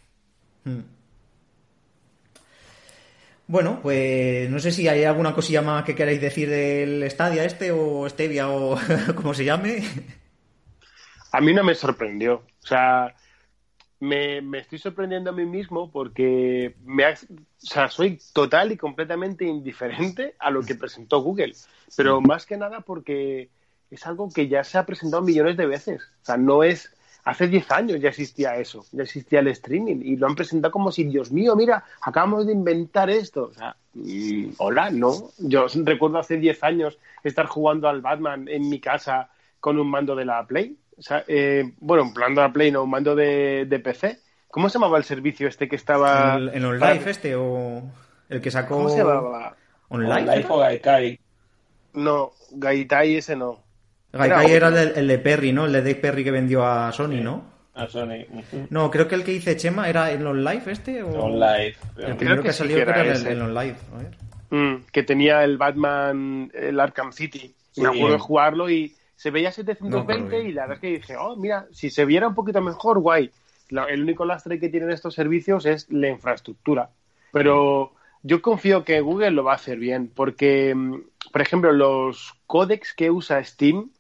Bueno, 3.50 3.80
pues 3.82 4.48
no 4.50 4.60
sé 4.60 4.72
si 4.72 4.88
hay 4.88 5.04
alguna 5.04 5.34
cosilla 5.34 5.62
más 5.64 5.84
que 5.84 5.96
queráis 5.96 6.22
decir 6.22 6.50
del 6.50 7.10
Stadia 7.10 7.44
este 7.46 7.72
o 7.72 8.08
Stevia 8.08 8.50
o 8.50 8.78
como 9.16 9.34
se 9.34 9.44
llame. 9.44 9.84
A 11.32 11.42
mí 11.42 11.54
no 11.54 11.64
me 11.64 11.76
sorprendió. 11.76 12.36
O 12.64 12.68
sea, 12.68 13.16
me, 14.00 14.42
me 14.42 14.60
estoy 14.60 14.80
sorprendiendo 14.80 15.32
a 15.32 15.34
mí 15.34 15.46
mismo 15.46 15.92
porque 15.92 16.76
me 16.86 17.06
ha- 17.06 17.14
o 17.14 17.68
sea, 17.68 17.90
soy 17.90 18.20
total 18.34 18.72
y 18.72 18.78
completamente 18.78 19.46
indiferente 19.46 20.36
a 20.40 20.52
lo 20.52 20.66
que 20.66 20.76
presentó 20.76 21.22
Google. 21.22 21.56
Pero 21.96 22.22
más 22.22 22.46
que 22.46 22.58
nada 22.58 22.82
porque 22.82 23.52
es 23.92 24.08
algo 24.08 24.32
que 24.34 24.48
ya 24.50 24.64
se 24.64 24.78
ha 24.78 24.86
presentado 24.86 25.24
millones 25.24 25.58
de 25.58 25.68
veces. 25.68 26.02
O 26.24 26.26
sea, 26.26 26.38
no 26.38 26.64
es... 26.64 26.94
Hace 27.26 27.48
10 27.48 27.72
años 27.72 28.00
ya 28.00 28.10
existía 28.10 28.56
eso, 28.56 28.86
ya 28.92 29.04
existía 29.04 29.42
el 29.42 29.50
streaming 29.50 29.98
y 30.02 30.16
lo 30.16 30.28
han 30.28 30.36
presentado 30.36 30.72
como 30.72 30.92
si, 30.92 31.04
Dios 31.04 31.32
mío, 31.32 31.56
mira, 31.56 31.84
acabamos 32.02 32.48
de 32.48 32.54
inventar 32.54 33.10
esto. 33.10 33.50
O 33.52 33.54
sea, 33.54 33.76
mm, 33.94 34.54
hola, 34.58 34.90
no. 34.90 35.30
Yo 35.38 35.68
recuerdo 35.84 36.18
hace 36.18 36.38
10 36.38 36.64
años 36.64 36.98
estar 37.24 37.46
jugando 37.46 37.90
al 37.90 38.02
Batman 38.02 38.48
en 38.48 38.70
mi 38.70 38.80
casa 38.80 39.30
con 39.60 39.78
un 39.80 39.90
mando 39.90 40.16
de 40.16 40.26
la 40.26 40.46
Play. 40.46 40.78
O 40.98 41.02
sea, 41.02 41.24
eh, 41.28 41.72
bueno, 41.80 42.04
un 42.04 42.14
mando 42.14 42.42
de 42.42 42.48
la 42.48 42.54
Play, 42.54 42.72
no, 42.72 42.84
un 42.84 42.90
mando 42.90 43.16
de, 43.16 43.66
de 43.68 43.80
PC. 43.80 44.20
¿Cómo 44.50 44.70
se 44.70 44.80
llamaba 44.80 44.98
el 44.98 45.04
servicio 45.04 45.48
este 45.48 45.68
que 45.68 45.76
estaba...? 45.76 46.36
¿En, 46.38 46.50
en 46.50 46.66
OnLive 46.66 47.10
este 47.10 47.36
o 47.36 47.84
el 48.30 48.42
que 48.42 48.50
sacó... 48.50 48.76
¿Cómo 48.78 48.90
se 48.90 48.98
llamaba? 49.00 49.56
¿OnLive? 49.90 50.38
Life 50.38 50.48
o 50.50 50.58
Gaikai. 50.58 51.20
No, 51.94 52.32
Gaitai 52.52 53.16
ese 53.16 53.36
no. 53.36 53.60
Gaikai 54.12 54.52
Era 54.52 54.68
era 54.68 54.68
el 54.70 54.94
de, 54.94 55.00
el 55.00 55.08
de 55.08 55.20
Perry, 55.20 55.52
¿no? 55.54 55.66
El 55.66 55.74
de 55.74 55.80
Dave 55.82 55.96
Perry 55.96 56.24
que 56.24 56.32
vendió 56.32 56.66
a 56.66 56.92
Sony, 56.92 57.22
¿no? 57.22 57.44
A 57.76 57.88
Sony. 57.88 58.26
No, 58.70 58.90
creo 58.92 59.08
que 59.08 59.16
el 59.16 59.24
que 59.24 59.32
dice 59.32 59.56
Chema 59.56 59.88
era 59.90 60.12
el 60.12 60.26
OnLive 60.26 60.72
este 60.72 61.04
o... 61.04 61.10
On 61.10 61.40
Live. 61.40 61.76
El 61.98 62.16
primero 62.18 62.42
que 62.42 62.48
que, 62.50 62.54
sí 62.54 62.58
salió 62.60 62.76
que 62.78 62.82
era 62.82 63.02
el. 63.02 63.58
A 63.58 63.64
ver. 63.64 63.76
Mm, 64.50 64.86
que 64.92 65.04
tenía 65.04 65.44
el 65.44 65.58
Batman, 65.58 66.52
el 66.54 66.80
Arkham 66.80 67.12
City. 67.14 67.54
Sí. 67.72 67.82
Me 67.82 67.88
acuerdo 67.88 68.14
de 68.14 68.20
jugarlo 68.20 68.70
y 68.70 68.96
se 69.16 69.30
veía 69.32 69.52
720 69.52 69.98
No, 69.98 70.06
pero 70.06 70.28
bien. 70.28 70.50
y 70.50 70.54
la 70.54 70.62
verdad 70.64 70.76
es 70.78 70.82
que 70.82 70.88
dije, 71.00 71.16
oh, 71.18 71.36
mira, 71.36 71.68
si 71.72 71.90
se 71.90 72.06
viera 72.06 72.28
un 72.28 72.36
poquito 72.36 72.62
mejor, 72.62 73.00
guay. 73.00 73.30
La- 73.70 73.86
el 73.86 74.02
único 74.02 74.26
lastre 74.26 74.60
que 74.60 74.70
tienen 74.70 74.90
estos 74.90 75.14
servicios 75.14 75.66
es 75.68 75.88
la 75.92 76.10
infraestructura. 76.10 76.90
Pero 77.32 77.94
yo 78.24 78.42
confío 78.42 78.84
que 78.84 79.02
Google 79.02 79.32
lo 79.32 79.44
va 79.44 79.52
a 79.54 79.56
hacer 79.56 79.78
bien, 79.78 80.12
porque, 80.14 80.74
mm, 80.76 80.96
por 81.32 81.42
ejemplo, 81.42 81.72
los 81.72 82.34
códecs 82.48 82.94
que 82.94 83.12
usa 83.12 83.44
Steam 83.44 83.92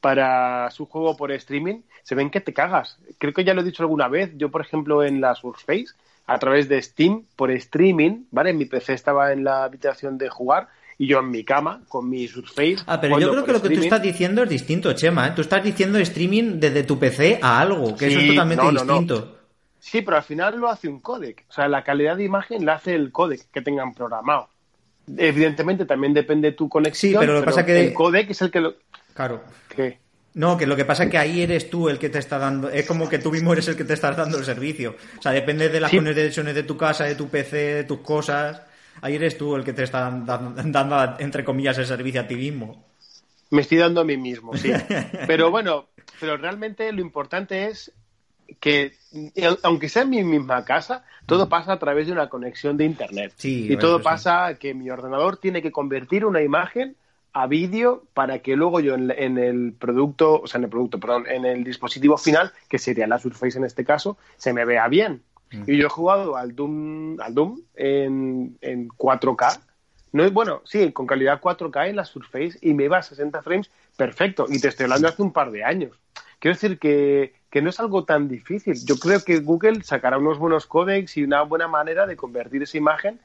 para 0.00 0.70
su 0.70 0.86
juego 0.86 1.16
por 1.16 1.30
streaming 1.32 1.80
se 2.02 2.14
ven 2.14 2.30
que 2.30 2.40
te 2.40 2.52
cagas. 2.52 2.98
Creo 3.18 3.32
que 3.32 3.44
ya 3.44 3.54
lo 3.54 3.60
he 3.60 3.64
dicho 3.64 3.82
alguna 3.82 4.08
vez. 4.08 4.30
Yo, 4.36 4.50
por 4.50 4.62
ejemplo, 4.62 5.04
en 5.04 5.20
la 5.20 5.34
Surface, 5.34 5.86
a 6.26 6.38
través 6.38 6.68
de 6.68 6.80
Steam, 6.80 7.24
por 7.36 7.50
streaming, 7.50 8.24
¿vale? 8.30 8.52
Mi 8.52 8.64
PC 8.64 8.94
estaba 8.94 9.32
en 9.32 9.44
la 9.44 9.64
habitación 9.64 10.16
de 10.16 10.28
jugar 10.28 10.68
y 10.96 11.06
yo 11.06 11.20
en 11.20 11.30
mi 11.30 11.44
cama 11.44 11.82
con 11.88 12.08
mi 12.08 12.26
Surface. 12.28 12.78
Ah, 12.86 13.00
pero 13.00 13.18
yo 13.18 13.30
creo 13.30 13.44
que 13.44 13.52
lo 13.52 13.62
que 13.62 13.70
tú 13.70 13.80
estás 13.80 14.02
diciendo 14.02 14.42
es 14.42 14.48
distinto, 14.48 14.92
Chema. 14.92 15.28
¿eh? 15.28 15.32
Tú 15.34 15.42
estás 15.42 15.62
diciendo 15.62 15.98
streaming 15.98 16.60
desde 16.60 16.84
tu 16.84 16.98
PC 16.98 17.38
a 17.42 17.60
algo, 17.60 17.96
que 17.96 18.06
eso 18.08 18.18
es 18.18 18.28
totalmente 18.28 18.64
no, 18.64 18.72
no, 18.72 18.84
no. 18.84 18.92
distinto. 18.92 19.36
Sí, 19.78 20.02
pero 20.02 20.18
al 20.18 20.22
final 20.22 20.58
lo 20.58 20.68
hace 20.68 20.88
un 20.88 21.00
codec. 21.00 21.46
O 21.48 21.52
sea, 21.52 21.66
la 21.66 21.82
calidad 21.82 22.16
de 22.16 22.24
imagen 22.24 22.66
la 22.66 22.74
hace 22.74 22.94
el 22.94 23.12
codec 23.12 23.50
que 23.50 23.62
tengan 23.62 23.94
programado. 23.94 24.48
Evidentemente 25.16 25.86
también 25.86 26.12
depende 26.12 26.50
de 26.50 26.56
tu 26.56 26.68
conexión. 26.68 27.12
Sí, 27.12 27.16
pero 27.18 27.32
lo 27.34 27.40
que 27.40 27.46
pasa 27.46 27.64
que- 27.66 27.80
el 27.80 27.94
codec 27.94 28.30
es 28.30 28.42
el 28.42 28.50
que 28.50 28.60
lo. 28.60 28.74
Claro. 29.20 29.44
¿Qué? 29.68 29.98
No, 30.32 30.56
que 30.56 30.66
lo 30.66 30.76
que 30.76 30.84
pasa 30.86 31.04
es 31.04 31.10
que 31.10 31.18
ahí 31.18 31.42
eres 31.42 31.68
tú 31.68 31.88
el 31.90 31.98
que 31.98 32.08
te 32.08 32.18
está 32.18 32.38
dando, 32.38 32.70
es 32.70 32.86
como 32.86 33.06
que 33.08 33.18
tú 33.18 33.30
mismo 33.32 33.52
eres 33.52 33.68
el 33.68 33.76
que 33.76 33.84
te 33.84 33.92
estás 33.94 34.16
dando 34.16 34.38
el 34.38 34.44
servicio. 34.44 34.96
O 35.18 35.22
sea, 35.22 35.32
depende 35.32 35.68
de 35.68 35.78
las 35.80 35.90
Sí. 35.90 35.98
conexiones 35.98 36.54
de 36.54 36.62
tu 36.62 36.76
casa, 36.78 37.04
de 37.04 37.16
tu 37.16 37.28
PC, 37.28 37.56
de 37.74 37.84
tus 37.84 37.98
cosas. 38.00 38.62
Ahí 39.02 39.16
eres 39.16 39.36
tú 39.36 39.56
el 39.56 39.64
que 39.64 39.72
te 39.74 39.82
está 39.82 40.10
dan- 40.24 40.54
dando, 40.72 41.16
entre 41.18 41.44
comillas, 41.44 41.76
el 41.78 41.86
servicio 41.86 42.20
a 42.22 42.26
ti 42.26 42.36
mismo. 42.36 42.86
Me 43.50 43.62
estoy 43.62 43.78
dando 43.78 44.00
a 44.00 44.04
mí 44.04 44.16
mismo, 44.16 44.56
sí. 44.56 44.70
Pero 45.26 45.50
bueno, 45.50 45.88
pero 46.20 46.36
realmente 46.36 46.90
lo 46.92 47.00
importante 47.00 47.66
es 47.66 47.92
que, 48.60 48.94
aunque 49.64 49.88
sea 49.88 50.02
en 50.02 50.10
mi 50.10 50.22
misma 50.24 50.64
casa, 50.64 51.04
todo 51.26 51.48
pasa 51.48 51.72
a 51.72 51.78
través 51.78 52.06
de 52.06 52.12
una 52.12 52.28
conexión 52.28 52.76
de 52.76 52.84
Internet. 52.84 53.32
Sí, 53.36 53.66
y 53.72 53.76
todo 53.76 53.98
sí. 53.98 54.04
pasa 54.04 54.54
que 54.58 54.72
mi 54.74 54.88
ordenador 54.90 55.36
tiene 55.38 55.60
que 55.60 55.72
convertir 55.72 56.24
una 56.24 56.40
imagen 56.42 56.96
a 57.32 57.46
vídeo 57.46 58.04
para 58.14 58.40
que 58.40 58.56
luego 58.56 58.80
yo 58.80 58.94
en, 58.94 59.10
en 59.10 59.38
el 59.38 59.72
producto, 59.72 60.40
o 60.40 60.46
sea, 60.46 60.58
en 60.58 60.64
el 60.64 60.70
producto, 60.70 60.98
perdón, 60.98 61.26
en 61.28 61.44
el 61.44 61.64
dispositivo 61.64 62.18
final, 62.18 62.52
que 62.68 62.78
sería 62.78 63.06
la 63.06 63.18
Surface 63.18 63.58
en 63.58 63.64
este 63.64 63.84
caso, 63.84 64.16
se 64.36 64.52
me 64.52 64.64
vea 64.64 64.88
bien. 64.88 65.22
Mm. 65.52 65.62
Y 65.66 65.76
yo 65.76 65.86
he 65.86 65.90
jugado 65.90 66.36
al 66.36 66.54
Doom, 66.54 67.20
al 67.20 67.34
Doom 67.34 67.60
en, 67.74 68.58
en 68.60 68.88
4K. 68.88 69.60
No 70.12 70.24
es 70.24 70.32
bueno, 70.32 70.62
sí, 70.64 70.92
con 70.92 71.06
calidad 71.06 71.40
4K 71.40 71.90
en 71.90 71.96
la 71.96 72.04
Surface 72.04 72.58
y 72.60 72.74
me 72.74 72.84
iba 72.84 72.98
a 72.98 73.02
60 73.02 73.42
frames 73.42 73.70
perfecto. 73.96 74.46
Y 74.48 74.60
te 74.60 74.68
estoy 74.68 74.84
hablando 74.84 75.08
hace 75.08 75.22
un 75.22 75.32
par 75.32 75.50
de 75.50 75.64
años. 75.64 75.96
Quiero 76.40 76.54
decir 76.54 76.78
que, 76.78 77.34
que 77.50 77.62
no 77.62 77.70
es 77.70 77.78
algo 77.78 78.04
tan 78.04 78.28
difícil. 78.28 78.74
Yo 78.84 78.96
creo 78.96 79.22
que 79.22 79.40
Google 79.40 79.82
sacará 79.84 80.18
unos 80.18 80.38
buenos 80.38 80.66
códecs 80.66 81.16
y 81.16 81.22
una 81.22 81.42
buena 81.42 81.68
manera 81.68 82.06
de 82.06 82.16
convertir 82.16 82.62
esa 82.62 82.78
imagen. 82.78 83.20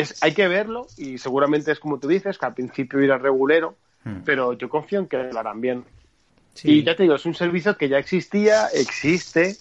Es, 0.00 0.22
hay 0.22 0.32
que 0.34 0.48
verlo 0.48 0.86
y 0.96 1.18
seguramente 1.18 1.72
es 1.72 1.78
como 1.80 1.98
tú 1.98 2.08
dices, 2.08 2.38
que 2.38 2.46
al 2.46 2.54
principio 2.54 3.00
irá 3.02 3.18
regulero, 3.18 3.76
Hmm. 4.04 4.22
pero 4.24 4.52
yo 4.54 4.68
confío 4.68 4.98
en 4.98 5.06
que 5.06 5.16
lo 5.32 5.38
harán 5.38 5.60
bien. 5.60 5.84
Sí. 6.54 6.70
Y 6.70 6.82
ya 6.82 6.96
te 6.96 7.04
digo, 7.04 7.14
es 7.14 7.24
un 7.24 7.34
servicio 7.34 7.76
que 7.76 7.88
ya 7.88 7.98
existía, 7.98 8.66
existe 8.74 9.56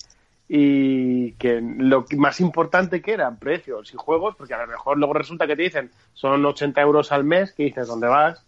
y 0.50 1.34
que 1.34 1.62
lo 1.62 2.06
más 2.18 2.40
importante 2.42 3.02
que 3.02 3.14
eran 3.14 3.38
precios 3.38 3.94
y 3.94 3.98
juegos, 3.98 4.36
porque 4.36 4.54
a 4.54 4.62
lo 4.62 4.68
mejor 4.68 4.98
luego 4.98 5.14
resulta 5.14 5.46
que 5.48 5.56
te 5.56 5.62
dicen 5.62 5.92
son 6.14 6.44
80 6.46 6.82
euros 6.82 7.12
al 7.12 7.24
mes, 7.24 7.54
que 7.54 7.64
dices, 7.64 7.88
¿dónde 7.88 8.08
vas? 8.08 8.44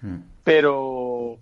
Mm. 0.00 0.16
Pero 0.44 1.38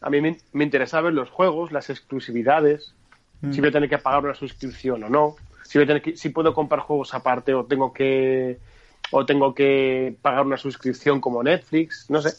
a 0.00 0.08
mí 0.10 0.20
me, 0.20 0.38
me 0.52 0.64
interesa 0.64 1.00
ver 1.00 1.12
los 1.12 1.28
juegos, 1.28 1.72
las 1.72 1.90
exclusividades, 1.90 2.94
Mm. 3.42 3.52
si 3.52 3.60
voy 3.60 3.70
a 3.70 3.72
tener 3.72 3.88
que 3.88 3.96
pagar 3.98 4.22
una 4.22 4.34
suscripción 4.34 5.02
o 5.04 5.08
no, 5.08 5.34
si, 5.64 5.78
voy 5.78 5.84
a 5.84 5.86
tener 5.88 6.02
que- 6.02 6.16
si 6.16 6.28
puedo 6.28 6.52
comprar 6.54 6.82
juegos 6.82 7.14
aparte 7.14 7.52
o 7.54 7.64
tengo 7.64 7.92
que 7.92 8.58
o 9.10 9.26
tengo 9.26 9.54
que 9.54 10.16
pagar 10.22 10.44
una 10.46 10.56
suscripción 10.56 11.20
como 11.20 11.42
Netflix, 11.42 12.06
no 12.08 12.20
sé. 12.22 12.30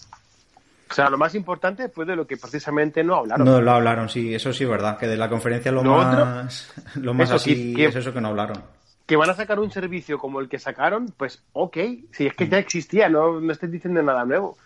O 0.90 0.94
sea, 0.94 1.10
lo 1.10 1.18
más 1.18 1.36
importante 1.36 1.88
fue 1.90 2.06
de 2.06 2.16
lo 2.18 2.28
que 2.28 2.36
precisamente 2.38 3.04
no 3.04 3.16
hablaron. 3.16 3.46
No 3.46 3.62
lo 3.62 3.72
hablaron, 3.72 4.10
sí, 4.10 4.34
eso 4.36 4.52
sí 4.52 4.66
es 4.66 4.70
verdad, 4.70 4.98
que 4.98 5.08
de 5.08 5.16
la 5.18 5.30
conferencia 5.30 5.72
lo, 5.72 5.84
Lo 5.84 5.96
otro- 5.96 6.26
más, 6.26 6.74
lo 6.96 7.14
más 7.14 7.30
Eso, 7.30 7.36
así 7.36 7.74
que- 7.74 7.86
es 7.86 7.96
eso 7.96 8.12
que 8.14 8.20
no 8.22 8.28
hablaron. 8.30 8.62
que 9.06 9.16
van 9.16 9.30
a 9.30 9.34
sacar 9.34 9.60
un 9.60 9.72
servicio 9.72 10.18
como 10.20 10.40
el 10.42 10.50
que 10.50 10.60
sacaron, 10.60 11.14
pues 11.18 11.42
ok, 11.54 11.78
si 12.12 12.28
es 12.28 12.34
que 12.34 12.48
ya 12.48 12.58
existía, 12.60 13.08
no, 13.10 13.40
no 13.42 13.52
estoy 13.54 13.70
diciendo 13.70 14.02
nada 14.04 14.26
nuevo. 14.26 14.58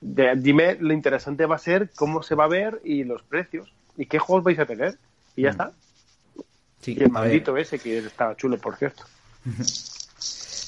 De- 0.00 0.34
dime, 0.36 0.76
lo 0.80 0.92
interesante 0.92 1.46
va 1.46 1.56
a 1.56 1.58
ser 1.58 1.90
cómo 1.96 2.22
se 2.22 2.34
va 2.34 2.44
a 2.44 2.48
ver 2.48 2.80
y 2.84 3.04
los 3.04 3.22
precios 3.22 3.70
y 3.96 4.06
qué 4.06 4.18
juegos 4.18 4.44
vais 4.44 4.58
a 4.58 4.66
tener. 4.66 4.96
Y 5.34 5.42
ya 5.42 5.50
está. 5.50 5.72
y 6.86 7.02
el 7.02 7.10
maldito 7.10 7.56
ese 7.56 7.78
que 7.78 7.98
estaba 7.98 8.36
chulo, 8.36 8.58
por 8.58 8.76
cierto. 8.76 9.04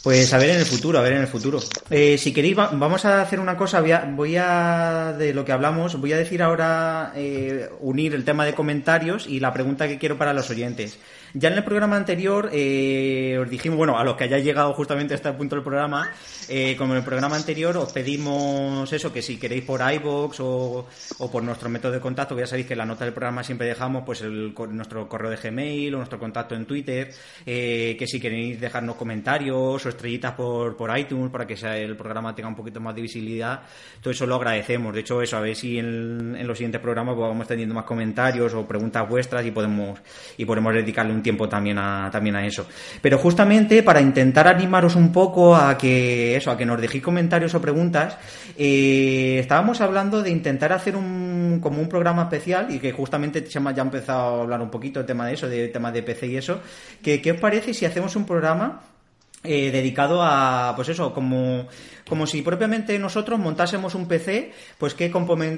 Pues 0.02 0.32
a 0.32 0.38
ver 0.38 0.50
en 0.50 0.58
el 0.58 0.64
futuro, 0.64 0.98
a 0.98 1.02
ver 1.02 1.14
en 1.14 1.20
el 1.20 1.26
futuro. 1.26 1.58
Eh, 1.90 2.16
si 2.18 2.32
queréis, 2.32 2.56
vamos 2.56 3.04
a 3.04 3.20
hacer 3.20 3.40
una 3.40 3.56
cosa. 3.56 3.80
Voy 3.80 4.36
a, 4.36 5.14
de 5.18 5.34
lo 5.34 5.44
que 5.44 5.52
hablamos, 5.52 6.00
voy 6.00 6.12
a 6.12 6.18
decir 6.18 6.42
ahora, 6.42 7.12
eh, 7.16 7.68
unir 7.80 8.14
el 8.14 8.24
tema 8.24 8.44
de 8.44 8.54
comentarios 8.54 9.26
y 9.26 9.40
la 9.40 9.52
pregunta 9.52 9.88
que 9.88 9.98
quiero 9.98 10.16
para 10.16 10.32
los 10.32 10.48
oyentes. 10.50 10.98
Ya 11.34 11.50
en 11.50 11.56
el 11.56 11.64
programa 11.64 11.96
anterior 11.96 12.48
eh, 12.52 13.38
os 13.40 13.50
dijimos, 13.50 13.76
bueno, 13.76 13.98
a 13.98 14.04
los 14.04 14.16
que 14.16 14.24
hayáis 14.24 14.44
llegado 14.44 14.72
justamente 14.72 15.14
a 15.14 15.16
este 15.16 15.30
punto 15.32 15.56
del 15.56 15.64
programa, 15.64 16.10
eh, 16.48 16.74
como 16.76 16.94
en 16.94 16.98
el 16.98 17.04
programa 17.04 17.36
anterior 17.36 17.76
os 17.76 17.92
pedimos 17.92 18.90
eso, 18.92 19.12
que 19.12 19.20
si 19.20 19.36
queréis 19.38 19.64
por 19.64 19.80
iBox 19.80 20.40
o, 20.40 20.86
o 21.18 21.30
por 21.30 21.42
nuestro 21.42 21.68
método 21.68 21.92
de 21.92 22.00
contacto, 22.00 22.34
que 22.34 22.42
ya 22.42 22.46
sabéis 22.46 22.66
que 22.66 22.72
en 22.72 22.78
la 22.78 22.86
nota 22.86 23.04
del 23.04 23.12
programa 23.12 23.44
siempre 23.44 23.66
dejamos 23.66 24.04
pues 24.04 24.22
el, 24.22 24.54
nuestro 24.70 25.08
correo 25.08 25.30
de 25.30 25.36
Gmail 25.36 25.94
o 25.94 25.98
nuestro 25.98 26.18
contacto 26.18 26.54
en 26.54 26.64
Twitter, 26.64 27.12
eh, 27.44 27.94
que 27.98 28.06
si 28.06 28.18
queréis 28.20 28.60
dejarnos 28.60 28.96
comentarios 28.96 29.84
o 29.84 29.88
estrellitas 29.88 30.32
por, 30.32 30.76
por 30.76 30.96
iTunes 30.98 31.30
para 31.30 31.46
que 31.46 31.56
sea, 31.56 31.76
el 31.76 31.96
programa 31.96 32.34
tenga 32.34 32.48
un 32.48 32.56
poquito 32.56 32.80
más 32.80 32.94
de 32.94 33.02
visibilidad, 33.02 33.60
todo 34.00 34.10
eso 34.10 34.26
lo 34.26 34.36
agradecemos. 34.36 34.94
De 34.94 35.00
hecho, 35.00 35.20
eso, 35.20 35.36
a 35.36 35.40
ver 35.40 35.54
si 35.54 35.78
en, 35.78 36.36
en 36.38 36.46
los 36.46 36.56
siguientes 36.56 36.80
programas 36.80 37.14
pues, 37.14 37.28
vamos 37.28 37.46
teniendo 37.46 37.74
más 37.74 37.84
comentarios 37.84 38.54
o 38.54 38.66
preguntas 38.66 39.06
vuestras 39.08 39.44
y 39.44 39.50
podemos, 39.50 39.98
y 40.36 40.44
podemos 40.44 40.72
dedicarle 40.72 41.12
un 41.12 41.17
tiempo 41.22 41.48
también 41.48 41.78
a, 41.78 42.08
también 42.10 42.36
a 42.36 42.46
eso. 42.46 42.66
Pero 43.00 43.18
justamente 43.18 43.82
para 43.82 44.00
intentar 44.00 44.48
animaros 44.48 44.96
un 44.96 45.12
poco 45.12 45.54
a 45.56 45.76
que 45.76 46.36
eso, 46.36 46.50
a 46.50 46.56
que 46.56 46.66
nos 46.66 46.80
dejéis 46.80 47.02
comentarios 47.02 47.54
o 47.54 47.60
preguntas, 47.60 48.16
eh, 48.56 49.38
estábamos 49.38 49.80
hablando 49.80 50.22
de 50.22 50.30
intentar 50.30 50.72
hacer 50.72 50.96
un 50.96 51.60
como 51.62 51.80
un 51.80 51.88
programa 51.88 52.22
especial 52.22 52.68
y 52.70 52.78
que 52.78 52.92
justamente 52.92 53.44
Chema 53.44 53.72
ya 53.72 53.82
ha 53.82 53.84
empezado 53.86 54.20
a 54.20 54.42
hablar 54.42 54.60
un 54.60 54.70
poquito 54.70 55.00
el 55.00 55.06
tema 55.06 55.26
de 55.26 55.34
eso, 55.34 55.48
de 55.48 55.68
tema 55.68 55.92
de 55.92 56.02
PC 56.02 56.26
y 56.26 56.36
eso. 56.36 56.60
Que, 57.02 57.20
¿Qué 57.20 57.32
os 57.32 57.40
parece 57.40 57.74
si 57.74 57.84
hacemos 57.84 58.16
un 58.16 58.24
programa 58.24 58.80
eh, 59.44 59.70
dedicado 59.70 60.22
a, 60.22 60.72
pues 60.76 60.88
eso, 60.88 61.12
como 61.12 61.66
como 62.08 62.26
si 62.26 62.42
propiamente 62.42 62.98
nosotros 62.98 63.38
montásemos 63.38 63.94
un 63.94 64.08
PC, 64.08 64.52
pues 64.78 64.94
qué, 64.94 65.12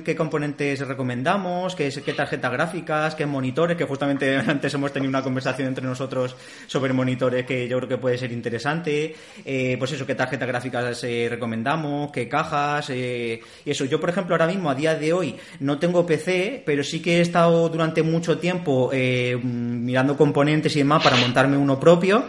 qué 0.04 0.16
componentes 0.16 0.80
recomendamos, 0.86 1.74
qué, 1.76 1.90
qué 2.04 2.12
tarjetas 2.12 2.52
gráficas, 2.52 3.14
qué 3.14 3.24
monitores, 3.24 3.76
que 3.76 3.84
justamente 3.84 4.36
antes 4.46 4.74
hemos 4.74 4.92
tenido 4.92 5.08
una 5.08 5.22
conversación 5.22 5.68
entre 5.68 5.84
nosotros 5.84 6.36
sobre 6.66 6.92
monitores 6.92 7.46
que 7.46 7.68
yo 7.68 7.76
creo 7.78 7.88
que 7.88 7.98
puede 7.98 8.18
ser 8.18 8.32
interesante, 8.32 9.14
eh, 9.44 9.76
pues 9.78 9.92
eso, 9.92 10.06
qué 10.06 10.14
tarjetas 10.14 10.48
gráficas 10.48 11.04
eh, 11.04 11.28
recomendamos, 11.30 12.10
qué 12.10 12.28
cajas, 12.28 12.90
eh, 12.90 13.40
y 13.64 13.70
eso. 13.70 13.84
Yo, 13.84 14.00
por 14.00 14.10
ejemplo, 14.10 14.34
ahora 14.34 14.46
mismo, 14.46 14.70
a 14.70 14.74
día 14.74 14.94
de 14.94 15.12
hoy, 15.12 15.36
no 15.60 15.78
tengo 15.78 16.04
PC, 16.04 16.62
pero 16.66 16.82
sí 16.82 17.00
que 17.00 17.18
he 17.18 17.20
estado 17.20 17.68
durante 17.68 18.02
mucho 18.02 18.38
tiempo 18.38 18.90
mirando 18.92 20.16
componentes 20.16 20.74
y 20.74 20.80
demás 20.80 21.02
para 21.02 21.16
montarme 21.16 21.56
uno 21.56 21.78
propio. 21.78 22.24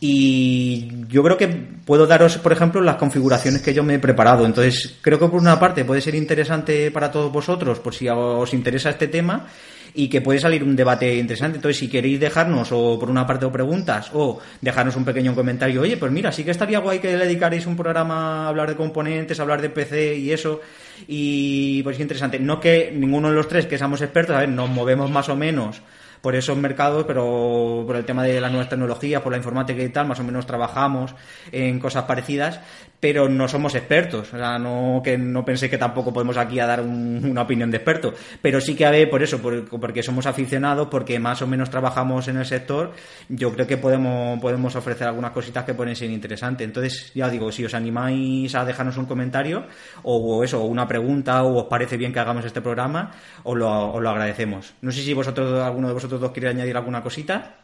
Y 0.00 1.06
yo 1.08 1.24
creo 1.24 1.36
que 1.36 1.48
puedo 1.48 2.06
daros, 2.06 2.38
por 2.38 2.52
ejemplo, 2.52 2.80
las 2.80 2.96
configuraciones 2.96 3.62
que 3.62 3.74
yo 3.74 3.82
me 3.82 3.94
he 3.94 3.98
preparado. 3.98 4.46
Entonces, 4.46 4.96
creo 5.00 5.18
que 5.18 5.26
por 5.26 5.40
una 5.40 5.58
parte 5.58 5.84
puede 5.84 6.00
ser 6.00 6.14
interesante 6.14 6.90
para 6.92 7.10
todos 7.10 7.32
vosotros, 7.32 7.80
por 7.80 7.94
si 7.94 8.08
os 8.08 8.54
interesa 8.54 8.90
este 8.90 9.08
tema, 9.08 9.46
y 9.94 10.08
que 10.08 10.20
puede 10.20 10.38
salir 10.38 10.62
un 10.62 10.76
debate 10.76 11.16
interesante. 11.16 11.56
Entonces, 11.56 11.78
si 11.78 11.88
queréis 11.88 12.20
dejarnos, 12.20 12.70
o 12.70 12.96
por 12.96 13.10
una 13.10 13.26
parte, 13.26 13.46
o 13.46 13.50
preguntas, 13.50 14.10
o 14.12 14.38
dejarnos 14.60 14.94
un 14.94 15.04
pequeño 15.04 15.34
comentario, 15.34 15.80
oye, 15.80 15.96
pues 15.96 16.12
mira, 16.12 16.30
sí 16.30 16.44
que 16.44 16.52
estaría 16.52 16.78
guay 16.78 17.00
que 17.00 17.16
le 17.16 17.24
dedicarais 17.24 17.66
un 17.66 17.76
programa 17.76 18.44
a 18.44 18.48
hablar 18.48 18.68
de 18.68 18.76
componentes, 18.76 19.40
a 19.40 19.42
hablar 19.42 19.60
de 19.60 19.70
PC 19.70 20.16
y 20.16 20.30
eso, 20.30 20.60
y 21.08 21.82
pues 21.82 21.96
es 21.96 22.02
interesante. 22.02 22.38
No 22.38 22.60
que 22.60 22.92
ninguno 22.94 23.30
de 23.30 23.34
los 23.34 23.48
tres 23.48 23.66
que 23.66 23.78
seamos 23.78 24.00
expertos, 24.00 24.36
a 24.36 24.40
ver, 24.40 24.48
nos 24.48 24.70
movemos 24.70 25.10
más 25.10 25.28
o 25.28 25.34
menos 25.34 25.82
por 26.20 26.34
esos 26.34 26.56
mercados, 26.56 27.04
pero 27.06 27.84
por 27.86 27.96
el 27.96 28.04
tema 28.04 28.22
de 28.24 28.40
las 28.40 28.50
nuevas 28.50 28.68
tecnologías, 28.68 29.22
por 29.22 29.32
la 29.32 29.38
informática 29.38 29.82
y 29.82 29.88
tal, 29.88 30.06
más 30.06 30.20
o 30.20 30.24
menos 30.24 30.46
trabajamos 30.46 31.14
en 31.52 31.78
cosas 31.78 32.04
parecidas, 32.04 32.60
pero 33.00 33.28
no 33.28 33.48
somos 33.48 33.74
expertos. 33.74 34.32
O 34.32 34.38
sea, 34.38 34.58
no 34.58 35.00
que 35.02 35.16
no 35.18 35.44
pensé 35.44 35.70
que 35.70 35.78
tampoco 35.78 36.12
podemos 36.12 36.36
aquí 36.36 36.58
a 36.60 36.66
dar 36.66 36.80
una 36.80 37.42
opinión 37.42 37.70
de 37.70 37.76
experto, 37.76 38.14
pero 38.42 38.60
sí 38.60 38.74
que 38.74 38.86
a 38.86 38.90
ver, 38.90 39.08
por 39.08 39.22
eso, 39.22 39.40
porque 39.40 40.02
somos 40.02 40.26
aficionados, 40.26 40.88
porque 40.88 41.18
más 41.18 41.42
o 41.42 41.46
menos 41.46 41.70
trabajamos 41.70 42.28
en 42.28 42.38
el 42.38 42.46
sector, 42.46 42.92
yo 43.28 43.52
creo 43.52 43.66
que 43.66 43.76
podemos, 43.76 44.40
podemos 44.40 44.74
ofrecer 44.76 45.06
algunas 45.06 45.32
cositas 45.32 45.64
que 45.64 45.74
pueden 45.74 45.94
ser 45.94 46.10
interesantes. 46.10 46.66
Entonces, 46.66 47.12
ya 47.14 47.28
digo, 47.28 47.52
si 47.52 47.64
os 47.64 47.74
animáis 47.74 48.54
a 48.54 48.64
dejarnos 48.64 48.96
un 48.96 49.06
comentario 49.06 49.66
o, 50.02 50.42
eso, 50.42 50.62
una 50.64 50.86
pregunta, 50.86 51.42
o 51.44 51.58
os 51.58 51.64
parece 51.64 51.96
bien 51.96 52.12
que 52.12 52.20
hagamos 52.20 52.44
este 52.44 52.60
programa, 52.60 53.12
os 53.44 53.56
lo, 53.56 53.92
os 53.92 54.02
lo 54.02 54.10
agradecemos. 54.10 54.74
No 54.80 54.90
sé 54.90 55.02
si 55.02 55.14
vosotros, 55.14 55.62
alguno 55.62 55.88
de 55.88 55.94
vosotros 55.94 56.07
vosotros 56.08 56.20
dos 56.20 56.32
queréis 56.32 56.54
añadir 56.54 56.76
alguna 56.76 57.02
cosita. 57.02 57.54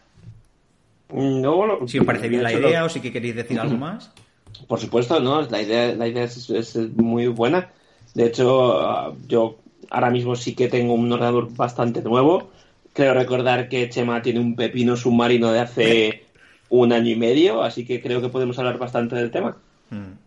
No, 1.12 1.86
si 1.86 1.98
os 1.98 2.06
parece 2.06 2.28
bien 2.28 2.42
la 2.42 2.52
idea 2.52 2.84
o 2.84 2.88
si 2.88 3.00
queréis 3.00 3.34
decir 3.34 3.58
algo 3.58 3.76
más. 3.76 4.10
Por 4.68 4.78
supuesto, 4.78 5.18
no, 5.20 5.42
la 5.42 5.62
idea, 5.62 5.94
la 5.94 6.06
idea 6.06 6.24
es, 6.24 6.76
muy 6.96 7.26
buena. 7.28 7.70
De 8.14 8.26
hecho, 8.26 9.16
yo 9.26 9.56
ahora 9.90 10.10
mismo 10.10 10.36
sí 10.36 10.54
que 10.54 10.68
tengo 10.68 10.94
un 10.94 11.10
ordenador 11.10 11.54
bastante 11.54 12.02
nuevo. 12.02 12.50
Creo 12.92 13.14
recordar 13.14 13.68
que 13.68 13.88
Chema 13.88 14.22
tiene 14.22 14.40
un 14.40 14.54
pepino 14.54 14.96
submarino 14.96 15.50
de 15.50 15.60
hace 15.60 16.24
un 16.68 16.92
año 16.92 17.10
y 17.10 17.16
medio, 17.16 17.62
así 17.62 17.84
que 17.84 18.00
creo 18.00 18.20
que 18.20 18.28
podemos 18.28 18.58
hablar 18.58 18.78
bastante 18.78 19.16
del 19.16 19.30
tema. 19.30 19.56
Mm. 19.90 20.24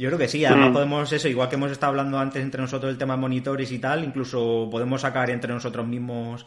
Yo 0.00 0.08
creo 0.08 0.18
que 0.18 0.28
sí, 0.28 0.42
además 0.46 0.70
podemos 0.70 1.12
eso, 1.12 1.28
igual 1.28 1.50
que 1.50 1.56
hemos 1.56 1.70
estado 1.70 1.90
hablando 1.90 2.18
antes 2.18 2.42
entre 2.42 2.62
nosotros 2.62 2.90
del 2.90 2.96
tema 2.96 3.16
de 3.16 3.20
monitores 3.20 3.70
y 3.70 3.78
tal, 3.78 4.02
incluso 4.02 4.66
podemos 4.70 5.02
sacar 5.02 5.28
entre 5.28 5.52
nosotros 5.52 5.86
mismos 5.86 6.46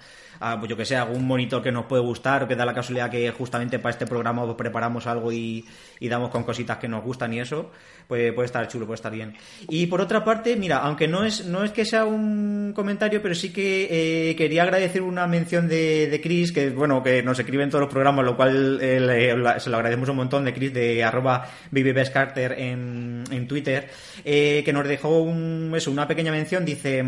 pues 0.59 0.69
yo 0.69 0.75
que 0.75 0.85
sé, 0.85 0.95
algún 0.95 1.25
monitor 1.25 1.61
que 1.61 1.71
nos 1.71 1.85
puede 1.85 2.01
gustar 2.01 2.43
o 2.43 2.47
que 2.47 2.55
da 2.55 2.65
la 2.65 2.73
casualidad 2.73 3.09
que 3.09 3.31
justamente 3.31 3.79
para 3.79 3.91
este 3.91 4.05
programa 4.05 4.57
preparamos 4.57 5.07
algo 5.07 5.31
y, 5.31 5.65
damos 6.01 6.29
con 6.31 6.43
cositas 6.43 6.77
que 6.77 6.87
nos 6.87 7.03
gustan 7.03 7.33
y 7.33 7.39
eso, 7.39 7.71
pues 8.07 8.33
puede 8.33 8.45
estar 8.45 8.67
chulo, 8.67 8.85
puede 8.85 8.95
estar 8.95 9.11
bien. 9.11 9.35
Y 9.69 9.87
por 9.87 10.01
otra 10.01 10.23
parte, 10.23 10.55
mira, 10.55 10.77
aunque 10.77 11.07
no 11.07 11.23
es, 11.23 11.45
no 11.45 11.63
es 11.63 11.71
que 11.71 11.85
sea 11.85 12.05
un 12.05 12.73
comentario, 12.75 13.21
pero 13.21 13.35
sí 13.35 13.51
que 13.51 14.29
eh, 14.29 14.35
quería 14.35 14.63
agradecer 14.63 15.01
una 15.01 15.27
mención 15.27 15.67
de, 15.67 16.07
de 16.07 16.21
Chris, 16.21 16.51
que 16.51 16.69
bueno, 16.69 17.03
que 17.03 17.23
nos 17.23 17.39
escribe 17.39 17.63
en 17.63 17.69
todos 17.69 17.83
los 17.83 17.91
programas, 17.91 18.25
lo 18.25 18.35
cual 18.35 18.79
eh, 18.81 19.33
se 19.59 19.69
lo 19.69 19.77
agradecemos 19.77 20.09
un 20.09 20.17
montón 20.17 20.45
de 20.45 20.53
Chris, 20.53 20.73
de 20.73 21.03
arroba 21.03 21.47
Carter 22.13 22.53
en, 22.57 23.23
en 23.31 23.47
Twitter, 23.47 23.89
eh, 24.23 24.61
que 24.63 24.73
nos 24.73 24.87
dejó 24.87 25.21
un, 25.21 25.73
eso, 25.75 25.91
una 25.91 26.07
pequeña 26.07 26.31
mención, 26.31 26.65
dice, 26.65 27.03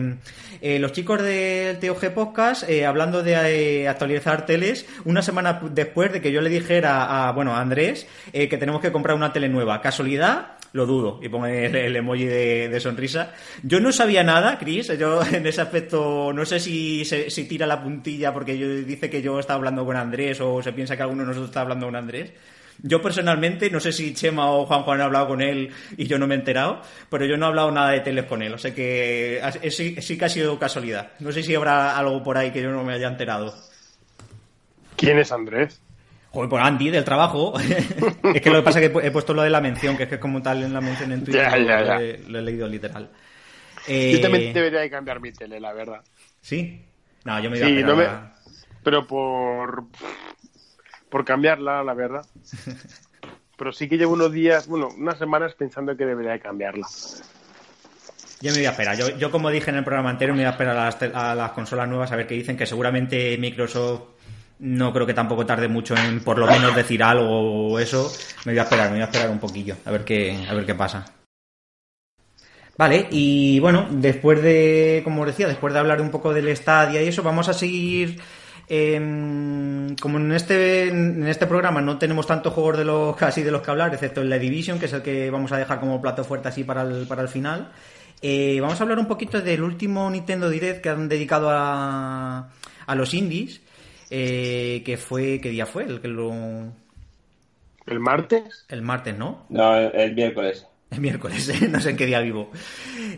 los 0.62 0.92
chicos 0.92 1.22
del 1.22 1.78
TOG 1.80 2.14
Podcast, 2.14 2.64
hablando 2.86 3.24
de 3.24 3.36
eh, 3.36 3.88
actualizar 3.88 4.46
teles 4.46 4.86
una 5.04 5.22
semana 5.22 5.60
después 5.72 6.12
de 6.12 6.22
que 6.22 6.32
yo 6.32 6.42
le 6.42 6.50
dijera 6.50 7.28
a, 7.28 7.32
bueno, 7.32 7.56
a 7.56 7.62
Andrés 7.62 8.08
eh, 8.34 8.48
que 8.48 8.58
tenemos 8.58 8.82
que 8.82 8.92
comprar 8.92 9.16
una 9.16 9.34
tele 9.34 9.50
nueva. 9.50 9.82
¿Casualidad? 9.82 10.58
Lo 10.76 10.86
dudo. 10.86 11.20
Y 11.22 11.30
pongo 11.30 11.46
el, 11.46 11.96
emoji 11.96 12.26
de, 12.26 12.80
sonrisa. 12.82 13.32
Yo 13.64 13.80
no 13.80 13.94
sabía 13.94 14.26
nada, 14.26 14.58
Chris. 14.60 14.92
Yo 15.00 15.22
en 15.24 15.48
ese 15.48 15.62
aspecto 15.62 16.34
no 16.34 16.44
sé 16.44 16.60
si, 16.60 17.06
si 17.06 17.48
tira 17.48 17.66
la 17.66 17.82
puntilla 17.82 18.34
porque 18.34 18.56
dice 18.56 19.10
que 19.10 19.22
yo 19.22 19.40
estaba 19.40 19.56
hablando 19.56 19.86
con 19.86 19.96
Andrés 19.96 20.42
o 20.42 20.62
se 20.62 20.74
piensa 20.74 20.98
que 20.98 21.04
alguno 21.04 21.22
de 21.22 21.28
nosotros 21.28 21.50
está 21.50 21.62
hablando 21.62 21.86
con 21.86 21.96
Andrés. 21.96 22.34
Yo 22.84 23.02
personalmente, 23.02 23.70
no 23.70 23.80
sé 23.80 23.94
si 23.94 24.14
Chema 24.14 24.52
o 24.52 24.66
Juan 24.66 24.84
Juan 24.84 25.00
han 25.00 25.06
hablado 25.06 25.30
con 25.30 25.42
él 25.42 25.72
y 25.96 26.08
yo 26.08 26.20
no 26.20 26.28
me 26.28 26.36
he 26.36 26.40
enterado, 26.40 26.82
pero 27.10 27.26
yo 27.26 27.38
no 27.38 27.46
he 27.46 27.50
hablado 27.50 27.72
nada 27.72 27.92
de 27.92 28.02
teles 28.02 28.26
con 28.26 28.42
él. 28.42 28.54
O 28.54 28.58
sea 28.58 28.76
que 28.76 29.42
sí, 29.70 29.96
sí 30.02 30.18
que 30.18 30.26
ha 30.26 30.30
sido 30.30 30.60
casualidad. 30.60 31.14
No 31.20 31.32
sé 31.32 31.42
si 31.42 31.56
habrá 31.56 31.98
algo 31.98 32.22
por 32.22 32.38
ahí 32.38 32.52
que 32.52 32.62
yo 32.62 32.70
no 32.70 32.84
me 32.84 32.92
haya 32.92 33.08
enterado. 33.08 33.56
¿Quién 34.98 35.20
es 35.20 35.32
Andrés? 35.32 35.82
Joder, 36.36 36.50
por 36.50 36.60
Andy, 36.60 36.90
del 36.90 37.06
trabajo. 37.06 37.58
es 37.60 38.42
que 38.42 38.50
lo 38.50 38.58
que 38.58 38.62
pasa 38.62 38.82
es 38.82 38.92
que 38.92 39.08
he 39.08 39.12
puesto 39.12 39.34
lo 39.34 39.42
de 39.42 39.50
la 39.50 39.62
mención, 39.62 39.96
que 39.96 40.04
es 40.04 40.10
que 40.10 40.20
como 40.20 40.42
tal 40.42 40.64
en 40.64 40.74
la 40.74 40.82
mención 40.82 41.14
en 41.14 41.24
Twitter 41.24 41.48
Lo, 42.28 42.40
he, 42.40 42.42
leído 42.42 42.68
literal. 42.68 43.10
Yo 43.88 44.20
también 44.20 44.50
eh, 44.50 44.54
debería 44.54 44.82
de 44.82 44.90
cambiar 44.90 45.22
mi 45.22 45.32
tele, 45.32 45.62
la 45.62 45.72
verdad. 45.72 46.02
¿Sí? 46.42 46.84
No, 47.24 47.40
yo 47.40 47.50
me 47.50 47.58
iba 47.58 48.04
a 48.04 48.34
Pero 48.84 49.08
por 49.08 49.86
por 51.10 51.24
cambiarla, 51.24 51.82
la 51.86 51.94
verdad. 51.94 52.26
Pero 53.58 53.72
sí 53.72 53.88
que 53.88 53.98
llevo 53.98 54.12
unos 54.12 54.34
días, 54.34 54.68
bueno, 54.68 54.90
unas 54.98 55.18
semanas 55.18 55.56
pensando 55.56 55.96
que 55.96 56.06
debería 56.06 56.38
cambiarla. 56.40 56.86
Yo 58.42 58.52
me 58.52 58.58
voy 58.58 58.66
a 58.66 58.72
esperar. 58.72 58.98
Yo, 58.98 59.18
yo 59.18 59.32
como 59.32 59.50
dije 59.52 59.72
en 59.72 59.78
el 59.78 59.86
programa 59.86 60.10
anterior, 60.10 60.36
me 60.36 60.44
voy 60.44 60.48
a 60.48 60.52
esperar 60.52 60.76
a 60.76 61.34
las, 61.34 61.52
consolas 61.54 61.88
nuevas 61.88 62.12
a 62.12 62.18
ver 62.18 62.28
qué 62.28 62.36
dicen, 62.36 62.58
que 62.58 62.66
seguramente 62.66 63.38
Microsoft 63.38 64.16
no 64.66 64.92
creo 64.94 65.06
que 65.06 65.14
tampoco 65.14 65.46
tarde 65.46 65.68
mucho 65.68 65.96
en 65.96 66.24
por 66.24 66.38
lo 66.38 66.48
menos 66.48 66.76
decir 66.76 67.02
algo 67.04 67.72
o 67.72 67.80
eso. 67.80 68.12
Me 68.46 68.52
voy 68.52 68.60
a 68.60 68.64
esperar, 68.64 68.88
me 68.88 68.96
voy 68.96 69.02
a 69.02 69.06
esperar 69.06 69.30
un 69.30 69.40
poquillo, 69.40 69.76
a 69.86 69.92
ver 69.92 70.04
qué, 70.04 70.46
a 70.50 70.54
ver 70.54 70.66
qué 70.66 70.76
pasa. 70.76 71.06
Vale, 72.78 73.08
y 73.10 73.60
bueno, 73.60 73.88
después 73.90 74.42
de, 74.42 75.02
como 75.04 75.22
os 75.22 75.28
decía, 75.28 75.48
después 75.48 75.74
de 75.74 75.80
hablar 75.80 76.02
un 76.02 76.12
poco 76.12 76.34
del 76.34 76.56
Stadia 76.56 77.02
y 77.02 77.08
eso, 77.08 77.24
vamos 77.24 77.48
a 77.48 77.54
seguir 77.54 78.20
Em, 78.68 79.96
como 79.98 80.18
en 80.18 80.32
este, 80.32 80.88
en 80.88 81.28
este 81.28 81.46
programa 81.46 81.82
no 81.82 82.00
tenemos 82.00 82.26
tantos 82.26 82.52
juegos 82.54 82.78
de 82.78 82.86
los 82.86 83.16
casi 83.18 83.44
de 83.44 83.52
los 83.52 83.62
que 83.62 83.72
hablar, 83.72 83.94
excepto 83.94 84.22
en 84.22 84.30
la 84.30 84.40
Division, 84.40 84.80
que 84.80 84.86
es 84.86 84.94
el 84.94 85.02
que 85.02 85.30
vamos 85.30 85.52
a 85.52 85.58
dejar 85.58 85.80
como 85.80 86.02
plato 86.02 86.24
fuerte 86.24 86.48
así 86.48 86.64
para 86.64 86.82
el, 86.82 87.06
para 87.08 87.22
el 87.22 87.28
final, 87.28 87.72
eh, 88.22 88.60
vamos 88.62 88.80
a 88.80 88.84
hablar 88.84 88.98
un 88.98 89.08
poquito 89.08 89.42
del 89.42 89.62
último 89.62 90.10
Nintendo 90.10 90.50
Direct 90.50 90.82
que 90.82 90.90
han 90.90 91.08
dedicado 91.08 91.50
a, 91.52 92.50
a 92.88 92.96
los 92.96 93.14
indies. 93.14 93.62
Eh, 94.18 94.82
que 94.86 94.96
fue, 94.98 95.42
¿qué 95.42 95.50
día 95.50 95.66
fue? 95.66 95.84
El 95.84 96.00
que 96.00 96.08
lo... 96.08 96.32
¿El 97.86 98.00
martes? 98.00 98.66
El 98.70 98.82
martes, 98.82 99.18
¿no? 99.18 99.46
No, 99.50 99.76
el 99.76 100.16
miércoles. 100.16 100.66
El 100.90 101.02
miércoles, 101.02 101.62
no 101.70 101.80
sé 101.82 101.90
en 101.90 101.98
qué 101.98 102.06
día 102.06 102.22
vivo. 102.22 102.50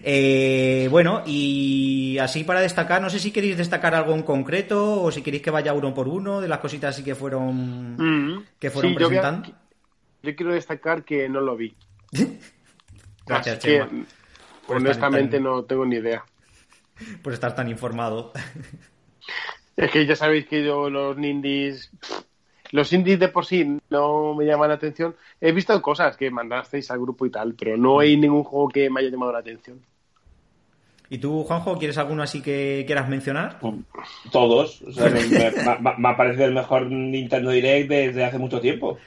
Eh, 0.04 0.88
bueno, 0.90 1.22
y 1.26 2.18
así 2.20 2.44
para 2.44 2.62
destacar, 2.62 3.02
no 3.02 3.10
sé 3.12 3.20
si 3.20 3.32
queréis 3.32 3.58
destacar 3.58 3.94
algo 3.94 4.14
en 4.16 4.24
concreto 4.24 5.02
o 5.04 5.12
si 5.12 5.22
queréis 5.22 5.44
que 5.44 5.52
vaya 5.52 5.74
uno 5.74 5.94
por 5.94 6.08
uno 6.08 6.42
de 6.42 6.48
las 6.48 6.60
cositas 6.60 6.96
así 6.96 7.04
que 7.04 7.14
fueron, 7.16 7.96
Mm. 7.98 8.46
que 8.60 8.72
fueron 8.72 8.94
Sí, 8.94 8.98
yo, 9.00 9.08
voy 9.08 9.18
a- 9.18 9.22
presentando. 9.22 9.58
yo 10.24 10.36
quiero 10.36 10.54
destacar 10.54 11.04
que 11.04 11.30
no 11.30 11.42
lo 11.42 11.56
vi. 11.56 11.76
Gracias, 13.28 13.58
Así 13.58 13.68
Chema, 13.68 13.90
por 14.66 14.78
honestamente 14.78 15.38
tan- 15.38 15.44
no 15.44 15.64
tengo 15.66 15.86
ni 15.86 15.98
idea. 15.98 16.26
por 17.22 17.34
estar 17.34 17.54
tan 17.56 17.70
informado. 17.70 18.32
Es 19.78 19.92
que 19.92 20.06
ya 20.06 20.16
sabéis 20.16 20.48
que 20.48 20.64
yo 20.66 20.90
los 20.90 21.18
indies... 21.18 21.92
Los 22.72 22.92
indies 22.92 23.18
de 23.18 23.30
por 23.30 23.46
sí 23.46 23.80
no 23.90 24.36
me 24.36 24.44
llaman 24.46 24.68
la 24.68 24.76
atención. 24.76 25.16
He 25.40 25.54
visto 25.54 25.82
cosas 25.82 26.18
que 26.18 26.30
mandasteis 26.30 26.92
al 26.92 27.00
grupo 27.00 27.26
y 27.26 27.30
tal, 27.30 27.54
pero 27.54 27.78
no 27.78 28.00
hay 28.00 28.18
ningún 28.18 28.44
juego 28.44 28.68
que 28.68 28.90
me 28.90 29.00
haya 29.00 29.10
llamado 29.10 29.32
la 29.32 29.40
atención. 29.40 29.80
¿Y 31.10 31.20
tú, 31.20 31.46
Juanjo, 31.46 31.78
quieres 31.78 31.98
alguno 31.98 32.24
así 32.24 32.42
que 32.42 32.84
quieras 32.86 33.08
mencionar? 33.08 33.60
Todos. 34.34 34.82
O 34.82 34.92
sea, 34.92 35.06
me, 35.10 35.22
me- 35.22 35.96
me 35.98 36.10
ha 36.10 36.18
parecido 36.18 36.44
el 36.46 36.54
mejor 36.54 36.88
Nintendo 36.92 37.52
Direct 37.52 37.88
desde 37.90 38.26
hace 38.26 38.38
mucho 38.38 38.60
tiempo. 38.60 38.98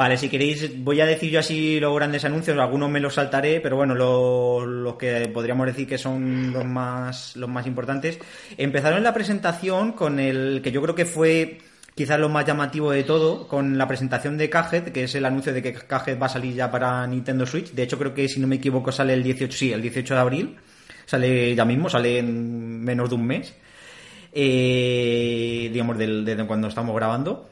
Vale, 0.00 0.16
si 0.16 0.28
queréis, 0.28 0.82
voy 0.84 1.00
a 1.00 1.06
decir 1.06 1.28
yo 1.28 1.40
así 1.40 1.80
los 1.80 1.92
grandes 1.96 2.24
anuncios, 2.24 2.56
algunos 2.56 2.88
me 2.88 3.00
los 3.00 3.14
saltaré, 3.14 3.60
pero 3.60 3.74
bueno, 3.76 3.96
lo- 3.96 4.64
los 4.64 4.94
que 4.94 5.28
podríamos 5.34 5.66
decir 5.66 5.88
que 5.88 5.98
son 5.98 6.52
los 6.52 6.64
más, 6.64 7.34
los 7.36 7.48
más 7.48 7.66
importantes. 7.66 8.16
Empezaron 8.56 9.02
la 9.02 9.12
presentación 9.12 9.92
con 9.92 10.20
el 10.20 10.60
que 10.62 10.70
yo 10.70 10.80
creo 10.82 10.94
que 10.94 11.04
fue 11.04 11.58
quizás 11.96 12.20
lo 12.20 12.28
más 12.28 12.46
llamativo 12.46 12.92
de 12.92 13.02
todo, 13.02 13.48
con 13.48 13.76
la 13.76 13.88
presentación 13.88 14.38
de 14.38 14.48
Cuphead, 14.48 14.84
que 14.92 15.02
es 15.02 15.14
el 15.16 15.24
anuncio 15.24 15.52
de 15.52 15.62
que 15.62 15.74
Cuphead 15.74 16.16
va 16.22 16.26
a 16.26 16.28
salir 16.28 16.54
ya 16.54 16.70
para 16.70 17.04
Nintendo 17.08 17.44
Switch. 17.44 17.72
De 17.72 17.82
hecho, 17.82 17.98
creo 17.98 18.14
que 18.14 18.28
si 18.28 18.38
no 18.38 18.46
me 18.46 18.54
equivoco 18.56 18.92
sale 18.92 19.14
el 19.14 19.24
18, 19.24 19.56
sí, 19.58 19.72
el 19.72 19.82
18 19.82 20.14
de 20.14 20.20
abril. 20.20 20.56
Sale 21.06 21.56
ya 21.56 21.64
mismo, 21.64 21.88
sale 21.90 22.18
en 22.20 22.84
menos 22.84 23.08
de 23.08 23.14
un 23.16 23.26
mes. 23.26 23.52
Eh, 24.32 25.70
digamos, 25.72 25.98
del, 25.98 26.24
de 26.24 26.46
cuando 26.46 26.68
estamos 26.68 26.94
grabando. 26.94 27.50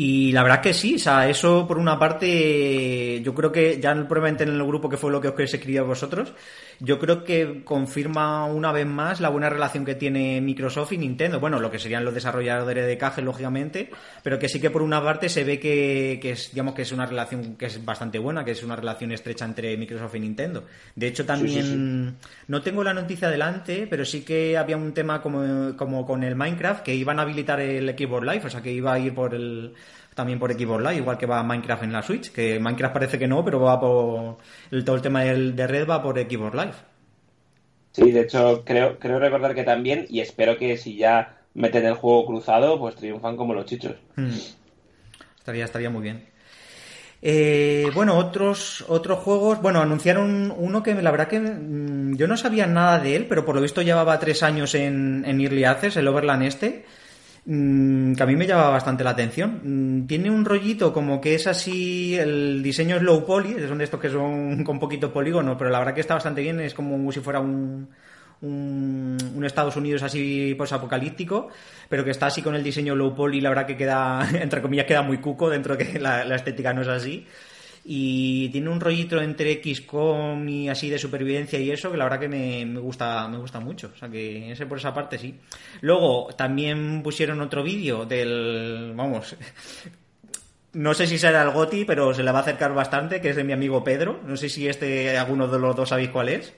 Y 0.00 0.30
la 0.30 0.44
verdad 0.44 0.60
que 0.60 0.74
sí, 0.74 0.94
o 0.94 0.98
sea, 1.00 1.28
eso 1.28 1.66
por 1.66 1.76
una 1.76 1.98
parte, 1.98 3.20
yo 3.20 3.34
creo 3.34 3.50
que 3.50 3.80
ya 3.80 3.92
probablemente 4.06 4.44
en 4.44 4.50
el 4.50 4.64
grupo 4.64 4.88
que 4.88 4.96
fue 4.96 5.10
lo 5.10 5.20
que 5.20 5.26
os 5.26 5.40
escribí 5.40 5.76
a 5.76 5.82
vosotros, 5.82 6.34
yo 6.78 7.00
creo 7.00 7.24
que 7.24 7.62
confirma 7.64 8.44
una 8.44 8.70
vez 8.70 8.86
más 8.86 9.20
la 9.20 9.28
buena 9.28 9.50
relación 9.50 9.84
que 9.84 9.96
tiene 9.96 10.40
Microsoft 10.40 10.92
y 10.92 10.98
Nintendo. 10.98 11.40
Bueno, 11.40 11.58
lo 11.58 11.68
que 11.72 11.80
serían 11.80 12.04
los 12.04 12.14
desarrolladores 12.14 12.86
de 12.86 12.96
caje, 12.96 13.22
lógicamente, 13.22 13.90
pero 14.22 14.38
que 14.38 14.48
sí 14.48 14.60
que 14.60 14.70
por 14.70 14.82
una 14.82 15.02
parte 15.02 15.28
se 15.28 15.42
ve 15.42 15.58
que, 15.58 16.20
que 16.22 16.30
es, 16.30 16.52
digamos, 16.52 16.74
que 16.74 16.82
es 16.82 16.92
una 16.92 17.04
relación 17.04 17.56
que 17.56 17.66
es 17.66 17.84
bastante 17.84 18.20
buena, 18.20 18.44
que 18.44 18.52
es 18.52 18.62
una 18.62 18.76
relación 18.76 19.10
estrecha 19.10 19.46
entre 19.46 19.76
Microsoft 19.76 20.14
y 20.14 20.20
Nintendo. 20.20 20.64
De 20.94 21.08
hecho, 21.08 21.26
también, 21.26 22.16
no 22.46 22.62
tengo 22.62 22.84
la 22.84 22.94
noticia 22.94 23.26
adelante, 23.26 23.88
pero 23.90 24.04
sí 24.04 24.20
que 24.20 24.56
había 24.56 24.76
un 24.76 24.94
tema 24.94 25.20
como, 25.20 25.76
como 25.76 26.06
con 26.06 26.22
el 26.22 26.36
Minecraft, 26.36 26.84
que 26.84 26.94
iban 26.94 27.18
a 27.18 27.22
habilitar 27.22 27.58
el 27.58 27.88
Xbox 27.98 28.24
Live, 28.24 28.42
o 28.46 28.50
sea, 28.50 28.62
que 28.62 28.72
iba 28.72 28.92
a 28.92 28.98
ir 29.00 29.12
por 29.12 29.34
el 29.34 29.74
también 30.18 30.40
por 30.40 30.52
Xbox 30.52 30.82
Live, 30.82 30.96
igual 30.96 31.16
que 31.16 31.26
va 31.26 31.44
Minecraft 31.44 31.84
en 31.84 31.92
la 31.92 32.02
Switch, 32.02 32.32
que 32.32 32.58
Minecraft 32.58 32.92
parece 32.92 33.20
que 33.20 33.28
no, 33.28 33.44
pero 33.44 33.60
va 33.60 33.78
por 33.78 34.38
el, 34.72 34.84
todo 34.84 34.96
el 34.96 35.02
tema 35.02 35.22
del, 35.22 35.54
de 35.54 35.64
red 35.68 35.88
va 35.88 36.02
por 36.02 36.18
Xbox 36.18 36.56
Live. 36.56 36.72
Sí, 37.92 38.10
de 38.10 38.22
hecho, 38.22 38.64
creo, 38.64 38.98
creo 38.98 39.20
recordar 39.20 39.54
que 39.54 39.62
también, 39.62 40.06
y 40.08 40.18
espero 40.18 40.56
que 40.58 40.76
si 40.76 40.96
ya 40.96 41.38
meten 41.54 41.86
el 41.86 41.94
juego 41.94 42.26
cruzado, 42.26 42.80
pues 42.80 42.96
triunfan 42.96 43.36
como 43.36 43.54
los 43.54 43.66
chichos. 43.66 43.94
Hmm. 44.16 44.32
Estaría, 45.38 45.64
estaría 45.64 45.88
muy 45.88 46.02
bien. 46.02 46.26
Eh, 47.22 47.88
bueno, 47.94 48.18
otros, 48.18 48.84
otros 48.88 49.20
juegos. 49.20 49.62
Bueno, 49.62 49.80
anunciaron 49.80 50.52
uno 50.56 50.82
que 50.82 51.00
la 51.00 51.12
verdad 51.12 51.28
que 51.28 51.38
mm, 51.38 52.16
yo 52.16 52.26
no 52.26 52.36
sabía 52.36 52.66
nada 52.66 52.98
de 52.98 53.14
él, 53.14 53.26
pero 53.28 53.44
por 53.44 53.54
lo 53.54 53.60
visto 53.60 53.82
llevaba 53.82 54.18
tres 54.18 54.42
años 54.42 54.74
en, 54.74 55.24
en 55.24 55.40
Early 55.40 55.62
Access, 55.62 55.96
el 55.96 56.08
Overland 56.08 56.42
este. 56.42 56.84
Mm, 57.48 58.14
Que 58.14 58.22
a 58.22 58.26
mí 58.26 58.36
me 58.36 58.46
llama 58.46 58.68
bastante 58.70 59.04
la 59.04 59.10
atención. 59.10 59.60
Mm, 60.02 60.06
Tiene 60.06 60.30
un 60.30 60.44
rollito 60.44 60.92
como 60.92 61.20
que 61.20 61.34
es 61.34 61.46
así, 61.46 62.16
el 62.16 62.62
diseño 62.62 62.96
es 62.96 63.02
low 63.02 63.24
poly, 63.26 63.56
son 63.68 63.78
de 63.78 63.84
estos 63.84 64.00
que 64.00 64.10
son 64.10 64.64
con 64.64 64.78
poquito 64.78 65.12
polígono, 65.12 65.56
pero 65.56 65.70
la 65.70 65.78
verdad 65.78 65.94
que 65.94 66.00
está 66.00 66.14
bastante 66.14 66.42
bien, 66.42 66.60
es 66.60 66.74
como 66.74 67.10
si 67.12 67.20
fuera 67.20 67.40
un, 67.40 67.88
un, 68.42 69.16
un 69.34 69.44
Estados 69.44 69.76
Unidos 69.76 70.02
así 70.02 70.56
apocalíptico, 70.72 71.48
pero 71.88 72.04
que 72.04 72.10
está 72.10 72.26
así 72.26 72.42
con 72.42 72.54
el 72.54 72.62
diseño 72.62 72.94
low 72.94 73.14
poly, 73.14 73.40
la 73.40 73.48
verdad 73.50 73.66
que 73.66 73.76
queda, 73.76 74.28
entre 74.40 74.62
comillas, 74.62 74.86
queda 74.86 75.02
muy 75.02 75.18
cuco 75.18 75.48
dentro 75.50 75.76
de 75.76 75.86
que 75.86 75.98
la, 75.98 76.24
la 76.24 76.36
estética 76.36 76.72
no 76.72 76.82
es 76.82 76.88
así. 76.88 77.26
Y 77.90 78.50
tiene 78.50 78.68
un 78.68 78.80
rollito 78.80 79.18
entre 79.22 79.62
XCOM 79.62 80.46
y 80.46 80.68
así 80.68 80.90
de 80.90 80.98
supervivencia 80.98 81.58
y 81.58 81.70
eso, 81.70 81.90
que 81.90 81.96
la 81.96 82.04
verdad 82.04 82.20
que 82.20 82.28
me, 82.28 82.66
me 82.66 82.80
gusta, 82.80 83.26
me 83.28 83.38
gusta 83.38 83.60
mucho. 83.60 83.90
O 83.94 83.98
sea 83.98 84.10
que 84.10 84.52
ese 84.52 84.66
por 84.66 84.76
esa 84.76 84.92
parte 84.92 85.16
sí. 85.16 85.34
Luego 85.80 86.28
también 86.36 87.02
pusieron 87.02 87.40
otro 87.40 87.62
vídeo 87.62 88.04
del. 88.04 88.92
vamos. 88.94 89.34
No 90.74 90.92
sé 90.92 91.06
si 91.06 91.18
será 91.18 91.42
el 91.42 91.50
Goti, 91.50 91.86
pero 91.86 92.12
se 92.12 92.22
le 92.22 92.30
va 92.30 92.40
a 92.40 92.42
acercar 92.42 92.74
bastante, 92.74 93.22
que 93.22 93.30
es 93.30 93.36
de 93.36 93.42
mi 93.42 93.54
amigo 93.54 93.82
Pedro. 93.82 94.20
No 94.26 94.36
sé 94.36 94.50
si 94.50 94.68
este, 94.68 95.16
alguno 95.16 95.48
de 95.48 95.58
los 95.58 95.74
dos 95.74 95.88
sabéis 95.88 96.10
cuál 96.10 96.28
es. 96.28 96.54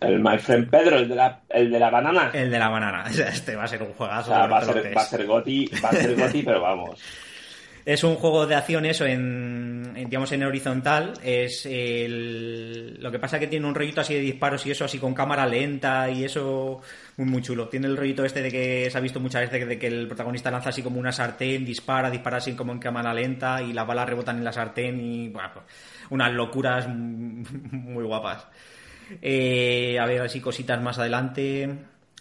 El 0.00 0.18
My 0.18 0.38
Friend 0.38 0.70
Pedro, 0.70 0.96
el 0.96 1.08
de 1.10 1.14
la, 1.14 1.42
el 1.50 1.70
de 1.70 1.78
la 1.78 1.90
banana. 1.90 2.30
El 2.32 2.50
de 2.50 2.58
la 2.58 2.70
banana. 2.70 3.04
Este 3.10 3.54
va 3.54 3.64
a 3.64 3.68
ser 3.68 3.82
un 3.82 3.90
O 3.90 3.92
juegazo. 3.92 4.30
sea, 4.30 4.46
va 4.46 4.58
a 4.58 4.64
ser, 4.64 4.96
va 4.96 5.02
a 5.02 5.04
ser 5.04 5.26
Goti, 5.26 5.70
va 5.84 5.90
a 5.90 5.92
ser 5.92 6.16
Goti, 6.18 6.42
pero 6.42 6.62
vamos. 6.62 6.98
Es 7.84 8.04
un 8.04 8.16
juego 8.16 8.46
de 8.46 8.54
acción 8.54 8.84
eso 8.84 9.06
en, 9.06 9.92
en, 9.96 10.04
digamos 10.08 10.30
en 10.32 10.42
horizontal. 10.42 11.14
Es 11.22 11.66
el, 11.66 12.98
lo 13.00 13.10
que 13.10 13.18
pasa 13.18 13.38
que 13.38 13.46
tiene 13.46 13.66
un 13.66 13.74
rollito 13.74 14.00
así 14.00 14.14
de 14.14 14.20
disparos 14.20 14.64
y 14.66 14.70
eso 14.70 14.84
así 14.84 14.98
con 14.98 15.14
cámara 15.14 15.46
lenta 15.46 16.10
y 16.10 16.24
eso 16.24 16.80
muy 17.16 17.26
muy 17.26 17.42
chulo. 17.42 17.68
Tiene 17.68 17.86
el 17.86 17.96
rollito 17.96 18.24
este 18.24 18.42
de 18.42 18.50
que 18.50 18.90
se 18.90 18.98
ha 18.98 19.00
visto 19.00 19.20
muchas 19.20 19.42
veces 19.42 19.66
de 19.66 19.78
que 19.78 19.86
el 19.86 20.06
protagonista 20.06 20.50
lanza 20.50 20.70
así 20.70 20.82
como 20.82 21.00
una 21.00 21.12
sartén, 21.12 21.64
dispara, 21.64 22.10
dispara 22.10 22.38
así 22.38 22.52
como 22.52 22.72
en 22.72 22.78
cámara 22.78 23.14
lenta 23.14 23.62
y 23.62 23.72
las 23.72 23.86
balas 23.86 24.08
rebotan 24.08 24.38
en 24.38 24.44
la 24.44 24.52
sartén 24.52 25.00
y 25.00 25.28
bueno, 25.28 25.50
pues, 25.52 25.64
unas 26.10 26.32
locuras 26.32 26.86
muy 26.88 28.04
guapas. 28.04 28.46
Eh, 29.22 29.98
a 29.98 30.06
ver 30.06 30.22
así 30.22 30.40
cositas 30.40 30.80
más 30.80 30.98
adelante. 30.98 31.68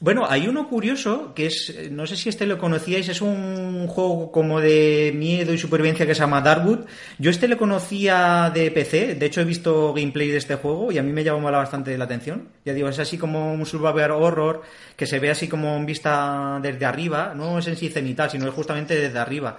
Bueno, 0.02 0.26
hay 0.30 0.48
uno 0.48 0.70
curioso 0.70 1.34
que 1.34 1.48
es, 1.48 1.92
no 1.92 2.08
sé 2.08 2.16
si 2.16 2.30
este 2.30 2.46
lo 2.46 2.58
conocíais, 2.58 3.10
es 3.10 3.22
un 3.22 3.86
juego 3.88 4.32
como 4.32 4.62
de 4.62 5.12
miedo 5.14 5.54
y 5.54 5.58
supervivencia 5.58 6.06
que 6.06 6.16
se 6.16 6.22
llama 6.22 6.40
Darkwood. 6.40 6.86
Yo 7.18 7.30
este 7.30 7.50
lo 7.50 7.58
conocía 7.58 8.50
de 8.54 8.72
PC, 8.72 9.16
de 9.16 9.26
hecho 9.26 9.42
he 9.42 9.44
visto 9.44 9.94
gameplay 9.94 10.30
de 10.30 10.38
este 10.38 10.56
juego 10.56 10.90
y 10.94 11.00
a 11.00 11.04
mí 11.04 11.12
me 11.12 11.26
llamó 11.26 11.52
bastante 11.52 11.98
la 11.98 12.06
atención. 12.06 12.48
Ya 12.64 12.74
digo, 12.74 12.88
es 12.88 12.98
así 12.98 13.18
como 13.18 13.54
un 13.54 13.66
survival 13.66 14.12
horror 14.12 14.62
que 14.96 15.06
se 15.06 15.20
ve 15.20 15.32
así 15.32 15.50
como 15.50 15.76
en 15.76 15.86
vista 15.86 16.60
desde 16.62 16.86
arriba, 16.86 17.34
no 17.36 17.60
es 17.60 17.68
en 17.68 17.76
sí 17.76 17.90
cenital, 17.90 18.30
sino 18.30 18.48
es 18.48 18.54
justamente 18.54 18.96
desde 18.96 19.20
arriba. 19.20 19.58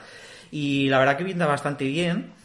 Y 0.50 0.88
la 0.88 1.00
verdad 1.00 1.18
que 1.18 1.24
pinta 1.26 1.46
bastante 1.46 1.84
bien. 1.84 2.39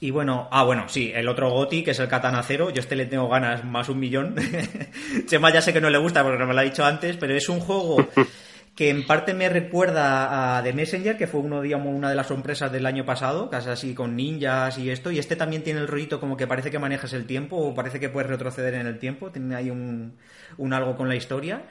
Y 0.00 0.10
bueno, 0.10 0.48
ah, 0.50 0.64
bueno, 0.64 0.88
sí, 0.88 1.12
el 1.14 1.28
otro 1.28 1.50
Goti, 1.50 1.82
que 1.82 1.92
es 1.92 1.98
el 1.98 2.08
Katana 2.08 2.42
Cero, 2.42 2.70
yo 2.70 2.80
este 2.80 2.96
le 2.96 3.06
tengo 3.06 3.28
ganas 3.28 3.64
más 3.64 3.88
un 3.88 3.98
millón. 3.98 4.34
Chema 5.26 5.52
ya 5.52 5.62
sé 5.62 5.72
que 5.72 5.80
no 5.80 5.88
le 5.88 5.98
gusta 5.98 6.22
porque 6.22 6.38
no 6.38 6.46
me 6.46 6.54
lo 6.54 6.60
ha 6.60 6.64
dicho 6.64 6.84
antes, 6.84 7.16
pero 7.16 7.34
es 7.34 7.48
un 7.48 7.60
juego 7.60 8.06
que 8.74 8.90
en 8.90 9.06
parte 9.06 9.34
me 9.34 9.48
recuerda 9.48 10.58
a 10.58 10.62
The 10.62 10.72
Messenger, 10.72 11.16
que 11.16 11.26
fue 11.26 11.40
uno, 11.40 11.62
digamos, 11.62 11.94
una 11.94 12.10
de 12.10 12.16
las 12.16 12.26
sorpresas 12.26 12.72
del 12.72 12.86
año 12.86 13.04
pasado, 13.06 13.48
casi 13.48 13.70
así 13.70 13.94
con 13.94 14.16
ninjas 14.16 14.78
y 14.78 14.90
esto, 14.90 15.12
y 15.12 15.18
este 15.18 15.36
también 15.36 15.62
tiene 15.62 15.80
el 15.80 15.88
rollito 15.88 16.18
como 16.20 16.36
que 16.36 16.46
parece 16.46 16.70
que 16.70 16.78
manejas 16.78 17.12
el 17.12 17.24
tiempo 17.24 17.56
o 17.56 17.74
parece 17.74 18.00
que 18.00 18.08
puedes 18.08 18.28
retroceder 18.28 18.74
en 18.74 18.86
el 18.86 18.98
tiempo, 18.98 19.30
tiene 19.30 19.54
ahí 19.54 19.70
un, 19.70 20.16
un 20.58 20.72
algo 20.72 20.96
con 20.96 21.08
la 21.08 21.14
historia. 21.14 21.62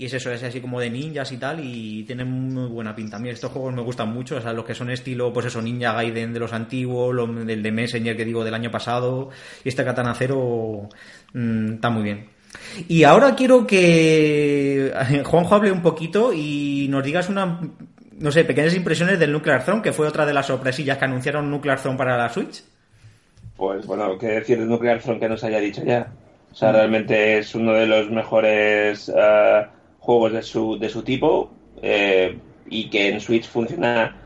Y 0.00 0.06
es 0.06 0.14
eso, 0.14 0.32
es 0.32 0.42
así 0.42 0.62
como 0.62 0.80
de 0.80 0.88
ninjas 0.88 1.30
y 1.30 1.36
tal, 1.36 1.60
y 1.62 2.04
tiene 2.04 2.24
muy 2.24 2.68
buena 2.68 2.96
pinta. 2.96 3.18
A 3.18 3.20
mí 3.20 3.28
estos 3.28 3.52
juegos 3.52 3.74
me 3.74 3.82
gustan 3.82 4.10
mucho, 4.10 4.36
o 4.38 4.40
sea, 4.40 4.54
los 4.54 4.64
que 4.64 4.74
son 4.74 4.88
estilo, 4.88 5.30
pues 5.30 5.44
eso, 5.44 5.60
Ninja 5.60 5.92
Gaiden 5.92 6.32
de 6.32 6.40
los 6.40 6.54
antiguos, 6.54 7.14
del 7.46 7.62
de 7.62 7.70
Messenger 7.70 8.16
que 8.16 8.24
digo 8.24 8.42
del 8.42 8.54
año 8.54 8.70
pasado, 8.70 9.28
y 9.62 9.68
este 9.68 9.84
Katana 9.84 10.14
Cero 10.14 10.88
mmm, 11.34 11.74
está 11.74 11.90
muy 11.90 12.02
bien. 12.02 12.30
Y 12.88 13.04
ahora 13.04 13.36
quiero 13.36 13.66
que 13.66 14.90
Juanjo 15.26 15.54
hable 15.54 15.70
un 15.70 15.82
poquito 15.82 16.32
y 16.32 16.86
nos 16.88 17.04
digas 17.04 17.28
una, 17.28 17.60
no 18.18 18.32
sé, 18.32 18.46
pequeñas 18.46 18.74
impresiones 18.74 19.18
del 19.18 19.32
Nuclear 19.32 19.62
Throne, 19.66 19.82
que 19.82 19.92
fue 19.92 20.06
otra 20.06 20.24
de 20.24 20.32
las 20.32 20.46
sorpresillas 20.46 20.96
que 20.96 21.04
anunciaron 21.04 21.50
Nuclear 21.50 21.78
Throne 21.78 21.98
para 21.98 22.16
la 22.16 22.30
Switch. 22.30 22.62
Pues 23.54 23.84
bueno, 23.84 24.16
¿qué 24.16 24.28
decir 24.28 24.60
de 24.60 24.64
Nuclear 24.64 25.02
Throne 25.02 25.20
que 25.20 25.28
nos 25.28 25.44
haya 25.44 25.60
dicho 25.60 25.84
ya? 25.84 26.10
O 26.50 26.54
sea, 26.54 26.72
realmente 26.72 27.36
es 27.36 27.54
uno 27.54 27.74
de 27.74 27.86
los 27.86 28.10
mejores 28.10 29.10
uh, 29.10 29.79
juegos 30.00 30.32
de 30.32 30.42
su, 30.42 30.78
de 30.78 30.88
su 30.88 31.02
tipo 31.02 31.50
eh, 31.82 32.36
y 32.68 32.90
que 32.90 33.08
en 33.10 33.20
Switch 33.20 33.46
funciona 33.48 34.16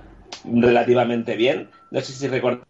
relativamente 0.45 1.37
bien. 1.37 1.68
No 1.91 2.01
sé 2.01 2.12
si 2.12 2.29
recuerdo 2.29 2.62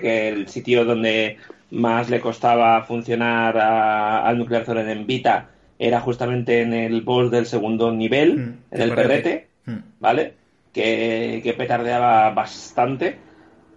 que 0.00 0.28
el 0.28 0.48
sitio 0.48 0.84
donde 0.84 1.36
más 1.70 2.08
le 2.10 2.20
costaba 2.20 2.82
funcionar 2.84 3.56
a, 3.58 4.26
al 4.26 4.38
Nuclear 4.38 4.64
Throne 4.64 4.90
en 4.90 5.06
Vita 5.06 5.50
era 5.78 6.00
justamente 6.00 6.62
en 6.62 6.72
el 6.72 7.02
boss 7.02 7.30
del 7.30 7.46
segundo 7.46 7.92
nivel, 7.92 8.36
Mm, 8.36 8.58
en 8.72 8.80
el 8.82 8.88
perrete. 8.94 9.22
perrete, 9.22 9.48
Mm. 9.66 9.78
¿vale? 10.00 10.34
que, 10.72 11.40
que 11.42 11.52
petardeaba 11.54 12.30
bastante, 12.30 13.16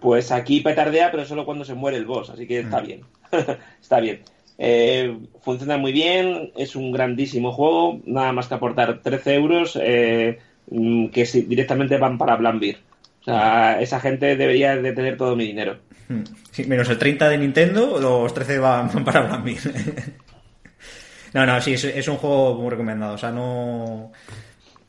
pues 0.00 0.30
aquí 0.32 0.60
petardea, 0.60 1.10
pero 1.10 1.24
solo 1.24 1.44
cuando 1.44 1.64
se 1.64 1.74
muere 1.74 1.96
el 1.96 2.06
boss, 2.06 2.30
así 2.30 2.46
que 2.46 2.60
está 2.60 2.80
mm. 2.80 2.86
bien. 2.86 3.00
está 3.80 4.00
bien. 4.00 4.20
Eh, 4.64 5.18
funciona 5.40 5.76
muy 5.76 5.90
bien, 5.90 6.52
es 6.56 6.76
un 6.76 6.92
grandísimo 6.92 7.50
juego, 7.50 8.00
nada 8.06 8.32
más 8.32 8.46
que 8.46 8.54
aportar 8.54 9.00
13 9.02 9.34
euros 9.34 9.76
eh, 9.82 10.38
mm, 10.70 11.08
que 11.08 11.24
directamente 11.24 11.98
van 11.98 12.16
para 12.16 12.36
Blambir. 12.36 12.78
O 13.22 13.24
sea, 13.24 13.80
esa 13.80 13.98
gente 13.98 14.36
debería 14.36 14.76
de 14.76 14.92
tener 14.92 15.16
todo 15.16 15.34
mi 15.34 15.46
dinero. 15.46 15.78
Hmm. 16.08 16.22
Menos 16.68 16.88
el 16.90 16.96
30 16.96 17.28
de 17.30 17.38
Nintendo, 17.38 17.98
los 18.00 18.32
13 18.32 18.60
van, 18.60 19.04
para 19.04 19.22
Blambir. 19.22 19.58
no, 21.34 21.44
no, 21.44 21.60
sí, 21.60 21.72
es, 21.72 22.06
un 22.06 22.18
juego 22.18 22.54
muy 22.54 22.70
recomendado. 22.70 23.14
O 23.14 23.18
sea, 23.18 23.32
no... 23.32 24.12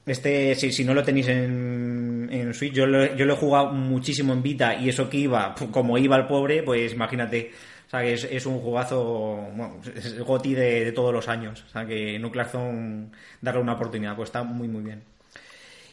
Este, 0.06 0.54
si, 0.54 0.72
si 0.72 0.84
no 0.84 0.94
lo 0.94 1.02
tenéis 1.02 1.30
en, 1.30 2.30
en 2.32 2.54
Switch, 2.54 2.74
yo 2.74 2.86
lo, 2.86 3.16
yo 3.16 3.26
lo 3.26 3.34
he 3.34 3.38
jugado 3.38 3.72
muchísimo 3.72 4.34
en 4.34 4.44
Vita 4.44 4.76
y 4.76 4.90
eso 4.90 5.10
que 5.10 5.18
iba, 5.18 5.56
como 5.72 5.98
iba 5.98 6.16
el 6.16 6.28
pobre, 6.28 6.62
pues 6.62 6.94
imagínate 6.94 7.52
sea 7.94 8.02
que 8.02 8.14
es, 8.14 8.46
un 8.46 8.60
jugazo, 8.60 9.48
es 9.96 10.06
el 10.06 10.24
GOTI 10.24 10.56
de, 10.56 10.92
todos 10.94 11.14
los 11.14 11.28
años. 11.28 11.64
O 11.68 11.70
sea 11.70 11.86
que 11.86 12.18
Nuclear 12.18 12.48
Zone, 12.48 13.10
darle 13.40 13.62
una 13.62 13.74
oportunidad, 13.74 14.16
pues 14.16 14.30
está 14.30 14.44
muy 14.44 14.68
muy 14.68 14.82
bien. 14.82 15.04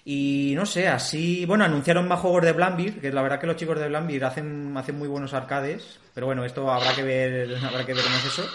Y 0.05 0.55
no 0.57 0.64
sé, 0.64 0.88
así, 0.88 1.44
bueno, 1.44 1.64
anunciaron 1.64 2.09
más 2.09 2.20
juegos 2.20 2.42
de 2.42 2.53
Blambir, 2.53 3.01
que 3.01 3.12
la 3.12 3.20
verdad 3.20 3.38
que 3.38 3.46
los 3.46 3.57
chicos 3.57 3.78
de 3.78 3.88
Blambir 3.88 4.24
hacen, 4.24 4.74
hacen 4.76 4.98
muy 4.98 5.09
buenos 5.09 5.34
arcades, 5.34 6.01
pero 6.14 6.24
bueno, 6.24 6.42
esto 6.44 6.70
habrá 6.70 6.94
que 6.94 7.03
ver, 7.03 7.55
habrá 7.64 7.84
que 7.84 7.92
ver 7.92 8.03
es 8.05 8.24
eso. 8.24 8.48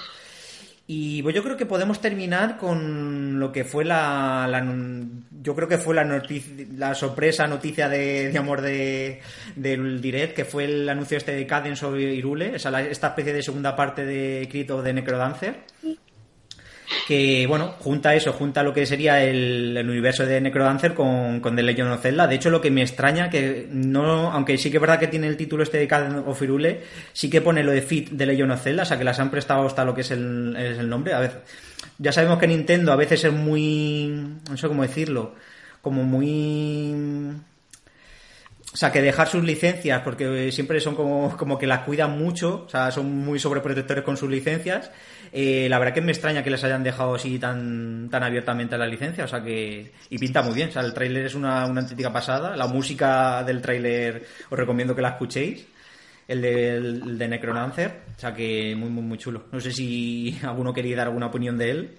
Y 0.88 1.24
pues 1.24 1.34
yo 1.34 1.42
creo 1.42 1.58
que 1.58 1.66
podemos 1.66 2.00
terminar 2.00 2.58
con 2.58 3.40
lo 3.40 3.52
que 3.52 3.64
fue 3.64 3.84
la, 3.84 4.48
yo 5.42 5.56
creo 5.56 5.68
que 5.68 5.80
fue 5.80 5.96
la 5.96 6.04
noticia, 6.04 6.66
la 6.78 6.94
sorpresa 6.94 7.48
noticia 7.48 7.90
de, 7.90 8.32
amor 8.38 8.62
de, 8.62 9.20
del 9.56 10.00
direct, 10.00 10.36
que 10.36 10.46
fue 10.46 10.66
el 10.66 10.88
anuncio 10.88 11.18
este 11.18 11.32
de 11.36 11.48
Cadence 11.48 11.84
o 11.86 11.98
Irule, 11.98 12.56
esta 12.56 13.08
especie 13.08 13.34
de 13.34 13.42
segunda 13.42 13.76
parte 13.76 14.06
de 14.06 14.48
Crito 14.52 14.84
de 14.84 14.94
Necrodancer 14.94 15.56
que, 17.08 17.46
bueno, 17.48 17.76
junta 17.80 18.16
eso, 18.16 18.34
junta 18.34 18.64
lo 18.64 18.74
que 18.74 18.86
sería 18.86 19.24
el, 19.24 19.78
universo 19.88 20.26
de 20.26 20.42
Necrodancer 20.42 20.94
con, 20.94 21.40
con 21.40 21.56
The 21.56 21.64
Legend 21.64 21.92
of 21.92 22.02
Zelda. 22.02 22.28
De 22.28 22.36
hecho, 22.36 22.50
lo 22.50 22.62
que 22.62 22.72
me 22.72 22.82
extraña, 22.82 23.30
que 23.30 23.68
no, 23.72 24.32
aunque 24.32 24.58
sí 24.58 24.72
que 24.72 24.78
es 24.78 24.82
verdad 24.82 25.00
que 25.00 25.08
tiene 25.08 25.28
el 25.28 25.38
título 25.38 25.64
este 25.64 25.78
de 25.78 25.88
Caden 25.88 26.24
of 26.26 26.40
Firule, 26.40 26.82
sí 27.14 27.30
que 27.30 27.42
pone 27.42 27.64
lo 27.64 27.72
de 27.72 27.82
Fit 27.82 28.10
de 28.10 28.26
Legend 28.26 28.52
of 28.52 28.62
Zelda, 28.62 28.84
o 28.84 28.86
sea 28.86 28.98
que 28.98 29.04
las 29.04 29.20
han 29.20 29.32
prestado 29.32 29.66
hasta 29.66 29.86
lo 29.86 29.94
que 29.94 30.02
es 30.02 30.12
el, 30.12 30.56
es 30.58 30.78
el 30.78 30.90
nombre. 30.90 31.14
A 31.14 31.20
ver, 31.20 31.44
ya 31.98 32.12
sabemos 32.12 32.40
que 32.40 32.48
Nintendo 32.48 32.92
a 32.92 32.96
veces 32.96 33.24
es 33.24 33.34
muy, 33.34 34.08
no 34.50 34.58
sé 34.58 34.68
cómo 34.68 34.84
decirlo, 34.84 35.36
como 35.82 36.04
muy 36.04 36.94
o 38.76 38.78
sea, 38.78 38.92
que 38.92 39.02
dejar 39.02 39.30
sus 39.30 39.42
licencias, 39.42 40.02
porque 40.02 40.52
siempre 40.52 40.82
son 40.82 40.96
como, 40.96 41.38
como 41.38 41.58
que 41.58 41.66
las 41.66 41.86
cuidan 41.86 42.20
mucho, 42.20 42.66
o 42.66 42.70
sea, 42.70 42.92
son 42.92 43.10
muy 43.10 43.40
sobreprotectores 43.40 44.04
con 44.04 44.18
sus 44.18 44.30
licencias. 44.30 44.92
Eh, 45.38 45.68
la 45.68 45.80
verdad 45.80 45.94
que 45.94 46.00
me 46.00 46.14
extraña 46.14 46.42
que 46.42 46.50
les 46.50 46.64
hayan 46.64 46.82
dejado 46.82 47.16
así 47.16 47.38
tan, 47.38 48.08
tan 48.10 48.24
abiertamente 48.24 48.78
la 48.78 48.88
licencia, 48.88 49.26
o 49.26 49.28
sea 49.28 49.44
que. 49.44 49.92
Y 50.10 50.18
pinta 50.18 50.42
muy 50.42 50.54
bien, 50.54 50.70
o 50.70 50.72
sea, 50.72 50.82
el 50.82 50.94
tráiler 50.94 51.26
es 51.26 51.36
una, 51.36 51.66
una 51.66 51.86
pasada. 52.14 52.56
La 52.56 52.68
música 52.68 53.44
del 53.44 53.62
tráiler 53.62 54.26
os 54.50 54.58
recomiendo 54.58 54.96
que 54.96 55.02
la 55.02 55.10
escuchéis. 55.10 55.68
El 56.26 56.42
de, 56.42 56.78
el 56.78 57.18
de 57.18 57.28
Necronancer, 57.28 57.92
o 58.16 58.20
sea 58.20 58.34
que 58.34 58.76
muy, 58.78 58.90
muy, 58.90 59.04
muy 59.04 59.18
chulo. 59.18 59.44
No 59.52 59.60
sé 59.60 59.74
si 59.74 60.40
alguno 60.44 60.74
quería 60.74 60.96
dar 60.96 61.08
alguna 61.08 61.26
opinión 61.26 61.58
de 61.58 61.70
él. 61.70 61.98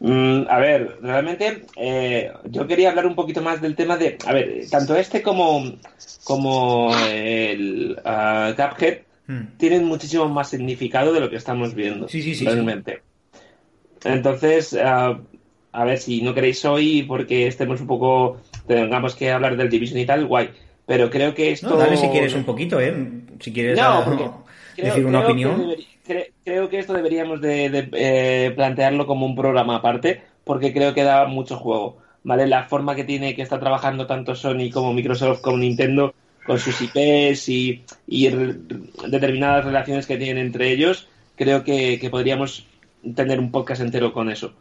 Mm, 0.00 0.48
a 0.50 0.58
ver, 0.58 0.98
realmente 1.00 1.64
eh, 1.76 2.32
yo 2.46 2.66
quería 2.66 2.90
hablar 2.90 3.06
un 3.06 3.14
poquito 3.14 3.40
más 3.40 3.62
del 3.62 3.76
tema 3.76 3.96
de, 3.96 4.18
a 4.26 4.32
ver, 4.32 4.68
tanto 4.68 4.96
este 4.96 5.22
como, 5.22 5.76
como 6.24 6.92
el 7.08 7.96
uh, 8.04 8.52
hmm. 9.26 9.56
tienen 9.58 9.84
muchísimo 9.84 10.28
más 10.28 10.50
significado 10.50 11.12
de 11.12 11.20
lo 11.20 11.30
que 11.30 11.36
estamos 11.36 11.74
viendo. 11.74 12.08
Sí, 12.08 12.22
sí, 12.22 12.34
sí. 12.34 12.44
Realmente. 12.44 13.02
Entonces, 14.04 14.76
ah, 14.82 15.18
a 15.72 15.84
ver, 15.84 15.98
si 15.98 16.22
no 16.22 16.34
queréis 16.34 16.64
hoy, 16.64 17.02
porque 17.02 17.46
estemos 17.46 17.80
un 17.80 17.86
poco, 17.86 18.40
tengamos 18.66 19.14
que 19.14 19.30
hablar 19.30 19.56
del 19.56 19.70
Division 19.70 19.98
y 19.98 20.06
tal, 20.06 20.26
guay. 20.26 20.50
Pero 20.86 21.10
creo 21.10 21.34
que 21.34 21.50
esto... 21.50 21.70
No, 21.70 21.76
dale 21.76 21.96
si 21.96 22.08
quieres 22.08 22.34
un 22.34 22.44
poquito, 22.44 22.80
¿eh? 22.80 22.94
Si 23.40 23.52
quieres 23.52 23.78
decir 24.76 25.06
una 25.06 25.20
opinión 25.20 25.74
creo 26.44 26.68
que 26.68 26.78
esto 26.78 26.94
deberíamos 26.94 27.40
de, 27.40 27.88
eh, 27.92 28.52
plantearlo 28.54 29.06
como 29.06 29.26
un 29.26 29.34
programa 29.34 29.76
aparte, 29.76 30.22
porque 30.44 30.72
creo 30.72 30.94
que 30.94 31.02
da 31.02 31.26
mucho 31.26 31.56
juego. 31.56 31.98
¿Vale? 32.22 32.46
La 32.46 32.64
forma 32.64 32.96
que 32.96 33.04
tiene 33.04 33.36
que 33.36 33.42
está 33.42 33.60
trabajando 33.60 34.06
tanto 34.06 34.34
Sony 34.34 34.70
como 34.72 34.92
Microsoft 34.92 35.42
como 35.42 35.58
Nintendo 35.58 36.12
con 36.46 36.58
sus 36.58 36.80
IPs 36.80 37.48
y, 37.48 37.82
determinadas 39.08 39.64
relaciones 39.64 40.06
que 40.06 40.16
tienen 40.16 40.38
entre 40.38 40.70
ellos, 40.70 41.08
creo 41.36 41.64
que, 41.64 42.06
podríamos 42.10 42.66
tener 43.14 43.38
un 43.38 43.50
podcast 43.50 43.82
entero 43.82 44.12
con 44.12 44.30
eso. 44.30 44.54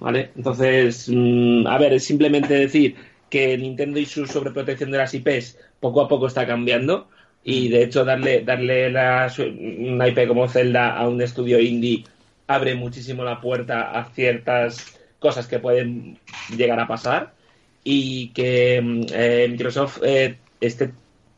¿Vale? 0.00 0.30
Entonces, 0.36 1.08
mm, 1.08 1.66
a 1.66 1.78
ver, 1.78 1.94
es 1.94 2.04
simplemente 2.04 2.54
decir 2.54 2.96
que 3.30 3.56
Nintendo 3.56 3.98
y 3.98 4.06
su 4.06 4.26
sobreprotección 4.26 4.90
de 4.90 4.98
las 4.98 5.14
IPs 5.14 5.58
poco 5.80 6.00
a 6.02 6.08
poco 6.08 6.26
está 6.26 6.46
cambiando 6.46 7.08
y 7.42 7.68
de 7.68 7.84
hecho 7.84 8.04
darle, 8.04 8.42
darle 8.42 8.90
la, 8.90 9.32
una 9.38 10.08
IP 10.08 10.26
como 10.26 10.48
Zelda 10.48 10.96
a 10.96 11.08
un 11.08 11.20
estudio 11.20 11.60
indie 11.60 12.04
abre 12.46 12.74
muchísimo 12.74 13.24
la 13.24 13.40
puerta 13.40 13.90
a 13.90 14.04
ciertas 14.06 14.98
cosas 15.18 15.46
que 15.46 15.58
pueden 15.58 16.18
llegar 16.56 16.78
a 16.80 16.86
pasar 16.86 17.34
y 17.82 18.28
que 18.28 18.80
mm, 18.82 19.02
eh, 19.12 19.46
Microsoft 19.50 20.00
eh, 20.02 20.38
esté 20.60 20.92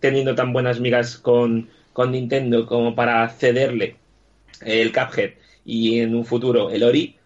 teniendo 0.07 0.35
tan 0.37 0.53
buenas 0.53 0.79
migas 0.79 1.17
con, 1.17 1.69
con 1.93 2.13
Nintendo 2.13 2.65
como 2.65 2.95
para 2.95 3.29
cederle 3.29 3.97
el 4.61 4.93
Cuphead 4.93 5.33
y 5.65 5.99
en 5.99 6.15
un 6.15 6.25
futuro 6.25 6.71
el 6.71 6.85
Ori, 6.85 7.17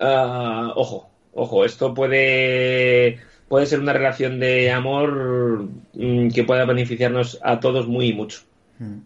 ah, 0.00 0.72
ojo, 0.76 1.10
ojo, 1.34 1.64
esto 1.64 1.94
puede 1.94 3.18
puede 3.48 3.66
ser 3.66 3.80
una 3.80 3.92
relación 3.92 4.38
de 4.38 4.70
amor 4.70 5.68
mm, 5.94 6.28
que 6.28 6.44
pueda 6.44 6.64
beneficiarnos 6.64 7.38
a 7.42 7.58
todos 7.58 7.88
muy 7.88 8.12
mucho. 8.12 8.42
Mm. 8.78 8.98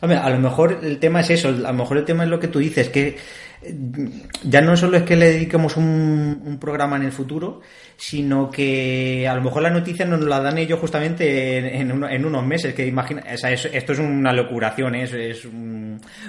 Hombre, 0.00 0.18
a 0.18 0.30
lo 0.30 0.38
mejor 0.38 0.80
el 0.82 0.98
tema 0.98 1.20
es 1.20 1.30
eso, 1.30 1.48
a 1.48 1.52
lo 1.52 1.72
mejor 1.74 1.98
el 1.98 2.04
tema 2.04 2.24
es 2.24 2.30
lo 2.30 2.40
que 2.40 2.48
tú 2.48 2.58
dices, 2.58 2.88
que 2.88 3.16
ya 4.42 4.62
no 4.62 4.74
solo 4.74 4.96
es 4.96 5.02
que 5.02 5.16
le 5.16 5.32
dediquemos 5.32 5.76
un, 5.76 6.58
programa 6.58 6.96
en 6.96 7.02
el 7.02 7.12
futuro, 7.12 7.60
sino 7.96 8.50
que 8.50 9.28
a 9.28 9.34
lo 9.34 9.42
mejor 9.42 9.62
la 9.62 9.70
noticia 9.70 10.06
nos 10.06 10.20
la 10.20 10.40
dan 10.40 10.56
ellos 10.58 10.78
justamente 10.78 11.78
en, 11.78 12.24
unos 12.24 12.46
meses, 12.46 12.74
que 12.74 12.86
imagina, 12.86 13.22
esto 13.22 13.92
es 13.92 13.98
una 13.98 14.32
locuración, 14.32 14.94
¿eh? 14.94 15.02
es, 15.02 15.12
es 15.12 15.48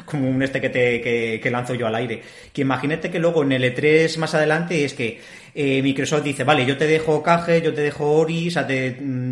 como 0.06 0.30
un 0.30 0.44
este 0.44 0.60
que, 0.60 0.70
te, 0.70 1.40
que, 1.40 1.52
lanzo 1.52 1.74
yo 1.74 1.88
al 1.88 1.96
aire. 1.96 2.22
Que 2.52 2.62
imagínate 2.62 3.10
que 3.10 3.20
luego 3.20 3.44
en 3.44 3.54
el 3.54 3.64
E3 3.64 4.18
más 4.18 4.34
adelante 4.36 4.84
es 4.84 4.94
que 4.94 5.20
eh, 5.54 5.82
Microsoft 5.82 6.24
dice, 6.24 6.44
vale, 6.44 6.66
yo 6.66 6.78
te 6.78 6.88
dejo 6.88 7.24
Cage, 7.24 7.62
yo 7.62 7.74
te 7.74 7.82
dejo 7.82 8.12
Ori, 8.12 8.50
o 8.50 8.52
sea, 8.52 8.68
te, 8.68 8.92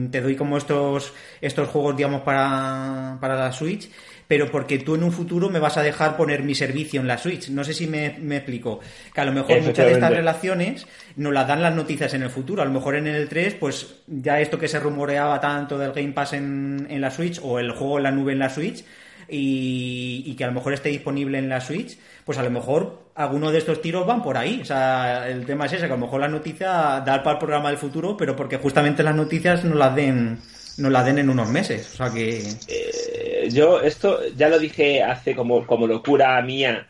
te 0.10 0.22
doy 0.22 0.36
como 0.36 0.58
estos, 0.58 1.14
estos 1.42 1.68
juegos, 1.68 1.98
digamos, 1.98 2.22
para, 2.22 3.18
para 3.20 3.36
la 3.36 3.52
Switch, 3.52 3.90
pero 4.30 4.52
porque 4.52 4.78
tú 4.78 4.94
en 4.94 5.02
un 5.02 5.12
futuro 5.12 5.50
me 5.50 5.58
vas 5.58 5.78
a 5.78 5.82
dejar 5.82 6.16
poner 6.16 6.44
mi 6.44 6.54
servicio 6.54 7.02
en 7.02 7.08
la 7.08 7.18
Switch. 7.18 7.50
No 7.50 7.64
sé 7.64 7.74
si 7.74 7.88
me, 7.88 8.06
explico. 8.06 8.80
Que 9.12 9.22
a 9.22 9.26
lo 9.26 9.32
mejor 9.32 9.60
muchas 9.64 9.88
de 9.88 9.94
estas 9.94 10.12
relaciones 10.12 10.86
nos 11.16 11.34
las 11.34 11.48
dan 11.48 11.64
las 11.64 11.74
noticias 11.74 12.14
en 12.14 12.22
el 12.22 12.30
futuro. 12.30 12.62
A 12.62 12.66
lo 12.66 12.70
mejor 12.70 12.96
en 12.96 13.08
el 13.08 13.28
3, 13.28 13.56
pues 13.56 13.96
ya 14.06 14.40
esto 14.40 14.60
que 14.60 14.68
se 14.68 14.80
rumoreaba 14.80 15.42
tanto 15.42 15.80
del 15.80 15.94
Game 15.94 16.12
Pass 16.12 16.34
en, 16.34 16.86
en 16.92 17.02
la 17.02 17.10
Switch 17.10 17.40
o 17.42 17.58
el 17.58 17.72
juego 17.72 17.98
en 17.98 18.04
la 18.04 18.12
nube 18.12 18.34
en 18.34 18.38
la 18.38 18.52
Switch, 18.52 18.84
y, 19.28 20.36
que 20.36 20.44
a 20.44 20.48
lo 20.48 20.54
mejor 20.54 20.74
esté 20.74 20.90
disponible 20.90 21.40
en 21.40 21.50
la 21.50 21.60
Switch, 21.60 21.98
pues 22.24 22.38
a 22.38 22.44
lo 22.44 22.52
mejor 22.52 23.10
alguno 23.16 23.52
de 23.52 23.58
estos 23.58 23.82
tiros 23.82 24.06
van 24.06 24.22
por 24.22 24.38
ahí. 24.38 24.60
O 24.62 24.66
sea, 24.66 25.28
el 25.28 25.48
tema 25.48 25.66
es 25.66 25.74
ese, 25.74 25.88
que 25.88 25.94
a 25.94 25.96
lo 25.96 26.06
mejor 26.06 26.22
la 26.22 26.28
noticia 26.28 26.68
da 27.02 27.24
para 27.24 27.32
el 27.32 27.40
programa 27.40 27.70
del 27.70 27.80
futuro, 27.80 28.16
pero 28.16 28.36
porque 28.36 28.58
justamente 28.58 29.02
las 29.02 29.16
noticias 29.16 29.64
nos 29.64 29.76
las 29.76 29.96
den, 29.96 30.38
nos 30.78 30.92
las 30.92 31.04
den 31.04 31.18
en 31.18 31.32
unos 31.32 31.50
meses. 31.50 31.90
O 31.94 31.98
sea 31.98 32.12
que... 32.12 32.44
Eh, 32.68 33.29
yo 33.48 33.82
esto 33.82 34.20
ya 34.36 34.50
lo 34.50 34.60
dije 34.60 35.04
hace 35.04 35.36
como, 35.36 35.66
como 35.66 35.88
locura 35.88 36.42
mía, 36.42 36.88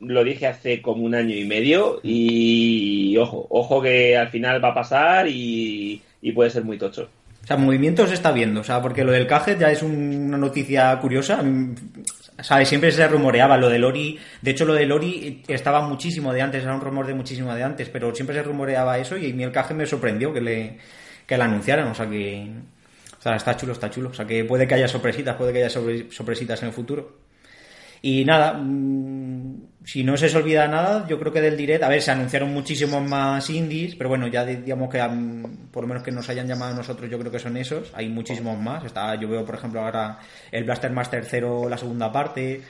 lo 0.00 0.24
dije 0.24 0.46
hace 0.46 0.82
como 0.82 1.04
un 1.04 1.14
año 1.14 1.34
y 1.34 1.44
medio 1.44 2.00
y 2.02 3.16
ojo, 3.18 3.46
ojo 3.50 3.80
que 3.82 4.16
al 4.16 4.28
final 4.28 4.62
va 4.64 4.70
a 4.70 4.74
pasar 4.74 5.26
y, 5.28 6.02
puede 6.34 6.50
ser 6.50 6.64
muy 6.64 6.78
tocho. 6.78 7.08
O 7.42 7.46
sea, 7.46 7.56
movimientos 7.56 8.08
se 8.08 8.14
está 8.14 8.30
viendo, 8.30 8.60
o 8.60 8.64
sea, 8.64 8.80
porque 8.80 9.04
lo 9.04 9.12
del 9.12 9.26
Cajet 9.26 9.58
ya 9.58 9.70
es 9.70 9.82
una 9.82 10.38
noticia 10.38 10.96
curiosa. 11.00 11.42
¿Sabes? 12.40 12.68
Siempre 12.68 12.90
se 12.90 13.06
rumoreaba 13.06 13.56
lo 13.56 13.68
de 13.68 13.78
Lori. 13.78 14.18
De 14.40 14.50
hecho, 14.52 14.64
lo 14.64 14.74
de 14.74 14.86
Lori 14.86 15.42
estaba 15.46 15.86
muchísimo 15.86 16.32
de 16.32 16.40
antes, 16.40 16.62
era 16.62 16.74
un 16.74 16.80
rumor 16.80 17.06
de 17.06 17.14
muchísimo 17.14 17.54
de 17.54 17.62
antes, 17.62 17.88
pero 17.88 18.14
siempre 18.14 18.34
se 18.34 18.42
rumoreaba 18.42 18.98
eso 18.98 19.16
y 19.16 19.30
a 19.30 19.34
mí 19.34 19.42
el 19.42 19.52
Cajet 19.52 19.76
me 19.76 19.86
sorprendió 19.86 20.32
que 20.32 20.40
le, 20.40 20.78
que 21.26 21.36
la 21.36 21.44
anunciaran. 21.44 21.88
O 21.88 21.94
sea, 21.94 22.08
que, 22.08 22.48
o 23.22 23.24
sea, 23.24 23.36
está 23.36 23.56
chulo, 23.56 23.72
está 23.72 23.88
chulo. 23.88 24.08
O 24.08 24.14
sea, 24.14 24.26
que 24.26 24.44
puede 24.44 24.66
que 24.66 24.74
haya 24.74 24.88
sorpresitas, 24.88 25.36
puede 25.36 25.52
que 25.52 25.62
haya 25.62 25.70
sorpresitas 25.70 26.60
en 26.62 26.68
el 26.68 26.74
futuro. 26.74 27.18
Y 28.02 28.24
nada, 28.24 28.54
mm, 28.54 29.62
si 29.84 30.02
no 30.02 30.16
se 30.16 30.26
os 30.26 30.34
olvida 30.34 30.66
nada, 30.66 31.06
yo 31.06 31.20
creo 31.20 31.32
que 31.32 31.40
del 31.40 31.56
direct, 31.56 31.84
a 31.84 31.88
ver, 31.88 32.02
se 32.02 32.10
anunciaron 32.10 32.52
muchísimos 32.52 33.00
más 33.08 33.48
indies, 33.48 33.94
pero 33.94 34.08
bueno, 34.08 34.26
ya 34.26 34.44
digamos 34.44 34.90
que 34.90 34.98
por 35.70 35.84
lo 35.84 35.88
menos 35.88 36.02
que 36.02 36.10
nos 36.10 36.28
hayan 36.30 36.48
llamado 36.48 36.72
a 36.72 36.76
nosotros, 36.78 37.08
yo 37.08 37.16
creo 37.16 37.30
que 37.30 37.38
son 37.38 37.56
esos. 37.56 37.92
Hay 37.94 38.08
muchísimos 38.08 38.58
más. 38.58 38.84
Está, 38.84 39.14
yo 39.14 39.28
veo, 39.28 39.44
por 39.44 39.54
ejemplo, 39.54 39.82
ahora 39.82 40.18
el 40.50 40.64
Blaster 40.64 40.90
Master 40.90 41.24
0, 41.24 41.68
la 41.70 41.78
segunda 41.78 42.10
parte, 42.10 42.60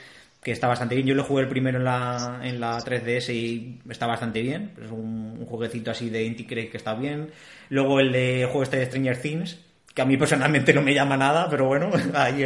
que 0.42 0.52
está 0.52 0.68
bastante 0.68 0.96
bien. 0.96 1.06
Yo 1.06 1.14
lo 1.14 1.24
jugué 1.24 1.44
el 1.44 1.48
primero 1.48 1.78
en 1.78 1.84
la, 1.84 2.40
en 2.42 2.60
la 2.60 2.76
3DS 2.76 3.32
y 3.34 3.80
está 3.88 4.06
bastante 4.06 4.42
bien. 4.42 4.72
Es 4.84 4.90
un, 4.90 5.46
jueguecito 5.46 5.90
así 5.90 6.10
de 6.10 6.24
Inti 6.24 6.44
que 6.44 6.68
está 6.74 6.92
bien. 6.94 7.30
Luego 7.70 8.00
el 8.00 8.12
de 8.12 8.44
juego 8.44 8.64
este 8.64 8.76
de 8.76 8.84
Stranger 8.84 9.16
Things, 9.16 9.58
que 9.94 10.02
a 10.02 10.04
mí 10.04 10.16
personalmente 10.16 10.72
no 10.72 10.82
me 10.82 10.94
llama 10.94 11.16
nada, 11.16 11.48
pero 11.50 11.66
bueno, 11.66 11.90
ahí, 12.14 12.44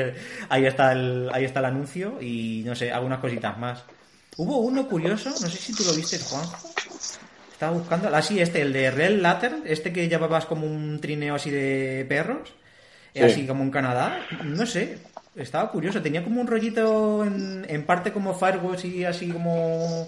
ahí, 0.49 0.66
está 0.66 0.92
el, 0.92 1.30
ahí 1.32 1.44
está 1.44 1.61
el 1.61 1.66
anuncio 1.66 2.20
y 2.20 2.62
no 2.64 2.74
sé, 2.74 2.92
algunas 2.92 3.20
cositas 3.20 3.57
más. 3.59 3.84
Hubo 4.36 4.59
uno 4.59 4.86
curioso, 4.86 5.30
no 5.30 5.49
sé 5.49 5.57
si 5.57 5.72
tú 5.74 5.84
lo 5.84 5.94
viste, 5.94 6.18
Juanjo. 6.18 6.68
Estaba 7.53 7.72
buscando. 7.72 8.14
Ah, 8.14 8.20
sí, 8.20 8.38
este, 8.38 8.61
el 8.61 8.72
de 8.72 8.90
Real 8.90 9.22
Latter, 9.22 9.62
este 9.64 9.92
que 9.92 10.09
llevabas 10.09 10.44
como 10.44 10.66
un 10.66 11.01
trineo 11.01 11.36
así 11.36 11.51
de 11.51 12.05
perros, 12.07 12.53
así 13.18 13.47
como 13.47 13.62
en 13.62 13.70
Canadá. 13.70 14.20
No 14.44 14.66
sé, 14.66 14.99
estaba 15.34 15.70
curioso. 15.70 16.03
Tenía 16.03 16.22
como 16.22 16.42
un 16.42 16.47
rollito 16.47 17.24
en, 17.24 17.64
en 17.66 17.84
parte 17.84 18.12
como 18.12 18.34
Firewatch 18.34 18.84
y 18.84 19.05
así 19.05 19.30
como 19.30 20.07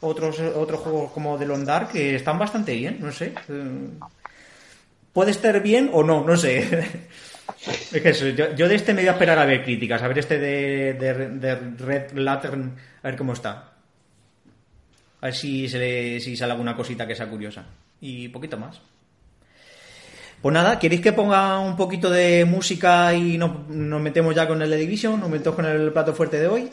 otros, 0.00 0.38
otros 0.38 0.80
juegos 0.80 1.10
como 1.10 1.36
de 1.36 1.46
Londar 1.46 1.88
que 1.88 2.14
están 2.14 2.38
bastante 2.38 2.74
bien, 2.74 2.98
no 3.00 3.10
sé. 3.10 3.32
Puede 5.14 5.30
estar 5.30 5.62
bien 5.62 5.88
o 5.94 6.02
no, 6.02 6.22
no 6.22 6.36
sé. 6.36 7.00
Es 7.66 8.02
que 8.02 8.10
eso, 8.10 8.28
yo, 8.28 8.68
de 8.68 8.74
este 8.74 8.92
me 8.92 9.00
voy 9.02 9.08
a 9.08 9.12
esperar 9.12 9.38
a 9.38 9.46
ver 9.46 9.64
críticas, 9.64 10.02
a 10.02 10.08
ver 10.08 10.18
este 10.18 10.38
de, 10.38 11.74
Red 11.78 12.12
Lantern, 12.12 12.76
a 13.02 13.06
ver 13.06 13.16
cómo 13.16 13.32
está. 13.32 13.72
A 15.20 15.26
ver 15.26 15.34
si, 15.34 15.68
se 15.68 16.20
si 16.20 16.36
sale 16.36 16.52
alguna 16.52 16.76
cosita 16.76 17.06
que 17.06 17.14
sea 17.14 17.28
curiosa. 17.28 17.64
Y 18.00 18.28
poquito 18.28 18.58
más. 18.58 18.80
Pues 20.42 20.52
nada, 20.52 20.78
¿queréis 20.78 21.00
que 21.00 21.14
ponga 21.14 21.58
un 21.58 21.76
poquito 21.76 22.10
de 22.10 22.44
música 22.44 23.14
y 23.14 23.38
nos, 23.38 23.66
metemos 23.68 24.34
ya 24.34 24.46
con 24.46 24.60
el 24.60 24.68
de 24.68 24.76
Division? 24.76 25.20
¿Nos 25.20 25.30
metemos 25.30 25.56
con 25.56 25.64
el 25.64 25.90
plato 25.90 26.12
fuerte 26.12 26.38
de 26.38 26.48
hoy? 26.48 26.70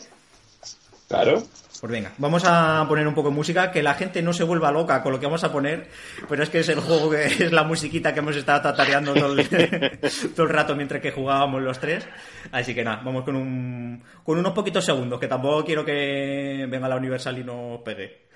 Claro. 1.07 1.43
Pues 1.81 1.91
venga, 1.91 2.13
vamos 2.19 2.43
a 2.45 2.85
poner 2.87 3.07
un 3.07 3.15
poco 3.15 3.29
de 3.29 3.35
música, 3.35 3.71
que 3.71 3.81
la 3.81 3.95
gente 3.95 4.21
no 4.21 4.33
se 4.33 4.43
vuelva 4.43 4.71
loca 4.71 5.01
con 5.01 5.13
lo 5.13 5.19
que 5.19 5.25
vamos 5.25 5.43
a 5.43 5.51
poner, 5.51 5.87
pero 6.29 6.43
es 6.43 6.49
que 6.51 6.59
es 6.59 6.69
el 6.69 6.79
juego 6.79 7.09
que 7.09 7.25
es 7.25 7.51
la 7.51 7.63
musiquita 7.63 8.13
que 8.13 8.19
hemos 8.19 8.35
estado 8.35 8.61
tatareando 8.61 9.15
todo 9.15 9.33
el, 9.33 9.49
todo 10.35 10.43
el 10.43 10.49
rato 10.49 10.75
mientras 10.75 11.01
que 11.01 11.09
jugábamos 11.09 11.59
los 11.63 11.79
tres. 11.79 12.07
Así 12.51 12.75
que 12.75 12.83
nada, 12.83 13.01
vamos 13.03 13.23
con, 13.23 13.35
un, 13.35 14.03
con 14.23 14.37
unos 14.37 14.53
poquitos 14.53 14.85
segundos, 14.85 15.19
que 15.19 15.27
tampoco 15.27 15.65
quiero 15.65 15.83
que 15.83 16.67
venga 16.69 16.87
la 16.87 16.97
Universal 16.97 17.39
y 17.39 17.43
nos 17.43 17.81
pegue. 17.81 18.27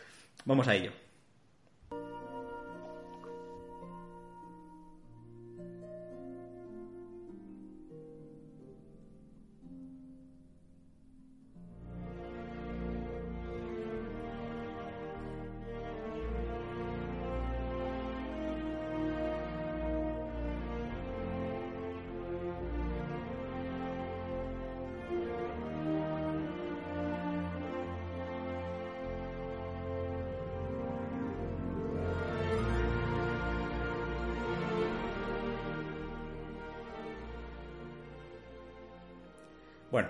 Vamos 0.46 0.68
a 0.68 0.74
ello. 0.74 1.05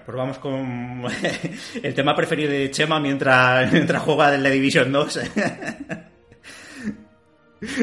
Pues 0.06 0.18
vamos 0.18 0.38
con 0.38 1.04
el 1.84 1.94
tema 1.94 2.16
preferido 2.16 2.52
de 2.52 2.70
Chema 2.70 3.00
mientras, 3.00 3.72
mientras 3.72 4.02
juega 4.04 4.32
de 4.32 4.38
la 4.38 4.50
Division 4.50 4.92
2. 4.92 5.20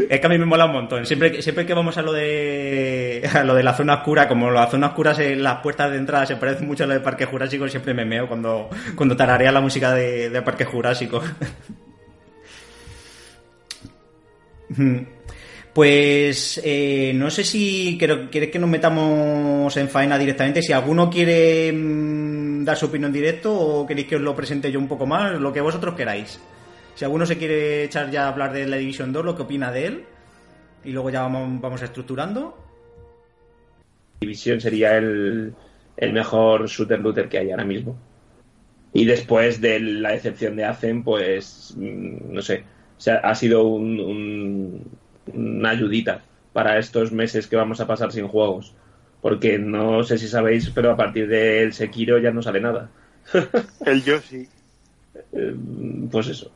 Es 0.08 0.20
que 0.20 0.26
a 0.26 0.28
mí 0.28 0.38
me 0.38 0.46
mola 0.46 0.66
un 0.66 0.72
montón. 0.72 1.04
Siempre, 1.06 1.42
siempre 1.42 1.66
que 1.66 1.74
vamos 1.74 1.98
a 1.98 2.02
lo 2.02 2.12
de 2.12 3.28
a 3.34 3.42
lo 3.42 3.54
de 3.54 3.64
la 3.64 3.74
zona 3.74 3.94
oscura, 3.94 4.28
como 4.28 4.50
las 4.50 4.70
zonas 4.70 4.90
oscuras 4.90 5.18
en 5.18 5.42
las 5.42 5.60
puertas 5.60 5.90
de 5.90 5.96
entrada 5.96 6.26
se 6.26 6.36
parecen 6.36 6.68
mucho 6.68 6.84
a 6.84 6.86
lo 6.86 6.94
de 6.94 7.00
Parque 7.00 7.24
Jurásico, 7.24 7.68
siempre 7.68 7.94
me 7.94 8.04
meo 8.04 8.28
cuando, 8.28 8.68
cuando 8.94 9.16
tararea 9.16 9.50
la 9.50 9.60
música 9.60 9.92
de, 9.92 10.30
de 10.30 10.42
Parque 10.42 10.64
Jurásico. 10.64 11.20
Pues 15.72 16.60
eh, 16.62 17.12
no 17.14 17.30
sé 17.30 17.44
si 17.44 17.96
quieres 17.98 18.50
que 18.50 18.58
nos 18.58 18.68
metamos 18.68 19.74
en 19.76 19.88
faena 19.88 20.18
directamente. 20.18 20.60
Si 20.60 20.72
alguno 20.72 21.08
quiere 21.08 21.72
mm, 21.72 22.64
dar 22.64 22.76
su 22.76 22.86
opinión 22.86 23.12
directo 23.12 23.54
o 23.54 23.86
queréis 23.86 24.06
que 24.06 24.16
os 24.16 24.22
lo 24.22 24.36
presente 24.36 24.70
yo 24.70 24.78
un 24.78 24.88
poco 24.88 25.06
más, 25.06 25.40
lo 25.40 25.52
que 25.52 25.62
vosotros 25.62 25.94
queráis. 25.94 26.38
Si 26.94 27.04
alguno 27.06 27.24
se 27.24 27.38
quiere 27.38 27.84
echar 27.84 28.10
ya 28.10 28.26
a 28.26 28.28
hablar 28.28 28.52
de 28.52 28.66
la 28.66 28.76
Division 28.76 29.14
2, 29.14 29.24
lo 29.24 29.34
que 29.34 29.42
opina 29.42 29.72
de 29.72 29.86
él, 29.86 30.04
y 30.84 30.90
luego 30.90 31.08
ya 31.08 31.22
vamos, 31.22 31.58
vamos 31.62 31.80
estructurando. 31.80 32.58
Division 34.20 34.60
sería 34.60 34.98
el, 34.98 35.54
mejor 35.96 36.68
shooter 36.68 37.00
looter 37.00 37.30
que 37.30 37.38
hay 37.38 37.50
ahora 37.50 37.64
mismo. 37.64 37.96
Y 38.92 39.06
después 39.06 39.62
de 39.62 39.80
la 39.80 40.14
excepción 40.14 40.54
de 40.54 40.66
Azen, 40.66 41.02
pues 41.02 41.74
mm, 41.78 42.30
no 42.30 42.42
sé, 42.42 42.62
ha 43.06 43.34
sido 43.34 43.64
un 43.64 45.00
una 45.32 45.70
ayudita 45.70 46.22
para 46.52 46.78
estos 46.78 47.12
meses 47.12 47.46
que 47.46 47.56
vamos 47.56 47.80
a 47.80 47.86
pasar 47.86 48.12
sin 48.12 48.28
juegos. 48.28 48.74
Porque 49.20 49.58
no 49.58 50.02
sé 50.02 50.18
si 50.18 50.28
sabéis, 50.28 50.70
pero 50.70 50.90
a 50.90 50.96
partir 50.96 51.28
del 51.28 51.72
Sekiro 51.72 52.18
ya 52.18 52.32
no 52.32 52.42
sale 52.42 52.60
nada. 52.60 52.90
El 53.86 54.02
Yoshi. 54.02 54.48
Eh, 55.32 55.54
pues 56.10 56.28
eso. 56.28 56.50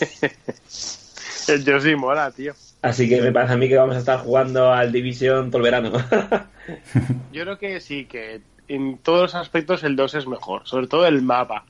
el 1.48 1.64
Yoshi 1.64 1.94
mola, 1.94 2.30
tío. 2.30 2.54
Así 2.82 3.08
que 3.08 3.20
me 3.20 3.30
parece 3.30 3.52
a 3.54 3.56
mí 3.56 3.68
que 3.68 3.76
vamos 3.76 3.96
a 3.96 4.00
estar 4.00 4.18
jugando 4.18 4.72
al 4.72 4.90
Division 4.90 5.50
todo 5.50 5.58
el 5.58 5.70
verano. 5.70 5.92
Yo 7.32 7.42
creo 7.42 7.58
que 7.58 7.80
sí, 7.80 8.06
que 8.06 8.40
en 8.68 8.98
todos 8.98 9.22
los 9.22 9.34
aspectos 9.34 9.84
el 9.84 9.96
2 9.96 10.14
es 10.14 10.26
mejor, 10.26 10.66
sobre 10.66 10.88
todo 10.88 11.06
el 11.06 11.22
mapa. 11.22 11.64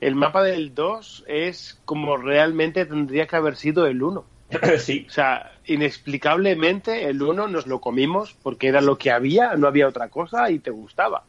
El 0.00 0.14
mapa 0.14 0.42
del 0.42 0.74
2 0.74 1.24
es 1.28 1.80
como 1.84 2.16
realmente 2.16 2.84
tendría 2.84 3.26
que 3.26 3.36
haber 3.36 3.56
sido 3.56 3.86
el 3.86 4.02
1. 4.02 4.24
sí. 4.78 5.06
O 5.08 5.12
sea, 5.12 5.52
inexplicablemente 5.66 7.08
el 7.08 7.22
uno 7.22 7.48
nos 7.48 7.66
lo 7.66 7.80
comimos 7.80 8.34
porque 8.42 8.68
era 8.68 8.80
lo 8.80 8.98
que 8.98 9.10
había, 9.10 9.56
no 9.56 9.66
había 9.66 9.88
otra 9.88 10.08
cosa 10.08 10.50
y 10.50 10.58
te 10.58 10.70
gustaba. 10.70 11.24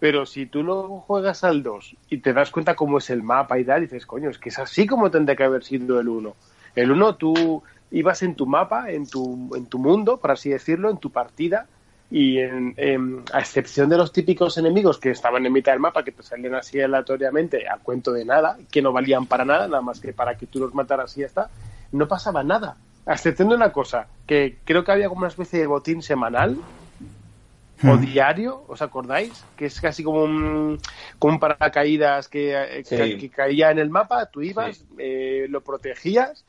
Pero 0.00 0.26
si 0.26 0.46
tú 0.46 0.62
lo 0.62 1.00
juegas 1.00 1.44
al 1.44 1.62
2 1.62 1.96
y 2.10 2.18
te 2.18 2.32
das 2.32 2.50
cuenta 2.50 2.74
cómo 2.74 2.98
es 2.98 3.10
el 3.10 3.22
mapa 3.22 3.58
y 3.58 3.64
tal, 3.64 3.82
dices, 3.82 4.04
coño, 4.04 4.30
es 4.30 4.38
que 4.38 4.48
es 4.48 4.58
así 4.58 4.86
como 4.86 5.10
tendría 5.10 5.36
que 5.36 5.44
haber 5.44 5.62
sido 5.62 6.00
el 6.00 6.08
1. 6.08 6.34
El 6.74 6.90
1 6.90 7.14
tú 7.16 7.62
ibas 7.92 8.22
en 8.22 8.34
tu 8.34 8.46
mapa, 8.46 8.90
en 8.90 9.06
tu, 9.06 9.54
en 9.54 9.66
tu 9.66 9.78
mundo, 9.78 10.16
por 10.16 10.32
así 10.32 10.50
decirlo, 10.50 10.90
en 10.90 10.96
tu 10.96 11.10
partida, 11.10 11.66
y 12.10 12.38
en, 12.38 13.24
a 13.32 13.40
excepción 13.40 13.88
de 13.88 13.96
los 13.96 14.12
típicos 14.12 14.58
enemigos 14.58 14.98
que 14.98 15.10
estaban 15.10 15.46
en 15.46 15.52
mitad 15.52 15.72
del 15.72 15.80
mapa, 15.80 16.04
que 16.04 16.12
te 16.12 16.22
salían 16.22 16.54
así 16.54 16.78
aleatoriamente 16.80 17.68
a 17.68 17.78
cuento 17.78 18.12
de 18.12 18.24
nada, 18.24 18.58
que 18.70 18.82
no 18.82 18.92
valían 18.92 19.26
para 19.26 19.46
nada, 19.46 19.66
nada 19.66 19.80
más 19.80 19.98
que 19.98 20.12
para 20.12 20.36
que 20.36 20.46
tú 20.46 20.58
los 20.58 20.74
mataras 20.74 21.16
y 21.16 21.20
ya 21.20 21.26
está, 21.26 21.48
no 21.92 22.08
pasaba 22.08 22.42
nada. 22.42 22.76
Exceptuando 23.06 23.54
una 23.54 23.72
cosa, 23.72 24.08
que 24.26 24.58
creo 24.64 24.84
que 24.84 24.92
había 24.92 25.08
como 25.08 25.20
una 25.20 25.28
especie 25.28 25.60
de 25.60 25.66
botín 25.66 26.02
semanal 26.02 26.56
o 27.84 27.94
hmm. 27.94 28.00
diario, 28.00 28.64
¿os 28.68 28.80
acordáis? 28.80 29.44
Que 29.56 29.66
es 29.66 29.80
casi 29.80 30.04
como 30.04 30.22
un, 30.22 30.78
como 31.18 31.34
un 31.34 31.40
paracaídas 31.40 32.28
que, 32.28 32.54
eh, 32.54 33.30
caía 33.34 33.70
en 33.70 33.78
el 33.78 33.90
mapa, 33.90 34.26
tú 34.26 34.42
ibas, 34.42 34.84
eh, 34.98 35.46
lo 35.48 35.62
protegías 35.62 36.44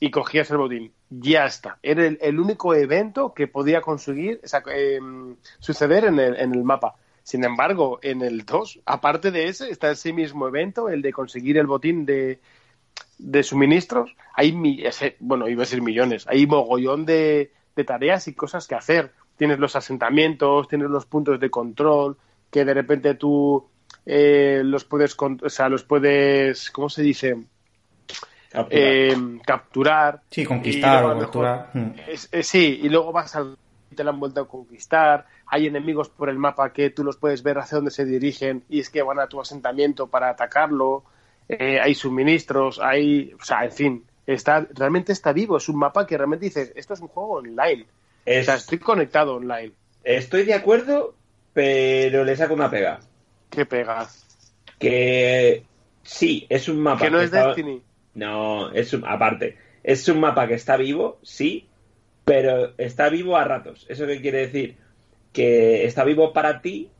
y 0.00 0.10
cogías 0.10 0.50
el 0.50 0.56
botín. 0.56 0.92
Ya 1.08 1.44
está. 1.44 1.78
Era 1.82 2.06
el, 2.06 2.40
único 2.40 2.74
evento 2.74 3.32
que 3.32 3.46
podía 3.46 3.80
conseguir 3.80 4.40
em, 4.74 5.36
suceder 5.60 6.06
en 6.06 6.18
el, 6.18 6.36
en 6.36 6.54
el 6.54 6.64
mapa. 6.64 6.96
Sin 7.22 7.44
embargo, 7.44 8.00
en 8.02 8.22
el 8.22 8.44
2, 8.44 8.80
aparte 8.84 9.30
de 9.30 9.46
ese, 9.46 9.70
está 9.70 9.92
ese 9.92 10.12
mismo 10.12 10.48
evento, 10.48 10.88
el 10.88 11.02
de 11.02 11.12
conseguir 11.12 11.56
el 11.58 11.68
botín 11.68 12.04
de, 12.04 12.40
de 13.22 13.42
suministros, 13.42 14.14
hay, 14.34 14.52
bueno, 15.20 15.48
iba 15.48 15.62
a 15.62 15.66
ser 15.66 15.82
millones, 15.82 16.26
hay 16.28 16.46
mogollón 16.46 17.06
de, 17.06 17.52
de 17.76 17.84
tareas 17.84 18.28
y 18.28 18.34
cosas 18.34 18.66
que 18.66 18.74
hacer. 18.74 19.12
Tienes 19.36 19.58
los 19.58 19.76
asentamientos, 19.76 20.68
tienes 20.68 20.90
los 20.90 21.06
puntos 21.06 21.40
de 21.40 21.50
control, 21.50 22.16
que 22.50 22.64
de 22.64 22.74
repente 22.74 23.14
tú 23.14 23.66
eh, 24.04 24.62
los 24.64 24.84
puedes, 24.84 25.16
o 25.18 25.48
sea, 25.48 25.68
los 25.68 25.84
puedes, 25.84 26.70
¿cómo 26.70 26.88
se 26.88 27.02
dice? 27.02 27.36
Capturar. 28.50 28.68
Eh, 28.70 29.16
capturar 29.46 30.20
sí, 30.30 30.44
conquistar 30.44 31.04
o 31.04 31.18
capturar. 31.18 31.70
Hmm. 31.72 31.92
sí, 32.42 32.80
y 32.82 32.88
luego 32.90 33.10
vas 33.10 33.34
al 33.34 33.56
te 33.94 34.04
la 34.04 34.10
han 34.10 34.20
vuelto 34.20 34.40
a 34.40 34.48
conquistar, 34.48 35.26
hay 35.46 35.66
enemigos 35.66 36.08
por 36.08 36.28
el 36.28 36.38
mapa 36.38 36.72
que 36.72 36.90
tú 36.90 37.04
los 37.04 37.16
puedes 37.16 37.42
ver 37.42 37.58
hacia 37.58 37.76
dónde 37.76 37.90
se 37.90 38.04
dirigen 38.04 38.64
y 38.68 38.80
es 38.80 38.90
que 38.90 39.02
van 39.02 39.20
a 39.20 39.26
tu 39.26 39.40
asentamiento 39.40 40.06
para 40.06 40.30
atacarlo, 40.30 41.04
eh, 41.48 41.80
hay 41.80 41.94
suministros, 41.94 42.78
hay, 42.80 43.32
o 43.38 43.44
sea, 43.44 43.64
en 43.64 43.72
fin, 43.72 44.04
está 44.26 44.66
realmente 44.74 45.12
está 45.12 45.32
vivo, 45.32 45.56
es 45.56 45.68
un 45.68 45.76
mapa 45.78 46.06
que 46.06 46.16
realmente 46.16 46.46
dices, 46.46 46.72
esto 46.76 46.94
es 46.94 47.00
un 47.00 47.08
juego 47.08 47.34
online, 47.34 47.86
Es- 48.24 48.42
o 48.42 48.44
sea, 48.46 48.54
estoy 48.56 48.78
conectado 48.78 49.36
online, 49.36 49.72
Estoy 50.04 50.44
de 50.44 50.54
acuerdo, 50.54 51.14
pero 51.52 52.24
le 52.24 52.34
saco 52.36 52.54
una 52.54 52.70
pega. 52.70 53.00
qué 53.50 53.66
pega, 53.66 54.08
Que 54.78 55.64
sí, 56.02 56.46
es 56.48 56.68
un 56.68 56.80
mapa 56.80 57.04
que 57.04 57.10
no 57.10 57.18
es 57.20 57.26
está- 57.26 57.48
Destiny, 57.48 57.82
No, 58.14 58.70
es 58.72 58.92
un- 58.92 59.06
aparte. 59.06 59.56
Es 59.82 60.06
un 60.08 60.20
mapa 60.20 60.46
que 60.46 60.54
está 60.54 60.76
vivo, 60.76 61.18
sí, 61.22 61.66
pero 62.24 62.74
está 62.78 63.08
vivo 63.08 63.36
a 63.36 63.44
ratos. 63.44 63.86
¿Eso 63.88 64.06
qué 64.06 64.20
quiere 64.20 64.38
decir? 64.46 64.76
Que 65.32 65.84
está 65.86 66.04
vivo 66.04 66.32
para 66.32 66.60
ti, 66.60 66.90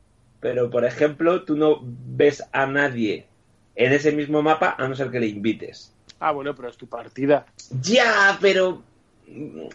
pero 0.40 0.70
por 0.70 0.84
ejemplo, 0.84 1.45
tú 1.45 1.57
no 1.57 1.80
ves 1.82 2.43
a 2.53 2.66
nadie 2.66 3.26
en 3.75 3.93
ese 3.93 4.12
mismo 4.12 4.43
mapa 4.43 4.75
a 4.79 4.87
no 4.89 4.95
ser 4.95 5.11
que 5.11 5.20
le 5.20 5.27
invites. 5.27 5.93
ah 6.20 6.33
bueno, 6.33 6.55
pero 6.55 6.68
es 6.68 6.77
tu 6.77 6.87
partida, 6.87 7.47
Ya, 7.83 8.39
pero. 8.41 8.83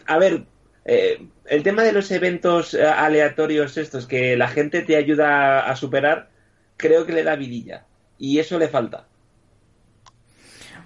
A 0.06 0.18
ver, 0.18 0.44
eh, 0.84 1.20
el 1.46 1.62
tema 1.62 1.82
de 1.82 1.92
los 1.92 2.10
eventos 2.10 2.74
eh, 2.74 2.84
aleatorios 2.84 3.76
estos 3.76 4.06
que 4.06 4.36
la 4.36 4.48
gente 4.48 4.82
te 4.82 4.96
ayuda 4.96 5.68
a 5.68 5.76
superar, 5.76 6.30
creo 6.76 7.04
que 7.06 7.12
le 7.12 7.24
da 7.24 7.36
vidilla. 7.36 7.84
Y 8.18 8.38
eso 8.38 8.58
le 8.58 8.68
falta. 8.68 9.04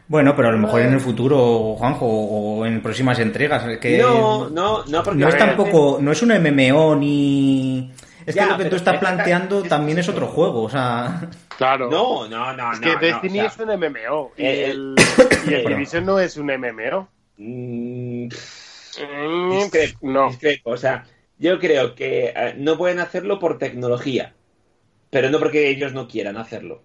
Bueno, 0.09 0.35
pero 0.37 0.49
a 0.49 0.53
lo 0.53 0.59
mejor 0.59 0.83
en 0.83 0.93
el 0.93 1.01
futuro, 1.01 1.75
Juanjo, 1.77 2.07
o 2.07 2.67
en 2.67 2.83
próximas 2.83 3.19
entregas. 3.19 3.79
Que 3.79 3.99
No, 3.99 4.51
no, 4.51 4.85
no, 4.85 5.03
porque. 5.03 5.21
no 5.21 5.29
es 5.29 5.39
tampoco, 5.39 5.99
no 6.01 6.13
es 6.13 6.23
un 6.23 6.31
MMO 6.31 6.97
ni. 6.97 7.93
Es 8.27 8.35
Ya, 8.35 8.45
que 8.45 8.51
lo 8.53 8.59
que 8.59 8.65
tú 8.67 8.77
estás 8.77 8.95
es- 8.95 9.01
planteando 9.01 9.63
es- 9.63 9.69
también 9.69 9.99
es 9.99 10.09
otro 10.09 10.27
juego, 10.27 10.63
o 10.63 10.69
sea. 10.71 11.29
claro. 11.57 11.91
No, 11.91 12.29
no, 12.29 12.53
no, 12.53 12.73
Es 12.73 12.81
que 12.81 12.93
no, 12.95 12.99
Destiny 13.01 13.39
o 13.41 13.43
sea, 13.43 13.51
es 13.51 13.59
un 13.59 13.71
MMO 13.71 14.33
y 14.37 14.43
eh, 14.45 14.71
el, 14.71 14.95
y 15.47 15.55
el 15.55 15.61
eh, 15.61 15.69
Division 15.69 16.07
no 16.07 16.19
es 16.19 16.37
un 16.37 16.51
MMO. 16.51 17.09
mm, 17.39 18.29
Mm, 19.01 19.51
discrepo, 19.51 19.99
No, 20.03 20.29
discrepo. 20.29 20.71
O 20.71 20.77
sea, 20.77 21.05
yo 21.39 21.59
creo 21.59 21.95
que 21.95 22.33
eh, 22.37 22.55
no 22.59 22.77
pueden 22.77 23.01
hacerlo 23.01 23.39
por 23.39 23.57
tecnología, 23.59 24.35
pero 25.11 25.31
no 25.31 25.39
porque 25.39 25.69
ellos 25.71 25.93
no 25.95 26.07
quieran 26.09 26.37
hacerlo. 26.37 26.83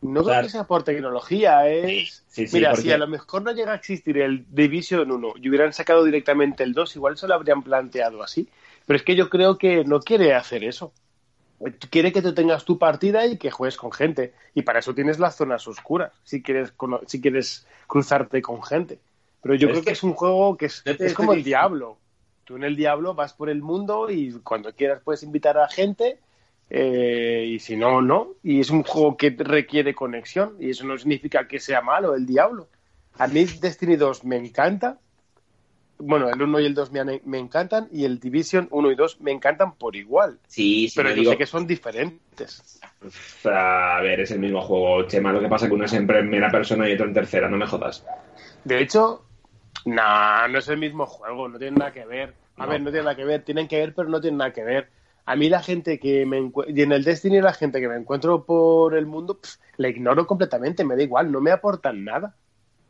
no 0.00 0.22
creo 0.24 0.42
que 0.42 0.48
sea 0.48 0.64
por 0.64 0.84
tecnología, 0.84 1.68
es... 1.68 2.24
Sí, 2.28 2.46
sí, 2.46 2.56
Mira, 2.56 2.70
porque- 2.70 2.82
si 2.82 2.92
a 2.92 2.98
lo 2.98 3.06
mejor 3.08 3.42
no 3.42 3.52
llega 3.52 3.72
a 3.72 3.76
existir 3.76 4.18
el 4.18 4.44
Division 4.48 5.10
1 5.10 5.34
y 5.40 5.48
hubieran 5.48 5.72
sacado 5.72 6.04
directamente 6.04 6.62
el 6.62 6.72
2, 6.72 6.94
igual 6.96 7.16
se 7.18 7.26
lo 7.26 7.34
habrían 7.34 7.62
planteado 7.62 8.22
así. 8.22 8.48
Pero 8.88 8.96
es 8.96 9.02
que 9.04 9.14
yo 9.14 9.28
creo 9.28 9.58
que 9.58 9.84
no 9.84 10.00
quiere 10.00 10.34
hacer 10.34 10.64
eso. 10.64 10.92
Quiere 11.90 12.10
que 12.12 12.22
tú 12.22 12.32
tengas 12.34 12.64
tu 12.64 12.78
partida 12.78 13.26
y 13.26 13.36
que 13.36 13.50
juegues 13.50 13.76
con 13.76 13.92
gente. 13.92 14.32
Y 14.54 14.62
para 14.62 14.78
eso 14.78 14.94
tienes 14.94 15.18
las 15.18 15.36
zonas 15.36 15.68
oscuras, 15.68 16.12
si 16.24 16.40
quieres, 16.42 16.72
si 17.06 17.20
quieres 17.20 17.66
cruzarte 17.86 18.40
con 18.40 18.62
gente. 18.62 18.98
Pero 19.42 19.54
yo 19.56 19.68
Pero 19.68 19.72
creo 19.72 19.78
es 19.80 19.84
que 19.84 19.90
que- 19.90 19.92
es 19.92 20.02
un 20.02 20.14
juego 20.14 20.56
que 20.56 20.66
es, 20.66 20.82
te 20.84 21.14
como 21.14 21.34
el 21.34 21.44
Diablo. 21.44 21.98
Tú 22.44 22.56
en 22.56 22.64
el 22.64 22.76
Diablo 22.76 23.14
vas 23.14 23.34
por 23.34 23.50
el 23.50 23.60
mundo 23.60 24.08
y 24.10 24.32
cuando 24.42 24.72
quieras 24.74 25.02
puedes 25.04 25.22
invitar 25.22 25.58
a 25.58 25.68
gente 25.68 26.18
eh, 26.70 27.44
y 27.46 27.58
si 27.58 27.76
no, 27.76 28.00
no. 28.00 28.28
Y 28.42 28.60
es 28.60 28.70
un 28.70 28.84
juego 28.84 29.16
que 29.18 29.34
requiere 29.38 29.94
conexión 29.94 30.56
y 30.60 30.70
eso 30.70 30.84
no 30.86 30.96
significa 30.96 31.46
que 31.46 31.60
sea 31.60 31.82
malo 31.82 32.14
el 32.14 32.24
Diablo. 32.24 32.68
A 33.18 33.26
mí 33.26 33.44
Destiny 33.44 33.96
2 33.96 34.24
me 34.24 34.36
encanta. 34.36 34.98
Bueno, 35.98 36.28
el 36.30 36.40
1 36.40 36.60
y 36.60 36.66
el 36.66 36.74
2 36.74 36.92
me, 36.92 37.20
me 37.24 37.38
encantan 37.38 37.88
y 37.90 38.04
el 38.04 38.20
Division 38.20 38.68
1 38.70 38.90
y 38.92 38.94
2 38.94 39.20
me 39.20 39.32
encantan 39.32 39.74
por 39.74 39.96
igual. 39.96 40.38
Sí, 40.46 40.88
sí, 40.88 40.94
Pero 40.96 41.08
no 41.10 41.14
yo 41.16 41.20
digo- 41.22 41.32
sé 41.32 41.38
que 41.38 41.46
son 41.46 41.66
diferentes. 41.66 42.80
A 43.44 44.00
ver, 44.02 44.20
es 44.20 44.30
el 44.30 44.38
mismo 44.38 44.60
juego, 44.60 45.02
Chema. 45.06 45.32
Lo 45.32 45.40
que 45.40 45.48
pasa 45.48 45.64
es 45.66 45.70
que 45.70 45.74
uno 45.74 45.84
es 45.84 45.92
en 45.92 46.06
primera 46.06 46.50
persona 46.50 46.88
y 46.88 46.92
otro 46.94 47.06
en 47.06 47.14
tercera, 47.14 47.48
no 47.48 47.56
me 47.56 47.66
jodas. 47.66 48.04
De 48.64 48.80
hecho, 48.80 49.24
nah, 49.84 50.46
no 50.48 50.58
es 50.58 50.68
el 50.68 50.78
mismo 50.78 51.06
juego, 51.06 51.48
no 51.48 51.58
tiene 51.58 51.76
nada 51.78 51.92
que 51.92 52.04
ver. 52.04 52.34
A 52.56 52.64
No. 52.66 52.72
ver, 52.72 52.80
no 52.80 52.90
tiene 52.90 53.04
nada 53.04 53.16
que 53.16 53.24
ver, 53.24 53.42
tienen 53.44 53.68
que 53.68 53.78
ver, 53.78 53.94
pero 53.94 54.08
no 54.08 54.20
tienen 54.20 54.38
nada 54.38 54.52
que 54.52 54.64
ver. 54.64 54.90
A 55.26 55.36
mí 55.36 55.48
la 55.48 55.62
gente 55.62 55.98
que 56.00 56.24
me 56.26 56.38
encuentro, 56.38 56.74
y 56.74 56.82
en 56.82 56.92
el 56.92 57.04
Destiny 57.04 57.40
la 57.40 57.52
gente 57.52 57.80
que 57.80 57.88
me 57.88 57.96
encuentro 57.96 58.44
por 58.44 58.96
el 58.96 59.06
mundo, 59.06 59.38
pff, 59.40 59.56
la 59.76 59.88
ignoro 59.88 60.26
completamente, 60.26 60.84
me 60.84 60.96
da 60.96 61.02
igual, 61.02 61.30
no 61.30 61.40
me 61.40 61.50
aportan 61.50 62.04
nada. 62.04 62.34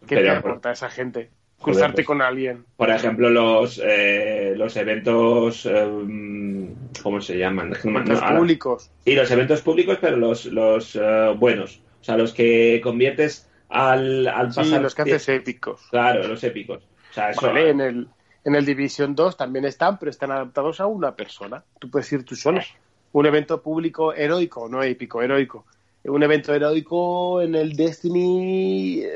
¿Qué 0.06 0.14
Pero, 0.16 0.34
me 0.34 0.40
por- 0.40 0.50
aporta 0.52 0.70
esa 0.72 0.88
gente? 0.88 1.30
Cruzarte 1.60 1.96
pues- 1.96 2.06
con 2.06 2.22
alguien. 2.22 2.64
Por 2.76 2.90
ejemplo, 2.90 3.30
los 3.30 3.80
eh, 3.84 4.54
los 4.56 4.76
eventos. 4.76 5.66
eh, 5.66 6.68
¿Cómo 7.02 7.20
se 7.20 7.36
llaman? 7.38 7.72
No 7.84 7.98
ahora- 8.14 8.38
públicos. 8.38 8.90
Sí, 9.04 9.14
los 9.14 9.30
eventos 9.30 9.62
públicos, 9.62 9.98
pero 10.00 10.16
los, 10.16 10.46
los 10.46 10.96
eh, 10.96 11.34
buenos. 11.36 11.80
O 12.00 12.04
sea, 12.04 12.16
los 12.16 12.32
que 12.32 12.80
conviertes 12.82 13.48
al, 13.68 14.26
al 14.28 14.52
Sí, 14.52 14.60
pasar. 14.60 14.82
los 14.82 14.94
que 14.94 15.02
haces 15.02 15.28
épicos. 15.28 15.82
Claro, 15.90 16.26
los 16.26 16.42
épicos. 16.44 16.82
O 17.10 17.14
sea, 17.14 17.30
eso. 17.30 17.46
Vale, 17.48 17.70
en 17.70 17.80
el, 17.80 18.08
en 18.44 18.54
el 18.54 18.64
Division 18.64 19.14
2 19.14 19.36
también 19.36 19.64
están, 19.64 19.98
pero 19.98 20.10
están 20.10 20.30
adaptados 20.30 20.80
a 20.80 20.86
una 20.86 21.14
persona. 21.16 21.62
Tú 21.78 21.90
puedes 21.90 22.10
ir 22.12 22.24
tú 22.24 22.36
solo. 22.36 22.60
Un 23.12 23.26
evento 23.26 23.60
público 23.62 24.14
heroico, 24.14 24.68
no 24.68 24.82
épico, 24.82 25.22
heroico. 25.22 25.66
Un 26.08 26.22
evento 26.22 26.54
heroico 26.54 27.42
en 27.42 27.54
el 27.54 27.74
Destiny, 27.76 29.00
eh, 29.02 29.08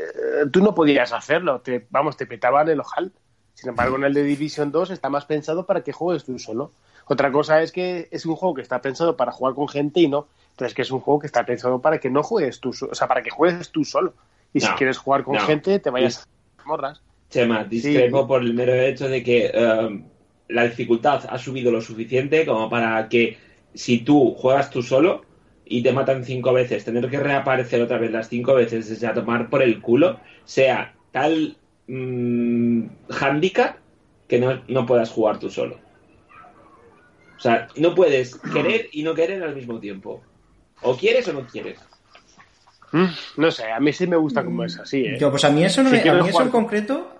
tú 0.52 0.62
no 0.62 0.74
podías 0.74 1.12
hacerlo. 1.12 1.60
Te, 1.60 1.86
vamos, 1.90 2.16
te 2.16 2.26
petaban 2.26 2.68
el 2.68 2.80
ojal. 2.80 3.12
Sin 3.54 3.70
embargo, 3.70 3.96
en 3.96 4.04
el 4.04 4.14
de 4.14 4.22
Division 4.24 4.72
2 4.72 4.90
está 4.90 5.08
más 5.08 5.24
pensado 5.24 5.66
para 5.66 5.82
que 5.82 5.92
juegues 5.92 6.24
tú 6.24 6.38
solo. 6.38 6.72
Otra 7.06 7.30
cosa 7.32 7.62
es 7.62 7.72
que 7.72 8.08
es 8.10 8.26
un 8.26 8.36
juego 8.36 8.54
que 8.54 8.62
está 8.62 8.80
pensado 8.80 9.16
para 9.16 9.32
jugar 9.32 9.54
con 9.54 9.68
gente 9.68 10.00
y 10.00 10.08
no. 10.08 10.26
Pero 10.56 10.68
es 10.68 10.74
que 10.74 10.82
es 10.82 10.90
un 10.90 11.00
juego 11.00 11.20
que 11.20 11.26
está 11.26 11.44
pensado 11.46 11.80
para 11.80 11.98
que 11.98 12.10
no 12.10 12.22
juegues 12.22 12.60
tú 12.60 12.72
solo. 12.72 12.92
O 12.92 12.94
sea, 12.94 13.08
para 13.08 13.22
que 13.22 13.30
juegues 13.30 13.70
tú 13.70 13.84
solo. 13.84 14.14
Y 14.52 14.60
si 14.60 14.68
quieres 14.72 14.98
jugar 14.98 15.24
con 15.24 15.36
no. 15.36 15.40
gente, 15.42 15.78
te 15.78 15.90
vayas 15.90 16.28
a 16.58 16.64
morras. 16.68 17.02
Chema, 17.30 17.64
discrepo 17.64 18.20
Sí. 18.22 18.26
por 18.28 18.42
el 18.42 18.52
mero 18.52 18.74
hecho 18.74 19.08
de 19.08 19.22
que 19.22 19.50
eh, 19.54 20.04
la 20.48 20.64
dificultad 20.64 21.24
ha 21.28 21.38
subido 21.38 21.72
lo 21.72 21.80
suficiente 21.80 22.44
como 22.44 22.68
para 22.68 23.08
que 23.08 23.38
si 23.74 23.98
tú 24.00 24.34
juegas 24.34 24.68
tú 24.68 24.82
solo 24.82 25.22
y 25.72 25.82
te 25.82 25.90
matan 25.90 26.22
cinco 26.22 26.52
veces, 26.52 26.84
tener 26.84 27.08
que 27.08 27.18
reaparecer 27.18 27.80
otra 27.80 27.96
vez 27.96 28.10
las 28.10 28.28
cinco 28.28 28.52
veces 28.52 28.90
desde 28.90 29.06
a 29.06 29.14
tomar 29.14 29.48
por 29.48 29.62
el 29.62 29.80
culo 29.80 30.20
sea 30.44 30.94
tal 31.12 31.56
mm, 31.86 32.84
handicap 33.08 33.76
que 34.28 34.38
no, 34.38 34.62
no 34.68 34.84
puedas 34.84 35.08
jugar 35.08 35.38
tú 35.38 35.48
solo. 35.48 35.78
O 37.38 37.40
sea, 37.40 37.68
no 37.76 37.94
puedes 37.94 38.36
querer 38.52 38.90
y 38.92 39.02
no 39.02 39.14
querer 39.14 39.42
al 39.42 39.56
mismo 39.56 39.80
tiempo. 39.80 40.22
O 40.82 40.94
quieres 40.94 41.26
o 41.28 41.32
no 41.32 41.46
quieres. 41.46 41.80
Mm, 42.92 43.06
No 43.38 43.50
sé, 43.50 43.70
a 43.72 43.80
mí 43.80 43.92
sí 43.92 44.06
me 44.06 44.16
gusta 44.16 44.44
como 44.44 44.64
es 44.64 44.78
así, 44.78 45.00
¿eh? 45.06 45.16
Yo, 45.18 45.30
pues 45.30 45.44
a 45.44 45.50
mí 45.50 45.64
eso, 45.64 45.82
no 45.82 45.88
Si 45.90 45.96
me- 45.96 46.08
a 46.10 46.14
mí 46.14 46.28
eso 46.28 46.42
en 46.42 46.50
con- 46.50 46.62
concreto, 46.62 47.16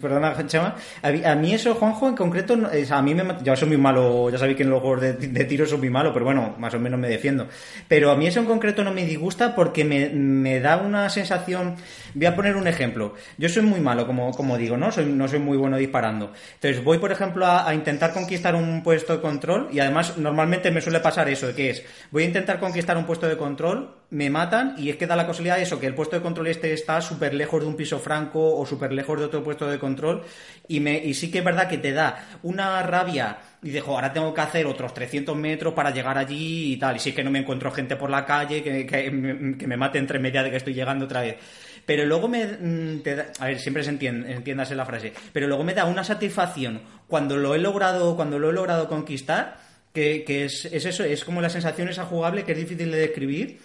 perdona, 0.00 0.46
Chema, 0.46 0.74
a 1.02 1.10
mí, 1.10 1.24
a 1.24 1.34
mí 1.34 1.54
eso, 1.54 1.74
Juanjo, 1.74 2.08
en 2.08 2.14
concreto, 2.16 2.54
a 2.90 3.02
mí 3.02 3.14
me, 3.14 3.24
yo 3.42 3.56
soy 3.56 3.68
muy 3.68 3.78
malo, 3.78 4.28
ya 4.30 4.38
sabéis 4.38 4.56
que 4.58 4.62
en 4.64 4.70
los 4.70 4.80
juegos 4.80 5.00
de, 5.00 5.14
de 5.14 5.44
tiro 5.44 5.64
soy 5.66 5.78
muy 5.78 5.90
malo, 5.90 6.12
pero 6.12 6.24
bueno, 6.26 6.54
más 6.58 6.74
o 6.74 6.78
menos 6.78 7.00
me 7.00 7.08
defiendo. 7.08 7.48
Pero 7.88 8.10
a 8.10 8.16
mí 8.16 8.26
eso 8.26 8.40
en 8.40 8.46
concreto 8.46 8.84
no 8.84 8.92
me 8.92 9.04
disgusta 9.06 9.54
porque 9.54 9.84
me, 9.84 10.10
me 10.10 10.60
da 10.60 10.76
una 10.76 11.08
sensación, 11.08 11.76
voy 12.14 12.26
a 12.26 12.36
poner 12.36 12.56
un 12.56 12.66
ejemplo, 12.66 13.14
yo 13.38 13.48
soy 13.48 13.62
muy 13.62 13.80
malo, 13.80 14.06
como, 14.06 14.30
como 14.32 14.58
digo, 14.58 14.76
¿no? 14.76 14.92
Soy, 14.92 15.06
no 15.06 15.28
soy 15.28 15.38
muy 15.38 15.56
bueno 15.56 15.78
disparando. 15.78 16.32
Entonces 16.54 16.84
voy, 16.84 16.98
por 16.98 17.10
ejemplo, 17.12 17.46
a, 17.46 17.66
a 17.68 17.74
intentar 17.74 18.12
conquistar 18.12 18.54
un 18.54 18.82
puesto 18.82 19.14
de 19.14 19.20
control 19.22 19.68
y 19.72 19.80
además 19.80 20.18
normalmente 20.18 20.70
me 20.70 20.80
suele 20.82 21.00
pasar 21.00 21.28
eso, 21.30 21.54
que 21.54 21.70
es, 21.70 21.82
voy 22.10 22.24
a 22.24 22.26
intentar 22.26 22.60
conquistar 22.60 22.96
un 22.98 23.04
puesto 23.06 23.26
de 23.26 23.36
control, 23.38 23.90
me 24.10 24.30
matan 24.30 24.74
y 24.78 24.88
es 24.90 24.96
que 24.96 25.06
da 25.08 25.16
la 25.16 25.26
casualidad 25.26 25.56
de 25.56 25.62
eso, 25.62 25.80
que 25.80 25.86
el 25.86 25.94
puesto 25.94 26.14
de 26.16 26.22
control 26.22 26.46
este 26.46 26.72
está 26.72 27.00
súper 27.00 27.34
lejos 27.34 27.60
de 27.60 27.66
un 27.66 27.74
piso 27.76 27.98
franco 27.98 28.56
o 28.56 28.64
súper 28.64 28.92
lejos 28.92 29.18
de 29.18 29.24
otro 29.26 29.42
puesto 29.42 29.66
de 29.68 29.78
control 29.80 30.22
y, 30.68 30.78
me, 30.78 30.96
y 31.04 31.12
sí 31.14 31.28
que 31.30 31.38
es 31.38 31.44
verdad 31.44 31.68
que 31.68 31.78
te 31.78 31.92
da 31.92 32.38
una 32.44 32.82
rabia 32.84 33.38
y 33.62 33.66
dices, 33.68 33.82
"Jo, 33.82 33.94
ahora 33.96 34.12
tengo 34.12 34.32
que 34.32 34.40
hacer 34.40 34.66
otros 34.66 34.94
300 34.94 35.36
metros 35.36 35.74
para 35.74 35.90
llegar 35.90 36.16
allí 36.18 36.72
y 36.74 36.76
tal, 36.76 36.94
y 36.96 37.08
es 37.08 37.14
que 37.14 37.24
no 37.24 37.32
me 37.32 37.40
encuentro 37.40 37.70
gente 37.72 37.96
por 37.96 38.08
la 38.10 38.24
calle 38.24 38.62
que, 38.62 38.86
que, 38.86 39.10
me- 39.10 39.58
que 39.58 39.66
me 39.66 39.76
mate 39.76 39.98
entre 39.98 40.20
media 40.20 40.42
de 40.44 40.50
que 40.52 40.56
estoy 40.58 40.74
llegando 40.74 41.06
otra 41.06 41.22
vez. 41.22 41.36
Pero 41.84 42.04
luego 42.04 42.28
me 42.28 42.44
mm, 42.46 43.02
da- 43.02 43.26
a 43.40 43.46
ver, 43.46 43.58
siempre 43.58 43.82
se 43.82 43.90
entiende, 43.90 44.32
entiéndase 44.32 44.76
la 44.76 44.86
frase, 44.86 45.12
pero 45.32 45.48
luego 45.48 45.64
me 45.64 45.74
da 45.74 45.84
una 45.84 46.04
satisfacción 46.04 46.80
cuando 47.08 47.36
lo 47.36 47.54
he 47.56 47.58
logrado, 47.58 48.14
cuando 48.14 48.38
lo 48.38 48.50
he 48.50 48.52
logrado 48.52 48.86
conquistar, 48.88 49.56
que, 49.92 50.22
que 50.24 50.44
es, 50.44 50.64
es 50.66 50.84
eso, 50.84 51.02
es 51.04 51.24
como 51.24 51.40
la 51.40 51.48
sensación 51.48 51.88
esa 51.88 52.04
jugable 52.04 52.44
que 52.44 52.52
es 52.52 52.58
difícil 52.58 52.90
de 52.90 52.98
describir, 52.98 53.58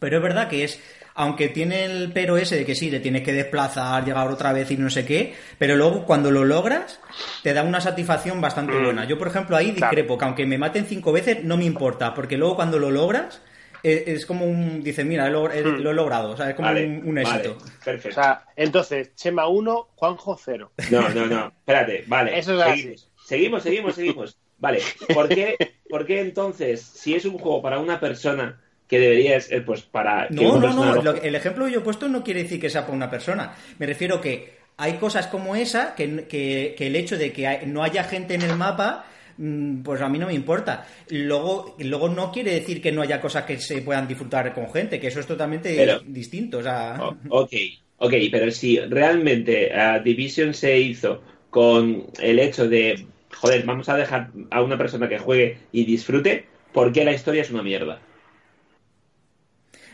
pero 0.00 0.16
es 0.16 0.22
verdad 0.22 0.48
que 0.48 0.64
es, 0.64 0.80
aunque 1.14 1.48
tiene 1.48 1.84
el 1.84 2.12
pero 2.12 2.36
ese 2.36 2.56
de 2.56 2.64
que 2.66 2.74
sí, 2.74 2.90
te 2.90 2.98
tienes 2.98 3.22
que 3.22 3.32
desplazar, 3.32 4.04
llegar 4.04 4.28
otra 4.28 4.52
vez 4.52 4.70
y 4.72 4.76
no 4.76 4.90
sé 4.90 5.04
qué, 5.04 5.34
pero 5.58 5.76
luego 5.76 6.04
cuando 6.04 6.30
lo 6.32 6.44
logras, 6.44 6.98
te 7.42 7.52
da 7.54 7.62
una 7.62 7.80
satisfacción 7.80 8.40
bastante 8.40 8.72
Mm. 8.78 8.84
buena. 8.84 9.04
Yo, 9.04 9.18
por 9.18 9.28
ejemplo, 9.28 9.56
ahí 9.56 9.66
Claro. 9.72 9.76
discrepo, 9.90 10.18
que 10.18 10.24
aunque 10.24 10.46
me 10.46 10.58
maten 10.58 10.86
cinco 10.86 11.12
veces, 11.12 11.44
no 11.44 11.56
me 11.56 11.64
importa, 11.64 12.14
porque 12.14 12.36
luego 12.36 12.56
cuando 12.56 12.78
lo 12.78 12.90
logras, 12.90 13.40
eh, 13.82 14.04
es, 14.08 14.26
como 14.26 14.44
un, 14.44 14.82
dice, 14.82 15.04
mira, 15.04 15.28
lo, 15.30 15.50
he- 15.50 15.62
Mm. 15.64 15.80
lo 15.82 15.90
he 15.90 15.94
logrado, 15.94 16.30
o 16.32 16.36
sea, 16.36 16.50
es 16.50 16.54
como 16.54 16.68
Vale, 16.68 16.86
un, 16.86 17.08
un 17.08 17.14
vale, 17.14 17.22
éxito. 17.22 17.56
O 17.56 17.84
perfecto. 17.84 18.20
sea, 18.20 18.44
entonces, 18.56 19.14
Chema 19.14 19.48
1, 19.48 19.88
Juanjo 19.96 20.36
0. 20.42 20.70
No, 20.90 21.08
no, 21.10 21.26
no. 21.26 21.46
Espérate, 21.48 22.04
vale. 22.06 22.38
Eso 22.38 22.54
es 22.54 22.60
así. 22.60 22.82
seguimos. 22.82 23.08
seguimos, 23.24 23.62
seguimos, 23.62 23.94
seguimos. 23.94 24.36
Vale, 24.58 24.80
¿por 25.14 25.28
qué, 25.30 25.56
¿por 25.88 26.04
qué 26.06 26.20
entonces, 26.20 26.82
si 26.82 27.14
es 27.14 27.24
un 27.24 27.38
juego 27.38 27.62
para 27.62 27.78
una 27.78 27.98
persona 27.98 28.60
que 28.90 28.98
debería 28.98 29.40
ser, 29.40 29.64
pues 29.64 29.82
para... 29.82 30.26
que 30.28 30.34
No, 30.34 30.58
no, 30.58 30.72
no. 30.74 31.00
lo- 31.02 31.22
el 31.22 31.34
ejemplo 31.34 31.64
que 31.66 31.72
yo 31.72 31.78
he 31.78 31.82
puesto 31.82 32.08
no 32.08 32.22
quiere 32.24 32.42
decir 32.42 32.60
que 32.60 32.68
sea 32.68 32.82
para 32.82 32.94
una 32.96 33.08
persona. 33.08 33.54
Me 33.78 33.86
refiero 33.86 34.20
que 34.20 34.58
hay 34.76 34.94
cosas 34.94 35.28
como 35.28 35.54
esa 35.56 35.94
que, 35.94 36.24
que- 36.26 36.74
que 36.76 36.86
el 36.88 36.96
hecho 36.96 37.16
de 37.16 37.32
que 37.32 37.46
hay- 37.46 37.66
no 37.66 37.82
haya 37.84 38.02
gente 38.04 38.34
en 38.34 38.42
el 38.42 38.56
mapa, 38.56 39.04
mm, 39.38 39.82
pues 39.82 40.00
a 40.00 40.08
mí 40.08 40.18
no 40.18 40.26
me 40.26 40.34
importa. 40.34 40.86
Luego, 41.08 41.76
luego 41.78 42.08
no 42.08 42.32
quiere 42.32 42.52
decir 42.52 42.82
que 42.82 42.90
no 42.90 43.02
haya 43.02 43.20
cosas 43.20 43.44
que 43.44 43.58
se 43.58 43.80
puedan 43.82 44.08
disfrutar 44.08 44.52
con 44.52 44.70
gente, 44.72 44.98
que 44.98 45.06
eso 45.06 45.20
es 45.20 45.26
totalmente 45.26 45.72
Pero- 45.76 46.00
distinto. 46.04 46.58
O 46.58 46.62
sea, 46.62 46.96
Oh, 47.00 47.16
ok, 47.42 47.52
ok, 47.98 48.14
pero 48.30 48.50
si 48.50 48.78
realmente 48.80 49.72
ah, 49.74 49.98
Division 50.00 50.52
se 50.52 50.78
hizo 50.80 51.22
con 51.50 52.06
el 52.20 52.38
hecho 52.38 52.68
de, 52.68 53.06
joder, 53.32 53.64
vamos 53.64 53.88
a 53.88 53.96
dejar 53.96 54.30
a 54.50 54.62
una 54.62 54.76
persona 54.78 55.08
que 55.08 55.18
juegue 55.18 55.58
y 55.72 55.84
disfrute, 55.84 56.46
¿por 56.72 56.92
qué 56.92 57.04
la 57.04 57.12
historia 57.12 57.42
es 57.42 57.50
una 57.50 57.62
mierda? 57.62 58.00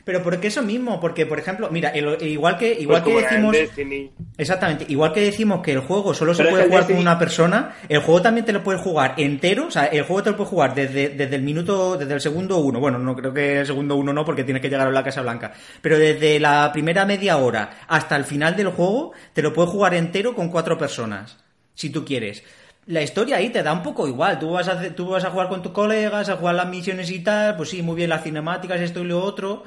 Pero 0.07 0.23
porque 0.23 0.47
eso 0.47 0.63
mismo, 0.63 1.01
porque 1.01 1.27
por 1.27 1.37
ejemplo, 1.41 1.69
mira, 1.69 1.89
el- 1.91 2.23
igual 2.23 2.57
que 2.57 2.69
Pues 2.75 2.83
igual 2.83 3.03
que 3.03 3.11
decimos. 3.17 3.57
Exactamente, 4.39 4.87
igual 4.89 5.13
que 5.13 5.21
decimos 5.21 5.63
que 5.63 5.73
el 5.73 5.81
juego 5.81 6.15
solo 6.15 6.33
se 6.33 6.45
Pero 6.45 6.51
puede 6.51 6.69
jugar 6.69 6.87
con 6.87 6.97
una 6.97 7.19
persona, 7.19 7.75
el 7.89 7.99
juego 8.01 8.23
también 8.23 8.47
te 8.47 8.53
lo 8.53 8.63
puedes 8.63 8.81
jugar 8.81 9.15
entero, 9.17 9.67
o 9.67 9.71
sea, 9.73 9.87
el 9.87 10.05
juego 10.05 10.23
te 10.23 10.31
lo 10.31 10.37
puedes 10.37 10.51
jugar 10.51 10.77
desde, 10.77 11.09
desde 11.09 11.35
el 11.35 11.43
minuto, 11.43 11.97
desde 11.97 12.15
el 12.15 12.21
segundo 12.21 12.59
uno, 12.59 12.79
bueno, 12.79 13.01
no 13.01 13.17
creo 13.17 13.35
que 13.35 13.59
el 13.61 13.67
segundo 13.67 13.97
uno 13.97 14.13
no, 14.13 14.25
porque 14.25 14.45
tienes 14.45 14.63
que 14.63 14.69
llegar 14.71 14.87
a 14.87 14.93
la 14.93 15.03
Casa 15.03 15.23
Blanca, 15.23 15.53
pero 15.83 15.99
desde 15.99 16.39
la 16.39 16.71
primera 16.73 17.05
media 17.05 17.39
hora 17.39 17.71
hasta 17.89 18.15
el 18.15 18.25
final 18.25 18.55
del 18.55 18.69
juego, 18.69 19.11
te 19.33 19.43
lo 19.43 19.53
puedes 19.53 19.73
jugar 19.73 19.95
entero 19.95 20.37
con 20.37 20.51
cuatro 20.51 20.79
personas, 20.79 21.37
si 21.75 21.91
tú 21.91 22.05
quieres. 22.05 22.45
La 22.87 23.03
historia 23.03 23.39
ahí 23.39 23.49
te 23.49 23.65
da 23.65 23.73
un 23.73 23.83
poco 23.83 24.07
igual, 24.07 24.39
tú 24.39 24.51
vas 24.53 24.69
a, 24.69 24.81
tú 24.95 25.09
vas 25.09 25.25
a 25.25 25.31
jugar 25.31 25.49
con 25.49 25.63
tus 25.63 25.73
colegas, 25.73 26.29
a 26.29 26.37
jugar 26.37 26.55
las 26.55 26.69
misiones 26.69 27.11
y 27.11 27.19
tal, 27.25 27.57
pues 27.57 27.71
sí, 27.71 27.83
muy 27.83 27.97
bien 27.97 28.11
las 28.11 28.23
cinemáticas, 28.23 28.81
esto 28.81 29.01
y 29.01 29.05
lo 29.05 29.21
otro, 29.25 29.65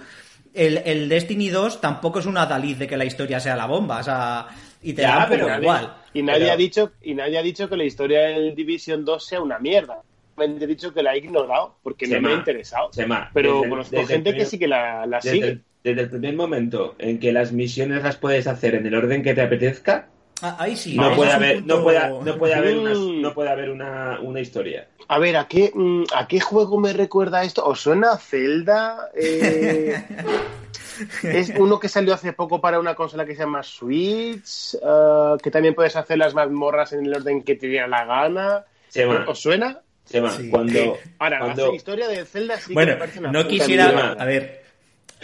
el, 0.53 0.77
el 0.85 1.09
Destiny 1.09 1.49
2 1.49 1.81
tampoco 1.81 2.19
es 2.19 2.25
una 2.25 2.45
daliz 2.45 2.77
de 2.79 2.87
que 2.87 2.97
la 2.97 3.05
historia 3.05 3.39
sea 3.39 3.55
la 3.55 3.65
bomba, 3.65 3.99
o 3.99 4.03
sea, 4.03 4.47
y 4.81 4.93
te 4.93 5.01
Ya, 5.03 5.15
da 5.17 5.27
pero 5.29 5.47
nadie- 5.47 5.61
igual. 5.63 5.93
Y 6.13 6.23
nadie 6.23 6.39
Pero- 6.41 6.53
ha 6.53 6.57
dicho 6.57 6.91
y 7.03 7.13
nadie 7.13 7.37
ha 7.37 7.41
dicho 7.43 7.69
que 7.69 7.77
la 7.77 7.83
historia 7.83 8.21
del 8.21 8.55
Division 8.55 9.05
2 9.05 9.25
sea 9.25 9.41
una 9.41 9.59
mierda. 9.59 10.01
Simplemente 10.29 10.65
he 10.65 10.67
dicho 10.67 10.93
que 10.93 11.03
la 11.03 11.13
he 11.13 11.17
ignorado 11.19 11.75
porque 11.83 12.07
no 12.07 12.21
me 12.21 12.31
ha 12.31 12.35
interesado. 12.35 12.91
Sema, 12.93 13.29
Pero 13.33 13.53
desde 13.55 13.63
el- 13.65 13.69
conozco 13.69 14.05
gente 14.07 14.33
que 14.35 14.45
sí 14.45 14.57
que 14.57 14.67
la, 14.67 15.05
la 15.05 15.17
Desde 15.17 15.31
sigue. 15.31 15.47
el, 15.47 15.63
desde 15.83 16.01
el 16.03 16.09
primer 16.09 16.35
momento 16.35 16.95
en 16.97 17.19
que 17.19 17.31
las 17.33 17.51
misiones 17.51 18.03
las 18.03 18.15
puedes 18.15 18.47
hacer 18.47 18.75
en 18.75 18.85
el 18.87 18.95
orden 18.95 19.21
que 19.21 19.33
te 19.33 19.41
apetezca, 19.41 20.07
Ah, 20.41 20.55
ahí 20.59 20.75
sí. 20.75 20.95
no 20.95 21.15
puede 21.15 21.31
haber, 21.31 21.55
punto- 21.59 21.75
no 21.77 21.83
puede, 21.83 21.99
no 22.23 22.37
puede 22.37 22.53
haber, 22.53 22.77
una, 22.77 22.93
no 22.93 23.33
puede 23.33 23.49
haber 23.49 23.69
una, 23.69 24.19
una 24.21 24.39
historia. 24.39 24.87
A 25.07 25.19
ver, 25.19 25.35
¿a 25.37 25.47
qué, 25.47 25.71
mm, 25.73 26.03
¿a 26.15 26.27
qué 26.27 26.39
juego 26.39 26.79
me 26.79 26.93
recuerda 26.93 27.43
esto? 27.43 27.65
¿Os 27.65 27.79
suena 27.81 28.11
a 28.13 28.17
Zelda? 28.17 29.09
Eh, 29.15 30.01
es 31.23 31.51
uno 31.57 31.79
que 31.79 31.89
salió 31.89 32.13
hace 32.13 32.33
poco 32.33 32.61
para 32.61 32.79
una 32.79 32.95
consola 32.95 33.25
que 33.25 33.33
se 33.35 33.41
llama 33.41 33.63
Switch, 33.63 34.75
eh, 34.75 35.35
que 35.41 35.51
también 35.51 35.73
puedes 35.75 35.95
hacer 35.95 36.17
las 36.17 36.33
mazmorras 36.33 36.93
en 36.93 37.05
el 37.05 37.15
orden 37.15 37.43
que 37.43 37.55
te 37.55 37.67
diera 37.67 37.87
la 37.87 38.05
gana. 38.05 38.65
Sema, 38.87 39.25
¿Os 39.27 39.39
suena? 39.39 39.79
Sema, 40.05 40.29
Sí. 40.31 40.49
cuando, 40.49 40.97
Ahora, 41.19 41.39
cuando- 41.39 41.67
la 41.69 41.75
historia 41.75 42.07
de 42.07 42.25
Zelda 42.25 42.57
sí 42.57 42.69
que 42.69 42.73
Bueno, 42.73 42.93
me 42.93 42.97
parece 42.97 43.19
una 43.19 43.31
no 43.31 43.47
quisiera. 43.47 43.87
mierda. 43.87 44.15
A 44.19 44.25
ver. 44.25 44.59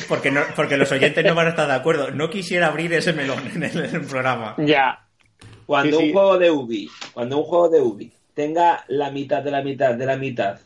Porque, 0.09 0.29
no, 0.29 0.41
porque 0.57 0.75
los 0.75 0.91
oyentes 0.91 1.23
no 1.23 1.33
van 1.35 1.47
a 1.47 1.49
estar 1.51 1.67
de 1.69 1.73
acuerdo. 1.73 2.11
No 2.11 2.29
quisiera 2.29 2.67
abrir 2.67 2.91
ese 2.93 3.13
melón 3.13 3.39
en 3.55 3.63
el, 3.63 3.85
en 3.85 3.95
el 3.95 4.01
programa. 4.05 4.55
Ya, 4.57 5.04
Cuando 5.65 5.97
Sí, 5.97 6.03
sí. 6.03 6.07
un 6.09 6.13
juego 6.13 6.37
de 6.37 6.51
Ubi, 6.51 6.89
cuando 7.13 7.37
un 7.39 7.43
juego 7.43 7.69
de 7.69 7.81
Ubi 7.81 8.11
tenga 8.33 8.83
la 8.87 9.09
mitad 9.11 9.41
de 9.41 9.51
la 9.51 9.61
mitad 9.63 9.95
de 9.95 10.05
la 10.05 10.17
mitad 10.17 10.59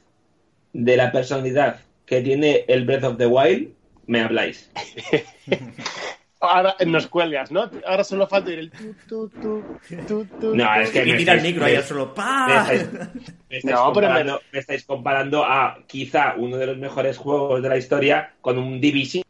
de 0.74 0.98
la 0.98 1.12
personalidad 1.12 1.80
que 2.06 2.22
tiene 2.22 2.66
el 2.68 2.86
Breath 2.86 3.04
of 3.04 3.18
the 3.18 3.26
Wild, 3.28 3.70
me 4.08 4.22
habláis. 4.22 4.70
ahora 6.42 6.76
nos 6.86 7.08
cuelgas, 7.08 7.52
¿no? 7.52 7.70
Ahora 7.86 8.04
solo 8.04 8.28
falta 8.28 8.52
ir 8.52 8.60
el 8.60 8.72
tu, 8.72 8.94
tu, 9.08 9.30
tu, 9.42 9.64
tu, 10.08 10.26
tu, 10.40 10.56
No, 10.56 10.76
es 10.82 10.90
que 10.92 11.00
Y 11.08 11.18
tira 11.18 11.34
el 11.34 11.40
estáis- 11.40 11.44
micro 11.44 11.66
ahí 11.66 11.72
me- 11.74 11.78
al 11.78 11.84
suelo. 11.84 12.06
Me 12.08 12.14
¡Pah! 12.14 12.68
estáis, 12.74 12.94
me 13.50 13.58
estáis 13.58 13.76
No, 13.76 13.94
pero 13.94 14.08
me- 14.08 14.14
comparando, 14.16 14.42
me 14.52 14.60
estáis 14.60 14.86
comparando 14.86 15.46
a 15.46 15.84
quizá 15.88 16.36
uno 16.38 16.58
de 16.58 16.66
los 16.68 16.78
mejores 16.78 17.18
juegos 17.18 17.62
de 17.62 17.70
la 17.70 17.78
historia 17.78 18.34
con 18.42 18.58
un 18.58 18.80
Division. 18.82 19.24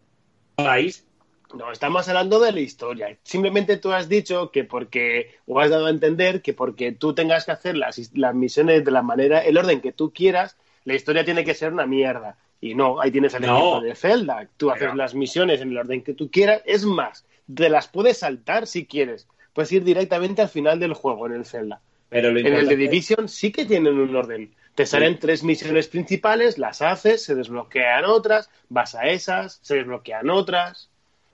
No, 1.53 1.71
estamos 1.71 2.07
hablando 2.07 2.39
de 2.39 2.51
la 2.51 2.59
historia. 2.59 3.17
Simplemente 3.23 3.77
tú 3.77 3.91
has 3.91 4.07
dicho 4.07 4.51
que 4.51 4.63
porque, 4.63 5.35
o 5.47 5.59
has 5.59 5.69
dado 5.69 5.87
a 5.87 5.89
entender 5.89 6.41
que 6.41 6.53
porque 6.53 6.91
tú 6.91 7.13
tengas 7.15 7.45
que 7.45 7.51
hacer 7.51 7.75
las, 7.75 8.11
las 8.13 8.35
misiones 8.35 8.85
de 8.85 8.91
la 8.91 9.01
manera, 9.01 9.39
el 9.39 9.57
orden 9.57 9.81
que 9.81 9.91
tú 9.91 10.13
quieras, 10.13 10.57
la 10.85 10.93
historia 10.93 11.25
tiene 11.25 11.43
que 11.43 11.55
ser 11.55 11.73
una 11.73 11.87
mierda. 11.87 12.37
Y 12.61 12.75
no, 12.75 12.99
ahí 12.99 13.09
tienes 13.09 13.33
el 13.33 13.41
No. 13.43 13.57
ejemplo 13.57 13.81
de 13.81 13.95
Zelda. 13.95 14.47
Tú 14.57 14.69
haces 14.69 14.93
las 14.93 15.15
misiones 15.15 15.61
en 15.61 15.71
el 15.71 15.77
orden 15.77 16.03
que 16.03 16.13
tú 16.13 16.29
quieras. 16.29 16.61
Es 16.65 16.85
más, 16.85 17.25
te 17.53 17.69
las 17.69 17.87
puedes 17.87 18.19
saltar 18.19 18.67
si 18.67 18.85
quieres. 18.85 19.27
Puedes 19.53 19.71
ir 19.71 19.83
directamente 19.83 20.41
al 20.41 20.49
final 20.49 20.79
del 20.79 20.93
juego 20.93 21.25
en 21.25 21.33
el 21.33 21.45
Zelda. 21.45 21.81
Pero 22.09 22.31
lo 22.31 22.39
En 22.39 22.53
el 22.53 22.67
de 22.67 22.75
Division 22.75 23.29
sí 23.29 23.51
que 23.51 23.65
tienen 23.65 23.97
un 23.97 24.15
orden. 24.15 24.53
Te 24.75 24.85
salen 24.85 25.19
tres 25.19 25.43
misiones 25.43 25.87
principales, 25.87 26.57
las 26.57 26.81
haces, 26.81 27.23
se 27.23 27.35
desbloquean 27.35 28.05
otras, 28.05 28.49
vas 28.69 28.95
a 28.95 29.07
esas, 29.07 29.59
se 29.61 29.75
desbloquean 29.75 30.29
otras. 30.29 30.88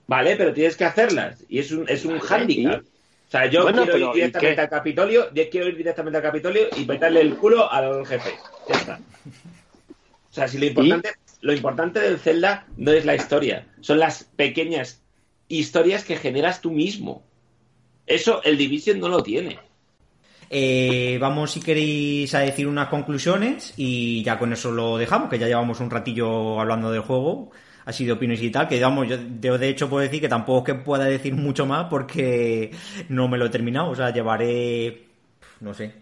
Vale, 0.06 0.36
pero 0.36 0.52
tienes 0.52 0.76
que 0.76 0.84
hacerlas. 0.84 1.42
Y 1.48 1.58
es 1.58 1.72
un, 1.72 1.88
es 1.88 2.04
un 2.04 2.18
Vale, 2.18 2.52
y- 2.52 2.66
O 2.66 2.80
sea, 3.28 3.46
yo 3.46 3.62
Bueno, 3.62 3.82
quiero 3.82 3.98
ir 3.98 4.04
¿y 4.04 4.14
directamente 4.14 4.60
al 4.60 4.68
Capitolio, 4.68 5.34
yo 5.34 5.50
quiero 5.50 5.68
ir 5.68 5.76
directamente 5.76 6.16
al 6.18 6.22
Capitolio 6.22 6.68
y 6.76 6.84
petarle 6.84 7.20
el 7.22 7.34
culo 7.36 7.70
al 7.70 8.06
jefe. 8.06 8.30
Ya 8.68 8.74
está. 8.76 9.00
O 10.30 10.32
sea, 10.36 10.46
si 10.46 10.58
lo 10.58 10.66
importante, 10.66 11.10
lo 11.40 11.52
importante 11.52 11.98
del 12.00 12.18
Zelda 12.18 12.66
no 12.76 12.92
es 12.92 13.04
la 13.04 13.16
historia, 13.16 13.66
son 13.80 13.98
las 13.98 14.24
pequeñas 14.24 15.00
historias 15.48 16.04
que 16.04 16.16
generas 16.16 16.60
tú 16.60 16.70
mismo. 16.70 17.22
Eso 18.06 18.42
el 18.44 18.56
Division 18.56 19.00
no 19.00 19.08
lo 19.08 19.22
tiene. 19.22 19.58
Eh, 20.48 21.18
vamos, 21.20 21.50
si 21.50 21.60
queréis, 21.60 22.32
a 22.34 22.40
decir 22.40 22.68
unas 22.68 22.88
conclusiones 22.88 23.74
y 23.76 24.22
ya 24.22 24.38
con 24.38 24.52
eso 24.52 24.70
lo 24.70 24.96
dejamos, 24.98 25.28
que 25.28 25.38
ya 25.40 25.48
llevamos 25.48 25.80
un 25.80 25.90
ratillo 25.90 26.60
hablando 26.60 26.92
del 26.92 27.00
juego, 27.00 27.50
así 27.86 28.04
de 28.04 28.12
opiniones 28.12 28.42
y 28.42 28.50
tal, 28.50 28.68
que 28.68 28.74
digamos, 28.74 29.08
yo, 29.08 29.16
yo 29.40 29.56
de 29.56 29.68
hecho 29.68 29.88
puedo 29.88 30.02
decir 30.02 30.20
que 30.20 30.28
tampoco 30.28 30.58
es 30.58 30.64
que 30.74 30.84
pueda 30.84 31.04
decir 31.04 31.34
mucho 31.34 31.64
más 31.64 31.86
porque 31.86 32.72
no 33.08 33.28
me 33.28 33.38
lo 33.38 33.46
he 33.46 33.50
terminado, 33.50 33.88
o 33.90 33.94
sea, 33.94 34.12
llevaré, 34.12 35.06
no 35.60 35.72
sé, 35.72 35.94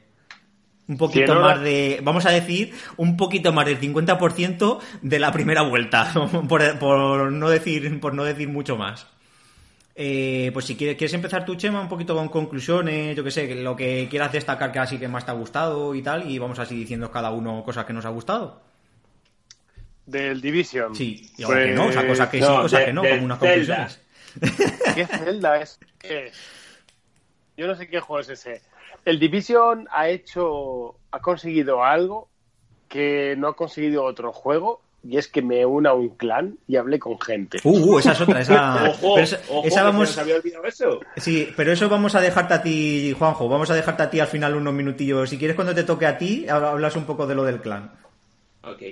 un 0.89 0.99
poquito 0.99 1.35
más 1.35 1.61
de, 1.61 2.01
vamos 2.03 2.27
a 2.27 2.31
decir, 2.31 2.75
un 2.97 3.17
poquito 3.17 3.53
más 3.53 3.67
del 3.67 3.81
50% 3.81 4.81
de 5.03 5.19
la 5.19 5.33
primera 5.33 5.63
vuelta, 5.63 6.13
por, 6.49 6.79
por 6.79 7.33
no 7.33 7.49
decir, 7.49 8.01
por 8.01 8.15
no 8.15 8.25
decir 8.25 8.49
mucho 8.49 8.77
más. 8.77 9.07
Eh, 9.97 10.51
pues 10.53 10.65
si 10.65 10.75
quieres, 10.77 10.97
quieres 10.97 11.15
empezar 11.15 11.45
tu 11.45 11.55
Chema 11.55 11.81
un 11.81 11.89
poquito 11.89 12.17
con 12.17 12.29
conclusiones, 12.29 13.17
yo 13.17 13.23
que 13.23 13.31
sé, 13.31 13.55
lo 13.55 13.77
que 13.77 14.09
quieras 14.11 14.33
destacar 14.33 14.73
que 14.73 14.81
así 14.81 14.99
que 14.99 15.07
más 15.07 15.25
te 15.25 15.31
ha 15.31 15.35
gustado 15.35 15.95
y 15.95 16.03
tal, 16.03 16.29
y 16.29 16.39
vamos 16.39 16.59
así 16.59 16.75
diciendo 16.75 17.11
cada 17.11 17.31
uno 17.31 17.63
cosas 17.63 17.85
que 17.85 17.93
nos 17.93 18.05
ha 18.05 18.11
gustado. 18.11 18.74
Del 20.07 20.41
Division. 20.41 20.95
Sí, 20.95 21.31
y 21.37 21.43
ahora 21.45 21.65
que 21.65 21.73
no, 21.73 21.87
o 21.87 21.93
sea, 21.93 22.07
cosas 22.07 22.29
que 22.29 22.39
sí, 22.39 22.45
no, 22.45 22.63
cosas 22.63 22.81
de- 22.81 22.87
que 22.87 22.93
no, 22.93 23.03
como 23.03 23.25
unas 23.25 23.39
conclusiones. 23.39 24.01
¿Qué 24.95 25.07
Zelda 25.07 25.61
es? 25.61 25.79
¿Qué 25.99 26.27
es? 26.27 26.35
Yo 27.57 27.67
no 27.67 27.75
sé 27.77 27.89
qué 27.89 28.01
juego 28.01 28.21
es 28.21 28.29
ese. 28.29 28.61
El 29.05 29.19
Division 29.19 29.87
ha 29.93 30.09
hecho, 30.09 30.97
ha 31.11 31.21
conseguido 31.21 31.85
algo 31.85 32.29
que 32.89 33.35
no 33.37 33.49
ha 33.49 33.57
conseguido 33.57 34.05
otro 34.05 34.33
juego 34.33 34.83
y 35.07 35.19
es 35.19 35.29
que 35.29 35.43
me 35.43 35.65
una 35.67 35.91
a 35.91 35.95
un 35.95 36.11
clan 36.11 36.57
y 36.67 36.77
hable 36.77 36.99
con 36.99 37.21
gente. 37.21 37.59
Uh, 37.63 37.95
uh, 37.95 37.99
esa 37.99 38.13
es 38.13 38.21
otra, 38.23 38.41
esa, 38.41 38.85
Ojo, 38.91 39.15
pero 39.15 39.25
esa, 39.25 39.41
ojo, 39.51 39.67
esa 39.67 39.81
que 39.81 39.85
vamos, 39.85 40.09
se 40.09 40.15
nos 40.17 40.19
había 40.23 40.37
olvidado 40.37 40.65
eso. 40.65 41.01
sí, 41.17 41.53
pero 41.57 41.73
eso 41.73 41.89
vamos 41.89 42.15
a 42.15 42.21
dejarte 42.21 42.55
a 42.55 42.63
ti, 42.63 43.15
Juanjo, 43.19 43.49
vamos 43.49 43.71
a 43.71 43.75
dejarte 43.75 44.03
a 44.03 44.11
ti 44.11 44.21
al 44.21 44.29
final 44.29 44.55
unos 44.57 44.73
minutillos. 44.75 45.29
Si 45.29 45.37
quieres 45.39 45.55
cuando 45.57 45.75
te 45.75 45.85
toque 45.85 46.07
a 46.07 46.17
ti, 46.19 46.47
hablas 46.49 46.97
un 46.97 47.05
poco 47.05 47.27
de 47.27 47.35
lo 47.35 47.45
del 47.45 47.61
clan. 47.61 47.93
Ok. 48.63 48.83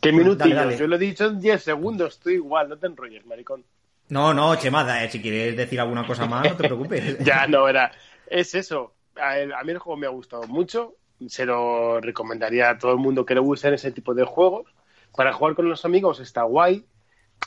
¿Qué 0.00 0.12
minutillos? 0.12 0.38
Dale, 0.38 0.54
dale. 0.54 0.76
Yo 0.76 0.86
lo 0.86 0.96
he 0.96 0.98
dicho 0.98 1.26
en 1.26 1.40
10 1.40 1.62
segundos, 1.62 2.14
estoy 2.14 2.34
igual, 2.34 2.68
no 2.68 2.78
te 2.78 2.86
enrolles, 2.86 3.24
maricón. 3.26 3.64
No, 4.08 4.34
no, 4.34 4.56
Chema, 4.56 4.82
da, 4.84 5.04
eh, 5.04 5.10
si 5.10 5.20
quieres 5.20 5.56
decir 5.56 5.80
alguna 5.80 6.06
cosa 6.06 6.26
más, 6.26 6.44
no 6.44 6.56
te 6.56 6.64
preocupes. 6.64 7.18
Ya, 7.24 7.46
no, 7.46 7.68
era. 7.68 7.92
Es 8.26 8.54
eso. 8.54 8.94
A, 9.16 9.34
a 9.58 9.64
mí 9.64 9.72
el 9.72 9.78
juego 9.78 9.96
me 9.96 10.06
ha 10.06 10.10
gustado 10.10 10.44
mucho. 10.44 10.94
Se 11.28 11.44
lo 11.44 12.00
recomendaría 12.00 12.70
a 12.70 12.78
todo 12.78 12.92
el 12.92 12.98
mundo 12.98 13.24
que 13.24 13.34
le 13.34 13.40
gusten 13.40 13.74
ese 13.74 13.92
tipo 13.92 14.14
de 14.14 14.24
juegos. 14.24 14.72
Para 15.14 15.32
jugar 15.32 15.54
con 15.54 15.68
los 15.68 15.84
amigos 15.84 16.18
está 16.20 16.42
guay. 16.42 16.84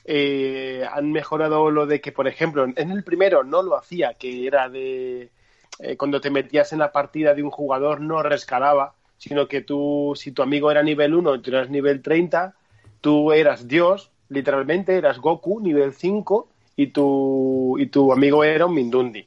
Eh, 0.06 0.86
han 0.91 1.12
mejorado 1.12 1.72
lo 1.72 1.86
de 1.86 2.01
que, 2.01 2.12
por 2.12 2.28
ejemplo, 2.28 2.66
en 2.66 2.91
el 2.91 3.04
primero 3.04 3.43
no 3.43 3.62
lo 3.62 3.78
hacía, 3.78 4.14
que 4.16 4.47
era 4.47 4.70
de 4.70 5.32
eh, 5.80 5.97
cuando 5.97 6.20
te 6.20 6.30
metías 6.30 6.74
en 6.74 6.80
la 6.80 6.91
partida 6.91 7.34
de 7.34 7.43
un 7.43 7.51
jugador 7.51 8.01
no 8.01 8.22
rescalaba, 8.22 8.95
sino 9.24 9.47
que 9.47 9.61
tú, 9.61 10.11
si 10.17 10.34
tu 10.34 10.41
amigo 10.41 10.69
era 10.69 10.84
nivel 10.84 11.15
1 11.15 11.36
y 11.36 11.41
tú 11.41 11.51
eras 11.51 11.69
nivel 11.69 12.01
30, 12.01 12.55
tú 12.99 13.32
eras 13.32 13.69
Dios, 13.69 14.11
literalmente, 14.28 14.97
eras 14.97 15.17
Goku, 15.19 15.61
nivel 15.61 15.93
5, 15.93 16.49
y 16.76 16.88
tu, 16.88 17.78
y 17.80 17.86
tu 17.86 18.11
amigo 18.11 18.43
era 18.43 18.65
un 18.65 18.74
Mindundi. 18.76 19.26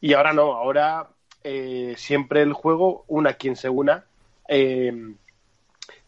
Y 0.00 0.12
ahora 0.12 0.32
no, 0.32 0.52
ahora 0.52 1.08
eh, 1.42 1.94
siempre 1.96 2.42
el 2.42 2.52
juego, 2.52 3.04
una 3.08 3.32
quien 3.32 3.56
se 3.56 3.68
una, 3.68 4.04
eh, 4.48 4.92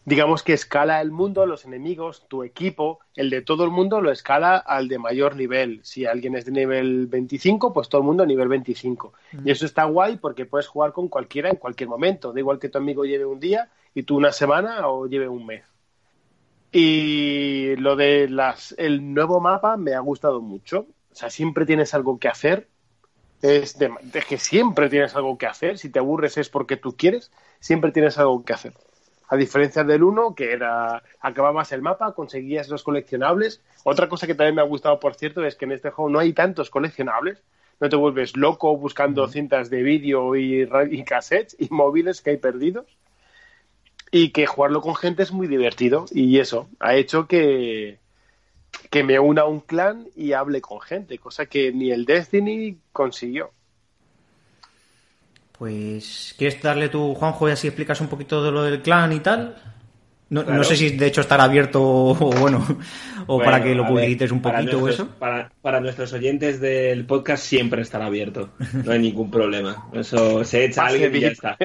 digamos 0.05 0.43
que 0.43 0.53
escala 0.53 1.01
el 1.01 1.11
mundo, 1.11 1.45
los 1.45 1.65
enemigos, 1.65 2.25
tu 2.27 2.43
equipo, 2.43 2.99
el 3.15 3.29
de 3.29 3.41
todo 3.41 3.63
el 3.63 3.69
mundo 3.69 4.01
lo 4.01 4.11
escala 4.11 4.57
al 4.57 4.87
de 4.87 4.97
mayor 4.97 5.35
nivel. 5.35 5.81
Si 5.83 6.05
alguien 6.05 6.35
es 6.35 6.45
de 6.45 6.51
nivel 6.51 7.07
25, 7.07 7.73
pues 7.73 7.89
todo 7.89 8.01
el 8.01 8.07
mundo 8.07 8.23
a 8.23 8.25
nivel 8.25 8.47
25. 8.47 9.13
Y 9.45 9.51
eso 9.51 9.65
está 9.65 9.83
guay 9.83 10.17
porque 10.17 10.45
puedes 10.45 10.67
jugar 10.67 10.93
con 10.93 11.07
cualquiera 11.09 11.49
en 11.49 11.57
cualquier 11.57 11.89
momento. 11.89 12.33
Da 12.33 12.39
igual 12.39 12.59
que 12.59 12.69
tu 12.69 12.77
amigo 12.77 13.05
lleve 13.05 13.25
un 13.25 13.39
día 13.39 13.69
y 13.93 14.03
tú 14.03 14.17
una 14.17 14.31
semana 14.31 14.87
o 14.87 15.07
lleve 15.07 15.27
un 15.27 15.45
mes. 15.45 15.63
Y 16.71 17.75
lo 17.77 17.95
de 17.95 18.29
las, 18.29 18.75
el 18.77 19.13
nuevo 19.13 19.39
mapa 19.39 19.77
me 19.77 19.93
ha 19.93 19.99
gustado 19.99 20.41
mucho. 20.41 20.87
O 21.11 21.15
sea, 21.15 21.29
siempre 21.29 21.65
tienes 21.65 21.93
algo 21.93 22.19
que 22.19 22.27
hacer. 22.27 22.67
Es, 23.41 23.77
de, 23.79 23.91
es 24.13 24.25
que 24.25 24.37
siempre 24.37 24.89
tienes 24.89 25.15
algo 25.15 25.37
que 25.37 25.47
hacer. 25.47 25.77
Si 25.77 25.89
te 25.89 25.99
aburres 25.99 26.37
es 26.37 26.49
porque 26.49 26.77
tú 26.77 26.95
quieres. 26.95 27.31
Siempre 27.59 27.91
tienes 27.91 28.17
algo 28.17 28.43
que 28.43 28.53
hacer. 28.53 28.73
A 29.29 29.35
diferencia 29.35 29.83
del 29.83 30.03
1, 30.03 30.35
que 30.35 30.51
era 30.51 31.03
acababas 31.19 31.71
el 31.71 31.81
mapa, 31.81 32.13
conseguías 32.13 32.67
los 32.69 32.83
coleccionables. 32.83 33.61
Otra 33.83 34.09
cosa 34.09 34.27
que 34.27 34.35
también 34.35 34.55
me 34.55 34.61
ha 34.61 34.65
gustado, 34.65 34.99
por 34.99 35.15
cierto, 35.15 35.45
es 35.45 35.55
que 35.55 35.65
en 35.65 35.73
este 35.73 35.91
juego 35.91 36.09
no 36.09 36.19
hay 36.19 36.33
tantos 36.33 36.69
coleccionables. 36.69 37.43
No 37.79 37.89
te 37.89 37.95
vuelves 37.95 38.35
loco 38.35 38.75
buscando 38.75 39.27
cintas 39.27 39.69
de 39.69 39.83
vídeo 39.83 40.35
y, 40.35 40.67
y 40.91 41.03
cassettes 41.03 41.55
y 41.59 41.67
móviles 41.71 42.21
que 42.21 42.31
hay 42.31 42.37
perdidos 42.37 42.85
y 44.11 44.31
que 44.31 44.47
jugarlo 44.47 44.81
con 44.81 44.95
gente 44.95 45.23
es 45.23 45.31
muy 45.31 45.47
divertido 45.47 46.05
y 46.11 46.39
eso 46.39 46.67
ha 46.79 46.95
hecho 46.95 47.27
que, 47.27 47.99
que 48.89 49.03
me 49.03 49.19
una 49.19 49.43
a 49.43 49.45
un 49.45 49.59
clan 49.59 50.07
y 50.15 50.33
hable 50.33 50.61
con 50.61 50.81
gente, 50.81 51.17
cosa 51.19 51.45
que 51.45 51.71
ni 51.71 51.91
el 51.91 52.05
Destiny 52.05 52.79
consiguió. 52.91 53.51
Pues, 55.59 56.33
¿quieres 56.37 56.61
darle 56.61 56.87
tu 56.87 57.13
Juanjo, 57.13 57.49
y 57.49 57.51
así 57.51 57.67
explicas 57.67 57.99
un 57.99 58.07
poquito 58.07 58.41
de 58.41 58.51
lo 58.51 58.63
del 58.63 58.81
clan 58.81 59.11
y 59.11 59.19
tal? 59.19 59.55
No, 60.29 60.43
claro. 60.43 60.59
no 60.59 60.63
sé 60.63 60.77
si 60.77 60.91
de 60.91 61.07
hecho 61.07 61.21
estará 61.21 61.43
abierto 61.43 61.81
o 61.83 62.13
bueno, 62.13 62.65
o 63.25 63.35
bueno, 63.35 63.43
para 63.43 63.63
que 63.63 63.73
lo 63.73 63.85
publicites 63.85 64.31
un 64.31 64.41
poquito 64.41 64.79
nuestros, 64.79 64.83
o 64.83 64.89
eso. 64.89 65.07
Para, 65.17 65.51
para, 65.61 65.79
nuestros 65.81 66.13
oyentes 66.13 66.61
del 66.61 67.05
podcast 67.05 67.43
siempre 67.43 67.81
estará 67.81 68.05
abierto, 68.05 68.51
no 68.85 68.91
hay 68.91 68.99
ningún 68.99 69.29
problema. 69.29 69.89
Eso 69.91 70.43
se 70.43 70.65
echa 70.65 70.83
a 70.83 70.87
alguien 70.87 71.15
y 71.15 71.19
ya 71.19 71.29
está. 71.29 71.57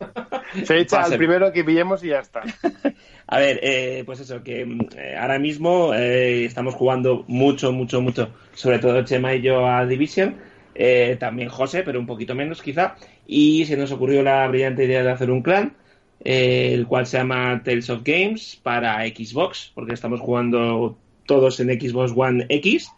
se 0.64 0.78
echa 0.78 1.02
al 1.02 1.16
primero 1.16 1.52
que 1.52 1.62
pillemos 1.62 2.02
y 2.02 2.08
ya 2.08 2.20
está. 2.20 2.42
A 3.30 3.38
ver, 3.38 3.60
eh, 3.62 4.04
pues 4.06 4.20
eso, 4.20 4.42
que 4.42 4.62
eh, 4.62 5.16
ahora 5.16 5.38
mismo 5.38 5.92
eh, 5.92 6.46
estamos 6.46 6.74
jugando 6.74 7.26
mucho, 7.28 7.72
mucho, 7.72 8.00
mucho, 8.00 8.30
sobre 8.54 8.78
todo 8.78 9.04
Chema 9.04 9.34
y 9.34 9.42
yo 9.42 9.66
a 9.66 9.84
Division, 9.84 10.34
eh, 10.80 11.16
también 11.18 11.48
José, 11.48 11.82
pero 11.82 11.98
un 11.98 12.06
poquito 12.06 12.36
menos 12.36 12.62
quizá, 12.62 12.94
y 13.26 13.64
se 13.66 13.76
nos 13.76 13.90
ocurrió 13.90 14.22
la 14.22 14.46
brillante 14.46 14.84
idea 14.84 15.02
de 15.02 15.10
hacer 15.10 15.28
un 15.32 15.42
clan, 15.42 15.74
eh, 16.24 16.70
el 16.72 16.86
cual 16.86 17.04
se 17.04 17.18
llama 17.18 17.60
Tales 17.64 17.90
of 17.90 18.02
Games 18.04 18.60
para 18.62 19.04
Xbox, 19.08 19.72
porque 19.74 19.94
estamos 19.94 20.20
jugando 20.20 20.96
todos 21.26 21.58
en 21.58 21.68
Xbox 21.80 22.12
One 22.14 22.46
X. 22.48 22.92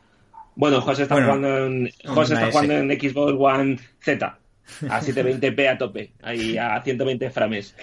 Bueno, 0.56 0.82
José 0.82 1.04
está, 1.04 1.14
bueno, 1.14 1.28
jugando, 1.28 1.66
en, 1.66 1.90
José 2.04 2.34
está 2.34 2.50
jugando 2.50 2.74
en 2.74 3.00
Xbox 3.00 3.32
One 3.38 3.78
Z, 4.00 4.38
a 4.90 5.00
720p 5.00 5.68
a 5.68 5.78
tope, 5.78 6.12
ahí 6.22 6.58
a 6.58 6.80
120 6.84 7.30
frames. 7.30 7.74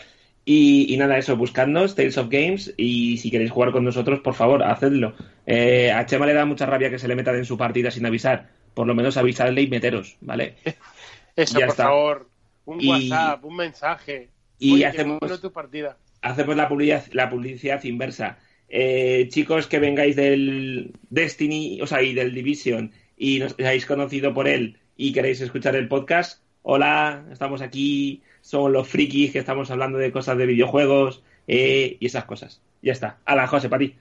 Y, 0.49 0.93
y, 0.93 0.95
nada, 0.95 1.17
eso, 1.17 1.35
buscadnos, 1.35 1.93
Tales 1.93 2.17
of 2.17 2.29
Games, 2.29 2.73
y 2.77 3.17
si 3.17 3.29
queréis 3.29 3.51
jugar 3.51 3.73
con 3.73 3.83
nosotros, 3.83 4.21
por 4.21 4.33
favor, 4.33 4.63
hacedlo. 4.63 5.13
Eh, 5.45 5.91
a 5.91 6.05
Chema 6.05 6.25
le 6.25 6.33
da 6.33 6.45
mucha 6.45 6.65
rabia 6.65 6.89
que 6.89 6.99
se 6.99 7.09
le 7.09 7.17
metan 7.17 7.35
en 7.35 7.43
su 7.43 7.57
partida 7.57 7.91
sin 7.91 8.05
avisar. 8.05 8.47
Por 8.73 8.87
lo 8.87 8.95
menos 8.95 9.17
avisadle 9.17 9.61
y 9.61 9.67
meteros, 9.67 10.15
¿vale? 10.21 10.55
Eso, 11.35 11.59
por 11.59 11.67
está. 11.67 11.83
favor. 11.83 12.29
Un 12.63 12.79
y, 12.81 12.87
WhatsApp, 12.87 13.43
un 13.43 13.55
mensaje. 13.57 14.29
Y 14.57 14.75
Oye, 14.75 14.85
hacemos, 14.85 15.19
bueno 15.19 15.37
tu 15.37 15.51
partida. 15.51 15.97
hacemos 16.21 16.55
la 16.55 16.69
publicidad, 16.69 17.03
la 17.11 17.29
publicidad 17.29 17.83
inversa. 17.83 18.37
Eh, 18.69 19.27
chicos 19.29 19.67
que 19.67 19.79
vengáis 19.79 20.15
del 20.15 20.93
Destiny, 21.09 21.81
o 21.81 21.87
sea, 21.87 22.01
y 22.01 22.13
del 22.13 22.33
Division, 22.33 22.93
y 23.17 23.39
nos 23.39 23.53
hayáis 23.59 23.85
conocido 23.85 24.33
por 24.33 24.47
él 24.47 24.79
y 24.95 25.11
queréis 25.11 25.41
escuchar 25.41 25.75
el 25.75 25.89
podcast, 25.89 26.41
hola, 26.61 27.25
estamos 27.33 27.61
aquí, 27.61 28.23
somos 28.47 28.71
los 28.71 28.87
frikis 28.87 29.33
que 29.33 29.39
estamos 29.39 29.69
hablando 29.71 29.97
de 29.97 30.09
cosas 30.09 30.37
de 30.37 30.45
videojuegos 30.45 31.21
eh, 31.47 31.97
y 31.99 32.05
esas 32.05 32.23
cosas. 32.23 32.61
Ya 32.81 32.93
está. 32.93 33.17
Hala, 33.25 33.45
José, 33.45 33.67
para 33.67 33.79
ti. 33.81 33.95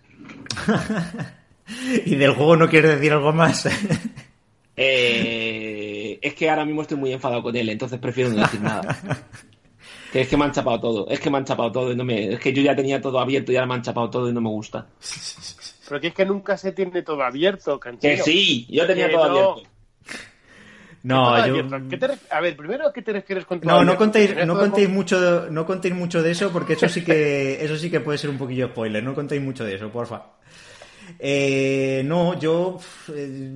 ¿Y 2.06 2.14
del 2.14 2.30
juego 2.30 2.56
no 2.56 2.68
quieres 2.68 2.92
decir 2.92 3.12
algo 3.12 3.32
más? 3.32 3.66
eh, 4.76 6.20
es 6.22 6.34
que 6.34 6.48
ahora 6.48 6.64
mismo 6.64 6.82
estoy 6.82 6.96
muy 6.96 7.12
enfadado 7.12 7.42
con 7.42 7.56
él, 7.56 7.68
entonces 7.70 7.98
prefiero 7.98 8.30
no 8.30 8.42
decir 8.42 8.60
nada. 8.60 8.96
que 10.12 10.20
es 10.20 10.28
que 10.28 10.36
me 10.36 10.44
han 10.44 10.52
chapado 10.52 10.78
todo, 10.78 11.08
es 11.08 11.18
que 11.18 11.28
me 11.28 11.38
han 11.38 11.44
chapado 11.44 11.72
todo 11.72 11.90
y 11.90 11.96
no 11.96 12.04
me... 12.04 12.34
Es 12.34 12.38
que 12.38 12.52
yo 12.52 12.62
ya 12.62 12.76
tenía 12.76 13.00
todo 13.00 13.18
abierto 13.18 13.50
y 13.50 13.56
ahora 13.56 13.66
me 13.66 13.74
han 13.74 13.82
chapado 13.82 14.10
todo 14.10 14.28
y 14.28 14.32
no 14.32 14.40
me 14.40 14.50
gusta. 14.50 14.86
Pero 15.88 16.00
que 16.00 16.06
es 16.06 16.14
que 16.14 16.24
nunca 16.24 16.56
se 16.56 16.70
tiene 16.70 17.02
todo 17.02 17.24
abierto, 17.24 17.80
canchino. 17.80 18.14
Que 18.14 18.22
sí, 18.22 18.64
yo 18.70 18.86
tenía 18.86 19.08
que 19.08 19.14
todo 19.14 19.28
no. 19.28 19.50
abierto. 19.50 19.76
No, 21.06 21.46
yo... 21.46 21.68
Te... 21.88 22.08
A 22.30 22.40
ver, 22.40 22.56
primero, 22.56 22.92
¿qué 22.92 23.00
te 23.00 23.12
refieres 23.12 23.44
con 23.44 23.60
No, 23.62 23.84
no 23.84 23.96
contéis, 23.96 24.34
no 24.44 24.58
contéis 24.58 24.88
mucho, 24.88 25.48
no 25.50 25.64
contéis 25.64 25.94
mucho 25.94 26.20
de 26.20 26.32
eso 26.32 26.50
porque 26.50 26.72
eso 26.72 26.88
sí 26.88 27.04
que, 27.04 27.58
eso 27.64 27.76
sí 27.76 27.90
que 27.90 28.00
puede 28.00 28.18
ser 28.18 28.30
un 28.30 28.38
poquillo 28.38 28.68
spoiler. 28.68 29.04
No 29.04 29.14
contéis 29.14 29.40
mucho 29.40 29.64
de 29.64 29.76
eso, 29.76 29.88
porfa. 29.88 30.22
Eh, 31.20 32.02
no, 32.04 32.36
yo, 32.40 32.80
eh, 33.14 33.50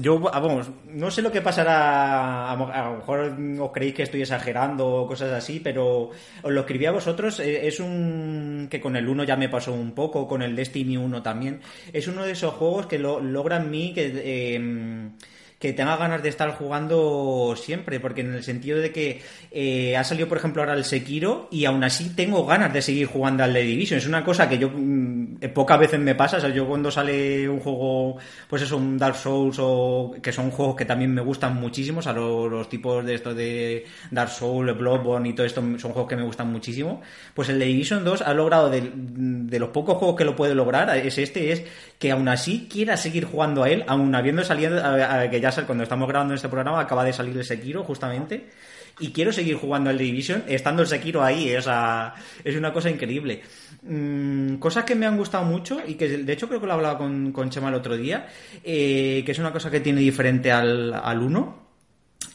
yo, 0.00 0.18
vamos, 0.18 0.70
no 0.88 1.10
sé 1.10 1.20
lo 1.20 1.30
que 1.30 1.42
pasará. 1.42 2.50
A, 2.50 2.56
lo 2.56 2.96
mejor 2.96 3.36
os 3.60 3.72
creéis 3.72 3.94
que 3.94 4.02
estoy 4.04 4.22
exagerando 4.22 4.86
o 4.86 5.06
cosas 5.06 5.32
así, 5.32 5.60
pero 5.60 6.08
os 6.42 6.52
lo 6.52 6.60
escribí 6.60 6.86
a 6.86 6.92
vosotros. 6.92 7.38
Eh, 7.40 7.66
es 7.66 7.80
un 7.80 8.68
que 8.70 8.80
con 8.80 8.96
el 8.96 9.06
1 9.06 9.24
ya 9.24 9.36
me 9.36 9.50
pasó 9.50 9.74
un 9.74 9.92
poco, 9.92 10.26
con 10.26 10.40
el 10.40 10.56
Destiny 10.56 10.96
1 10.96 11.22
también. 11.22 11.60
Es 11.92 12.08
uno 12.08 12.24
de 12.24 12.32
esos 12.32 12.54
juegos 12.54 12.86
que 12.86 12.98
lo, 12.98 13.20
logra 13.20 13.58
en 13.58 13.70
mí 13.70 13.92
que. 13.92 14.12
Eh, 14.14 15.10
que 15.58 15.72
tenga 15.72 15.96
ganas 15.96 16.22
de 16.22 16.28
estar 16.28 16.50
jugando 16.50 17.54
siempre, 17.56 17.98
porque 17.98 18.20
en 18.20 18.34
el 18.34 18.44
sentido 18.44 18.78
de 18.78 18.92
que 18.92 19.22
eh, 19.50 19.96
ha 19.96 20.04
salido, 20.04 20.28
por 20.28 20.36
ejemplo, 20.36 20.60
ahora 20.62 20.74
el 20.74 20.84
Sekiro 20.84 21.48
y 21.50 21.64
aún 21.64 21.82
así 21.82 22.10
tengo 22.10 22.44
ganas 22.44 22.72
de 22.72 22.82
seguir 22.82 23.06
jugando 23.06 23.42
al 23.42 23.54
The 23.54 23.62
Division. 23.62 23.98
Es 23.98 24.06
una 24.06 24.22
cosa 24.22 24.48
que 24.48 24.58
yo 24.58 24.70
mmm, 24.70 25.38
pocas 25.54 25.78
veces 25.78 25.98
me 25.98 26.14
pasa. 26.14 26.36
O 26.36 26.40
sea, 26.40 26.50
yo 26.50 26.66
cuando 26.66 26.90
sale 26.90 27.48
un 27.48 27.60
juego, 27.60 28.18
pues 28.48 28.62
eso, 28.62 28.76
un 28.76 28.98
Dark 28.98 29.16
Souls 29.16 29.56
o 29.58 30.14
que 30.22 30.32
son 30.32 30.50
juegos 30.50 30.76
que 30.76 30.84
también 30.84 31.14
me 31.14 31.22
gustan 31.22 31.56
muchísimo, 31.56 32.00
o 32.00 32.02
sea, 32.02 32.12
los, 32.12 32.50
los 32.50 32.68
tipos 32.68 33.04
de 33.04 33.14
esto 33.14 33.34
de 33.34 33.86
Dark 34.10 34.30
Souls, 34.30 34.76
Bloodborne 34.76 35.30
y 35.30 35.32
todo 35.32 35.46
esto 35.46 35.62
son 35.78 35.92
juegos 35.92 36.08
que 36.08 36.16
me 36.16 36.22
gustan 36.22 36.52
muchísimo. 36.52 37.00
Pues 37.34 37.48
el 37.48 37.58
The 37.58 37.64
Division 37.64 38.04
2 38.04 38.22
ha 38.22 38.34
logrado 38.34 38.70
de, 38.70 39.58
los 39.58 39.70
pocos 39.70 39.96
juegos 39.96 40.16
que 40.16 40.24
lo 40.24 40.36
puede 40.36 40.54
lograr, 40.54 40.94
es 40.96 41.16
este, 41.18 41.52
es 41.52 41.64
que 41.98 42.12
aún 42.12 42.28
así 42.28 42.68
quiera 42.70 42.96
seguir 42.96 43.24
jugando 43.24 43.62
a 43.62 43.70
él, 43.70 43.84
aún 43.86 44.14
habiendo 44.14 44.44
salido, 44.44 44.84
a, 44.84 45.28
que 45.30 45.40
ya 45.40 45.45
cuando 45.66 45.84
estamos 45.84 46.08
grabando 46.08 46.34
este 46.34 46.48
programa 46.48 46.80
acaba 46.80 47.04
de 47.04 47.12
salir 47.12 47.36
el 47.36 47.44
Sekiro 47.44 47.84
justamente 47.84 48.50
y 48.98 49.12
quiero 49.12 49.32
seguir 49.32 49.56
jugando 49.56 49.90
al 49.90 49.98
Division 49.98 50.44
estando 50.48 50.82
el 50.82 50.88
Sekiro 50.88 51.22
ahí, 51.22 51.54
o 51.54 51.62
sea, 51.62 52.14
es 52.42 52.56
una 52.56 52.72
cosa 52.72 52.90
increíble. 52.90 53.42
Mm, 53.82 54.56
cosas 54.56 54.84
que 54.84 54.94
me 54.94 55.06
han 55.06 55.16
gustado 55.16 55.44
mucho 55.44 55.80
y 55.86 55.94
que 55.94 56.08
de 56.08 56.32
hecho 56.32 56.48
creo 56.48 56.60
que 56.60 56.66
lo 56.66 56.72
hablaba 56.72 56.98
con, 56.98 57.32
con 57.32 57.50
Chema 57.50 57.68
el 57.68 57.74
otro 57.74 57.96
día, 57.96 58.26
eh, 58.64 59.22
que 59.24 59.32
es 59.32 59.38
una 59.38 59.52
cosa 59.52 59.70
que 59.70 59.80
tiene 59.80 60.00
diferente 60.00 60.50
al, 60.50 60.94
al 60.94 61.22
1 61.22 61.66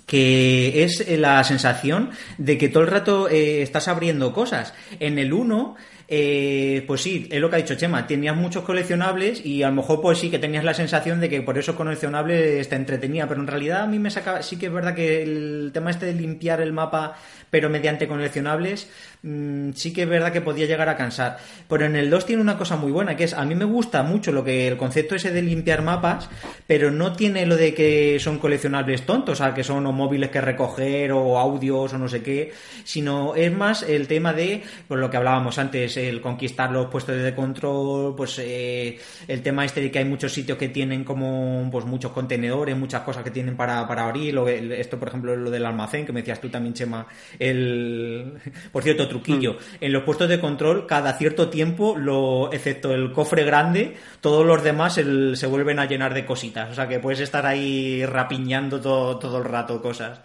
que 0.05 0.83
es 0.83 1.07
la 1.17 1.41
sensación 1.45 2.11
de 2.37 2.57
que 2.57 2.67
todo 2.67 2.83
el 2.83 2.89
rato 2.89 3.29
eh, 3.29 3.61
estás 3.61 3.87
abriendo 3.87 4.33
cosas. 4.33 4.73
En 4.99 5.17
el 5.17 5.31
1 5.31 5.75
eh, 6.13 6.83
pues 6.85 6.99
sí, 6.99 7.25
es 7.31 7.39
lo 7.39 7.49
que 7.49 7.55
ha 7.55 7.59
dicho 7.59 7.75
Chema, 7.75 8.05
tenías 8.05 8.35
muchos 8.35 8.65
coleccionables 8.65 9.45
y 9.45 9.63
a 9.63 9.69
lo 9.69 9.75
mejor 9.75 10.01
pues 10.01 10.17
sí 10.17 10.29
que 10.29 10.39
tenías 10.39 10.65
la 10.65 10.73
sensación 10.73 11.21
de 11.21 11.29
que 11.29 11.41
por 11.41 11.57
esos 11.57 11.73
coleccionables 11.77 12.67
te 12.67 12.75
entretenía, 12.75 13.29
pero 13.29 13.39
en 13.39 13.47
realidad 13.47 13.83
a 13.83 13.87
mí 13.87 13.97
me 13.97 14.11
saca, 14.11 14.43
sí 14.43 14.57
que 14.57 14.65
es 14.65 14.73
verdad 14.73 14.93
que 14.93 15.23
el 15.23 15.71
tema 15.73 15.89
este 15.89 16.07
de 16.07 16.13
limpiar 16.13 16.59
el 16.59 16.73
mapa 16.73 17.15
pero 17.49 17.69
mediante 17.69 18.09
coleccionables 18.09 18.89
mmm, 19.23 19.71
sí 19.73 19.93
que 19.93 20.03
es 20.03 20.09
verdad 20.09 20.31
que 20.31 20.41
podía 20.41 20.65
llegar 20.65 20.89
a 20.89 20.97
cansar. 20.97 21.37
Pero 21.67 21.85
en 21.85 21.95
el 21.95 22.09
2 22.09 22.25
tiene 22.25 22.41
una 22.41 22.57
cosa 22.57 22.75
muy 22.75 22.91
buena, 22.91 23.15
que 23.15 23.25
es, 23.25 23.33
a 23.33 23.45
mí 23.45 23.55
me 23.55 23.65
gusta 23.65 24.03
mucho 24.03 24.31
lo 24.31 24.43
que 24.43 24.67
el 24.67 24.77
concepto 24.77 25.15
ese 25.15 25.31
de 25.31 25.41
limpiar 25.41 25.81
mapas, 25.81 26.29
pero 26.67 26.91
no 26.91 27.13
tiene 27.13 27.45
lo 27.45 27.55
de 27.55 27.73
que 27.73 28.19
son 28.19 28.39
coleccionables 28.39 29.05
tontos, 29.05 29.39
o 29.39 29.43
sea, 29.43 29.53
que 29.53 29.63
son 29.63 29.85
o 29.85 29.91
móviles 29.91 30.29
que 30.29 30.41
recoger 30.41 31.11
o 31.11 31.37
audios 31.37 31.93
o 31.93 31.97
no 31.97 32.07
sé 32.07 32.21
qué, 32.21 32.51
sino 32.83 33.35
es 33.35 33.51
más 33.51 33.83
el 33.83 34.07
tema 34.07 34.33
de, 34.33 34.63
por 34.87 34.99
lo 34.99 35.09
que 35.09 35.17
hablábamos 35.17 35.57
antes, 35.57 35.97
el 35.97 36.21
conquistar 36.21 36.71
los 36.71 36.87
puestos 36.87 37.21
de 37.21 37.35
control, 37.35 38.15
pues 38.15 38.39
eh, 38.39 38.99
el 39.27 39.41
tema 39.41 39.65
este 39.65 39.81
de 39.81 39.91
que 39.91 39.99
hay 39.99 40.05
muchos 40.05 40.33
sitios 40.33 40.57
que 40.57 40.69
tienen 40.69 41.03
como 41.03 41.67
pues 41.71 41.85
muchos 41.85 42.11
contenedores, 42.11 42.77
muchas 42.77 43.01
cosas 43.01 43.23
que 43.23 43.31
tienen 43.31 43.55
para, 43.55 43.87
para 43.87 44.03
abrir, 44.03 44.33
lo, 44.33 44.47
esto 44.47 44.97
por 44.99 45.09
ejemplo 45.09 45.35
lo 45.35 45.49
del 45.49 45.65
almacén 45.65 46.05
que 46.05 46.11
me 46.11 46.21
decías 46.21 46.41
tú 46.41 46.49
también 46.49 46.73
Chema, 46.73 47.07
el 47.39 48.33
por 48.71 48.83
cierto 48.83 49.07
truquillo, 49.11 49.53
mm. 49.53 49.83
en 49.83 49.93
los 49.93 50.03
puestos 50.03 50.29
de 50.29 50.39
control 50.39 50.87
cada 50.87 51.13
cierto 51.17 51.49
tiempo, 51.49 51.95
lo 51.97 52.51
excepto 52.51 52.93
el 52.93 53.11
cofre 53.11 53.43
grande, 53.43 53.97
todos 54.21 54.45
los 54.45 54.63
demás 54.63 54.95
se 54.95 55.45
vuelven 55.47 55.79
a 55.79 55.85
llenar 55.85 56.13
de 56.13 56.25
cositas, 56.25 56.71
o 56.71 56.73
sea 56.73 56.87
que 56.87 56.99
puedes 56.99 57.19
estar 57.19 57.45
ahí 57.45 58.05
rapiñando 58.05 58.81
todo, 58.81 59.19
todo 59.19 59.37
el 59.37 59.45
rato 59.45 59.81
cosas. 59.81 60.21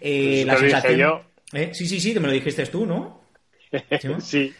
Eh, 0.00 0.44
pues 0.44 0.46
la 0.46 0.56
sensación... 0.56 1.20
¿Eh? 1.52 1.70
Sí, 1.74 1.86
sí, 1.86 2.00
sí, 2.00 2.18
me 2.18 2.28
lo 2.28 2.32
dijiste 2.32 2.64
tú, 2.66 2.86
¿no? 2.86 3.20
sí. 4.20 4.54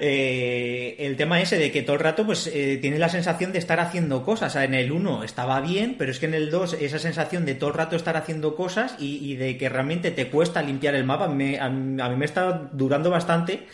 Eh, 0.00 0.96
el 0.98 1.16
tema 1.16 1.40
ese 1.40 1.58
de 1.58 1.72
que 1.72 1.82
todo 1.82 1.96
el 1.96 2.00
rato 2.00 2.24
pues 2.24 2.46
eh, 2.46 2.78
tiene 2.80 2.98
la 2.98 3.08
sensación 3.08 3.52
de 3.52 3.58
estar 3.58 3.80
haciendo 3.80 4.24
cosas. 4.24 4.54
en 4.56 4.74
el 4.74 4.92
1 4.92 5.24
estaba 5.24 5.60
bien, 5.60 5.96
pero 5.98 6.10
es 6.10 6.18
que 6.18 6.26
en 6.26 6.34
el 6.34 6.50
2 6.50 6.74
esa 6.80 6.98
sensación 6.98 7.44
de 7.44 7.54
todo 7.54 7.70
el 7.70 7.76
rato 7.76 7.96
estar 7.96 8.16
haciendo 8.16 8.54
cosas 8.54 8.96
y, 8.98 9.36
de 9.36 9.56
que 9.56 9.68
realmente 9.68 10.10
te 10.10 10.28
cuesta 10.28 10.62
limpiar 10.62 10.94
el 10.94 11.04
mapa, 11.04 11.24
a, 11.24 11.28
mí 11.28 12.16
me 12.16 12.24
está 12.24 12.68
durando 12.72 13.10
bastante 13.10 13.66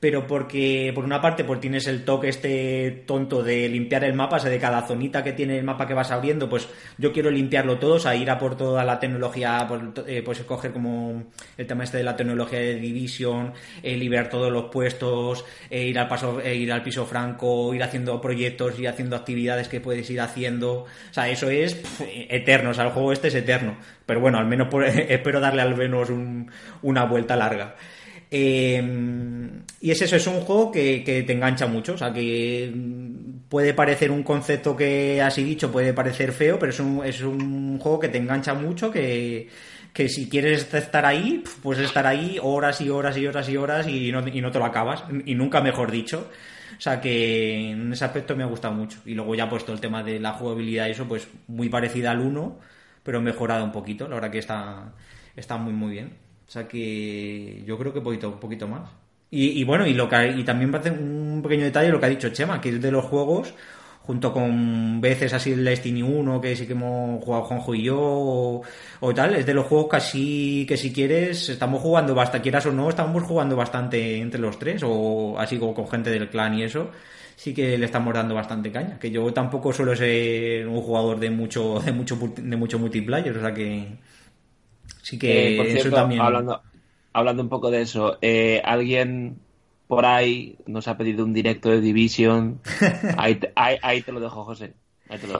pero 0.00 0.26
porque 0.26 0.92
por 0.94 1.04
una 1.04 1.20
parte 1.20 1.44
pues 1.44 1.60
tienes 1.60 1.86
el 1.86 2.04
toque 2.04 2.28
este 2.28 3.04
tonto 3.06 3.42
de 3.42 3.68
limpiar 3.68 4.04
el 4.04 4.14
mapa, 4.14 4.36
o 4.36 4.38
sea, 4.38 4.50
de 4.50 4.58
cada 4.58 4.86
zonita 4.86 5.24
que 5.24 5.32
tiene 5.32 5.58
el 5.58 5.64
mapa 5.64 5.86
que 5.86 5.94
vas 5.94 6.10
abriendo, 6.10 6.48
pues 6.48 6.68
yo 6.98 7.12
quiero 7.12 7.30
limpiarlo 7.30 7.78
todo, 7.78 7.94
o 7.94 7.98
sea, 7.98 8.14
ir 8.14 8.30
a 8.30 8.38
por 8.38 8.56
toda 8.56 8.84
la 8.84 8.98
tecnología, 8.98 9.64
pues, 9.68 9.82
eh, 10.06 10.22
pues 10.24 10.40
escoger 10.40 10.72
como 10.72 11.24
el 11.56 11.66
tema 11.66 11.84
este 11.84 11.98
de 11.98 12.04
la 12.04 12.16
tecnología 12.16 12.58
de 12.58 12.74
Division, 12.76 13.52
eh, 13.82 13.96
liberar 13.96 14.28
todos 14.28 14.52
los 14.52 14.66
puestos, 14.66 15.44
eh, 15.70 15.84
ir 15.84 15.98
al 15.98 16.08
paso, 16.08 16.40
ir 16.46 16.72
al 16.72 16.82
piso 16.82 17.06
franco, 17.06 17.74
ir 17.74 17.82
haciendo 17.82 18.20
proyectos, 18.20 18.78
ir 18.78 18.88
haciendo 18.88 19.16
actividades 19.16 19.68
que 19.68 19.80
puedes 19.80 20.08
ir 20.10 20.20
haciendo, 20.20 20.80
o 20.82 20.86
sea, 21.12 21.28
eso 21.28 21.48
es 21.48 21.82
eterno, 22.28 22.70
o 22.70 22.74
sea, 22.74 22.84
el 22.84 22.90
juego 22.90 23.12
este 23.12 23.28
es 23.28 23.34
eterno, 23.34 23.76
pero 24.04 24.20
bueno, 24.20 24.38
al 24.38 24.46
menos 24.46 24.68
espero 25.08 25.40
darle 25.40 25.62
al 25.62 25.76
menos 25.76 26.10
una 26.82 27.04
vuelta 27.04 27.36
larga. 27.36 27.76
Em, 28.30 29.62
y 29.80 29.90
es 29.90 30.02
eso, 30.02 30.16
es 30.16 30.26
un 30.26 30.40
juego 30.40 30.72
que, 30.72 31.02
te 31.26 31.32
engancha 31.32 31.66
mucho, 31.66 31.94
o 31.94 31.98
sea, 31.98 32.12
que 32.12 32.72
puede 33.48 33.72
parecer 33.74 34.10
un 34.10 34.22
concepto 34.22 34.76
que 34.76 35.22
así 35.22 35.44
dicho, 35.44 35.70
puede 35.70 35.92
parecer 35.92 36.32
feo, 36.32 36.58
pero 36.58 36.70
es 36.70 36.80
un, 36.80 37.04
es 37.04 37.22
un 37.22 37.78
juego 37.78 38.00
que 38.00 38.08
te 38.08 38.18
engancha 38.18 38.54
mucho, 38.54 38.90
que, 38.90 39.48
si 40.08 40.28
quieres 40.28 40.72
estar 40.74 41.06
ahí, 41.06 41.42
puedes 41.62 41.86
estar 41.86 42.06
ahí 42.06 42.38
horas 42.42 42.80
y 42.80 42.90
horas 42.90 43.16
y 43.16 43.26
horas 43.26 43.48
y 43.48 43.56
horas 43.56 43.86
y 43.88 44.12
no, 44.12 44.26
y 44.26 44.40
no 44.40 44.50
te 44.50 44.58
lo 44.58 44.64
acabas, 44.66 45.04
y 45.24 45.34
nunca 45.34 45.60
mejor 45.60 45.90
dicho. 45.90 46.28
O 46.76 46.80
sea 46.80 47.00
que 47.00 47.70
en 47.70 47.92
ese 47.92 48.04
aspecto 48.04 48.36
me 48.36 48.42
ha 48.42 48.46
gustado 48.46 48.74
mucho. 48.74 49.00
Y 49.06 49.14
luego 49.14 49.34
ya 49.34 49.48
puesto 49.48 49.72
el 49.72 49.80
tema 49.80 50.02
de 50.02 50.20
la 50.20 50.32
jugabilidad 50.32 50.88
y 50.88 50.90
eso, 50.90 51.06
pues 51.08 51.28
muy 51.46 51.68
parecida 51.68 52.10
al 52.10 52.20
1, 52.20 52.58
pero 53.02 53.20
mejorado 53.22 53.64
un 53.64 53.72
poquito. 53.72 54.08
La 54.08 54.16
verdad 54.16 54.30
que 54.30 54.38
está, 54.38 54.92
está 55.36 55.56
muy 55.56 55.72
muy 55.72 55.92
bien. 55.92 56.25
O 56.46 56.50
sea 56.50 56.68
que 56.68 57.62
yo 57.66 57.76
creo 57.78 57.92
que 57.92 58.00
poquito, 58.00 58.28
un 58.28 58.40
poquito 58.40 58.68
más. 58.68 58.88
Y, 59.30 59.64
bueno, 59.64 59.86
y 59.86 59.92
lo 59.92 60.08
que 60.08 60.28
y 60.28 60.44
también 60.44 60.70
parece 60.70 60.90
un 60.92 61.40
pequeño 61.42 61.64
detalle 61.64 61.90
lo 61.90 61.98
que 61.98 62.06
ha 62.06 62.08
dicho 62.08 62.30
Chema, 62.30 62.60
que 62.60 62.70
es 62.70 62.80
de 62.80 62.90
los 62.92 63.04
juegos, 63.04 63.52
junto 64.02 64.32
con 64.32 65.00
veces 65.00 65.32
así 65.34 65.52
el 65.52 65.64
Destiny 65.64 66.02
1, 66.02 66.40
que 66.40 66.54
sí 66.54 66.66
que 66.66 66.72
hemos 66.72 67.22
jugado 67.24 67.44
Juanjo 67.44 67.74
y 67.74 67.82
yo, 67.82 67.98
o, 67.98 69.14
tal, 69.14 69.34
es 69.34 69.44
de 69.44 69.52
los 69.52 69.66
juegos 69.66 69.88
casi 69.90 70.64
que 70.68 70.76
si 70.76 70.92
quieres, 70.92 71.48
estamos 71.48 71.82
jugando 71.82 72.14
bastante, 72.14 72.42
quieras 72.42 72.66
o 72.66 72.72
no, 72.72 72.88
estamos 72.88 73.24
jugando 73.24 73.56
bastante 73.56 74.18
entre 74.18 74.40
los 74.40 74.58
tres, 74.58 74.82
o 74.84 75.36
así 75.38 75.58
como 75.58 75.74
con 75.74 75.88
gente 75.88 76.10
del 76.10 76.30
clan 76.30 76.54
y 76.54 76.62
eso 76.62 76.90
sí 77.34 77.52
que 77.52 77.76
le 77.76 77.84
estamos 77.86 78.14
dando 78.14 78.34
bastante 78.34 78.70
caña. 78.72 78.98
Que 78.98 79.10
yo 79.10 79.32
tampoco 79.32 79.72
suelo 79.72 79.94
ser 79.94 80.66
un 80.68 80.80
jugador 80.80 81.18
de 81.20 81.30
mucho, 81.30 81.80
de 81.84 81.92
mucho, 81.92 82.16
de 82.36 82.56
mucho 82.56 82.78
multiplayer, 82.78 83.36
o 83.36 83.40
sea 83.40 83.52
que, 83.52 83.98
Sí 85.06 85.20
que 85.20 85.54
por 85.56 85.68
cierto, 85.68 85.94
también... 85.94 86.20
hablando, 86.20 86.60
hablando 87.12 87.40
un 87.40 87.48
poco 87.48 87.70
de 87.70 87.82
eso, 87.82 88.18
eh, 88.20 88.60
alguien 88.64 89.38
por 89.86 90.04
ahí 90.04 90.58
nos 90.66 90.88
ha 90.88 90.96
pedido 90.96 91.24
un 91.24 91.32
directo 91.32 91.68
de 91.68 91.80
Division. 91.80 92.60
Ahí 93.16 93.36
te, 93.36 93.52
ahí, 93.54 94.02
te 94.02 94.10
lo 94.10 94.18
dejo, 94.18 94.42
José. 94.42 94.74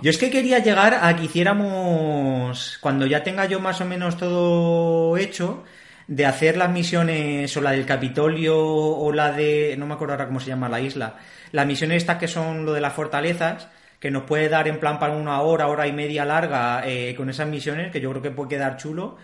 Yo 0.03 0.11
es 0.11 0.19
que 0.19 0.31
quería 0.31 0.61
llegar 0.61 1.01
a 1.03 1.17
que 1.17 1.25
hiciéramos, 1.25 2.79
cuando 2.81 3.07
ya 3.07 3.25
tenga 3.25 3.47
yo 3.47 3.59
más 3.59 3.81
o 3.81 3.85
menos 3.85 4.17
todo 4.17 5.17
hecho, 5.17 5.65
de 6.07 6.27
hacer 6.27 6.57
las 6.57 6.71
misiones 6.71 7.57
o 7.57 7.61
la 7.61 7.73
del 7.73 7.87
Capitolio 7.87 8.57
o 8.57 9.13
la 9.13 9.33
de, 9.33 9.75
no 9.77 9.89
me 9.89 9.95
acuerdo 9.95 10.15
ahora 10.15 10.29
cómo 10.29 10.39
se 10.39 10.47
llama 10.47 10.69
la 10.69 10.81
isla, 10.81 11.17
las 11.51 11.67
misiones 11.67 11.97
estas 11.97 12.19
que 12.19 12.29
son 12.29 12.65
lo 12.65 12.73
de 12.73 12.81
las 12.81 12.93
fortalezas, 12.93 13.67
que 13.99 14.13
nos 14.13 14.23
puede 14.23 14.49
dar 14.49 14.69
en 14.69 14.79
plan 14.79 15.01
para 15.01 15.15
una 15.15 15.41
hora, 15.41 15.67
hora 15.67 15.89
y 15.89 15.93
media 15.93 16.25
larga 16.25 16.87
eh, 16.87 17.17
con 17.17 17.29
esas 17.31 17.49
misiones, 17.49 17.91
que 17.91 18.01
yo 18.01 18.11
creo 18.11 18.23
que 18.23 18.31
puede 18.31 18.51
quedar 18.51 18.77
chulo. 18.77 19.17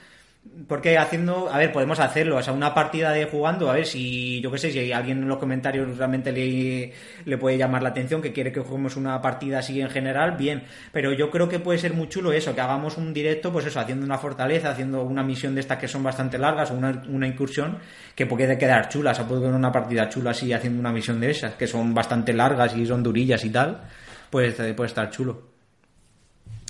Porque 0.66 0.98
haciendo, 0.98 1.48
a 1.52 1.58
ver, 1.58 1.70
podemos 1.70 2.00
hacerlo, 2.00 2.36
o 2.36 2.42
sea, 2.42 2.52
una 2.52 2.74
partida 2.74 3.12
de 3.12 3.26
jugando, 3.26 3.70
a 3.70 3.74
ver 3.74 3.86
si, 3.86 4.40
yo 4.40 4.50
qué 4.50 4.58
sé, 4.58 4.72
si 4.72 4.92
alguien 4.92 5.18
en 5.22 5.28
los 5.28 5.38
comentarios 5.38 5.96
realmente 5.96 6.32
le, 6.32 6.92
le 7.24 7.38
puede 7.38 7.56
llamar 7.56 7.80
la 7.82 7.90
atención, 7.90 8.20
que 8.20 8.32
quiere 8.32 8.50
que 8.50 8.58
juguemos 8.58 8.96
una 8.96 9.22
partida 9.22 9.60
así 9.60 9.80
en 9.80 9.88
general, 9.88 10.36
bien, 10.36 10.64
pero 10.90 11.12
yo 11.12 11.30
creo 11.30 11.48
que 11.48 11.60
puede 11.60 11.78
ser 11.78 11.94
muy 11.94 12.08
chulo 12.08 12.32
eso, 12.32 12.56
que 12.56 12.60
hagamos 12.60 12.96
un 12.98 13.14
directo, 13.14 13.52
pues 13.52 13.66
eso, 13.66 13.78
haciendo 13.78 14.04
una 14.04 14.18
fortaleza, 14.18 14.70
haciendo 14.70 15.04
una 15.04 15.22
misión 15.22 15.54
de 15.54 15.60
estas 15.60 15.78
que 15.78 15.86
son 15.86 16.02
bastante 16.02 16.38
largas, 16.38 16.72
o 16.72 16.74
una, 16.74 17.26
incursión, 17.26 17.78
que 18.16 18.26
puede 18.26 18.58
quedar 18.58 18.88
chula, 18.88 19.12
o 19.12 19.14
sea, 19.14 19.26
puede 19.26 19.42
quedar 19.42 19.54
una 19.54 19.70
partida 19.70 20.08
chula 20.08 20.32
así 20.32 20.52
haciendo 20.52 20.80
una 20.80 20.92
misión 20.92 21.20
de 21.20 21.30
esas, 21.30 21.54
que 21.54 21.68
son 21.68 21.94
bastante 21.94 22.32
largas 22.32 22.76
y 22.76 22.84
son 22.84 23.04
durillas 23.04 23.44
y 23.44 23.50
tal, 23.50 23.82
pues 24.28 24.54
puede 24.54 24.86
estar 24.86 25.08
chulo. 25.10 25.51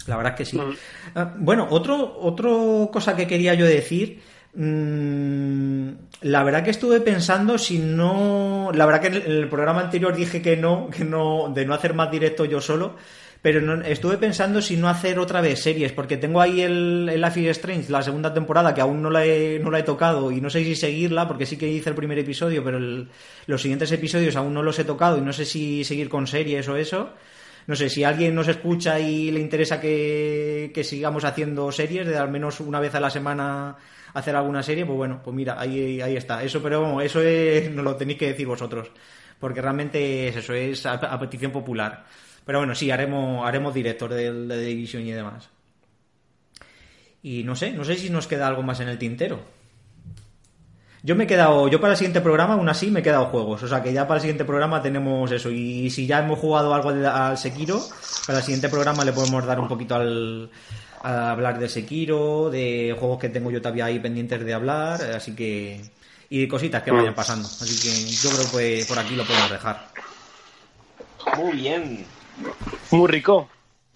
La 0.07 0.17
verdad 0.17 0.33
es 0.33 0.39
que 0.39 0.45
sí. 0.45 0.59
Mm. 0.59 0.77
Ah, 1.15 1.35
bueno, 1.39 1.67
otro, 1.71 2.19
otro 2.21 2.91
cosa 2.93 3.17
que 3.17 3.27
quería 3.27 3.55
yo 3.55 3.67
decir. 3.67 4.21
Mm, 4.55 5.89
la 6.23 6.45
verdad 6.45 6.63
que 6.63 6.71
estuve 6.71 7.01
pensando 7.01 7.59
si 7.59 7.79
no. 7.79 8.71
La 8.75 8.87
verdad 8.87 9.01
que 9.01 9.07
en 9.09 9.15
el 9.15 9.49
programa 9.49 9.81
anterior 9.81 10.15
dije 10.15 10.43
que 10.43 10.57
no, 10.57 10.91
que 10.91 11.05
no, 11.05 11.53
de 11.55 11.65
no 11.65 11.75
hacer 11.75 11.95
más 11.95 12.11
directo 12.11 12.45
yo 12.45 12.61
solo. 12.61 12.97
Pero 13.41 13.61
no, 13.61 13.83
estuve 13.83 14.19
pensando 14.19 14.63
si 14.63 14.77
no 14.77 14.89
hacer 14.89 15.19
otra 15.19 15.41
vez 15.41 15.61
series, 15.61 15.91
porque 15.91 16.17
tengo 16.17 16.41
ahí 16.41 16.61
el, 16.61 17.09
el 17.13 17.21
Life 17.21 17.41
is 17.41 17.49
Strange, 17.49 17.91
la 17.91 18.01
segunda 18.01 18.33
temporada, 18.33 18.73
que 18.73 18.81
aún 18.81 19.03
no 19.03 19.11
la, 19.11 19.27
he, 19.27 19.59
no 19.59 19.73
la 19.73 19.81
he 19.81 19.83
tocado 19.83 20.31
y 20.31 20.41
no 20.41 20.49
sé 20.49 20.63
si 20.63 20.77
seguirla, 20.77 21.27
porque 21.27 21.45
sí 21.45 21.57
que 21.57 21.67
hice 21.67 21.91
el 21.91 21.97
primer 21.97 22.17
episodio, 22.21 22.63
pero 22.63 22.79
los 22.79 23.61
siguientes 23.61 23.91
episodios 23.91 24.37
aún 24.37 24.55
no 24.55 24.63
los 24.63 24.79
he 24.79 24.85
tocado 24.85 25.19
y 25.19 25.23
no 25.23 25.33
sé 25.33 25.45
si 25.45 25.83
seguir 25.83 26.09
con 26.09 26.29
series 26.29 26.69
o 26.69 26.77
eso 26.77 27.15
no 27.67 27.77
sé, 27.77 27.89
si 27.89 28.05
alguien 28.05 28.35
nos 28.35 28.49
escucha 28.49 28.99
y 28.99 29.31
le 29.31 29.41
interesa 29.41 29.81
que, 29.81 30.73
sigamos 30.85 31.25
haciendo 31.25 31.71
series, 31.71 32.07
de 32.07 32.17
al 32.17 32.31
menos 32.31 32.61
una 32.61 32.81
vez 32.81 32.95
a 32.95 33.01
la 33.01 33.11
semana 33.11 33.77
hacer 34.15 34.35
alguna 34.37 34.63
serie, 34.63 34.85
pues 34.85 34.97
bueno, 34.97 35.21
pues 35.23 35.35
mira, 35.35 35.61
ahí, 35.61 36.01
ahí 36.01 36.17
está. 36.17 36.43
Eso, 36.43 36.63
pero 36.63 37.01
eso 37.01 37.23
es, 37.23 37.71
nos 37.71 37.85
lo 37.85 37.97
tenéis 37.97 38.19
que 38.19 38.29
decir 38.29 38.47
vosotros, 38.47 38.91
porque 39.39 39.63
realmente 39.63 40.29
es 40.29 40.37
eso, 40.37 40.55
es 40.55 40.85
a, 40.87 41.19
petición 41.19 41.53
popular. 41.53 42.05
Pero 42.45 42.59
bueno, 42.59 42.75
sí, 42.75 42.91
haremos, 42.91 43.47
haremos 43.47 43.73
director 43.73 44.13
de, 44.13 44.33
de 44.33 44.65
Division 44.65 45.03
y 45.07 45.13
demás. 45.13 45.49
Y 47.23 47.45
no 47.45 47.55
sé, 47.55 47.71
no 47.71 47.85
sé 47.85 47.95
si 47.95 48.11
nos 48.11 48.27
queda 48.27 48.49
algo 48.49 48.65
más 48.65 48.81
en 48.81 48.89
el 48.89 48.99
tintero. 48.99 49.62
Yo 51.05 51.17
me 51.17 51.25
he 51.25 51.27
quedado, 51.27 51.67
yo 51.67 51.81
para 51.81 51.95
el 51.95 51.97
siguiente 51.97 52.21
programa, 52.21 52.55
aún 52.55 52.69
así, 52.69 52.91
me 52.91 53.01
he 53.01 53.03
quedado 53.03 53.27
juegos. 53.27 53.63
O 53.65 53.69
sea 53.69 53.83
que 53.83 53.93
ya 53.93 54.07
para 54.07 54.19
el 54.19 54.23
siguiente 54.23 54.45
programa 54.45 54.81
tenemos 54.81 55.31
eso. 55.33 55.51
Y 55.51 55.91
si 55.91 56.07
ya 56.07 56.21
hemos 56.21 56.39
jugado 56.39 56.73
algo 56.75 56.91
al 56.91 57.37
Sekiro, 57.37 57.81
para 58.27 58.39
el 58.39 58.45
siguiente 58.45 58.69
programa 58.69 59.05
le 59.05 59.13
podemos 59.13 59.45
dar 59.45 59.59
un 59.59 59.67
poquito 59.67 59.97
al, 59.97 60.49
a 61.03 61.33
hablar 61.33 61.59
de 61.59 61.69
Sekiro, 61.69 62.51
de 62.51 62.95
juegos 62.99 63.19
que 63.19 63.29
tengo 63.29 63.51
yo 63.51 63.61
todavía 63.61 63.87
ahí 63.87 63.99
pendientes 63.99 64.45
de 64.45 64.55
hablar. 64.55 65.03
Así 65.03 65.35
que. 65.35 65.81
Y 66.31 66.47
cositas 66.47 66.83
que 66.83 66.93
vayan 66.93 67.15
pasando. 67.15 67.47
Así 67.47 67.77
que 67.83 68.11
yo 68.11 68.31
creo 68.31 68.51
que 68.53 68.85
por 68.87 68.99
aquí 68.99 69.17
lo 69.17 69.25
podemos 69.25 69.51
dejar. 69.51 69.89
Muy 71.37 71.53
bien. 71.57 72.07
Muy 72.91 73.09
rico. 73.09 73.49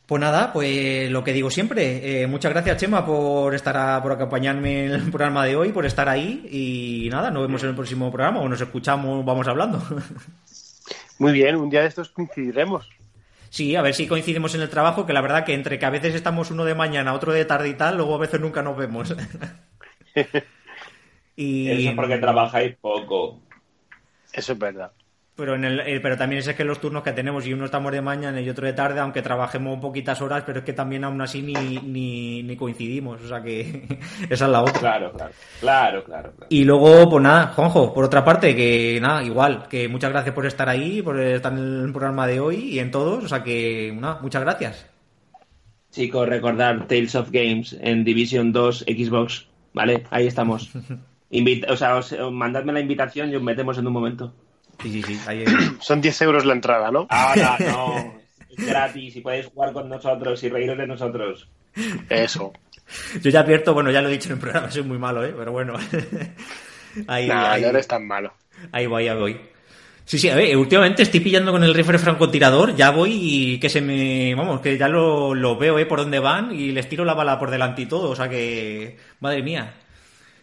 Pues 0.06 0.20
nada, 0.20 0.52
pues 0.52 1.10
lo 1.10 1.24
que 1.24 1.32
digo 1.32 1.50
siempre, 1.50 2.22
eh, 2.22 2.28
muchas 2.28 2.52
gracias 2.52 2.76
Chema 2.76 3.04
por 3.04 3.52
estar 3.56 4.00
por 4.02 4.12
acompañarme 4.12 4.86
en 4.86 4.92
el 4.92 5.02
programa 5.10 5.44
de 5.44 5.56
hoy, 5.56 5.72
por 5.72 5.84
estar 5.84 6.08
ahí 6.08 6.46
y 6.48 7.08
nada, 7.10 7.32
nos 7.32 7.42
vemos 7.42 7.60
en 7.64 7.70
el 7.70 7.74
próximo 7.74 8.12
programa 8.12 8.40
o 8.40 8.48
nos 8.48 8.60
escuchamos, 8.60 9.24
vamos 9.24 9.48
hablando. 9.48 9.82
Muy 11.18 11.32
bien, 11.32 11.56
un 11.56 11.70
día 11.70 11.80
de 11.80 11.88
estos 11.88 12.10
coincidiremos. 12.10 12.88
Sí, 13.50 13.74
a 13.74 13.82
ver 13.82 13.94
si 13.94 14.06
coincidimos 14.06 14.54
en 14.54 14.60
el 14.60 14.68
trabajo, 14.68 15.06
que 15.06 15.12
la 15.12 15.22
verdad 15.22 15.44
que 15.44 15.54
entre 15.54 15.78
que 15.78 15.86
a 15.86 15.90
veces 15.90 16.14
estamos 16.14 16.52
uno 16.52 16.64
de 16.64 16.76
mañana, 16.76 17.12
otro 17.12 17.32
de 17.32 17.44
tarde 17.44 17.70
y 17.70 17.74
tal, 17.74 17.96
luego 17.96 18.14
a 18.14 18.18
veces 18.18 18.40
nunca 18.40 18.62
nos 18.62 18.76
vemos. 18.76 19.12
y... 21.36 21.68
Eso 21.68 21.90
es 21.90 21.96
porque 21.96 22.18
trabajáis 22.18 22.76
poco. 22.76 23.40
Eso 24.32 24.52
es 24.52 24.58
verdad. 24.58 24.92
Pero, 25.36 25.54
en 25.54 25.64
el, 25.66 25.80
eh, 25.80 26.00
pero 26.00 26.16
también 26.16 26.40
es 26.40 26.54
que 26.54 26.64
los 26.64 26.80
turnos 26.80 27.02
que 27.02 27.12
tenemos, 27.12 27.46
y 27.46 27.52
uno 27.52 27.66
estamos 27.66 27.92
de 27.92 28.00
mañana 28.00 28.40
y 28.40 28.48
otro 28.48 28.66
de 28.66 28.72
tarde, 28.72 29.00
aunque 29.00 29.20
trabajemos 29.20 29.78
poquitas 29.78 30.22
horas, 30.22 30.44
pero 30.46 30.60
es 30.60 30.64
que 30.64 30.72
también 30.72 31.04
aún 31.04 31.20
así 31.20 31.42
ni, 31.42 31.52
ni, 31.52 32.42
ni 32.42 32.56
coincidimos. 32.56 33.20
O 33.20 33.28
sea 33.28 33.42
que 33.42 33.86
esa 34.30 34.46
es 34.46 34.50
la 34.50 34.62
otra. 34.62 34.80
Claro, 34.80 35.12
claro, 35.12 35.32
claro, 35.60 36.04
claro, 36.04 36.32
claro. 36.32 36.46
Y 36.48 36.64
luego, 36.64 37.10
pues 37.10 37.22
nada, 37.22 37.48
Juanjo, 37.48 37.92
por 37.92 38.04
otra 38.04 38.24
parte, 38.24 38.56
que 38.56 38.98
nada, 39.02 39.22
igual, 39.22 39.68
que 39.68 39.88
muchas 39.88 40.10
gracias 40.10 40.34
por 40.34 40.46
estar 40.46 40.70
ahí, 40.70 41.02
por 41.02 41.20
estar 41.20 41.52
en 41.52 41.84
el 41.84 41.92
programa 41.92 42.26
de 42.26 42.40
hoy 42.40 42.70
y 42.70 42.78
en 42.78 42.90
todos. 42.90 43.24
O 43.24 43.28
sea 43.28 43.42
que, 43.42 43.94
nada, 43.94 44.20
muchas 44.22 44.40
gracias. 44.40 44.86
Chicos, 45.90 46.26
recordar 46.26 46.86
Tales 46.86 47.14
of 47.14 47.30
Games 47.30 47.76
en 47.80 48.04
Division 48.04 48.52
2 48.52 48.86
Xbox, 48.88 49.48
¿vale? 49.74 50.04
Ahí 50.10 50.26
estamos. 50.26 50.70
Invita 51.30 51.72
o 51.72 51.76
sea, 51.76 51.96
os, 51.96 52.14
mandadme 52.32 52.72
la 52.72 52.80
invitación 52.80 53.30
y 53.30 53.36
os 53.36 53.42
metemos 53.42 53.76
en 53.76 53.86
un 53.86 53.92
momento. 53.92 54.32
Sí, 54.82 54.92
sí, 54.92 55.02
sí. 55.02 55.20
Ahí 55.26 55.44
Son 55.80 56.00
10 56.00 56.22
euros 56.22 56.44
la 56.44 56.54
entrada, 56.54 56.90
¿no? 56.90 57.06
Ahora 57.10 57.56
no. 57.60 58.14
Es 58.50 58.66
gratis 58.66 59.16
y 59.16 59.20
podéis 59.20 59.46
jugar 59.46 59.72
con 59.72 59.88
nosotros 59.88 60.42
y 60.42 60.48
reíros 60.48 60.78
de 60.78 60.86
nosotros. 60.86 61.48
Eso. 62.08 62.52
Yo 63.20 63.30
ya 63.30 63.40
advierto, 63.40 63.74
bueno, 63.74 63.90
ya 63.90 64.00
lo 64.00 64.08
he 64.08 64.12
dicho 64.12 64.28
en 64.28 64.34
el 64.34 64.40
programa, 64.40 64.70
soy 64.70 64.82
muy 64.82 64.98
malo, 64.98 65.24
¿eh? 65.24 65.34
Pero 65.36 65.52
bueno. 65.52 65.74
ahí, 67.06 67.28
nah, 67.28 67.52
ahí, 67.52 67.62
no 67.62 67.68
eres 67.68 67.86
tan 67.86 68.06
malo. 68.06 68.32
Ahí 68.72 68.86
voy, 68.86 69.08
ahí 69.08 69.18
voy. 69.18 69.40
Sí, 70.04 70.18
sí, 70.18 70.28
a 70.28 70.36
ver, 70.36 70.56
últimamente 70.56 71.02
estoy 71.02 71.18
pillando 71.18 71.50
con 71.50 71.64
el 71.64 71.74
rifle 71.74 71.98
francotirador, 71.98 72.76
ya 72.76 72.90
voy 72.90 73.10
y 73.12 73.58
que 73.58 73.68
se 73.68 73.80
me. 73.80 74.34
Vamos, 74.36 74.60
que 74.60 74.78
ya 74.78 74.88
lo, 74.88 75.34
lo 75.34 75.56
veo, 75.56 75.78
¿eh? 75.80 75.86
Por 75.86 75.98
dónde 75.98 76.20
van 76.20 76.54
y 76.54 76.70
les 76.70 76.88
tiro 76.88 77.04
la 77.04 77.14
bala 77.14 77.40
por 77.40 77.50
delante 77.50 77.82
y 77.82 77.86
todo, 77.86 78.10
o 78.10 78.16
sea 78.16 78.28
que. 78.28 78.96
Madre 79.18 79.42
mía. 79.42 79.74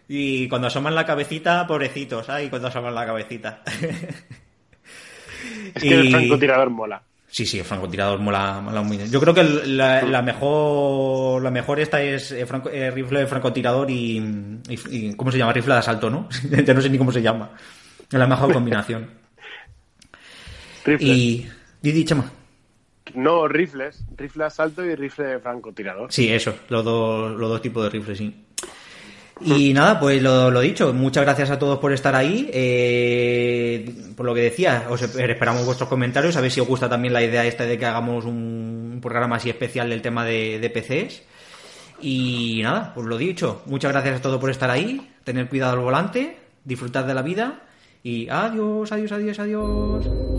Y 0.07 0.47
cuando 0.49 0.67
asoman 0.67 0.95
la 0.95 1.05
cabecita, 1.05 1.65
pobrecitos, 1.65 2.25
¿sabes? 2.25 2.47
Y 2.47 2.49
cuando 2.49 2.67
asoman 2.67 2.95
la 2.95 3.05
cabecita. 3.05 3.63
es 5.75 5.81
que 5.81 5.87
y... 5.87 5.93
el 5.93 6.11
francotirador 6.11 6.69
mola. 6.69 7.01
Sí, 7.33 7.47
sí, 7.47 7.57
el 7.57 7.65
francotirador 7.65 8.19
mola, 8.19 8.61
mola 8.61 8.83
muy 8.83 8.97
bien. 8.97 9.09
Yo 9.09 9.19
creo 9.19 9.33
que 9.33 9.43
la, 9.43 10.03
la 10.03 10.21
mejor 10.21 11.41
la 11.41 11.49
mejor 11.49 11.79
esta 11.79 11.99
es 11.99 12.31
eh, 12.31 12.45
franco, 12.45 12.69
eh, 12.69 12.91
rifle 12.91 13.21
de 13.21 13.25
francotirador 13.25 13.89
y, 13.89 14.17
y, 14.69 14.79
y, 14.91 15.15
¿Cómo 15.15 15.31
se 15.31 15.39
llama? 15.39 15.51
Rifle 15.51 15.73
de 15.73 15.79
asalto, 15.79 16.11
¿no? 16.11 16.29
ya 16.63 16.73
no 16.75 16.81
sé 16.81 16.91
ni 16.91 16.99
cómo 16.99 17.11
se 17.11 17.23
llama. 17.23 17.49
Es 18.11 18.19
la 18.19 18.27
mejor 18.27 18.53
combinación. 18.53 19.09
Rifles. 20.85 21.17
Y. 21.17 21.49
Didi, 21.81 22.05
chama. 22.05 22.31
No, 23.15 23.47
rifles. 23.47 24.05
Rifle 24.15 24.43
de 24.43 24.47
asalto 24.47 24.85
y 24.85 24.95
rifle 24.95 25.25
de 25.25 25.39
francotirador. 25.39 26.11
Sí, 26.11 26.31
eso. 26.31 26.53
Los 26.69 26.85
dos, 26.85 27.31
los 27.31 27.49
dos 27.49 27.61
tipos 27.61 27.83
de 27.83 27.89
rifles, 27.89 28.17
sí. 28.17 28.45
Y 29.41 29.73
nada, 29.73 29.99
pues 29.99 30.21
lo, 30.21 30.59
dicho, 30.61 30.93
muchas 30.93 31.23
gracias 31.23 31.49
a 31.49 31.59
todos 31.59 31.79
por 31.79 31.91
estar 31.91 32.15
ahí. 32.15 32.49
Eh, 32.53 34.13
por 34.15 34.25
lo 34.25 34.33
que 34.33 34.41
decía, 34.41 34.85
os 34.89 35.01
esperamos 35.01 35.65
vuestros 35.65 35.89
comentarios, 35.89 36.35
a 36.35 36.41
ver 36.41 36.51
si 36.51 36.61
os 36.61 36.67
gusta 36.67 36.87
también 36.87 37.13
la 37.13 37.23
idea 37.23 37.45
esta 37.45 37.65
de 37.65 37.77
que 37.77 37.85
hagamos 37.85 38.25
un 38.25 38.99
programa 39.01 39.37
así 39.37 39.49
especial 39.49 39.89
del 39.89 40.01
tema 40.01 40.23
de, 40.23 40.59
de 40.59 40.69
PCs. 40.69 41.23
Y 42.01 42.61
nada, 42.63 42.93
pues 42.93 43.07
lo 43.07 43.17
dicho, 43.17 43.61
muchas 43.65 43.91
gracias 43.91 44.19
a 44.19 44.21
todos 44.21 44.39
por 44.39 44.49
estar 44.49 44.69
ahí, 44.69 45.09
tener 45.23 45.47
cuidado 45.47 45.73
al 45.73 45.79
volante, 45.79 46.37
disfrutar 46.63 47.05
de 47.07 47.13
la 47.13 47.21
vida 47.21 47.61
y 48.03 48.27
adiós, 48.29 48.91
adiós, 48.91 49.11
adiós, 49.13 49.39
adiós. 49.39 50.32